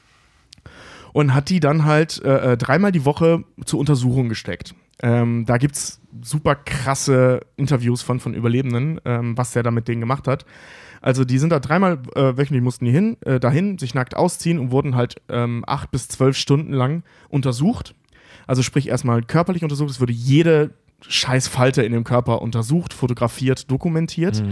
[1.13, 4.75] Und hat die dann halt äh, äh, dreimal die Woche zur Untersuchung gesteckt.
[5.03, 9.89] Ähm, da gibt es super krasse Interviews von, von Überlebenden, ähm, was der da mit
[9.89, 10.47] denen gemacht hat.
[11.01, 14.59] Also die sind da dreimal äh, wöchentlich mussten die hin, äh, dahin, sich nackt ausziehen
[14.59, 17.95] und wurden halt ähm, acht bis zwölf Stunden lang untersucht.
[18.47, 20.71] Also sprich erstmal körperlich untersucht, es wurde jede
[21.07, 24.43] scheiß Falte in dem Körper untersucht, fotografiert, dokumentiert.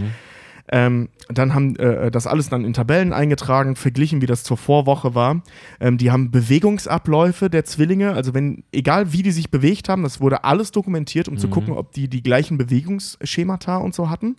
[0.69, 5.13] Ähm, dann haben äh, das alles dann in Tabellen eingetragen, verglichen, wie das zur Vorwoche
[5.13, 5.41] war.
[5.79, 10.21] Ähm, die haben Bewegungsabläufe der Zwillinge, also wenn, egal wie die sich bewegt haben, das
[10.21, 14.37] wurde alles dokumentiert, um zu gucken, ob die die gleichen Bewegungsschemata und so hatten.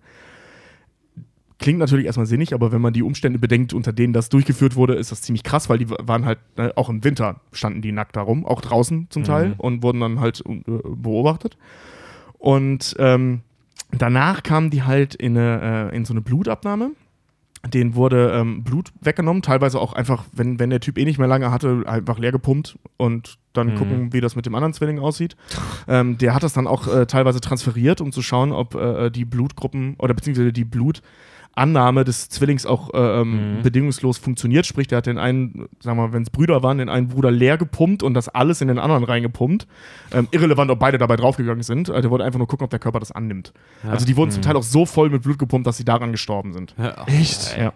[1.59, 4.95] Klingt natürlich erstmal sinnig, aber wenn man die Umstände bedenkt, unter denen das durchgeführt wurde,
[4.95, 8.17] ist das ziemlich krass, weil die waren halt, äh, auch im Winter standen die nackt
[8.17, 11.57] da rum, auch draußen zum Teil und wurden dann halt äh, beobachtet.
[12.39, 13.43] Und ähm,
[14.03, 16.91] danach kamen die halt in, eine, äh, in so eine Blutabnahme.
[17.66, 21.29] Den wurde ähm, Blut weggenommen, teilweise auch einfach, wenn, wenn der Typ eh nicht mehr
[21.29, 25.35] lange hatte, einfach leer gepumpt und dann gucken, wie das mit dem anderen Zwilling aussieht.
[25.89, 29.25] ähm, der hat das dann auch äh, teilweise transferiert, um zu schauen, ob äh, die
[29.25, 30.65] Blutgruppen oder beziehungsweise die
[31.55, 34.66] Blutannahme des Zwillings auch äh, ähm, bedingungslos funktioniert.
[34.66, 37.31] Sprich, der hat den einen, sagen wir mal, wenn es Brüder waren, den einen Bruder
[37.31, 39.66] leer gepumpt und das alles in den anderen reingepumpt.
[40.12, 41.90] Ähm, irrelevant, ob beide dabei draufgegangen sind.
[41.90, 43.52] Also der wollte einfach nur gucken, ob der Körper das annimmt.
[43.89, 46.52] Also die wurden zum Teil auch so voll mit Blut gepumpt, dass sie daran gestorben
[46.52, 46.74] sind.
[46.78, 47.05] Ja.
[47.06, 47.56] Echt?
[47.56, 47.72] Ja.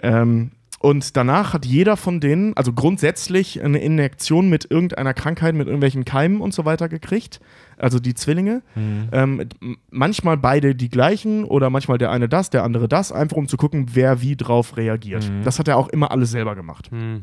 [0.00, 0.52] Ähm,
[0.82, 6.04] und danach hat jeder von denen, also grundsätzlich, eine Injektion mit irgendeiner Krankheit, mit irgendwelchen
[6.04, 7.40] Keimen und so weiter gekriegt.
[7.76, 8.62] Also die Zwillinge.
[8.76, 13.36] Ähm, m- manchmal beide die gleichen oder manchmal der eine das, der andere das, einfach
[13.36, 15.30] um zu gucken, wer wie drauf reagiert.
[15.44, 16.90] Das hat er auch immer alles selber gemacht.
[16.90, 17.22] Hm.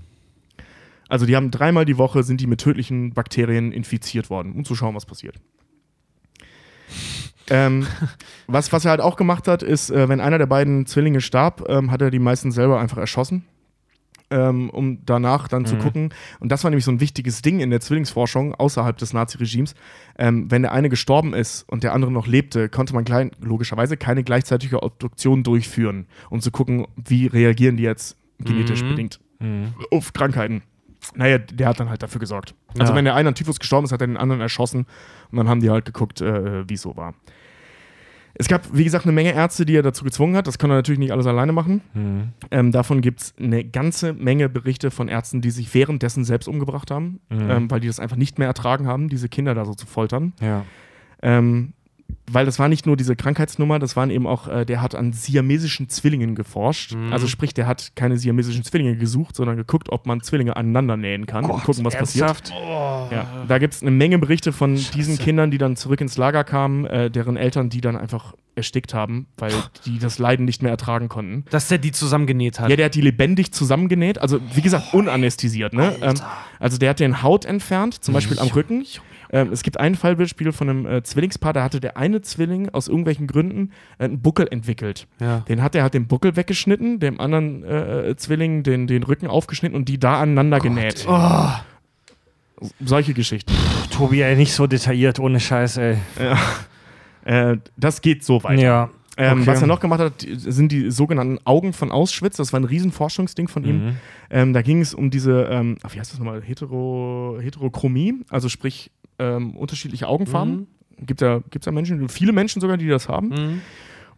[1.07, 4.75] Also die haben dreimal die Woche sind die mit tödlichen Bakterien infiziert worden, um zu
[4.75, 5.35] schauen, was passiert.
[7.49, 7.85] Ähm,
[8.47, 11.65] was, was er halt auch gemacht hat, ist, äh, wenn einer der beiden Zwillinge starb,
[11.69, 13.45] ähm, hat er die meisten selber einfach erschossen.
[14.31, 16.13] Ähm, um danach dann zu gucken.
[16.39, 19.73] Und das war nämlich so ein wichtiges Ding in der Zwillingsforschung außerhalb des Nazi-Regimes.
[20.19, 23.97] Ähm, wenn der eine gestorben ist und der andere noch lebte, konnte man klein, logischerweise
[23.97, 29.19] keine gleichzeitige Obduktion durchführen, um zu gucken, wie reagieren die jetzt genetisch bedingt
[29.89, 30.61] auf Krankheiten.
[31.15, 32.53] Naja, der hat dann halt dafür gesorgt.
[32.77, 32.97] Also Ja.
[32.97, 34.85] wenn der eine an Typhus gestorben ist, hat er den anderen erschossen
[35.31, 37.15] und dann haben die halt geguckt, äh, wie es so war.
[38.41, 40.47] Es gab, wie gesagt, eine Menge Ärzte, die er dazu gezwungen hat.
[40.47, 41.81] Das kann er natürlich nicht alles alleine machen.
[42.51, 46.89] Ähm, davon gibt es eine ganze Menge Berichte von Ärzten, die sich währenddessen selbst umgebracht
[46.89, 49.85] haben, ähm, weil die das einfach nicht mehr ertragen haben, diese Kinder da so zu
[49.85, 50.31] foltern.
[50.39, 50.63] Ja.
[51.21, 51.73] Ähm,
[52.31, 55.13] weil das war nicht nur diese Krankheitsnummer, das waren eben auch, äh, der hat an
[55.13, 56.95] siamesischen Zwillingen geforscht.
[57.11, 61.25] Also sprich, der hat keine siamesischen Zwillinge gesucht, sondern geguckt, ob man Zwillinge aneinander nähen
[61.25, 62.49] kann und gucken, was passiert.
[62.49, 63.45] Ja.
[63.47, 66.85] Da gibt es eine Menge Berichte von diesen Kindern, die dann zurück ins Lager kamen,
[66.85, 69.53] äh, deren Eltern, die dann einfach erstickt haben, weil
[69.85, 71.45] die das Leiden nicht mehr ertragen konnten.
[71.49, 72.69] Dass der die zusammengenäht hat.
[72.69, 75.73] Ja, der hat die lebendig zusammengenäht, also wie gesagt, unanästhesiert.
[75.73, 75.95] Ne?
[76.01, 76.15] Ähm,
[76.59, 78.85] also der hat den Haut entfernt, zum Beispiel am Rücken.
[79.31, 82.87] Ähm, es gibt ein Fallbeispiel von einem äh, Zwillingspaar, da hatte der eine Zwilling aus
[82.87, 85.07] irgendwelchen Gründen äh, einen Buckel entwickelt.
[85.19, 85.39] Ja.
[85.41, 89.75] Den hat er hat den Buckel weggeschnitten, dem anderen äh, Zwilling den, den Rücken aufgeschnitten
[89.75, 91.05] und die da aneinander genäht.
[92.83, 93.53] Solche Geschichten.
[93.91, 95.97] Tobi, ey, nicht so detailliert, ohne Scheiß, ey.
[97.23, 98.61] Äh, das geht so weiter.
[98.61, 98.83] Ja.
[99.17, 99.47] Ähm, Okay.
[99.47, 102.37] Was er noch gemacht hat, sind die sogenannten Augen von Auschwitz.
[102.37, 103.69] Das war ein Riesenforschungsding von Mhm.
[103.69, 103.95] ihm.
[104.29, 108.91] Ähm, da ging es um diese, ähm, wie heißt das nochmal, Hetero, Heterochromie, also sprich
[109.19, 110.67] ähm, unterschiedliche Augenfarben.
[111.01, 113.29] Gibt ja, gibt's ja Menschen, viele Menschen sogar, die das haben.
[113.29, 113.61] Mhm.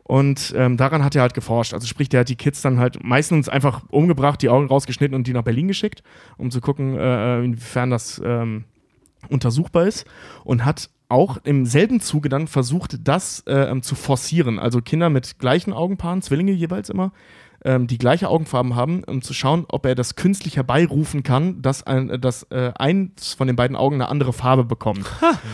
[0.03, 1.73] Und ähm, daran hat er halt geforscht.
[1.73, 5.27] Also sprich, der hat die Kids dann halt meistens einfach umgebracht, die Augen rausgeschnitten und
[5.27, 6.03] die nach Berlin geschickt,
[6.37, 8.65] um zu gucken, äh, inwiefern das ähm,
[9.29, 10.05] untersuchbar ist.
[10.43, 14.59] Und hat auch im selben Zuge dann versucht, das äh, ähm, zu forcieren.
[14.59, 17.11] Also Kinder mit gleichen Augenpaaren, Zwillinge jeweils immer,
[17.63, 21.83] ähm, die gleiche Augenfarben haben, um zu schauen, ob er das künstlich herbeirufen kann, dass,
[21.83, 25.05] ein, äh, dass äh, eins von den beiden Augen eine andere Farbe bekommt.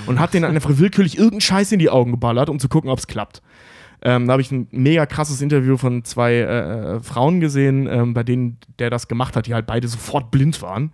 [0.06, 3.00] Und hat denen einfach willkürlich irgendeinen Scheiß in die Augen geballert, um zu gucken, ob
[3.00, 3.42] es klappt.
[4.02, 8.24] Ähm, da habe ich ein mega krasses Interview von zwei äh, Frauen gesehen, ähm, bei
[8.24, 10.94] denen der das gemacht hat, die halt beide sofort blind waren.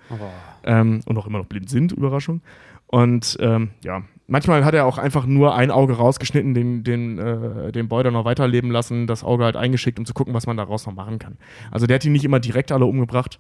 [0.64, 2.42] Ähm, und auch immer noch blind sind, Überraschung.
[2.88, 4.04] Und ähm, ja,
[4.34, 8.14] manchmal hat er auch einfach nur ein Auge rausgeschnitten, den, den, äh, den Boy dann
[8.14, 11.20] noch weiterleben lassen, das Auge halt eingeschickt, um zu gucken, was man daraus noch machen
[11.20, 11.38] kann.
[11.70, 13.40] Also der hat die nicht immer direkt alle umgebracht.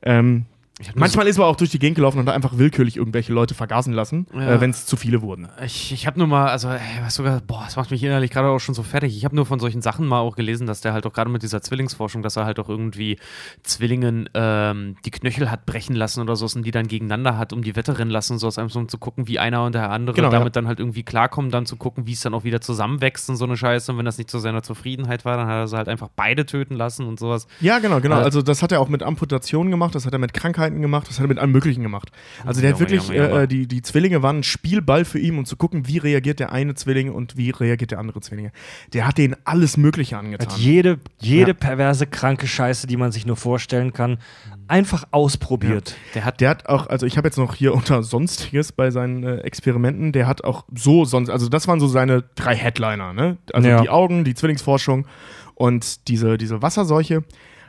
[0.00, 0.46] Ähm,
[0.94, 3.92] Manchmal ist er auch durch die Gegend gelaufen und hat einfach willkürlich irgendwelche Leute vergasen
[3.92, 4.52] lassen, Ja.
[4.54, 5.48] äh, wenn es zu viele wurden.
[5.64, 8.48] Ich, ich habe nur mal, also, ey, was sogar, boah, das macht mich innerlich gerade
[8.48, 9.16] auch schon so fertig.
[9.16, 11.42] Ich habe nur von solchen Sachen mal auch gelesen, dass der halt auch gerade mit
[11.42, 13.18] dieser Zwillingsforschung, dass er halt auch irgendwie
[13.62, 17.62] Zwillingen ähm, die Knöchel hat brechen lassen oder so und die dann gegeneinander hat, um
[17.62, 20.30] die Wette rennen lassen, so so, um zu gucken, wie einer und der andere Genau,
[20.30, 20.60] damit ja.
[20.60, 23.44] dann halt irgendwie klarkommen, dann zu gucken, wie es dann auch wieder zusammenwächst und so
[23.44, 23.92] eine Scheiße.
[23.92, 26.44] Und wenn das nicht zu seiner Zufriedenheit war, dann hat er sie halt einfach beide
[26.46, 27.46] töten lassen und sowas.
[27.60, 28.16] Ja, genau, genau.
[28.16, 31.08] Also- Also das hat er auch mit Amputationen gemacht, das hat er mit Krankheiten gemacht,
[31.08, 32.10] das hat er mit allem Möglichen gemacht.
[32.46, 33.42] Also der hat Junge, wirklich, Junge, Junge.
[33.42, 36.52] Äh, die, die Zwillinge waren ein Spielball für ihn, um zu gucken, wie reagiert der
[36.52, 38.52] eine Zwilling und wie reagiert der andere Zwillinge.
[38.94, 40.48] Der hat denen alles Mögliche angetan.
[40.48, 41.54] Hat jede, jede Ja.
[41.54, 44.18] perverse, kranke Scheiße, die man sich nur vorstellen kann,
[44.68, 45.96] einfach ausprobiert.
[46.14, 49.22] Der hat Der hat auch, also ich habe jetzt noch hier unter Sonstiges bei seinen
[49.24, 53.36] äh, Experimenten, der hat auch so sonst, also das waren so seine drei Headliner, ne?
[53.52, 53.80] Also Ja.
[53.82, 55.06] die Augen, die Zwillingsforschung
[55.54, 57.24] und diese, diese Wasserseuche.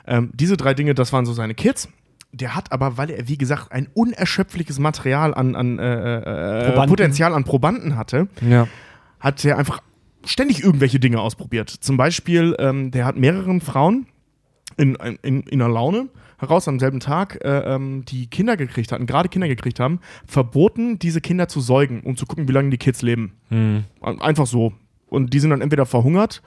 [0.06, 1.88] Ähm, diese drei Dinge, das waren so seine Kids.
[2.34, 6.88] Der hat aber, weil er, wie gesagt, ein unerschöpfliches Material an, an äh, äh.
[6.88, 8.68] Potenzial an Probanden hatte, Ja.
[9.20, 9.82] hat er einfach
[10.26, 11.70] ständig irgendwelche Dinge ausprobiert.
[11.70, 14.08] Zum Beispiel, ähm, der hat mehreren Frauen
[14.78, 19.06] in, in, in einer Laune heraus am selben Tag, äh, ähm, die Kinder gekriegt hatten,
[19.06, 22.78] gerade Kinder gekriegt haben, verboten, diese Kinder zu säugen, um zu gucken, wie lange die
[22.78, 23.34] Kids leben.
[23.50, 23.84] Hm.
[24.02, 24.74] Einfach so.
[25.08, 26.42] Und die sind dann entweder verhungert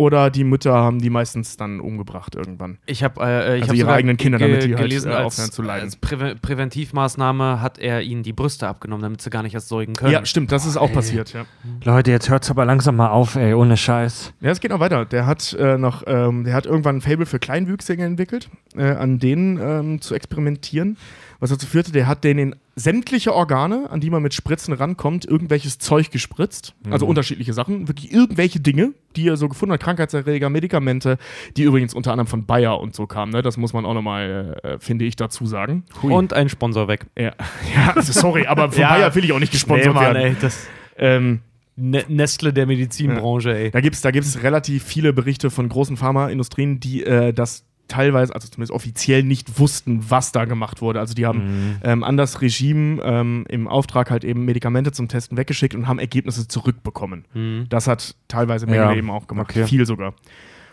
[0.00, 2.78] oder die Mütter haben die meistens dann umgebracht irgendwann.
[2.86, 5.26] Ich habe äh, ich Also hab ihre eigenen Kinder, damit die halt, gelesen, äh, als,
[5.26, 5.84] aufhören zu leiden.
[5.84, 9.94] als Präve Präventivmaßnahme hat er ihnen die Brüste abgenommen, damit sie gar nicht erst säugen
[9.94, 10.12] können.
[10.12, 11.44] Ja, stimmt, das ist auch passiert, ja.
[11.84, 14.32] Leute, jetzt hört's aber langsam mal auf, ey, ohne Scheiß.
[14.40, 15.04] Ja, es geht noch weiter.
[15.04, 19.18] Der hat äh, noch, ähm, der hat irgendwann ein Fable für Kleinwüchsige entwickelt, äh, an
[19.18, 20.96] denen ähm, zu experimentieren.
[21.40, 25.24] Was dazu führte, der hat denen in sämtliche Organe, an die man mit Spritzen rankommt,
[25.24, 26.74] irgendwelches Zeug gespritzt.
[26.90, 31.18] Also unterschiedliche Sachen, wirklich irgendwelche Dinge, die er so gefunden hat, Krankheitserreger, Medikamente,
[31.56, 33.32] die übrigens unter anderem von Bayer und so kamen.
[33.32, 33.42] Ne?
[33.42, 35.84] Das muss man auch nochmal, äh, finde ich, dazu sagen.
[36.02, 37.06] Und ein Sponsor weg.
[37.18, 37.32] Ja,
[37.74, 38.90] ja also sorry, aber von Ja.
[38.90, 40.16] Bayer will ich auch nicht gesponsert Mann, werden.
[40.16, 41.40] ey, das Ähm,
[41.76, 43.70] Ne- Nestle der Medizinbranche, ey.
[43.70, 48.34] Da gibt es da gibt's relativ viele Berichte von großen Pharmaindustrien, die äh, das teilweise,
[48.34, 51.00] also zumindest offiziell nicht wussten, was da gemacht wurde.
[51.00, 55.36] Also die haben ähm, an das Regime ähm, im Auftrag halt eben Medikamente zum Testen
[55.36, 57.24] weggeschickt und haben Ergebnisse zurückbekommen.
[57.34, 57.66] Mhm.
[57.68, 59.50] Das hat teilweise Mengele Ja, eben auch gemacht.
[59.50, 59.66] okay.
[59.66, 60.14] Viel sogar.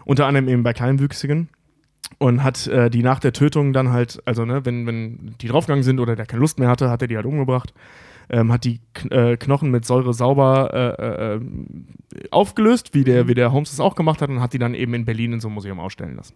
[0.06, 1.50] Unter anderem eben bei Kleinwüchsigen.
[2.20, 5.84] Und hat äh, die nach der Tötung dann halt, also ne, wenn, wenn die draufgegangen
[5.84, 7.74] sind oder der keine Lust mehr hatte, hat er die halt umgebracht.
[8.30, 11.40] Ähm, hat die Kn äh, Knochen mit Säure sauber äh, äh,
[12.32, 14.94] aufgelöst, wie der, wie der Holmes das auch gemacht hat, und hat die dann eben
[14.94, 16.34] in Berlin in so einem Museum ausstellen lassen.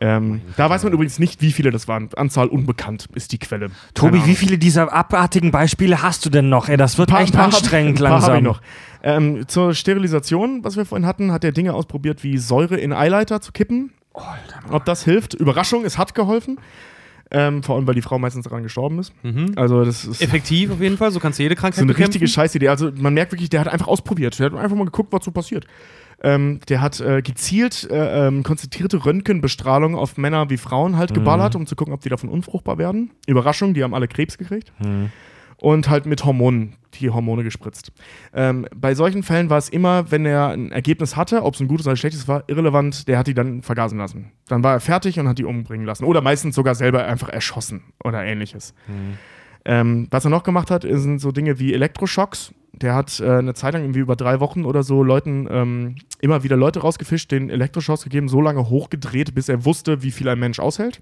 [0.00, 2.08] ähm, da weiß man übrigens nicht, wie viele das waren.
[2.16, 3.70] Anzahl unbekannt ist die Quelle.
[3.94, 6.68] Tobi, wie viele dieser abartigen Beispiele hast du denn noch?
[6.68, 8.36] Ey, das wird Paar- echt paar anstrengend paar hab langsam.
[8.38, 8.60] ich noch.
[9.02, 13.40] Ähm, zur Sterilisation, was wir vorhin hatten, hat er Dinge ausprobiert, wie Säure in Eileiter
[13.40, 13.92] zu kippen.
[14.70, 15.34] Ob das hilft?
[15.34, 16.58] Überraschung, es hat geholfen.
[17.36, 19.12] Ähm, vor allem, weil die Frau meistens daran gestorben ist.
[19.24, 19.52] Mhm.
[19.56, 22.12] Also, das ist Effektiv auf jeden Fall, so kannst du jede so Krankheit eine bekämpfen.
[22.12, 22.68] richtige Scheißidee.
[22.68, 24.38] Also, man merkt wirklich, der hat einfach ausprobiert.
[24.38, 25.66] Der hat einfach mal geguckt, was so passiert.
[26.22, 31.56] Ähm, der hat äh, gezielt äh, ähm, konzentrierte Röntgenbestrahlung auf Männer wie Frauen halt geballert,
[31.56, 33.10] um zu gucken, ob die davon unfruchtbar werden.
[33.26, 34.72] Überraschung, die haben alle Krebs gekriegt.
[35.64, 37.90] Und halt mit Hormonen, die Hormone gespritzt.
[38.34, 41.68] Ähm, bei solchen Fällen war es immer, wenn er ein Ergebnis hatte, ob es ein
[41.68, 44.30] gutes oder ein schlechtes war, irrelevant, der hat die dann vergasen lassen.
[44.46, 46.04] Dann war er fertig und hat die umbringen lassen.
[46.04, 48.74] Oder meistens sogar selber einfach erschossen oder ähnliches.
[49.64, 52.52] Ähm, was er noch gemacht hat, sind so Dinge wie Elektroschocks.
[52.80, 56.42] Der hat äh, eine Zeit lang irgendwie über drei Wochen oder so Leuten ähm, immer
[56.42, 60.38] wieder Leute rausgefischt, den Elektroschocks gegeben, so lange hochgedreht, bis er wusste, wie viel ein
[60.38, 61.00] Mensch aushält.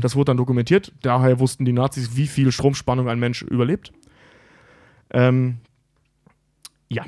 [0.00, 0.92] Das wurde dann dokumentiert.
[1.02, 3.92] Daher wussten die Nazis, wie viel Stromspannung ein Mensch überlebt.
[5.10, 5.58] Ähm,
[6.88, 7.04] ja.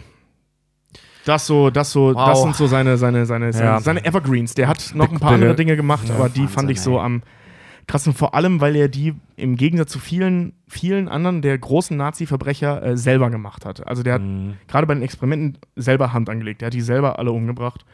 [1.24, 2.28] Das so, das so, Wow.
[2.28, 3.80] das sind so seine, seine, seine, seine, Ja.
[3.80, 4.54] seine Evergreens.
[4.54, 7.04] Der hat noch ein paar andere Dinge gemacht, aber die fand ich so ey.
[7.90, 11.96] Am krassen, vor allem, weil er die im Gegensatz zu vielen, vielen anderen der großen
[11.96, 13.86] Nazi-Verbrecher äh, selber gemacht hat.
[13.86, 14.54] Also der hat Mhm.
[14.68, 16.60] gerade bei den Experimenten selber Hand angelegt.
[16.60, 17.84] Der hat die selber alle umgebracht.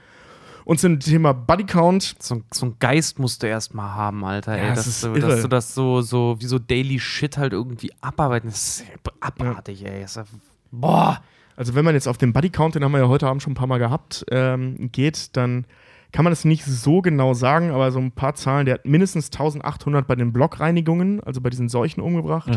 [0.65, 4.57] Und zum Thema Bodycount, So, so ein Geist musst du erstmal haben, Alter.
[4.57, 5.29] Ja, ey, es dass, ist du, irre.
[5.29, 8.51] dass du das so, so wie so Daily Shit halt irgendwie abarbeiten.
[8.51, 8.85] Das ist
[9.21, 10.03] abartig, ey.
[10.03, 10.25] Das ist, ja-
[10.73, 11.21] boah.
[11.55, 13.57] Also wenn man jetzt auf den Bodycount, den haben wir ja heute Abend schon ein
[13.57, 15.65] paar Mal gehabt, ähm, geht, dann
[16.13, 18.67] kann man es nicht so genau sagen, aber so ein paar Zahlen.
[18.67, 22.49] Der hat mindestens 1800 bei den Blockreinigungen, also bei diesen Seuchen umgebracht.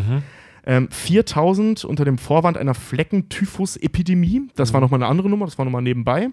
[0.65, 4.49] Ähm, 4000 unter dem Vorwand einer Fleckentyphus-Epidemie.
[4.55, 6.29] Das war nochmal eine andere Nummer, das war nochmal nebenbei.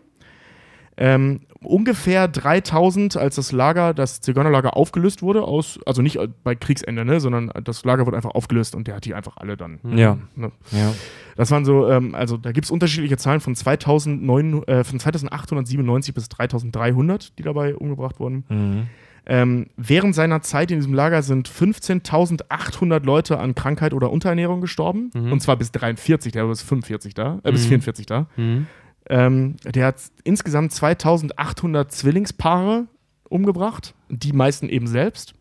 [0.98, 7.04] Ähm, ungefähr 3000, als das Lager, das Zigeunerlager aufgelöst wurde, aus, also nicht bei Kriegsende,
[7.04, 9.78] ne, sondern das Lager wurde einfach aufgelöst und der hat die einfach alle dann.
[9.94, 10.16] Ja.
[10.34, 10.52] Ne.
[10.72, 10.94] ja.
[11.36, 16.14] Das waren so, ähm, also da gibt es unterschiedliche Zahlen von, 2009, äh, von 2897
[16.14, 18.44] bis 3300, die dabei umgebracht wurden.
[18.48, 18.82] Mhm.
[19.28, 25.10] Ähm, während seiner Zeit in diesem Lager sind 15.800 Leute an Krankheit oder Unterernährung gestorben.
[25.14, 25.32] Mhm.
[25.32, 27.68] Und zwar bis 43, der war bis 45 da, äh, bis Mhm.
[27.68, 28.26] 44 da.
[28.36, 28.66] Mhm.
[29.08, 32.86] Ähm, der hat insgesamt 2800 Zwillingspaare
[33.28, 35.34] umgebracht, die meisten eben selbst.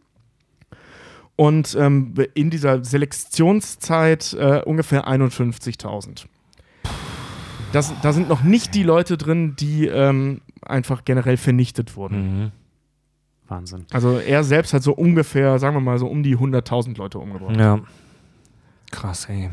[1.36, 6.26] Und ähm, in dieser Selektionszeit äh, ungefähr 51.000.
[7.74, 12.44] Das, da sind noch nicht die Leute drin, die ähm, einfach generell vernichtet wurden.
[12.44, 12.52] Mhm.
[13.48, 13.86] Wahnsinn.
[13.92, 17.58] Also er selbst hat so ungefähr, sagen wir mal, so um die 100.000 Leute umgebracht.
[17.58, 17.80] Ja.
[18.92, 19.50] Krass, ey.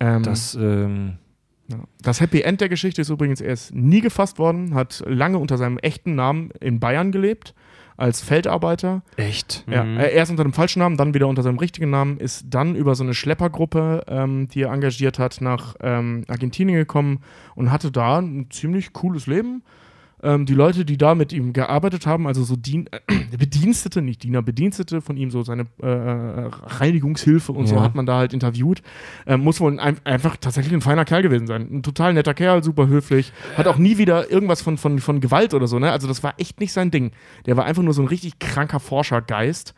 [0.00, 1.18] Ähm, Das, ähm.
[2.02, 5.58] Das Happy End der Geschichte ist übrigens, er ist nie gefasst worden, hat lange unter
[5.58, 7.54] seinem echten Namen in Bayern gelebt,
[7.96, 9.02] als Feldarbeiter.
[9.16, 9.64] echt.
[9.68, 9.96] Ja, Mhm.
[9.98, 12.94] äh, erst unter dem falschen Namen, dann wieder unter seinem richtigen Namen, ist dann über
[12.94, 17.20] so eine Schleppergruppe, ähm, die er engagiert hat, nach ähm, Argentinien gekommen
[17.54, 19.62] und hatte da ein ziemlich cooles Leben.
[20.22, 23.00] Ähm, die Leute, die da mit ihm gearbeitet haben, also so Dien äh,
[23.38, 27.82] Bedienstete, nicht Diener, Bedienstete von ihm, so seine äh, äh, Reinigungshilfe und so Ja.
[27.82, 28.82] hat man da halt interviewt,
[29.26, 31.68] ähm, muss wohl ein, einfach tatsächlich ein feiner Kerl gewesen sein.
[31.70, 35.52] Ein total netter Kerl, super höflich, hat auch nie wieder irgendwas von, von, von Gewalt
[35.54, 35.92] oder so, ne?
[35.92, 37.10] Also das war echt nicht sein Ding.
[37.44, 39.74] Der war einfach nur so ein richtig kranker Forschergeist.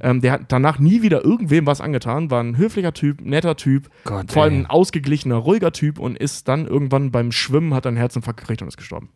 [0.00, 3.88] Ähm, der hat danach nie wieder irgendwem was angetan, war ein höflicher Typ, netter Typ,
[4.04, 7.96] Gott, vor allem ein ausgeglichener, ruhiger Typ und ist dann irgendwann beim Schwimmen, hat einen
[7.96, 9.08] Herzinfarkt gekriegt und ist gestorben.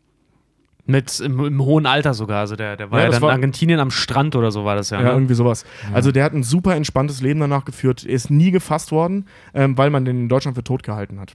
[0.87, 2.41] Mit im, im hohen Alter sogar.
[2.41, 4.65] Also der, der war Ja, ja, das dann war- in Argentinien am Strand oder so
[4.67, 4.99] war das ja.
[4.99, 5.11] Ja, ne?
[5.13, 5.65] irgendwie sowas.
[5.95, 9.89] Also der hat ein super entspanntes Leben danach geführt, ist nie gefasst worden, ähm, weil
[9.91, 11.33] man den in Deutschland für tot gehalten hat.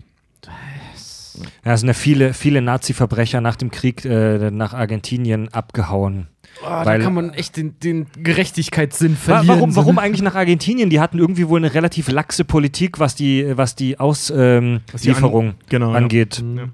[1.66, 6.28] Ja, es sind ja viele, viele Nazi-Verbrecher nach dem Krieg äh, nach Argentinien abgehauen.
[6.64, 9.48] Weil- da kann man echt den, den Gerechtigkeitssinn verlieren.
[9.58, 10.02] warum, warum ne?
[10.02, 10.90] eigentlich nach Argentinien?
[10.90, 15.56] Die hatten irgendwie wohl eine relativ laxe Politik, was die, was die Auslieferung die an-
[15.70, 15.98] genau, ja.
[15.98, 16.42] angeht.
[16.44, 16.74] Mhm.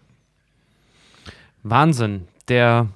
[1.63, 2.23] Wahnsinn.
[2.49, 2.87] Der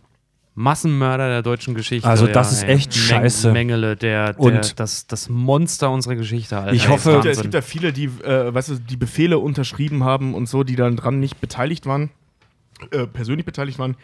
[0.55, 2.07] Massenmörder der deutschen Geschichte.
[2.07, 2.75] Also das ist ey.
[2.75, 3.51] echt scheiße.
[3.53, 6.57] Mengele, der, der Und- das, das Monster unserer Geschichte.
[6.57, 6.73] Alter.
[6.73, 8.97] Ich Ey, hoffe- Es gibt, ja, es gibt ja viele, die, äh, weißt du, die
[8.97, 12.09] Befehle unterschrieben haben und so, die dann dran nicht beteiligt waren,
[12.91, 13.95] äh, persönlich beteiligt waren.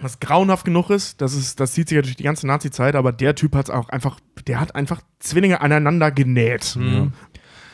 [0.00, 3.10] Was grauenhaft genug ist, das, ist, das zieht sich ja durch die ganze Nazi-Zeit, aber
[3.12, 6.76] der Typ hat auch einfach, der hat einfach Zwillinge aneinander genäht.
[6.76, 7.12] Mhm.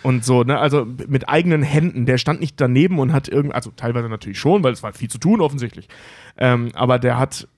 [0.05, 2.05] Und so, ne, also mit eigenen Händen.
[2.05, 5.09] Der stand nicht daneben und hat irgend, also teilweise natürlich schon, weil es war viel
[5.09, 5.89] zu tun, offensichtlich.
[6.37, 7.49] Ähm, aber der hat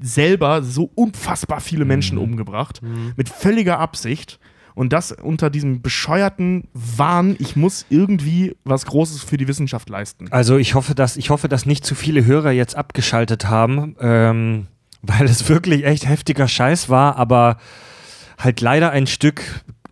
[0.00, 2.80] selber so unfassbar viele Menschen umgebracht,
[3.16, 4.40] mit völliger Absicht.
[4.74, 10.28] Und das unter diesem bescheuerten Wahn, ich muss irgendwie was Großes für die Wissenschaft leisten.
[10.32, 14.68] Also ich hoffe, dass, ich hoffe, dass nicht zu viele Hörer jetzt abgeschaltet haben, ähm,
[15.02, 17.58] weil es wirklich echt heftiger Scheiß war, aber
[18.38, 19.42] halt leider ein Stück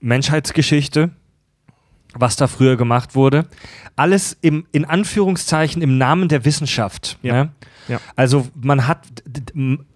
[0.00, 1.10] Menschheitsgeschichte,
[2.14, 3.46] was da früher gemacht wurde.
[3.96, 7.18] Alles im, in Anführungszeichen im Namen der Wissenschaft.
[7.22, 7.32] Ja.
[7.32, 7.50] Ne?
[7.88, 8.00] Ja.
[8.16, 9.06] Also man hat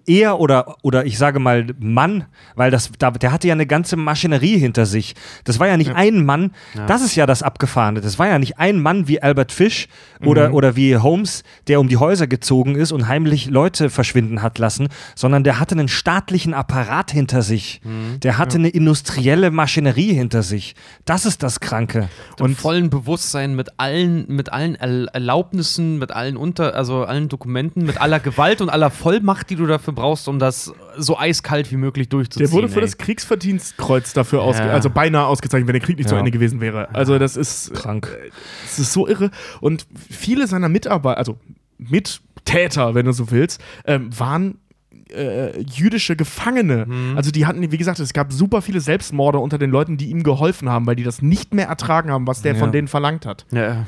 [0.07, 2.25] er oder, oder ich sage mal Mann,
[2.55, 5.15] weil das, da, der hatte ja eine ganze Maschinerie hinter sich.
[5.45, 6.53] Das war ja nicht ein Mann,
[6.87, 8.01] das ist ja das Abgefahrene.
[8.01, 9.89] Das war ja nicht ein Mann wie Albert Fish
[10.25, 10.55] oder, Mhm.
[10.55, 14.89] oder wie Holmes, der um die Häuser gezogen ist und heimlich Leute verschwinden hat lassen,
[15.15, 17.81] sondern der hatte einen staatlichen Apparat hinter sich.
[17.85, 18.21] Mhm.
[18.21, 20.75] Der hatte eine industrielle Maschinerie hinter sich.
[21.05, 22.09] Das ist das Kranke.
[22.41, 27.85] und vollen Bewusstsein mit allen, mit allen Erl- Erlaubnissen, mit allen unter, also allen Dokumenten,
[27.85, 31.77] mit aller Gewalt und aller Vollmacht, die du dafür brauchst, um das so eiskalt wie
[31.77, 32.47] möglich durchzuziehen.
[32.47, 32.83] Der wurde für ey.
[32.83, 34.69] das Kriegsverdienstkreuz dafür Ja.
[34.71, 36.19] also beinahe ausgezeichnet, wenn der Krieg nicht zu Ja.
[36.21, 36.95] Ende gewesen wäre.
[36.95, 38.17] Also das ist Krank.
[38.65, 39.31] Das ist so irre.
[39.61, 41.39] Und viele seiner Mitarbeiter, also
[41.79, 44.59] Mittäter, wenn du so willst, ähm, waren
[45.11, 46.87] äh, jüdische Gefangene.
[46.87, 47.17] Mhm.
[47.17, 50.23] Also die hatten, wie gesagt, es gab super viele Selbstmorde unter den Leuten, die ihm
[50.23, 52.59] geholfen haben, weil die das nicht mehr ertragen haben, was der Ja.
[52.59, 53.45] von denen verlangt hat.
[53.53, 53.61] Ja.
[53.63, 53.87] ja.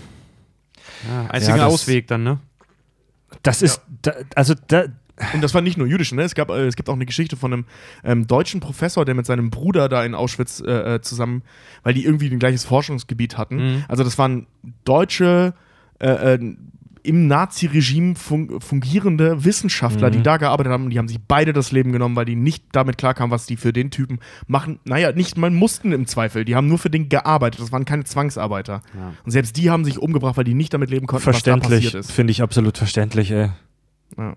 [1.28, 2.38] Einziger Ja, Ausweg dann, ne?
[3.42, 4.84] Das ist, da, also da,
[5.32, 6.22] Und das war nicht nur jüdische, ne?
[6.22, 7.64] Es, gab, äh, es gibt auch eine Geschichte von einem
[8.04, 11.42] ähm, deutschen Professor, der mit seinem Bruder da in Auschwitz äh, äh, zusammen,
[11.82, 13.56] weil die irgendwie ein gleiches Forschungsgebiet hatten.
[13.56, 13.84] Mhm.
[13.88, 14.46] Also das waren
[14.84, 15.54] deutsche
[16.00, 16.56] äh, äh,
[17.06, 21.70] im Nazi-Regime fun fungierende Wissenschaftler, die da gearbeitet haben und die haben sich beide das
[21.70, 24.18] Leben genommen, weil die nicht damit klarkamen, was die für den Typen
[24.48, 24.80] machen.
[24.84, 26.44] Naja, nicht mal mussten im Zweifel.
[26.44, 27.60] Die haben nur für den gearbeitet.
[27.60, 28.82] Das waren keine Zwangsarbeiter.
[28.94, 29.12] Ja.
[29.24, 31.84] Und selbst die haben sich umgebracht, weil die nicht damit leben konnten, was da verständlich.
[31.84, 32.12] passiert ist.
[32.12, 33.50] Finde ich absolut verständlich, ey.
[34.18, 34.36] Ja.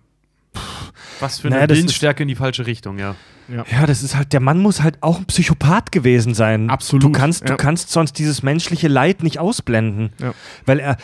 [1.20, 3.16] Was für eine Naja, Willensstärke in die falsche Richtung, ja.
[3.52, 6.70] Ja, das ist halt, der Mann muss halt auch ein Psychopath gewesen sein.
[6.70, 7.58] Absolut, Du kannst, du ja.
[7.58, 10.12] kannst sonst dieses menschliche Leid nicht ausblenden.
[10.22, 10.34] Ja.
[10.68, 10.98] Weil er,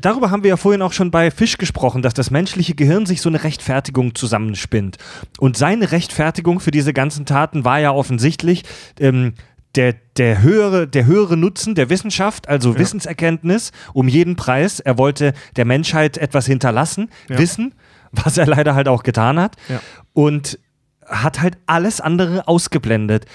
[0.00, 3.20] darüber haben wir ja vorhin auch schon bei Fisch gesprochen, dass das menschliche Gehirn sich
[3.20, 4.96] so eine Rechtfertigung zusammenspinnt.
[5.38, 8.62] Und seine Rechtfertigung für diese ganzen Taten war ja offensichtlich,
[8.98, 9.34] ähm,
[9.74, 14.80] der, der, höhere, der höhere Nutzen der Wissenschaft, also Wissenserkenntnis, um jeden Preis.
[14.80, 17.38] Er wollte der Menschheit etwas hinterlassen, Ja.
[17.38, 17.74] Wissen,
[18.12, 19.56] was er leider halt auch getan hat.
[19.68, 19.80] Ja.
[20.12, 20.58] Und
[21.12, 23.26] hat halt alles andere ausgeblendet.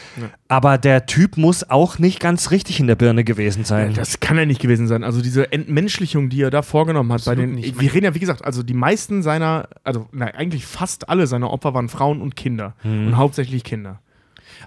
[0.48, 3.94] Aber der Typ muss auch nicht ganz richtig in der Birne gewesen sein.
[3.94, 5.04] Das kann er nicht gewesen sein.
[5.04, 7.56] Also diese Entmenschlichung, die er da vorgenommen hat, bei den.
[7.56, 7.80] nicht.
[7.80, 11.52] Wir reden ja, wie gesagt, also die meisten seiner, also nein, eigentlich fast alle seiner
[11.52, 12.74] Opfer waren Frauen und Kinder.
[12.84, 13.08] Mhm.
[13.08, 14.00] Und hauptsächlich Kinder.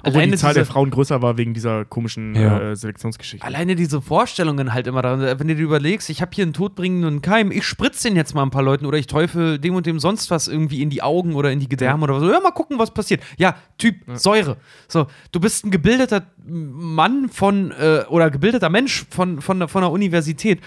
[0.02, 2.70] Obwohl Alleine die Zahl diese- der Frauen größer war wegen dieser komischen Ja.
[2.70, 3.46] äh, Selektionsgeschichte.
[3.46, 7.22] Alleine diese Vorstellungen halt immer daran, wenn du dir überlegst, ich habe hier einen todbringenden
[7.22, 9.98] Keim, ich spritze den jetzt mal ein paar Leuten oder ich teufel dem und dem
[10.00, 12.30] sonst was irgendwie in die Augen oder in die Gedärme oder so.
[12.30, 13.22] Ja, mal gucken, was passiert.
[13.36, 14.56] Ja, Typ, Säure.
[14.88, 19.90] So, du bist ein gebildeter Mann von, äh, oder gebildeter Mensch von, von, von der
[19.90, 20.60] Universität.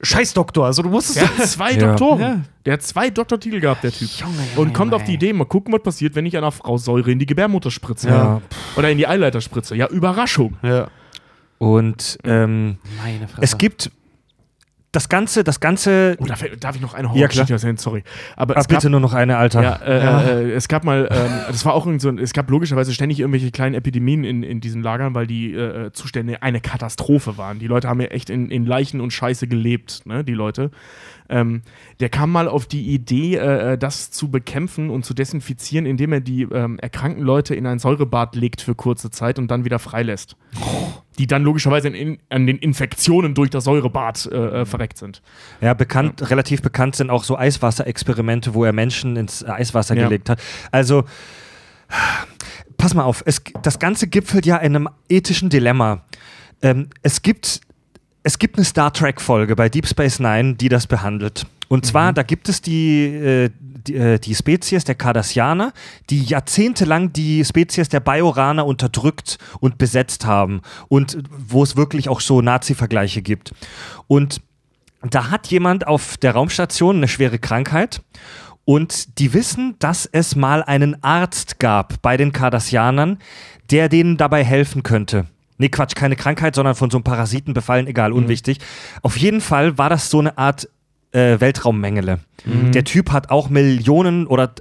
[0.00, 1.88] Scheiß Doktor, also du musst es Der hat zwei Ja.
[1.88, 2.20] Doktoren.
[2.20, 2.40] Ja.
[2.64, 4.08] Der hat zwei Doktortitel gehabt, der Typ.
[4.08, 6.78] Junge, Junge, und kommt auf die Idee, mal gucken, was passiert, wenn ich einer Frau
[6.78, 8.08] Säure in die Gebärmutter spritze.
[8.08, 8.40] Ja.
[8.76, 9.74] Oder in die Eileiter spritze.
[9.74, 10.56] Ja, Überraschung.
[10.62, 10.88] Ja.
[11.58, 13.90] Und ähm, Meine es gibt
[14.98, 16.16] das Ganze, das Ganze.
[16.18, 17.54] Oh, darf, darf ich noch eine Ja, Horrorgeschichte klar.
[17.56, 17.76] erzählen?
[17.76, 18.02] Sorry.
[18.36, 19.62] Aber Ah, es gab, bitte nur noch eine, Alter.
[19.62, 22.50] Ja, äh, Äh, es gab mal, ähm, das war auch irgend so, ein- es gab
[22.50, 27.38] logischerweise ständig irgendwelche kleinen Epidemien in, in diesen Lagern, weil die äh, Zustände eine Katastrophe
[27.38, 27.58] waren.
[27.60, 30.70] Die Leute haben ja echt in, in Leichen und Scheiße gelebt, ne, die Leute.
[31.28, 31.62] Ähm,
[32.00, 36.12] der kam mal auf die Idee, äh, äh, das zu bekämpfen und zu desinfizieren, indem
[36.12, 39.78] er die ähm, erkrankten Leute in ein Säurebad legt für kurze Zeit und dann wieder
[39.78, 40.36] freilässt.
[41.18, 45.20] Die dann logischerweise in, in, an den Infektionen durch das Säurebad äh, äh, verreckt sind.
[45.60, 50.04] Ja, bekannt, relativ bekannt sind auch so Eiswasserexperimente, wo er Menschen ins Eiswasser Ja.
[50.04, 50.40] gelegt hat.
[50.70, 51.04] Also,
[52.76, 56.04] pass mal auf, es, das Ganze gipfelt ja in einem ethischen Dilemma.
[56.62, 57.60] Ähm, es gibt
[58.28, 61.46] es gibt eine Star Trek-Folge bei Deep Space Nine, die das behandelt.
[61.68, 65.72] Und zwar, da gibt es die, äh, die, äh, die Spezies der Cardassianer,
[66.10, 70.60] die jahrzehntelang die Spezies der Bajoraner unterdrückt und besetzt haben.
[70.88, 73.54] Und wo es wirklich auch so Nazi-Vergleiche gibt.
[74.08, 74.42] Und
[75.00, 78.02] da hat jemand auf der Raumstation eine schwere Krankheit
[78.66, 83.20] und die wissen, dass es mal einen Arzt gab bei den Cardassianern,
[83.70, 85.24] der denen dabei helfen könnte.
[85.58, 88.58] Nee, Quatsch, keine Krankheit, sondern von so einem Parasiten befallen, egal, unwichtig.
[89.02, 90.68] Auf jeden Fall war das so eine Art
[91.12, 92.20] äh, Weltraummengele.
[92.44, 94.52] Der Typ hat auch Millionen oder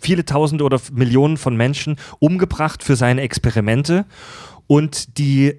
[0.00, 4.06] viele Tausende oder Millionen von Menschen umgebracht für seine Experimente
[4.66, 5.54] und die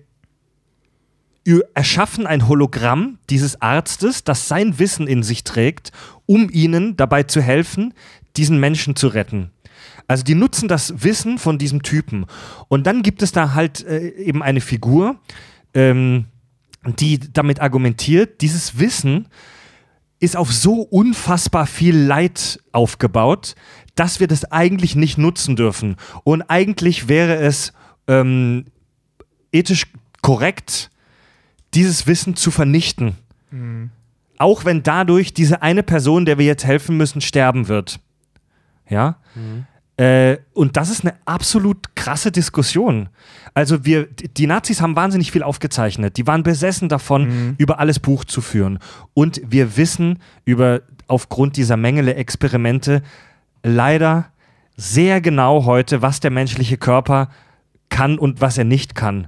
[1.73, 5.91] erschaffen ein Hologramm dieses Arztes, das sein Wissen in sich trägt,
[6.25, 7.93] um ihnen dabei zu helfen,
[8.35, 9.51] diesen Menschen zu retten.
[10.07, 12.25] Also die nutzen das Wissen von diesem Typen.
[12.69, 15.19] Und dann gibt es da halt äh, eben eine Figur,
[15.73, 16.25] ähm,
[16.85, 19.27] die damit argumentiert, dieses Wissen
[20.19, 23.55] ist auf so unfassbar viel Leid aufgebaut,
[23.95, 25.97] dass wir das eigentlich nicht nutzen dürfen.
[26.23, 27.73] Und eigentlich wäre es
[28.07, 28.65] ähm,
[29.51, 29.87] ethisch
[30.21, 30.89] korrekt,
[31.73, 33.15] dieses Wissen zu vernichten.
[34.37, 37.99] Auch wenn dadurch diese eine Person, der wir jetzt helfen müssen, sterben wird.
[38.89, 39.17] Ja?
[39.97, 43.09] Äh, und das ist eine absolut krasse Diskussion.
[43.53, 46.17] Also wir, die Nazis haben wahnsinnig viel aufgezeichnet.
[46.17, 48.77] Die waren besessen davon, über alles Buch zu führen.
[49.15, 53.01] Und wir wissen über, aufgrund dieser Mengele Experimente
[53.63, 54.27] leider
[54.75, 57.29] sehr genau heute, was der menschliche Körper
[57.89, 59.27] kann und was er nicht kann.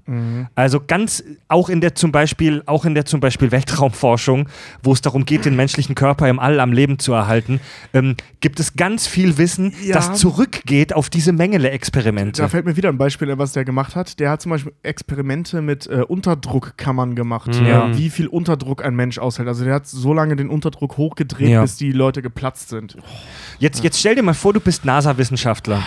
[0.55, 4.47] Also ganz, auch in der zum Beispiel, auch in der zum Beispiel Weltraumforschung,
[4.83, 7.59] wo es darum geht, den menschlichen Körper im All am Leben zu erhalten,
[7.93, 9.93] ähm, gibt es ganz viel Wissen, Ja.
[9.95, 12.41] das zurückgeht auf diese Mengele-Experimente.
[12.41, 14.19] Da fällt mir wieder ein Beispiel, was der gemacht hat.
[14.19, 17.89] Der hat zum Beispiel Experimente mit äh, Unterdruckkammern gemacht, Ja.
[17.89, 19.47] äh, wie viel Unterdruck ein Mensch aushält.
[19.47, 21.61] Also der hat so lange den Unterdruck hochgedreht, Ja.
[21.61, 22.97] bis die Leute geplatzt sind.
[23.59, 25.81] Jetzt, jetzt stell dir mal vor, du bist NASA-Wissenschaftler.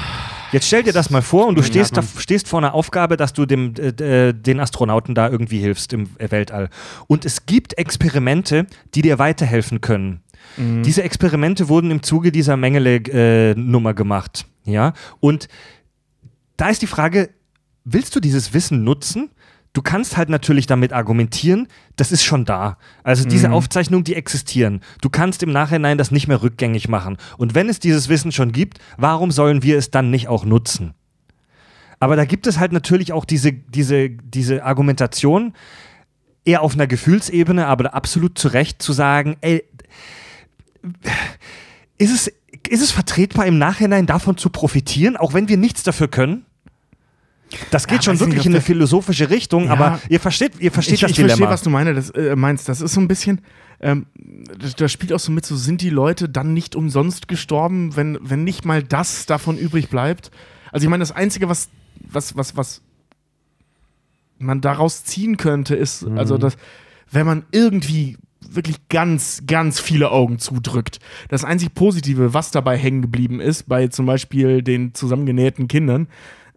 [0.52, 3.32] Jetzt stell dir das mal vor und du stehst, da, stehst vor einer Aufgabe, dass
[3.32, 6.68] du dem, äh, äh, den Astronauten da irgendwie hilfst im äh, Weltall.
[7.06, 10.22] Und es gibt Experimente, die dir weiterhelfen können.
[10.58, 14.44] Diese Experimente wurden im Zuge dieser Mengele-Nummer gemacht.
[14.64, 14.92] Ja?
[15.20, 15.48] Und
[16.56, 17.30] da ist die Frage,
[17.84, 19.30] willst du dieses Wissen nutzen?
[19.72, 21.66] Du kannst halt natürlich damit argumentieren,
[21.96, 22.76] das ist schon da.
[23.04, 24.82] Also diese Aufzeichnungen, die existieren.
[25.00, 27.16] Du kannst im Nachhinein das nicht mehr rückgängig machen.
[27.38, 30.92] Und wenn es dieses Wissen schon gibt, warum sollen wir es dann nicht auch nutzen?
[32.00, 35.54] Aber da gibt es halt natürlich auch diese, diese, diese Argumentation,
[36.44, 39.64] eher auf einer Gefühlsebene, aber absolut zu Recht zu sagen, ey,
[41.96, 42.32] ist es,
[42.68, 46.44] ist es vertretbar, im Nachhinein davon zu profitieren, auch wenn wir nichts dafür können?
[47.70, 49.72] Das geht Ja, schon wirklich nicht, in eine philosophische Richtung, Ja.
[49.72, 51.28] aber ihr versteht, ihr versteht ich, das ich Dilemma.
[51.36, 52.68] verstehe, was du meine, das, äh, meinst.
[52.68, 53.40] Das ist so ein bisschen,
[53.80, 54.06] ähm,
[54.58, 58.18] das, das spielt auch so mit, so sind die Leute dann nicht umsonst gestorben, wenn,
[58.22, 60.30] wenn nicht mal das davon übrig bleibt.
[60.70, 61.68] Also ich meine, das Einzige, was,
[62.00, 62.80] was, was, was
[64.38, 66.18] man daraus ziehen könnte, ist, Mhm.
[66.18, 66.56] also dass,
[67.10, 68.16] wenn man irgendwie
[68.50, 70.98] wirklich ganz, ganz viele Augen zudrückt.
[71.28, 76.08] Das einzig Positive, was dabei hängen geblieben ist, bei zum Beispiel den zusammengenähten Kindern,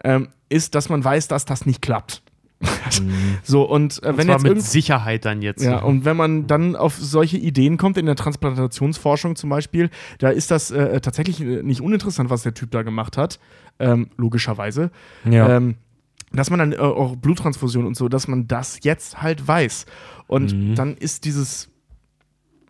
[0.04, 2.22] ähm, ist, dass man weiß, dass das nicht klappt.
[3.44, 5.62] So, und äh, Und wenn zwar jetzt mit Sicherheit dann jetzt.
[5.64, 9.90] ja, und wenn man dann auf solche Ideen kommt, in der Transplantationsforschung zum Beispiel,
[10.20, 13.40] da ist das äh, tatsächlich äh, nicht uninteressant, was der Typ da gemacht hat,
[13.80, 14.90] ähm, logischerweise.
[15.30, 15.58] Ja.
[15.58, 15.76] Ähm,
[16.32, 19.86] dass man dann äh, auch Bluttransfusion und so, dass man das jetzt halt weiß.
[20.28, 20.76] Und Mhm.
[20.76, 21.70] dann ist dieses,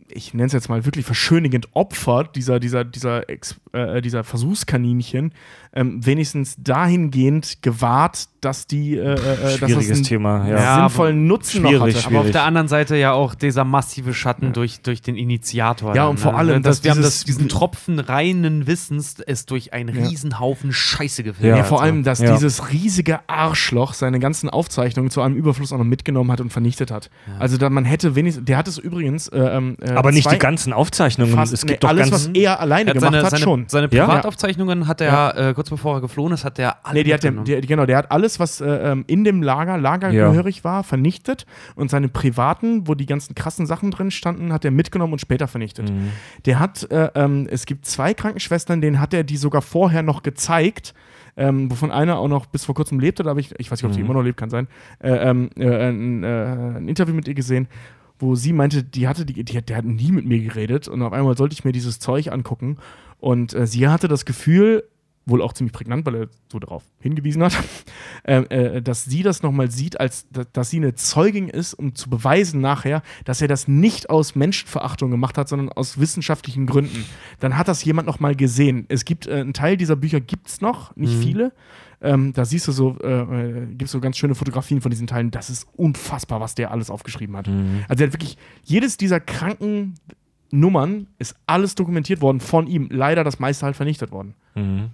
[0.07, 5.33] ich nenne es jetzt mal wirklich verschönigend Opfer dieser, dieser, dieser, Ex, äh, dieser Versuchskaninchen,
[5.73, 10.55] ähm, wenigstens dahingehend gewahrt, dass die, äh, äh, dass das Schwieriges einen Thema, ja.
[10.57, 12.07] Ja, sinnvollen Nutzen noch schwierig, hatte.
[12.07, 12.31] Aber auf Schwierig.
[12.31, 15.95] der anderen Seite ja auch dieser massive Schatten durch, durch den Initiator.
[15.95, 16.37] Ja, dann, und vor ne?
[16.37, 21.23] allem, dass dass wir haben das, diesen Tropfen reinen Wissens es durch einen Riesenhaufen Scheiße
[21.23, 21.49] gefilmt.
[21.49, 22.33] Ja, Ja, vor allem, dass Ja.
[22.33, 26.91] dieses riesige Arschloch seine ganzen Aufzeichnungen zu einem Überfluss auch noch mitgenommen hat und vernichtet
[26.91, 27.09] hat.
[27.39, 30.37] Also da man hätte wenigstens, der hat es übrigens, äh, ähm, äh, aber nicht die
[30.37, 31.33] ganzen Aufzeichnungen.
[31.33, 33.31] fast, es nee, gibt doch alles, ganz, was er alleine Er hat gemacht seine, hat,
[33.31, 33.64] seine, schon.
[33.71, 34.05] Seine Ja?
[34.05, 37.23] Privataufzeichnungen hat er, äh, kurz bevor er geflohen ist, hat er alle Nee, die hat
[37.23, 41.45] der, der, genau, der hat alles, was äh, ähm, in dem Lager, lagergehörig war, vernichtet.
[41.75, 45.47] Und seine privaten, wo die ganzen krassen Sachen drin standen, hat er mitgenommen und später
[45.47, 45.89] vernichtet.
[45.91, 46.11] Mhm.
[46.45, 50.23] Der hat, äh, ähm, es gibt zwei Krankenschwestern, denen hat er die sogar vorher noch
[50.23, 50.93] gezeigt,
[51.37, 53.85] ähm, wovon eine auch noch bis vor kurzem lebte, da habe ich, ich weiß nicht,
[53.85, 54.05] ob sie Mhm.
[54.05, 54.67] immer noch lebt, kann sein,
[54.99, 56.27] äh, ähm, äh, ein, äh,
[56.77, 57.67] ein Interview mit ihr gesehen,
[58.17, 60.87] wo sie meinte, die hatte, die, die, hat- der hat nie mit mir geredet.
[60.87, 62.77] Und auf einmal sollte ich mir dieses Zeug angucken
[63.25, 64.83] und äh, sie hatte das Gefühl,
[65.25, 67.57] wohl auch ziemlich prägnant, weil er so darauf hingewiesen hat,
[68.23, 72.07] äh, äh, dass sie das nochmal sieht, als dass, sie eine Zeugin ist, um zu
[72.07, 77.03] beweisen nachher, dass er das nicht aus Menschenverachtung gemacht hat, sondern aus wissenschaftlichen Gründen.
[77.39, 78.85] Dann hat das jemand nochmal gesehen.
[78.89, 81.51] Es gibt äh, einen Teil dieser Bücher gibt es noch, nicht viele.
[82.01, 85.31] Ähm, da siehst du so, äh, äh, gibt so ganz schöne Fotografien von diesen Teilen.
[85.31, 87.47] Das ist unfassbar, was der alles aufgeschrieben hat.
[87.87, 89.95] Also er hat wirklich jedes dieser kranken
[90.59, 92.87] Nummern ist alles dokumentiert worden von ihm.
[92.91, 94.33] Leider das meiste halt vernichtet worden.
[94.55, 94.89] Mhm.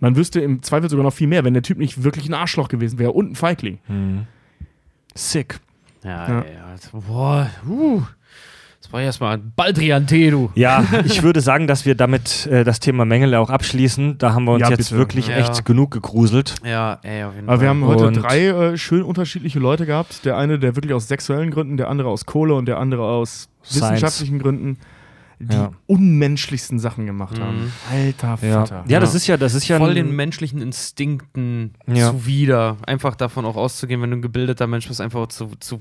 [0.00, 2.68] Man wüsste im Zweifel sogar noch viel mehr, wenn der Typ nicht wirklich ein Arschloch
[2.68, 3.78] gewesen wäre und ein Feigling.
[5.14, 5.58] Sick.
[6.04, 6.28] Ja, Ja.
[6.28, 6.44] ja.
[6.44, 7.00] ja.
[7.08, 8.02] Boah, uh,
[8.82, 10.50] das war erstmal Baldrian T, du.
[10.54, 14.18] Ja, ich würde sagen, dass wir damit äh, das Thema Mengele auch abschließen.
[14.18, 14.98] Da haben wir uns Ja, jetzt bitte.
[14.98, 15.36] wirklich Ja.
[15.38, 16.54] echt genug gegruselt.
[16.64, 17.76] Ja, ey, auf jeden Aber wir Fall.
[17.76, 20.24] haben heute Und- drei äh, schön unterschiedliche Leute gehabt.
[20.26, 23.48] Der eine, der wirklich aus sexuellen Gründen, der andere aus Kohle und der andere aus
[23.64, 23.82] Science.
[23.94, 24.78] wissenschaftlichen Gründen
[25.38, 25.72] die Ja.
[25.86, 27.72] unmenschlichsten Sachen gemacht haben.
[27.90, 28.60] Alter Ja.
[28.60, 28.84] Vater.
[28.88, 32.10] ja, das ist ja, das ist ja voll den menschlichen Instinkten Ja.
[32.10, 32.76] zuwider.
[32.86, 35.50] Einfach davon auch auszugehen, wenn du ein gebildeter Mensch bist, einfach zu.
[35.60, 35.80] zu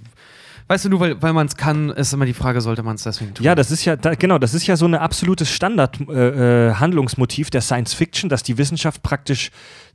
[0.67, 3.03] weißt du, nur weil, weil man es kann, ist immer die Frage, sollte man es
[3.03, 3.45] deswegen tun?
[3.45, 7.49] Ja, das ist ja, da, genau, das ist ja so ein absolutes Standard-Handlungsmotiv äh, Handlungsmotiv
[7.49, 9.51] der Science Fiction, dass die Wissenschaft praktisch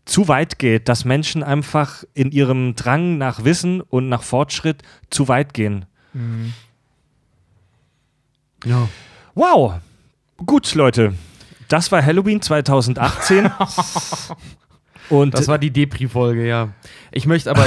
[0.07, 5.29] zu weit geht, dass Menschen einfach in ihrem Drang nach Wissen und nach Fortschritt zu
[5.29, 5.85] weit gehen.
[8.65, 8.89] ja.
[9.41, 9.81] Wow.
[10.45, 11.15] Gut, Leute.
[11.69, 13.51] Das war Halloween 2018.
[15.11, 16.71] und Das war die Depri-Folge, ja.
[17.13, 17.67] Ich möchte aber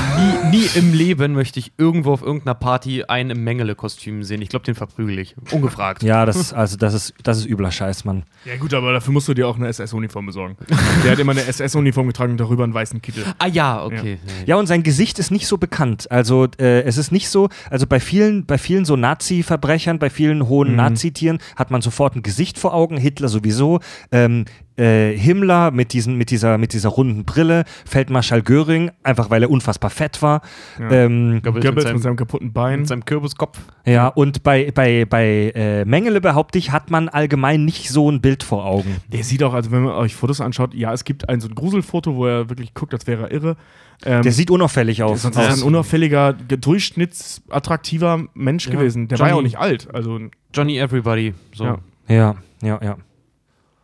[0.52, 4.42] nie, nie im Leben möchte ich irgendwo auf irgendeiner Party einen im Mengele-Kostüm sehen.
[4.42, 5.36] Ich glaube, den verprügel ich.
[5.52, 6.02] Ungefragt.
[6.02, 8.24] ja, das, also das ist, das ist übler Scheiß, Mann.
[8.46, 10.56] Ja, gut, aber dafür musst du dir auch eine SS-Uniform besorgen.
[11.04, 13.24] der hat immer eine SS-Uniform getragen und darüber einen weißen Kittel.
[13.38, 14.18] Ah ja, okay.
[14.46, 16.10] Ja, und sein Gesicht ist nicht so bekannt.
[16.10, 20.48] Also äh, es ist nicht so, also bei vielen, bei vielen so Nazi-Verbrechern, bei vielen
[20.48, 20.76] hohen Mhm.
[20.78, 23.80] Nazi-Tieren hat man sofort ein Gesicht vor Augen, Hitler sowieso,
[24.12, 24.46] ähm,
[24.78, 29.50] äh, Himmler mit, diesen, mit, dieser, mit dieser runden Brille, Feldmarschall Göring, einfach weil er
[29.52, 30.42] unfassbar fett war.
[30.80, 30.90] Ja.
[30.92, 32.80] Ähm, Goebbels mit mit seinem, seinem kaputten Bein.
[32.80, 33.60] mit seinem Kürbiskopf.
[33.86, 38.22] ja, und bei, bei, bei äh, Mengele behaupte ich, hat man allgemein nicht so ein
[38.22, 38.98] Bild vor Augen.
[39.12, 41.56] Der sieht auch, also wenn man euch Fotos anschaut, ja, es gibt ein so ein
[41.56, 43.58] Gruselfoto, wo er wirklich guckt, als wäre er irre.
[44.06, 45.22] Ähm, Der sieht unauffällig aus.
[45.22, 48.74] sonst ist er ein unauffälliger, ge- durchschnittsattraktiver Mensch Ja.
[48.74, 49.08] gewesen.
[49.08, 49.48] Der war ja auch Johnny.
[49.50, 49.88] nicht alt.
[49.94, 50.20] Also,
[50.54, 51.34] Johnny Everybody.
[51.56, 51.64] So.
[51.66, 51.78] Ja.
[52.08, 52.98] Ja, ja, ja.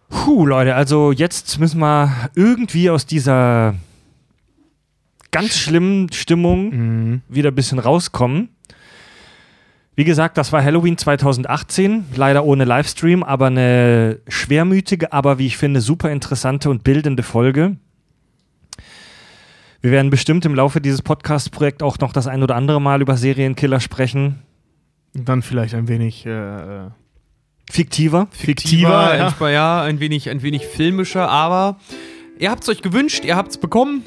[0.10, 3.76] Puh, Leute, also jetzt müssen wir irgendwie aus dieser
[5.32, 8.50] ganz schlimmen Stimmung wieder ein bisschen rauskommen.
[9.96, 15.58] Wie gesagt, das war Halloween 2018, leider ohne Livestream, aber eine schwermütige, aber wie ich
[15.58, 17.76] finde, super interessante und bildende Folge.
[19.82, 23.18] Wir werden bestimmt im Laufe dieses Podcast-Projekts auch noch das ein oder andere Mal über
[23.18, 24.40] Serienkiller sprechen.
[25.16, 26.88] und dann vielleicht ein wenig äh,
[27.70, 28.28] äh, Fiktiver.
[28.32, 29.50] Fiktiver, ja.
[29.50, 31.80] ja, ein wenig, ein wenig filmischer, aber
[32.38, 34.04] ihr habt es euch gewünscht, ihr habt es bekommen.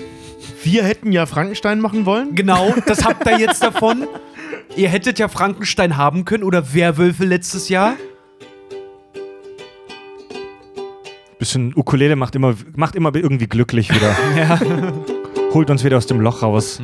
[0.65, 2.35] Wir hätten ja Frankenstein machen wollen.
[2.35, 4.07] Genau, das habt ihr jetzt davon.
[4.77, 7.95] Ihr hättet ja Frankenstein haben können oder Werwölfe letztes Jahr.
[11.39, 14.17] Bisschen Ukulele macht immer, macht immer irgendwie glücklich wieder.
[14.37, 14.61] Ja.
[15.53, 16.81] Holt uns wieder aus dem Loch raus.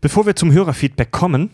[0.00, 1.50] Bevor wir zum Hörerfeedback kommen,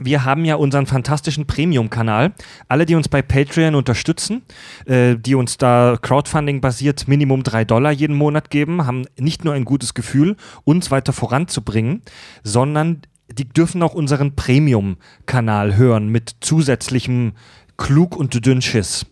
[0.00, 2.32] wir haben ja unseren fantastischen Premium-Kanal.
[2.68, 4.42] Alle, die uns bei Patreon unterstützen,
[4.86, 9.64] äh, die uns da Crowdfunding-basiert Minimum 3 Dollar jeden Monat geben, haben nicht nur ein
[9.64, 12.02] gutes Gefühl, uns weiter voranzubringen,
[12.42, 17.32] sondern die dürfen auch unseren Premium-Kanal hören mit zusätzlichem
[17.76, 19.06] Klug und Dünnschiss.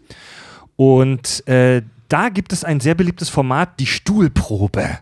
[0.76, 4.98] Und äh, da gibt es ein sehr beliebtes Format, die Stuhlprobe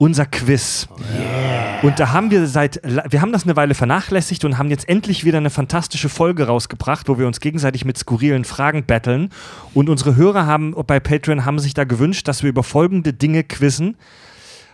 [0.00, 0.88] unser Quiz.
[1.14, 1.82] Yeah.
[1.82, 5.24] Und da haben wir seit, wir haben das eine Weile vernachlässigt und haben jetzt endlich
[5.26, 9.28] wieder eine fantastische Folge rausgebracht, wo wir uns gegenseitig mit skurrilen Fragen betteln.
[9.74, 13.44] Und unsere Hörer haben bei Patreon haben sich da gewünscht, dass wir über folgende Dinge
[13.44, 13.98] quizzen.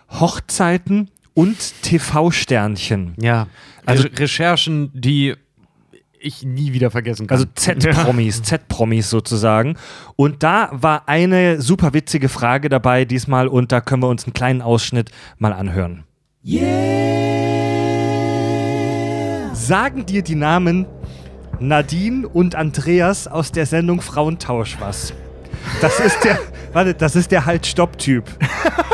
[0.08, 3.14] Hochzeiten und TV-Sternchen.
[3.20, 3.48] Ja,
[3.84, 5.34] also Re Recherchen, die
[6.20, 7.38] ich nie wieder vergessen kann.
[7.38, 9.76] Also Z-Promis, Z-Promis sozusagen.
[10.16, 14.34] Und da war eine super witzige Frage dabei diesmal und da können wir uns einen
[14.34, 16.04] kleinen Ausschnitt mal anhören.
[16.44, 16.66] Yeah!
[19.54, 20.86] Sagen dir die Namen
[21.58, 25.12] Nadine und Andreas aus der Sendung Frauentausch was?
[25.80, 26.38] Das ist der,
[26.72, 28.24] warte, das ist der Halt-Stopp-Typ.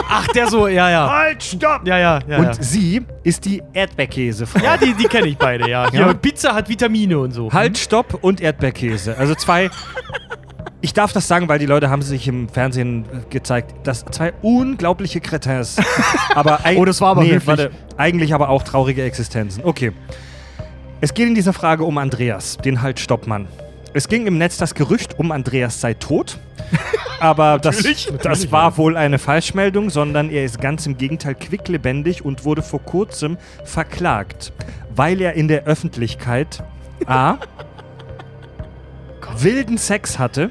[0.08, 1.10] Ach, der so, ja, ja.
[1.10, 1.86] Halt, stopp!
[1.86, 2.38] Ja, ja, ja.
[2.38, 2.62] Und ja.
[2.62, 4.62] sie ist die Erdbeerkäsefrau.
[4.62, 5.88] Ja, die, die kenne ich beide, ja.
[5.88, 6.06] ja.
[6.06, 6.14] ja.
[6.14, 7.52] Pizza hat Vitamine und so.
[7.52, 9.16] Halt, stopp und Erdbeerkäse.
[9.16, 9.70] Also zwei.
[10.80, 15.20] Ich darf das sagen, weil die Leute haben sich im Fernsehen gezeigt, dass zwei unglaubliche
[15.20, 15.76] Cretins.
[16.34, 19.64] aber oh, das war aber nee, warte, eigentlich aber auch traurige Existenzen.
[19.64, 19.92] Okay.
[21.00, 23.48] Es geht in dieser Frage um Andreas, den Halt-Stopp-Mann.
[23.94, 26.38] Es ging im Netz das Gerücht um Andreas sei tot.
[27.20, 27.84] Aber das,
[28.22, 32.82] das war wohl eine Falschmeldung, sondern er ist ganz im Gegenteil quicklebendig und wurde vor
[32.82, 34.52] kurzem verklagt,
[34.94, 36.64] weil er in der Öffentlichkeit
[37.06, 37.36] A.
[39.36, 40.50] wilden Sex hatte,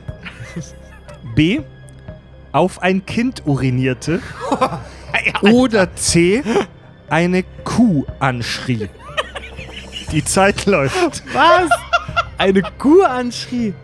[1.35, 1.59] B.
[2.51, 4.21] auf ein Kind urinierte
[5.41, 6.43] oder C.
[7.09, 8.87] eine Kuh anschrie.
[10.11, 11.23] Die Zeit läuft.
[11.33, 11.69] Was?
[12.41, 13.75] Eine Kuh anschrie.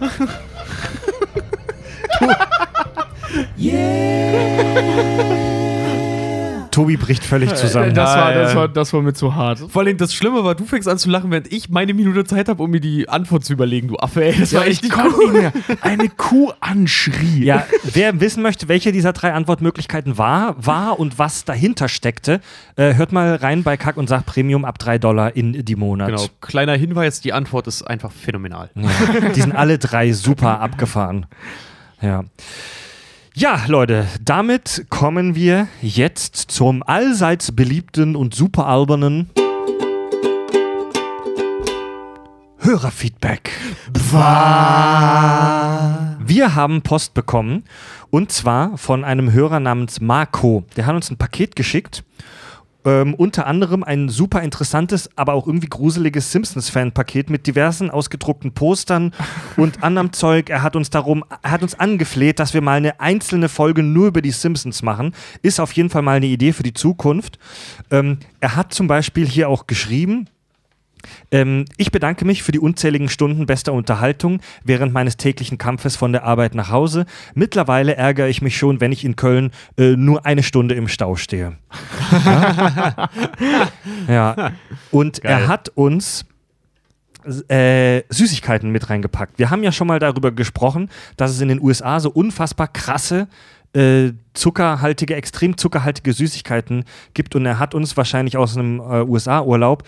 [3.58, 5.57] yeah!
[6.78, 7.92] Tobi bricht völlig zusammen.
[7.92, 9.58] Das war, das, war, das war mir zu hart.
[9.68, 12.48] Vor allem das Schlimme war, du fängst an zu lachen, während ich meine Minute Zeit
[12.48, 14.38] habe, um mir die Antwort zu überlegen, du Affe, ey.
[14.38, 15.32] Das ja, war echt nicht cool.
[15.32, 15.52] Mehr.
[15.80, 17.42] Eine Kuh anschrie.
[17.42, 22.40] Ja, wer wissen möchte, welche dieser drei Antwortmöglichkeiten war, war und was dahinter steckte,
[22.76, 26.10] äh, hört mal rein bei Kack und Sach Premium ab 3 Dollar in die Monat.
[26.10, 28.70] Genau, kleiner Hinweis, die Antwort ist einfach phänomenal.
[28.76, 31.26] Ja, die sind alle drei super abgefahren.
[32.00, 32.22] Ja.
[33.40, 39.30] Ja, Leute, damit kommen wir jetzt zum allseits beliebten und super albernen
[42.58, 43.52] Hörerfeedback.
[46.18, 47.62] Wir haben Post bekommen
[48.10, 50.64] und zwar von einem Hörer namens Marco.
[50.76, 52.02] Der hat uns ein Paket geschickt
[52.88, 59.12] ähm, unter anderem ein super interessantes, aber auch irgendwie gruseliges Simpsons-Fan-Paket mit diversen ausgedruckten Postern
[59.58, 60.48] und anderem Zeug.
[60.48, 64.08] Er hat uns darum, er hat uns angefleht, dass wir mal eine einzelne Folge nur
[64.08, 65.14] über die Simpsons machen.
[65.42, 67.38] Ist auf jeden Fall mal eine Idee für die Zukunft.
[67.90, 70.28] Ähm, er hat zum Beispiel hier auch geschrieben,
[71.30, 76.12] ähm, ich bedanke mich für die unzähligen Stunden bester Unterhaltung während meines täglichen Kampfes von
[76.12, 77.06] der Arbeit nach Hause.
[77.34, 81.16] Mittlerweile ärgere ich mich schon, wenn ich in Köln äh, nur eine Stunde im Stau
[81.16, 81.56] stehe.
[84.08, 84.52] ja.
[84.90, 85.32] Und Geil.
[85.32, 86.24] er hat uns
[87.48, 89.38] äh, Süßigkeiten mit reingepackt.
[89.38, 93.28] Wir haben ja schon mal darüber gesprochen, dass es in den USA so unfassbar krasse
[93.74, 99.84] äh, zuckerhaltige, extrem zuckerhaltige Süßigkeiten gibt und er hat uns wahrscheinlich aus einem äh, USA-Urlaub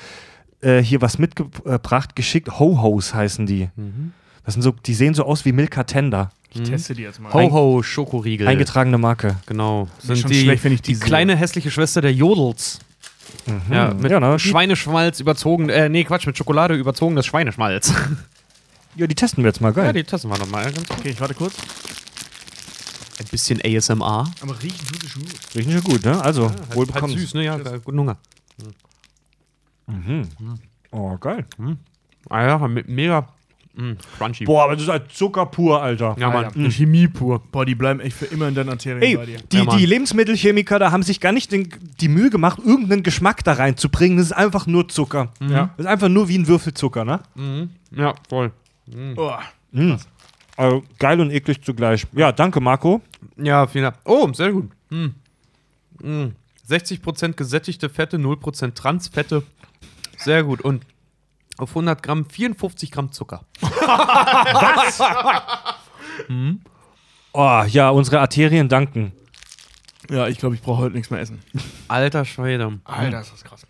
[0.60, 2.58] äh, hier was mitgebracht, geschickt.
[2.58, 3.68] Ho-Hos heißen die.
[3.76, 4.12] Mhm.
[4.44, 6.30] Das sind so, die sehen so aus wie Milka Tender.
[6.52, 7.32] Ich teste die jetzt mal.
[7.32, 8.48] Ho-Ho Schokoriegel.
[8.48, 9.36] Eingetragene Marke.
[9.46, 9.88] Genau.
[9.98, 12.80] Sind schon die, schlecht, wenn ich die, die kleine hässliche Schwester der Jodels.
[13.46, 13.72] Mhm.
[13.72, 14.38] Ja, mit ja, ne?
[14.38, 17.92] Schweineschmalz überzogen, äh, nee, Quatsch, mit Schokolade überzogenes Schweineschmalz.
[18.96, 19.86] Ja, die testen wir jetzt mal, geil.
[19.86, 20.66] Ja, die testen wir nochmal.
[20.88, 21.54] Okay, ich warte kurz.
[23.20, 24.28] Ein bisschen ASMR.
[24.40, 25.38] Aber riechen tut sie schon gut.
[25.54, 26.20] Riechen schon gut, ne?
[26.20, 27.12] Also, ja, halt, wohl bekommen.
[27.12, 27.44] Halt süß, ne?
[27.44, 28.18] Ja, guten Hunger.
[28.58, 28.74] Mhm.
[30.90, 31.46] Oh, geil.
[31.58, 31.78] Mhm.
[32.28, 33.28] Ah ja, mega,
[33.72, 34.44] Mm, crunchy.
[34.44, 36.16] Boah, aber das ist halt Zucker pur, Alter.
[36.18, 36.46] Ja, Mann.
[36.46, 36.70] Alter.
[36.72, 37.40] Chemie pur.
[37.52, 39.38] Boah, die bleiben echt für immer in deinen Arterien Ey, bei dir.
[39.52, 39.78] die, Ja, Mann.
[39.78, 41.68] die Lebensmittelchemiker da haben sich gar nicht den,
[42.00, 44.18] die Mühe gemacht, irgendeinen Geschmack da reinzubringen.
[44.18, 45.32] Das ist einfach nur Zucker.
[45.40, 45.70] Ja.
[45.76, 47.20] Das ist einfach nur wie ein Würfelzucker, ne?
[47.92, 48.50] Ja, voll.
[49.16, 49.30] Oh.
[50.56, 52.06] Also geil und eklig zugleich.
[52.12, 53.00] Ja, danke, Marco.
[53.36, 53.96] Ja, vielen Dank.
[54.04, 54.68] Oh, sehr gut.
[54.90, 55.06] Mm.
[56.02, 56.32] Mm.
[56.68, 59.44] 60% gesättigte Fette, 0% Transfette.
[60.20, 60.60] Sehr gut.
[60.60, 60.84] Und
[61.58, 63.44] auf 100 Gramm 54 Gramm Zucker.
[67.32, 69.12] Oh, ja, unsere Arterien danken.
[70.10, 71.40] Ja, ich glaube, ich brauche heute nichts mehr essen.
[71.86, 72.80] Alter Schwede.
[72.84, 73.66] Alter, ist das krass.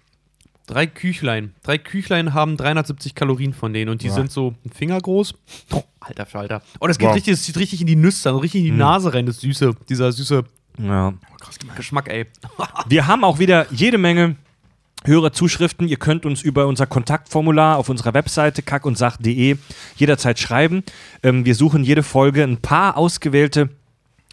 [0.66, 1.52] Drei Küchlein.
[1.62, 5.34] Drei Küchlein haben 370 Kalorien von denen und die sind so ein Finger groß.
[5.72, 6.62] Oh, alter Falter.
[6.80, 7.16] Oh, das geht Wow.
[7.16, 10.12] richtig, das zieht richtig in die Nüsse, richtig in die Nase rein, das süße, dieser
[10.12, 10.44] süße
[10.78, 11.12] Ja.
[11.76, 12.26] Geschmack, ey.
[12.86, 14.36] Wir haben auch wieder jede Menge
[15.04, 15.88] Hörerzuschriften.
[15.88, 19.56] Ihr könnt uns über unser Kontaktformular auf unserer Webseite kackundsach.de
[19.96, 20.82] jederzeit schreiben.
[21.22, 23.70] Ähm, wir suchen jede Folge ein paar ausgewählte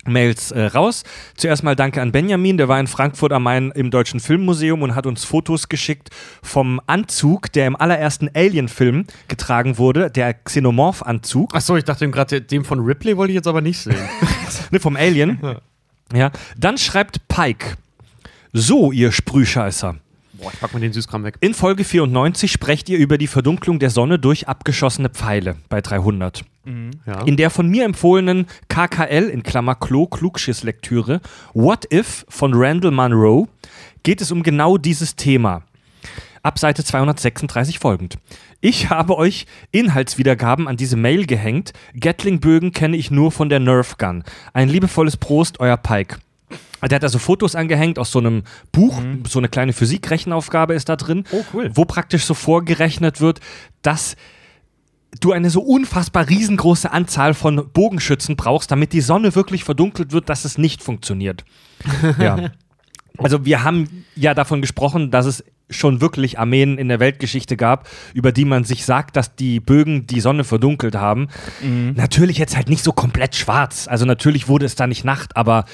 [0.08, 1.04] Mails äh, raus.
[1.36, 4.96] Zuerst mal danke an Benjamin, der war in Frankfurt am Main im Deutschen Filmmuseum und
[4.96, 6.10] hat uns Fotos geschickt
[6.42, 11.54] vom Anzug, der im allerersten Alien-Film getragen wurde, der Xenomorph-Anzug.
[11.54, 13.96] Achso, ich dachte gerade, dem von Ripley wollte ich jetzt aber nicht sehen.
[14.72, 15.40] Ne, vom Alien.
[16.14, 16.32] Ja.
[16.58, 17.78] Dann schreibt Pike.
[18.54, 19.96] So, ihr Sprühscheißer.
[20.40, 21.38] Boah, ich pack mal den Süßkram weg.
[21.40, 26.44] In Folge 94 sprecht ihr über die Verdunklung der Sonne durch abgeschossene Pfeile bei 300.
[27.06, 27.22] Ja.
[27.22, 31.22] In der von mir empfohlenen KKL in Klammer Klo Klugschiss-Lektüre
[31.54, 33.48] What If von Randall Munro
[34.04, 35.64] geht es um genau dieses Thema.
[36.44, 38.18] Ab Seite 236 folgend.
[38.62, 41.74] Ich habe euch Inhaltswiedergaben an diese Mail gehängt.
[42.00, 44.24] Gatling-Bögen kenne ich nur von der Nerf Gun.
[44.54, 46.18] Ein liebevolles Prost, euer Pike.
[46.84, 50.96] Der hat also Fotos angehängt aus so einem Buch, so eine kleine Physikrechenaufgabe ist da
[50.96, 51.72] drin, Oh, cool.
[51.74, 53.40] wo praktisch so vorgerechnet wird,
[53.82, 54.16] dass
[55.22, 60.30] du eine so unfassbar riesengroße Anzahl von Bogenschützen brauchst, damit die Sonne wirklich verdunkelt wird,
[60.30, 61.46] dass es nicht funktioniert.
[62.20, 62.52] ja.
[63.18, 67.90] Also wir haben ja davon gesprochen, dass es schon wirklich Armeen in der Weltgeschichte gab,
[68.14, 71.28] über die man sich sagt, dass die Bögen die Sonne verdunkelt haben.
[71.96, 73.88] Natürlich jetzt halt nicht so komplett schwarz.
[73.88, 75.66] Also natürlich wurde es da nicht Nacht, aber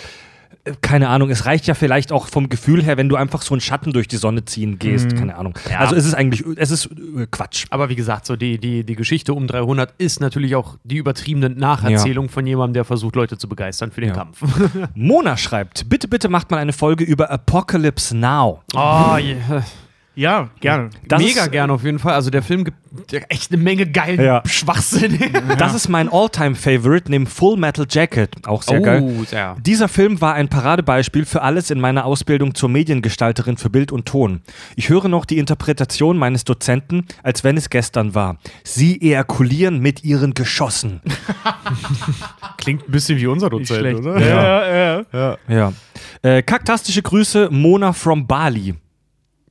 [0.82, 3.60] keine Ahnung, es reicht ja vielleicht auch vom Gefühl her, wenn du einfach so einen
[3.60, 5.14] Schatten durch die Sonne ziehen gehst.
[5.16, 5.58] Keine Ahnung.
[5.78, 6.86] Also es ist eigentlich, es ist
[7.18, 7.66] äh, Quatsch.
[7.70, 11.50] Aber wie gesagt, so die, die, die Geschichte um 300 ist natürlich auch die übertriebene
[11.50, 14.16] Nacherzählung von jemandem, der versucht, Leute zu begeistern für den Ja.
[14.16, 14.42] Kampf.
[14.96, 18.62] Mona schreibt, bitte, bitte macht mal eine Folge über Apocalypse Now.
[18.74, 19.64] Oh, yeah.
[20.16, 20.92] Ja, gerne.
[21.08, 22.14] Das Mega ist, gerne auf jeden Fall.
[22.14, 22.78] Also der Film gibt
[23.30, 24.44] echt eine Menge geilen Ja.
[24.46, 25.20] Schwachsinn.
[25.58, 28.48] Das ist mein All-Time-Favorite neben Full Metal Jacket.
[28.48, 29.26] Auch sehr oh, geil.
[29.28, 29.56] sehr.
[29.62, 34.06] Dieser Film war ein Paradebeispiel für alles in meiner Ausbildung zur Mediengestalterin für Bild und
[34.06, 34.42] Ton.
[34.76, 38.38] Ich höre noch die Interpretation meines Dozenten, als wenn es gestern war.
[38.64, 41.02] Sie ejakulieren mit ihren Geschossen.
[42.58, 44.00] Klingt ein bisschen wie unser Dozent, schlecht.
[44.00, 44.20] oder?
[44.20, 45.38] Ja, ja, ja.
[45.48, 45.74] Ja.
[46.22, 48.76] Äh, kaktastische Grüße, Mona from Bali.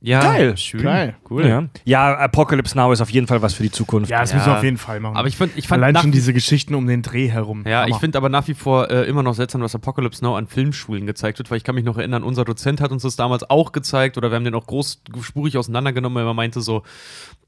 [0.05, 0.57] Ja, Geil.
[0.57, 0.81] Schön.
[0.83, 1.15] Geil.
[1.29, 1.47] Cool.
[1.47, 1.63] Ja.
[1.85, 4.11] ja, Apocalypse Now ist auf jeden Fall was für die Zukunft.
[4.11, 4.35] Ja, das Ja.
[4.35, 5.15] müssen wir auf jeden Fall machen.
[5.15, 7.63] Aber ich fand, ich fand Allein schon diese Geschichten um den Dreh herum.
[7.65, 7.99] Ja, ich Hammer.
[8.01, 11.39] finde aber nach wie vor äh, immer noch seltsam, was Apocalypse Now an Filmschulen gezeigt
[11.39, 14.17] wird, weil ich kann mich noch erinnern, unser Dozent hat uns das damals auch gezeigt
[14.17, 16.83] oder wir haben den auch großspurig auseinandergenommen, weil er meinte so,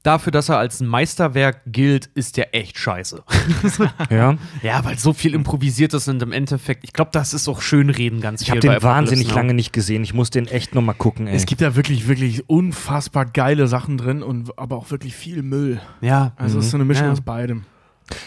[0.06, 3.22] dafür, dass er als ein Meisterwerk gilt, ist der echt scheiße.
[4.10, 4.36] Ja.
[4.62, 8.20] ja, weil so viel improvisiert ist und im Endeffekt, ich glaube, das ist auch Schönreden
[8.20, 10.02] ganz Ich viel habe bei den wahnsinnig lange nicht gesehen.
[10.04, 11.34] Ich muss den echt nochmal gucken, ey.
[11.34, 15.80] Es gibt da wirklich, wirklich unfassbar geile Sachen drin und aber auch wirklich viel Müll.
[16.00, 17.12] Ja, Also es ist so eine Mischung Ja.
[17.12, 17.64] aus beidem.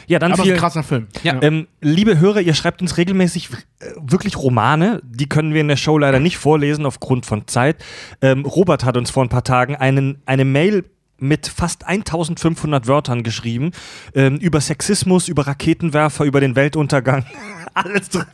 [0.07, 1.07] ja, dann Aber viel, ein krasser Film.
[1.23, 1.41] Ja.
[1.41, 3.49] Ähm, liebe Hörer, ihr schreibt uns regelmäßig
[3.79, 5.01] äh, wirklich Romane.
[5.05, 7.77] Die können wir in der Show leider nicht vorlesen aufgrund von Zeit.
[8.21, 10.83] Ähm, Robert hat uns vor ein paar Tagen einen, eine Mail
[11.19, 13.71] mit fast 1500 Wörtern geschrieben
[14.13, 17.25] ähm, über Sexismus, über Raketenwerfer, über den Weltuntergang.
[17.73, 18.25] Alles drin.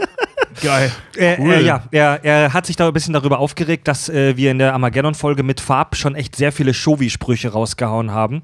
[0.62, 0.92] Geil.
[1.18, 4.52] Er, er, ja, er, er hat sich da ein bisschen darüber aufgeregt, dass äh, wir
[4.52, 8.44] in der Armageddon-Folge mit Farb schon echt sehr viele Shovi-Sprüche rausgehauen haben.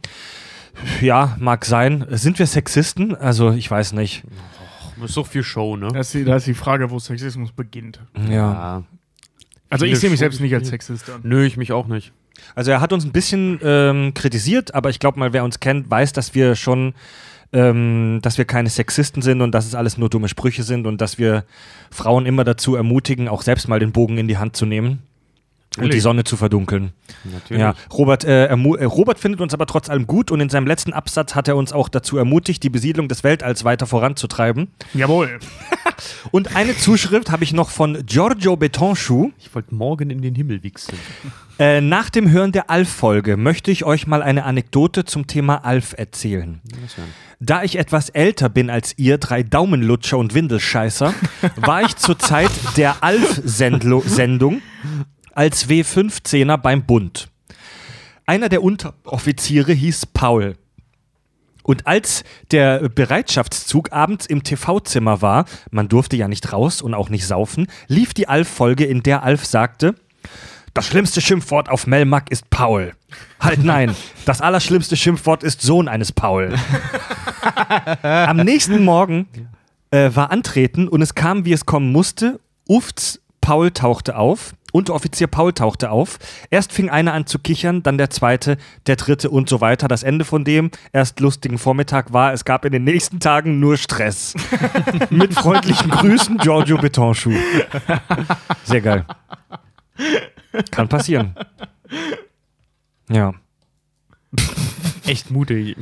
[1.01, 2.05] Ja, mag sein.
[2.09, 3.15] Sind wir Sexisten?
[3.15, 4.23] Also, ich weiß nicht.
[5.03, 5.89] ist so viel Show, ne?
[5.93, 7.99] Da ist, die, ist die Frage, wo Sexismus beginnt.
[8.29, 8.33] Ja.
[8.33, 8.83] Ja.
[9.69, 11.21] Also ich sehe mich selbst nicht als Sexist an.
[11.23, 12.11] Nö, ich mich auch nicht.
[12.55, 15.89] Also, er hat uns ein bisschen ähm, kritisiert, aber ich glaube mal, wer uns kennt,
[15.89, 16.93] weiß, dass wir schon,
[17.53, 21.01] ähm, dass wir keine Sexisten sind und dass es alles nur dumme Sprüche sind und
[21.01, 21.45] dass wir
[21.91, 25.03] Frauen immer dazu ermutigen, auch selbst mal den Bogen in die Hand zu nehmen.
[25.77, 26.01] Und die.
[26.01, 26.91] Sonne zu verdunkeln.
[27.23, 27.61] Natürlich.
[27.61, 30.91] Ja, Robert, äh, äh, Robert findet uns aber trotz allem gut und in seinem letzten
[30.91, 34.67] Absatz hat er uns auch dazu ermutigt, die Besiedlung des Weltalls weiter voranzutreiben.
[34.93, 35.39] Jawohl.
[36.31, 39.31] Und eine Zuschrift habe ich noch von Giorgio Betonschuh.
[39.37, 40.95] Ich wollte morgen in den Himmel wichsen.
[41.59, 45.93] Äh, nach dem Hören der Alf-Folge möchte ich euch mal eine Anekdote zum Thema Alf
[45.95, 46.59] erzählen.
[47.39, 51.13] Da ich etwas älter bin als ihr, drei Daumenlutscher und Windelscheißer,
[51.57, 54.61] war ich zur Zeit der Alf-Sendung
[55.35, 57.29] als W15er beim Bund.
[58.25, 60.55] Einer der Unteroffiziere hieß Paul.
[61.63, 67.09] Und als der Bereitschaftszug abends im TV-Zimmer war, man durfte ja nicht raus und auch
[67.09, 69.95] nicht saufen, lief die Alf-Folge, in der Alf sagte,
[70.73, 72.93] das schlimmste Schimpfwort auf Melmac ist Paul.
[73.39, 73.93] Halt nein,
[74.25, 76.55] das allerschlimmste Schimpfwort ist Sohn eines Paul.
[78.01, 79.27] Am nächsten Morgen
[79.91, 82.39] äh, war Antreten und es kam, wie es kommen musste.
[82.67, 84.53] Ufts Paul tauchte auf.
[84.71, 86.17] Unteroffizier Paul tauchte auf.
[86.49, 89.87] Erst fing einer an zu kichern, dann der zweite, der dritte und so weiter.
[89.87, 93.75] Das Ende von dem erst lustigen Vormittag war, es gab in den nächsten Tagen nur
[93.75, 94.33] Stress.
[95.09, 97.33] Mit freundlichen Grüßen, Giorgio Betonschuh.
[98.63, 99.05] Sehr geil.
[100.71, 101.35] Kann passieren.
[103.09, 103.33] Ja.
[105.05, 105.75] Echt mutig.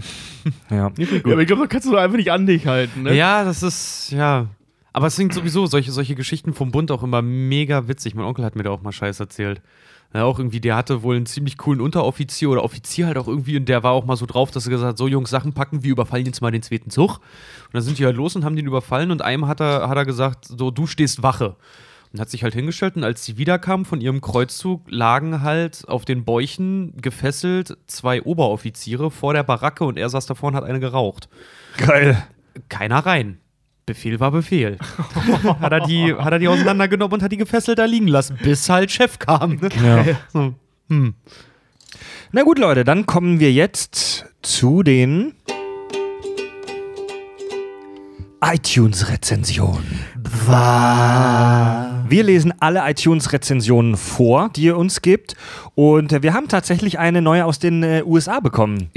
[0.72, 0.92] Ja.
[0.98, 3.04] Ja, aber ich glaube, da kannst du doch einfach nicht an dich halten.
[3.04, 3.14] Ne?
[3.14, 4.48] Ja, das ist, ja.
[4.93, 8.16] Aber es sind sowieso solche, solche Geschichten vom Bund auch immer mega witzig.
[8.16, 9.61] Mein Onkel hat mir da auch mal Scheiß erzählt.
[10.14, 13.58] Ja, auch irgendwie, der hatte wohl einen ziemlich coolen Unteroffizier oder Offizier halt auch irgendwie
[13.58, 15.84] und der war auch mal so drauf, dass er gesagt hat, so Jungs, Sachen packen,
[15.84, 17.18] wir überfallen jetzt mal den zweiten Zug.
[17.18, 19.98] Und dann sind die halt los und haben den überfallen und einem hat er, hat
[19.98, 21.58] er gesagt, so, du stehst Wache.
[22.11, 26.06] Und hat sich halt hingestellt und als sie wiederkamen von ihrem Kreuzzug, lagen halt auf
[26.06, 30.80] den Bäuchen gefesselt zwei Oberoffiziere vor der Baracke und er saß davor und hat eine
[30.80, 31.30] geraucht.
[31.77, 32.18] Geil.
[32.68, 33.38] Keiner rein.
[33.90, 34.77] Befehl war Befehl.
[35.59, 38.69] hat, er die, hat er die auseinandergenommen und hat die gefesselt da liegen lassen, bis
[38.69, 39.56] halt Chef kam.
[39.56, 39.69] Ne?
[39.84, 40.06] Ja.
[40.32, 40.53] So.
[42.32, 45.34] Na gut, Leute, dann kommen wir jetzt zu den
[48.42, 50.06] iTunes-Rezensionen.
[52.10, 55.36] Wir lesen alle iTunes-Rezensionen vor, die ihr uns gibt.
[55.76, 58.90] Und äh, wir haben tatsächlich eine neue aus den äh, USA bekommen.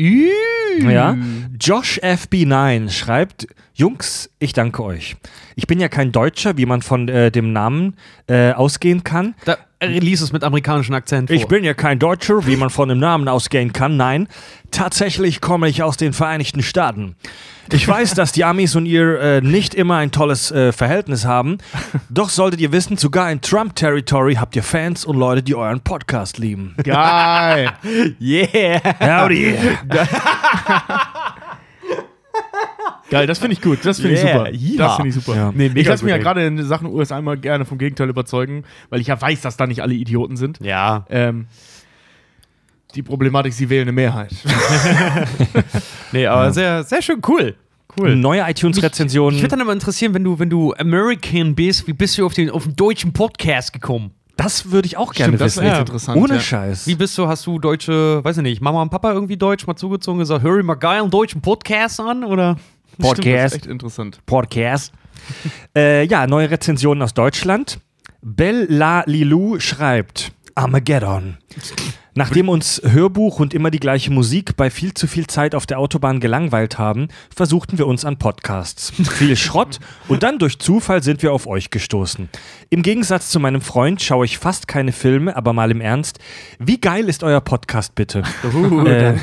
[0.81, 1.17] Ja.
[1.61, 5.17] Josh FB9 schreibt: Jungs, ich danke euch.
[5.57, 7.97] Ich bin ja kein Deutscher, wie man von äh, dem Namen
[8.29, 9.35] äh, ausgehen kann.
[9.45, 11.36] Da lies es mit amerikanischem Akzent vor.
[11.36, 13.97] Ich bin ja kein Deutscher, wie man von dem Namen ausgehen kann.
[13.97, 14.28] Nein,
[14.70, 17.17] tatsächlich komme ich aus den Vereinigten Staaten.
[17.70, 21.59] Ich weiß, dass die Amis und ihr äh, nicht immer ein tolles äh, Verhältnis haben.
[22.11, 26.39] Doch solltet ihr wissen, sogar in Trump-Territory habt ihr Fans und Leute, die euren Podcast
[26.39, 26.75] lieben.
[26.83, 27.73] Geil.
[28.20, 28.81] Yeah!
[29.01, 29.57] Howdy.
[33.13, 33.79] Geil, das finde ich gut.
[33.85, 34.75] Das finde Yeah, ich super.
[34.75, 34.87] ja.
[34.87, 35.37] Das finde ich super.
[35.37, 35.53] Ja.
[35.55, 39.01] Nee, ich lasse mich ja gerade in Sachen USA immer gerne vom Gegenteil überzeugen, weil
[39.01, 40.59] ich ja weiß, dass da nicht alle Idioten sind.
[40.63, 41.05] Ja.
[41.11, 41.47] Ähm,
[42.95, 44.35] die Problematik, sie wählen eine Mehrheit.
[46.13, 47.55] Nee, aber sehr, sehr schön cool.
[47.99, 48.17] Cool.
[48.17, 49.37] Neue iTunes-Rezensionen.
[49.37, 52.35] Ich würde dann immer interessieren, wenn du, wenn du American bist, wie bist du auf
[52.35, 54.13] den, auf den deutschen Podcast gekommen?
[54.37, 55.65] Das würde ich auch gerne Stimmt, das wissen.
[55.65, 56.41] wäre echt interessant, Ohne ja.
[56.41, 56.87] Scheiß.
[56.87, 59.77] Wie bist du, hast du deutsche, weiß ich nicht, Mama und Papa irgendwie deutsch mal
[59.77, 62.25] zugezogen und gesagt, hör ich mal geil einen deutschen Podcast an?
[62.25, 62.57] Oder?
[62.93, 63.55] Stimmt, das Podcast.
[63.55, 64.19] ist echt interessant.
[64.27, 64.93] Podcast.
[65.77, 67.79] äh, ja, neue Rezensionen aus Deutschland.
[68.23, 71.39] Bella Lilou schreibt Armageddon.
[72.15, 75.79] Nachdem uns Hörbuch und immer die gleiche Musik bei viel zu viel Zeit auf der
[75.79, 78.93] Autobahn gelangweilt haben, versuchten wir uns an Podcasts.
[79.13, 82.29] Viel Schrott und dann durch Zufall sind wir auf euch gestoßen.
[82.69, 86.19] Im Gegensatz zu meinem Freund schaue ich fast keine Filme, aber mal im Ernst.
[86.59, 88.23] Wie geil ist euer Podcast bitte?
[88.87, 89.15] äh,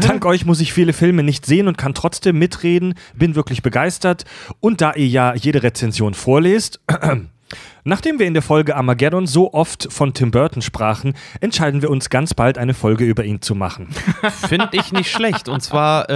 [0.00, 4.24] dank euch muss ich viele Filme nicht sehen und kann trotzdem mitreden, bin wirklich begeistert.
[4.60, 6.80] Und da ihr ja jede Rezension vorlest,
[7.84, 12.10] Nachdem wir in der Folge Armageddon so oft von Tim Burton sprachen, entscheiden wir uns
[12.10, 13.88] ganz bald eine Folge über ihn zu machen.
[14.48, 15.48] Finde ich nicht schlecht.
[15.48, 16.14] Und zwar äh,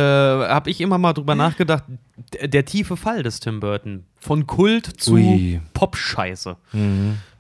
[0.49, 1.85] habe ich immer mal drüber nachgedacht,
[2.43, 4.05] der tiefe Fall des Tim Burton.
[4.21, 5.61] Von Kult zu Ui.
[5.75, 6.57] Pop-Scheiße.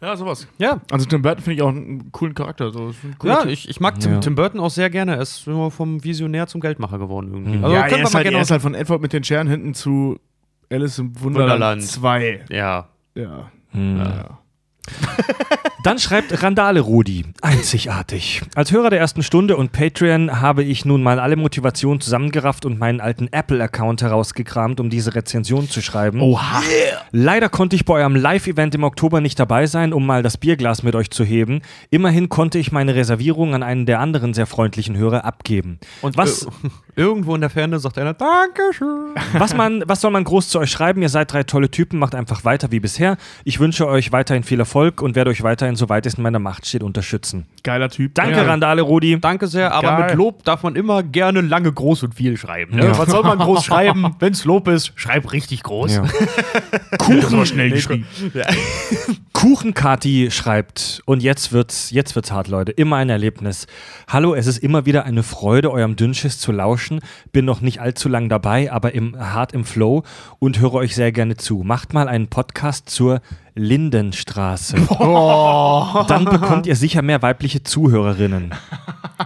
[0.02, 0.46] Ja, sowas.
[0.58, 0.80] Ja.
[0.90, 2.70] Also Tim Burton finde ich auch einen coolen Charakter.
[2.72, 3.50] So, ein cooler Ja, Typ.
[3.52, 4.20] ich, ich mag Tim, Ja.
[4.20, 5.16] Tim Burton auch sehr gerne.
[5.16, 7.62] Er ist immer vom Visionär zum Geldmacher geworden irgendwie.
[7.62, 9.72] Also ja, er ist, halt, gerne er ist halt von Edward mit den Scheren hinten
[9.72, 10.18] zu
[10.70, 11.82] Alice im Wunderland, Wunderland.
[11.82, 12.44] 2.
[12.50, 12.88] Ja.
[13.14, 13.50] Ja.
[13.74, 13.98] Hm.
[13.98, 14.43] ja.
[15.82, 18.40] Dann schreibt Randale Rudi, einzigartig.
[18.54, 22.78] Als Hörer der ersten Stunde und Patreon habe ich nun mal alle Motivationen zusammengerafft und
[22.78, 26.22] meinen alten Apple-Account herausgekramt, um diese Rezension zu schreiben.
[26.22, 26.62] Oha.
[27.12, 30.82] Leider konnte ich bei eurem Live-Event im Oktober nicht dabei sein, um mal das Bierglas
[30.82, 31.60] mit euch zu heben.
[31.90, 35.78] Immerhin konnte ich meine Reservierung an einen der anderen sehr freundlichen Hörer abgeben.
[36.00, 36.48] Und Was- äh,
[36.96, 39.14] irgendwo in der Ferne sagt einer, Dankeschön.
[39.34, 41.02] Was, man, was soll man groß zu euch schreiben?
[41.02, 43.18] Ihr seid drei tolle Typen, macht einfach weiter wie bisher.
[43.44, 46.66] Ich wünsche euch weiterhin viel Erfolg und werde euch weiterhin soweit es in meiner Macht
[46.66, 47.46] steht, unterstützen.
[47.62, 48.14] Geiler Typ.
[48.14, 48.42] Danke, Ja.
[48.42, 49.18] Randale Rudi.
[49.20, 50.06] Danke sehr, aber Geil.
[50.06, 52.76] mit Lob darf man immer gerne lange, groß und viel schreiben.
[52.76, 52.86] Ne?
[52.86, 52.98] Ja.
[52.98, 54.14] Was soll man groß schreiben?
[54.18, 55.94] Wenn es Lob ist, schreib richtig groß.
[55.94, 56.04] Ja.
[56.98, 58.06] Kuchen schnell geschrieben.
[59.32, 62.72] Kuchenkati schreibt, und jetzt wird's, jetzt wird's hart, Leute.
[62.72, 63.66] Immer ein Erlebnis.
[64.08, 67.00] Hallo, es ist immer wieder eine Freude, eurem Dünnschiss zu lauschen.
[67.32, 70.02] Bin noch nicht allzu lang dabei, aber im, hart im Flow
[70.38, 71.62] und höre euch sehr gerne zu.
[71.64, 73.20] Macht mal einen Podcast zur
[73.54, 74.76] Lindenstraße.
[76.08, 78.52] Dann bekommt ihr sicher mehr weibliche Zuhörerinnen.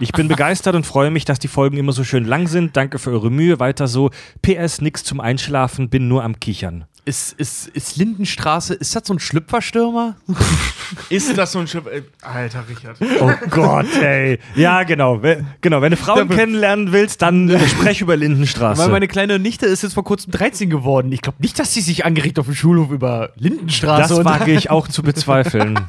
[0.01, 2.77] Ich bin begeistert und freue mich, dass die Folgen immer so schön lang sind.
[2.77, 3.59] Danke für eure Mühe.
[3.59, 4.11] Weiter so.
[4.41, 6.85] PS, nix zum Einschlafen, bin nur am Kichern.
[7.05, 10.15] Ist, ist, ist Lindenstraße, ist das so ein Schlüpferstürmer?
[11.09, 11.83] Ist das so ein Schiff?
[11.91, 12.97] Ey, Alter, Richard.
[13.19, 14.39] Oh Gott, ey.
[14.55, 15.21] Ja, genau.
[15.21, 18.81] We- Genau, wenn du Frauen kennenlernen willst, dann äh, sprech über Lindenstraße.
[18.81, 21.11] Weil meine kleine Nichte ist jetzt vor kurzem 13 geworden.
[21.11, 24.69] Ich glaube nicht, dass sie sich angeregt auf dem Schulhof über Lindenstraße das wage ich
[24.71, 25.79] auch zu bezweifeln.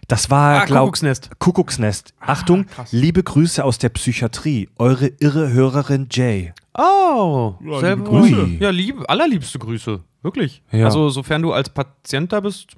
[0.07, 1.29] Das war, Ah, glaub, Kuckucksnest.
[1.39, 2.13] Kuckucksnest.
[2.21, 4.69] Achtung, liebe Grüße aus der Psychiatrie.
[4.77, 6.53] Eure irre Hörerin Jay.
[6.77, 8.03] Oh, Ja, selber.
[8.03, 8.43] liebe Grüße.
[8.45, 8.57] Ui.
[8.59, 9.99] Ja, liebe, allerliebste Grüße.
[10.21, 10.61] Wirklich.
[10.71, 10.85] Ja.
[10.85, 12.69] Also, sofern du als Patient da bist,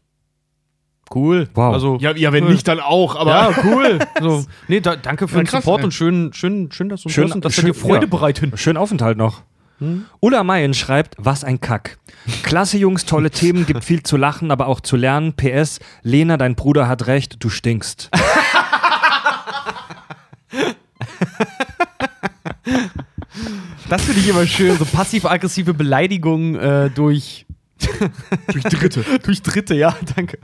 [1.14, 1.50] cool.
[1.54, 1.74] Wow.
[1.74, 3.32] Also, Ja, ja, wenn nicht, dann auch, aber.
[3.32, 4.00] ja, cool.
[4.22, 5.86] So, nee, da, danke für Ja, den krass, Support ey.
[5.86, 8.10] und schön, schön, schön, dass du Schön- hörst und dass schön- wir dir Freude ja.
[8.10, 8.52] bereiten.
[8.56, 9.44] Schönen Aufenthalt noch.
[9.80, 10.06] Hm?
[10.20, 11.98] Ulla Mayen schreibt, was ein Kack.
[12.44, 15.34] Klasse Jungs, tolle Themen, gibt viel zu lachen, aber auch zu lernen.
[15.34, 18.10] PS, Lena, dein Bruder hat recht, du stinkst.
[23.90, 24.78] Das finde ich immer schön.
[24.78, 27.48] So passiv-aggressive Beleidigungen äh, durch.
[28.52, 29.04] Durch Dritte.
[29.24, 30.38] durch Dritte, ja, danke.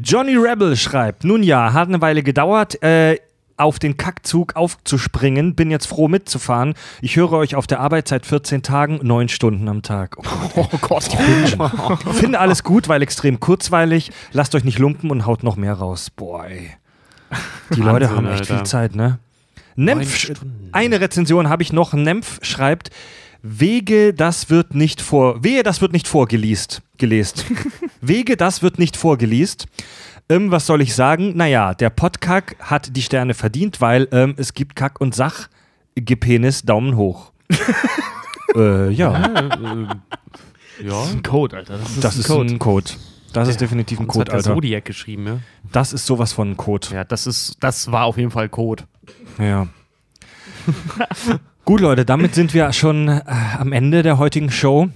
[0.00, 3.16] Johnny Rebel schreibt, nun ja, hat eine Weile gedauert, äh,
[3.58, 6.74] auf den Kackzug aufzuspringen, bin jetzt froh mitzufahren.
[7.02, 10.16] Ich höre euch auf der Arbeit seit 14 Tagen, 9 Stunden am Tag.
[10.54, 11.08] Oh Gott,
[12.12, 14.10] Finde alles gut, weil extrem kurzweilig.
[14.32, 16.10] Lasst euch nicht lumpen und haut noch mehr raus.
[16.10, 16.70] Boah, ey.
[17.74, 18.56] Die Leute Wahnsinn, haben echt Alter.
[18.56, 19.18] viel Zeit, ne?
[19.76, 20.32] Nempf,
[20.72, 21.92] eine Rezension habe ich noch.
[21.92, 22.90] Nempf schreibt,
[23.42, 26.82] Wege, das wird nicht vor, wehe, das wird nicht vorgelesen.
[26.96, 27.44] Gelest.
[28.00, 29.66] Wege, das wird nicht vorgelesen.
[30.30, 31.36] Ähm, was soll ich sagen?
[31.36, 35.48] Naja, der Podkack hat die Sterne verdient, weil ähm, es gibt Kack und Sach.
[35.94, 37.32] Gepenis, Daumen hoch.
[38.54, 39.48] äh, ja,
[40.80, 41.02] Ja.
[41.10, 41.78] ein Code, Alter.
[41.78, 42.90] Das ist, das ist ein Code.
[43.32, 44.54] Das ist definitiv ein Uns Code, hat der Alter.
[44.54, 45.38] Zodiac geschrieben, ja.
[45.72, 46.88] Das ist sowas von ein Code.
[46.92, 48.84] Ja, das ist, das war auf jeden Fall Code.
[49.38, 49.66] Ja.
[51.64, 53.22] Gut, Leute, damit sind wir schon äh,
[53.58, 54.88] am Ende der heutigen Show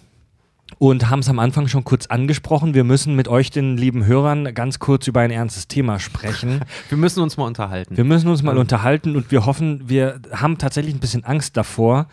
[0.79, 2.75] und haben es am Anfang schon kurz angesprochen.
[2.75, 6.61] Wir müssen mit euch, den lieben Hörern, ganz kurz über ein ernstes Thema sprechen.
[6.89, 7.97] Wir müssen uns mal unterhalten.
[7.97, 12.09] Wir müssen uns mal unterhalten und wir hoffen, wir haben tatsächlich ein bisschen Angst davor,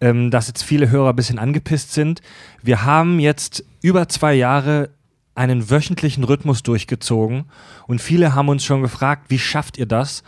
[0.00, 2.20] ähm, dass jetzt viele Hörer ein bisschen angepisst sind.
[2.62, 4.90] Wir haben jetzt über zwei Jahre
[5.34, 7.44] einen wöchentlichen Rhythmus durchgezogen
[7.86, 10.22] und viele haben uns schon gefragt, wie schafft ihr das?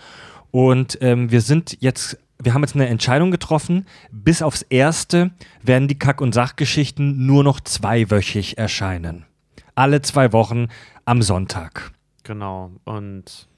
[0.51, 3.87] Und ähm, wir sind jetzt, wir haben jetzt eine Entscheidung getroffen.
[4.13, 9.27] Bis aufs Erste werden die Kack- und Sachgeschichten nur noch zweiwöchig erscheinen.
[9.75, 10.69] Alle zwei Wochen
[11.05, 11.91] am Sonntag.
[12.23, 12.71] Genau.
[12.85, 13.49] Und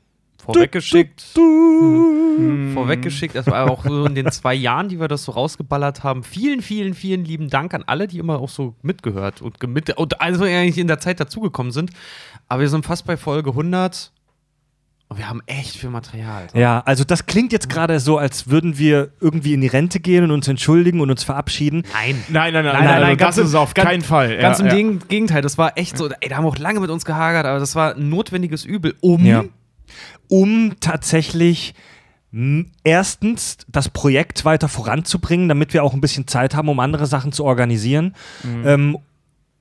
[0.43, 1.37] vorweggeschickt.
[1.37, 2.73] Mhm.
[2.73, 6.23] Vorweggeschickt, das war auch so in den zwei Jahren, die wir das so rausgeballert haben.
[6.23, 10.23] Vielen, vielen, vielen lieben Dank an alle, die immer auch so mitgehört und, gemit und
[10.23, 11.91] also eigentlich in der Zeit dazugekommen sind.
[12.49, 14.13] Aber wir sind fast bei Folge 100
[15.09, 16.49] und wir haben echt viel Material.
[16.55, 20.25] Ja, also das klingt jetzt gerade so, als würden wir irgendwie in die Rente gehen
[20.25, 21.83] und uns entschuldigen und uns verabschieden.
[21.95, 22.23] Nein.
[22.29, 24.35] Nein, nein, nein, Nein, nein, nein, nein, das ist es auf ganz- keinen Fall.
[24.35, 24.75] Ja, Ganz im ja.
[24.75, 27.59] Gegen- Gegenteil, das war echt so, ey, da haben auch lange mit uns gehagert, aber
[27.59, 29.45] das war ein notwendiges Übel, um Ja.
[30.29, 31.73] Um tatsächlich
[32.85, 37.33] erstens das Projekt weiter voranzubringen, damit wir auch ein bisschen Zeit haben, um andere Sachen
[37.33, 38.15] zu organisieren.
[38.65, 38.99] Ähm,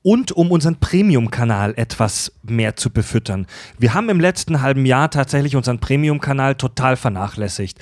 [0.03, 3.45] und um unseren Premium-Kanal etwas mehr zu befüttern.
[3.77, 7.79] Wir haben im letzten halben Jahr tatsächlich unseren Premium-Kanal total vernachlässigt.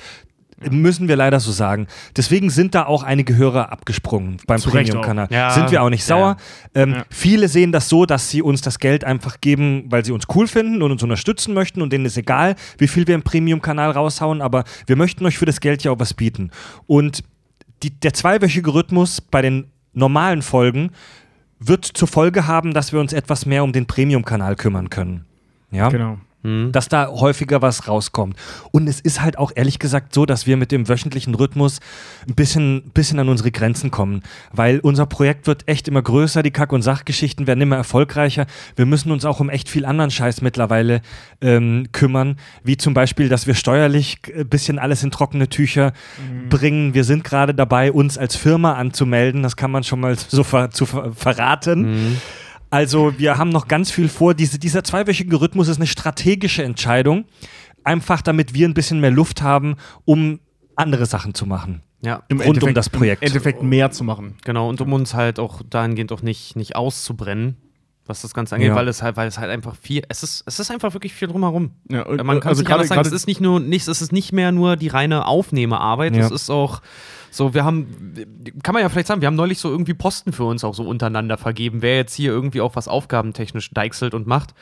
[0.70, 1.86] Müssen wir leider so sagen.
[2.16, 5.28] Deswegen sind da auch einige Hörer abgesprungen beim Premium-Kanal.
[5.30, 5.50] Ja.
[5.50, 6.38] Sind wir auch nicht sauer.
[6.74, 7.04] Ähm, Ja.
[7.10, 10.48] Viele sehen das so, dass sie uns das Geld einfach geben, weil sie uns cool
[10.48, 14.40] finden und uns unterstützen möchten und denen ist egal, wie viel wir im Premium-Kanal raushauen,
[14.40, 16.50] aber wir möchten euch für das Geld ja auch was bieten.
[16.86, 17.22] Und
[17.82, 20.90] die, der zweiwöchige Rhythmus bei den normalen Folgen
[21.58, 25.24] wird zur Folge haben, dass wir uns etwas mehr um den Premium-Kanal kümmern können.
[25.70, 25.88] Ja?
[25.88, 26.18] Genau.
[26.72, 28.36] Dass da häufiger was rauskommt.
[28.70, 31.80] Und es ist halt auch ehrlich gesagt so, dass wir mit dem wöchentlichen Rhythmus
[32.28, 36.50] ein bisschen, bisschen an unsere Grenzen kommen, weil unser Projekt wird echt immer größer, die
[36.50, 38.46] Kack- und Sachgeschichten werden immer erfolgreicher.
[38.76, 41.00] Wir müssen uns auch um echt viel anderen Scheiß mittlerweile
[41.40, 45.92] ähm, kümmern, wie zum Beispiel, dass wir steuerlich ein bisschen alles in trockene Tücher
[46.48, 46.94] bringen.
[46.94, 49.42] Wir sind gerade dabei, uns als Firma anzumelden.
[49.42, 52.16] Das kann man schon mal so ver zu ver verraten.
[52.76, 54.34] Also wir haben noch ganz viel vor.
[54.34, 57.24] Diese, dieser zweiwöchige Rhythmus ist eine strategische Entscheidung.
[57.84, 60.40] Einfach damit wir ein bisschen mehr Luft haben, um
[60.74, 61.80] andere Sachen zu machen.
[62.02, 63.22] Ja, Im Rund um Endeffekt- das Projekt.
[63.22, 64.34] Im Endeffekt mehr zu machen.
[64.44, 64.68] genau.
[64.68, 67.56] Und um uns halt auch dahingehend auch nicht, nicht auszubrennen,
[68.04, 68.74] was das Ganze angeht, Ja.
[68.74, 71.28] weil es halt, weil es halt einfach viel, es ist, es ist einfach wirklich viel
[71.28, 71.70] drumherum.
[71.90, 74.02] Ja, und- Man kann also es nicht gerade- sagen, es ist nicht nur nichts, es
[74.02, 76.26] ist nicht mehr nur die reine Aufnehmearbeit, Ja.
[76.26, 76.82] es ist auch
[77.36, 78.14] so, wir haben,
[78.62, 80.84] kann man ja vielleicht sagen, wir haben neulich so irgendwie Posten für uns auch so
[80.84, 84.54] untereinander vergeben, wer jetzt hier irgendwie auch was aufgabentechnisch deichselt und macht.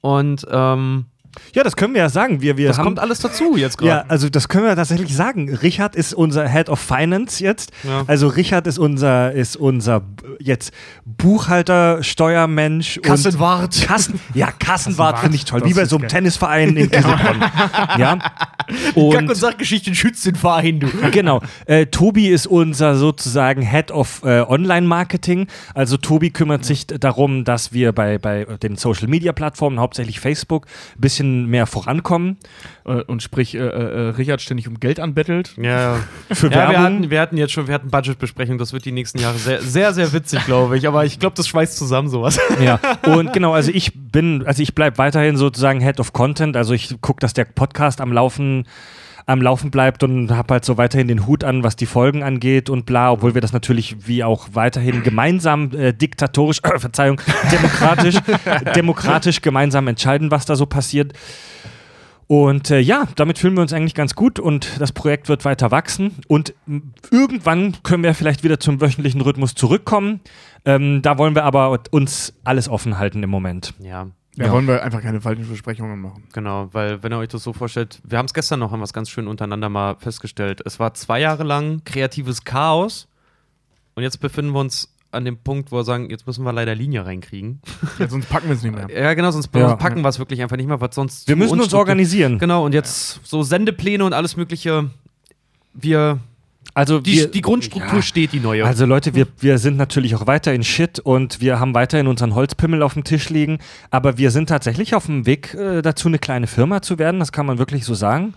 [0.00, 1.06] Und ähm,
[1.54, 2.40] Ja, das können wir ja sagen.
[2.42, 3.90] Wir, wir das haben, kommt alles dazu jetzt gerade.
[3.90, 5.54] Ja, also das können wir tatsächlich sagen.
[5.54, 7.72] Richard ist unser Head of Finance jetzt.
[7.84, 8.02] Ja.
[8.06, 10.02] Also Richard ist unser, ist unser
[10.38, 10.72] jetzt
[11.04, 13.76] Buchhalter, Steuermensch Kassenwart.
[13.76, 15.60] und Kassen, ja, Kassenwart finde ich toll.
[15.60, 16.10] das Wie bei so einem geil.
[16.10, 17.40] Tennisverein in Kieselbronn.
[17.98, 18.16] ja.
[18.16, 20.88] Kack- Und und Sachgeschichten schützt den Verein, du.
[21.10, 21.40] genau.
[21.66, 25.46] Äh, Tobi ist unser sozusagen Head of äh, Online-Marketing.
[25.74, 31.21] Also Tobi kümmert sich darum, dass wir bei, bei den Social-Media-Plattformen, hauptsächlich Facebook, ein bisschen
[31.22, 32.36] mehr vorankommen.
[32.84, 35.54] Äh, und sprich, äh, äh, Richard ständig um Geld anbettelt.
[35.56, 36.76] Ja, Für ja wir, Werbung.
[36.82, 39.94] hatten, wir hatten jetzt schon, wir hatten Budgetbesprechung, das wird die nächsten Jahre sehr, sehr,
[39.94, 40.86] sehr witzig, glaube ich.
[40.86, 42.38] Aber ich glaube, das schweißt zusammen sowas.
[42.62, 46.74] Ja, und genau, also ich bin, also ich bleibe weiterhin sozusagen Head of Content, also
[46.74, 48.66] ich gucke, dass der Podcast am Laufen
[49.26, 52.70] am Laufen bleibt und habe halt so weiterhin den Hut an, was die Folgen angeht
[52.70, 57.20] und bla, obwohl wir das natürlich wie auch weiterhin gemeinsam äh, diktatorisch, äh, Verzeihung,
[57.50, 58.16] demokratisch,
[58.76, 61.12] demokratisch gemeinsam entscheiden, was da so passiert.
[62.26, 65.70] Und äh, ja, damit fühlen wir uns eigentlich ganz gut und das Projekt wird weiter
[65.70, 66.16] wachsen.
[66.28, 66.54] Und
[67.10, 70.20] irgendwann können wir vielleicht wieder zum wöchentlichen Rhythmus zurückkommen.
[70.64, 73.74] Ähm, da wollen wir aber uns alles offen halten im Moment.
[73.80, 74.52] Ja, Da Ja.
[74.52, 76.24] wollen wir einfach keine falschen Versprechungen machen.
[76.32, 78.84] Genau, weil wenn ihr euch das so vorstellt, wir haben es gestern noch, haben wir
[78.84, 80.62] es ganz schön untereinander mal festgestellt.
[80.64, 83.08] Es war zwei Jahre lang kreatives Chaos
[83.94, 86.74] und jetzt befinden wir uns an dem Punkt, wo wir sagen, jetzt müssen wir leider
[86.74, 87.60] Linie reinkriegen.
[87.98, 88.88] Ja, sonst packen wir es nicht mehr.
[89.02, 89.76] Ja, genau, sonst Ja.
[89.76, 91.28] packen wir es wirklich einfach nicht mehr, was sonst.
[91.28, 92.38] Wir müssen uns organisieren.
[92.38, 94.88] Genau, und jetzt so Sendepläne und alles Mögliche.
[95.74, 96.18] Wir,
[96.74, 98.02] Also die, wir, die Grundstruktur Ja.
[98.02, 98.64] steht, die neue.
[98.64, 102.34] Also Leute, wir, wir sind natürlich auch weiter in Shit und wir haben weiterhin unseren
[102.34, 103.58] Holzpimmel auf dem Tisch liegen,
[103.90, 107.30] aber wir sind tatsächlich auf dem Weg äh, dazu, eine kleine Firma zu werden, das
[107.32, 108.34] kann man wirklich so sagen.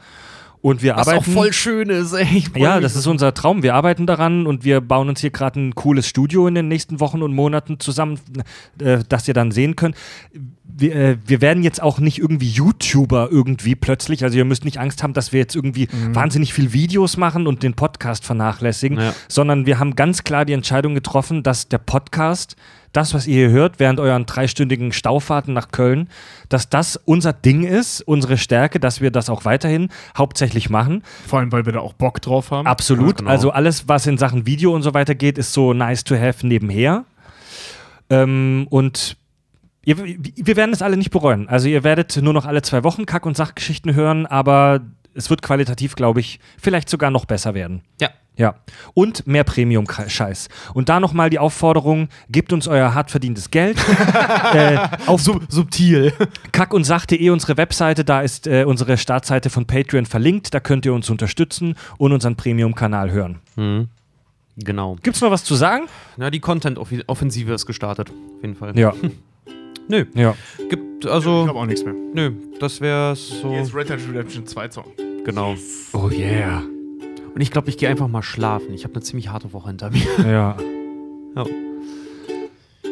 [0.61, 1.29] Und wir was arbeiten.
[1.29, 2.43] auch voll schön ist, ey.
[2.55, 3.61] Ja, das ist unser Traum.
[3.61, 6.99] Wir arbeiten daran und wir bauen uns hier gerade ein cooles Studio in den nächsten
[6.99, 8.19] Wochen und Monaten zusammen,
[8.79, 9.95] äh, das ihr dann sehen könnt.
[10.77, 14.23] Wir, äh, wir werden jetzt auch nicht irgendwie YouTuber irgendwie plötzlich.
[14.23, 17.63] Also ihr müsst nicht Angst haben, dass wir jetzt irgendwie wahnsinnig viel Videos machen und
[17.63, 19.13] den Podcast vernachlässigen, Ja.
[19.29, 22.57] sondern wir haben ganz klar die Entscheidung getroffen, dass der Podcast,
[22.91, 26.09] das, was ihr hier hört, während euren dreistündigen Staufahrten nach Köln,
[26.49, 31.03] dass das unser Ding ist, unsere Stärke, dass wir das auch weiterhin hauptsächlich machen.
[31.27, 32.67] Vor allem, weil wir da auch Bock drauf haben.
[32.67, 33.11] Absolut.
[33.11, 33.29] Ja, genau.
[33.31, 36.45] Also alles, was in Sachen Video und so weiter geht, ist so nice to have
[36.45, 37.05] nebenher.
[38.09, 39.17] Ähm, und
[39.85, 41.47] ihr, wir werden es alle nicht bereuen.
[41.47, 44.81] Also ihr werdet nur noch alle zwei Wochen Kack- und Sachgeschichten hören, aber
[45.13, 47.81] es wird qualitativ, glaube ich, vielleicht sogar noch besser werden.
[48.01, 48.09] Ja.
[48.37, 48.55] Ja.
[48.93, 50.49] Und mehr Premium-Scheiß.
[50.73, 53.77] Und da nochmal die Aufforderung, gebt uns euer hart verdientes Geld.
[54.53, 56.11] äh, auf subtil.
[56.51, 60.85] kack und sach.de unsere Webseite, da ist äh, unsere Startseite von Patreon verlinkt, da könnt
[60.85, 63.39] ihr uns unterstützen und unseren Premium-Kanal hören.
[64.57, 64.97] Genau.
[65.01, 65.85] Gibt's noch was zu sagen?
[66.17, 68.09] Na, die Content-Offensive ist gestartet.
[68.09, 68.77] Auf jeden Fall.
[68.77, 68.93] Ja.
[69.87, 70.05] Nö.
[70.15, 70.35] ja.
[70.69, 71.93] Gibt, Ich also, habe auch nichts mehr.
[72.13, 73.51] nö, das wäre so.
[73.51, 74.85] Hier ist Red Dead Redemption 2 Song.
[75.23, 75.55] Genau.
[75.93, 76.63] Oh yeah.
[77.33, 78.73] Und ich glaube, ich gehe einfach mal schlafen.
[78.73, 80.01] Ich habe eine ziemlich harte Woche hinter mir.
[80.25, 80.57] Ja.
[81.35, 81.45] Ja.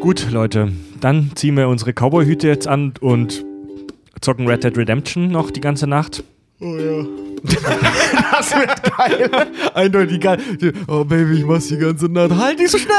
[0.02, 3.46] Gut, Leute, dann ziehen wir unsere Cowboy-Hüte jetzt an und
[4.20, 6.24] zocken Red Dead Redemption noch die ganze Nacht.
[9.74, 10.40] Eindeutig geil.
[10.88, 12.32] Oh, Baby, ich mach's die ganze Nacht.
[12.32, 12.94] Halt nicht so schnell.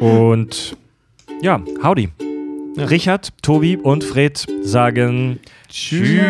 [0.00, 0.76] Und
[1.42, 2.10] ja, howdy.
[2.76, 6.20] Richard, Tobi und Fred sagen Tschüss.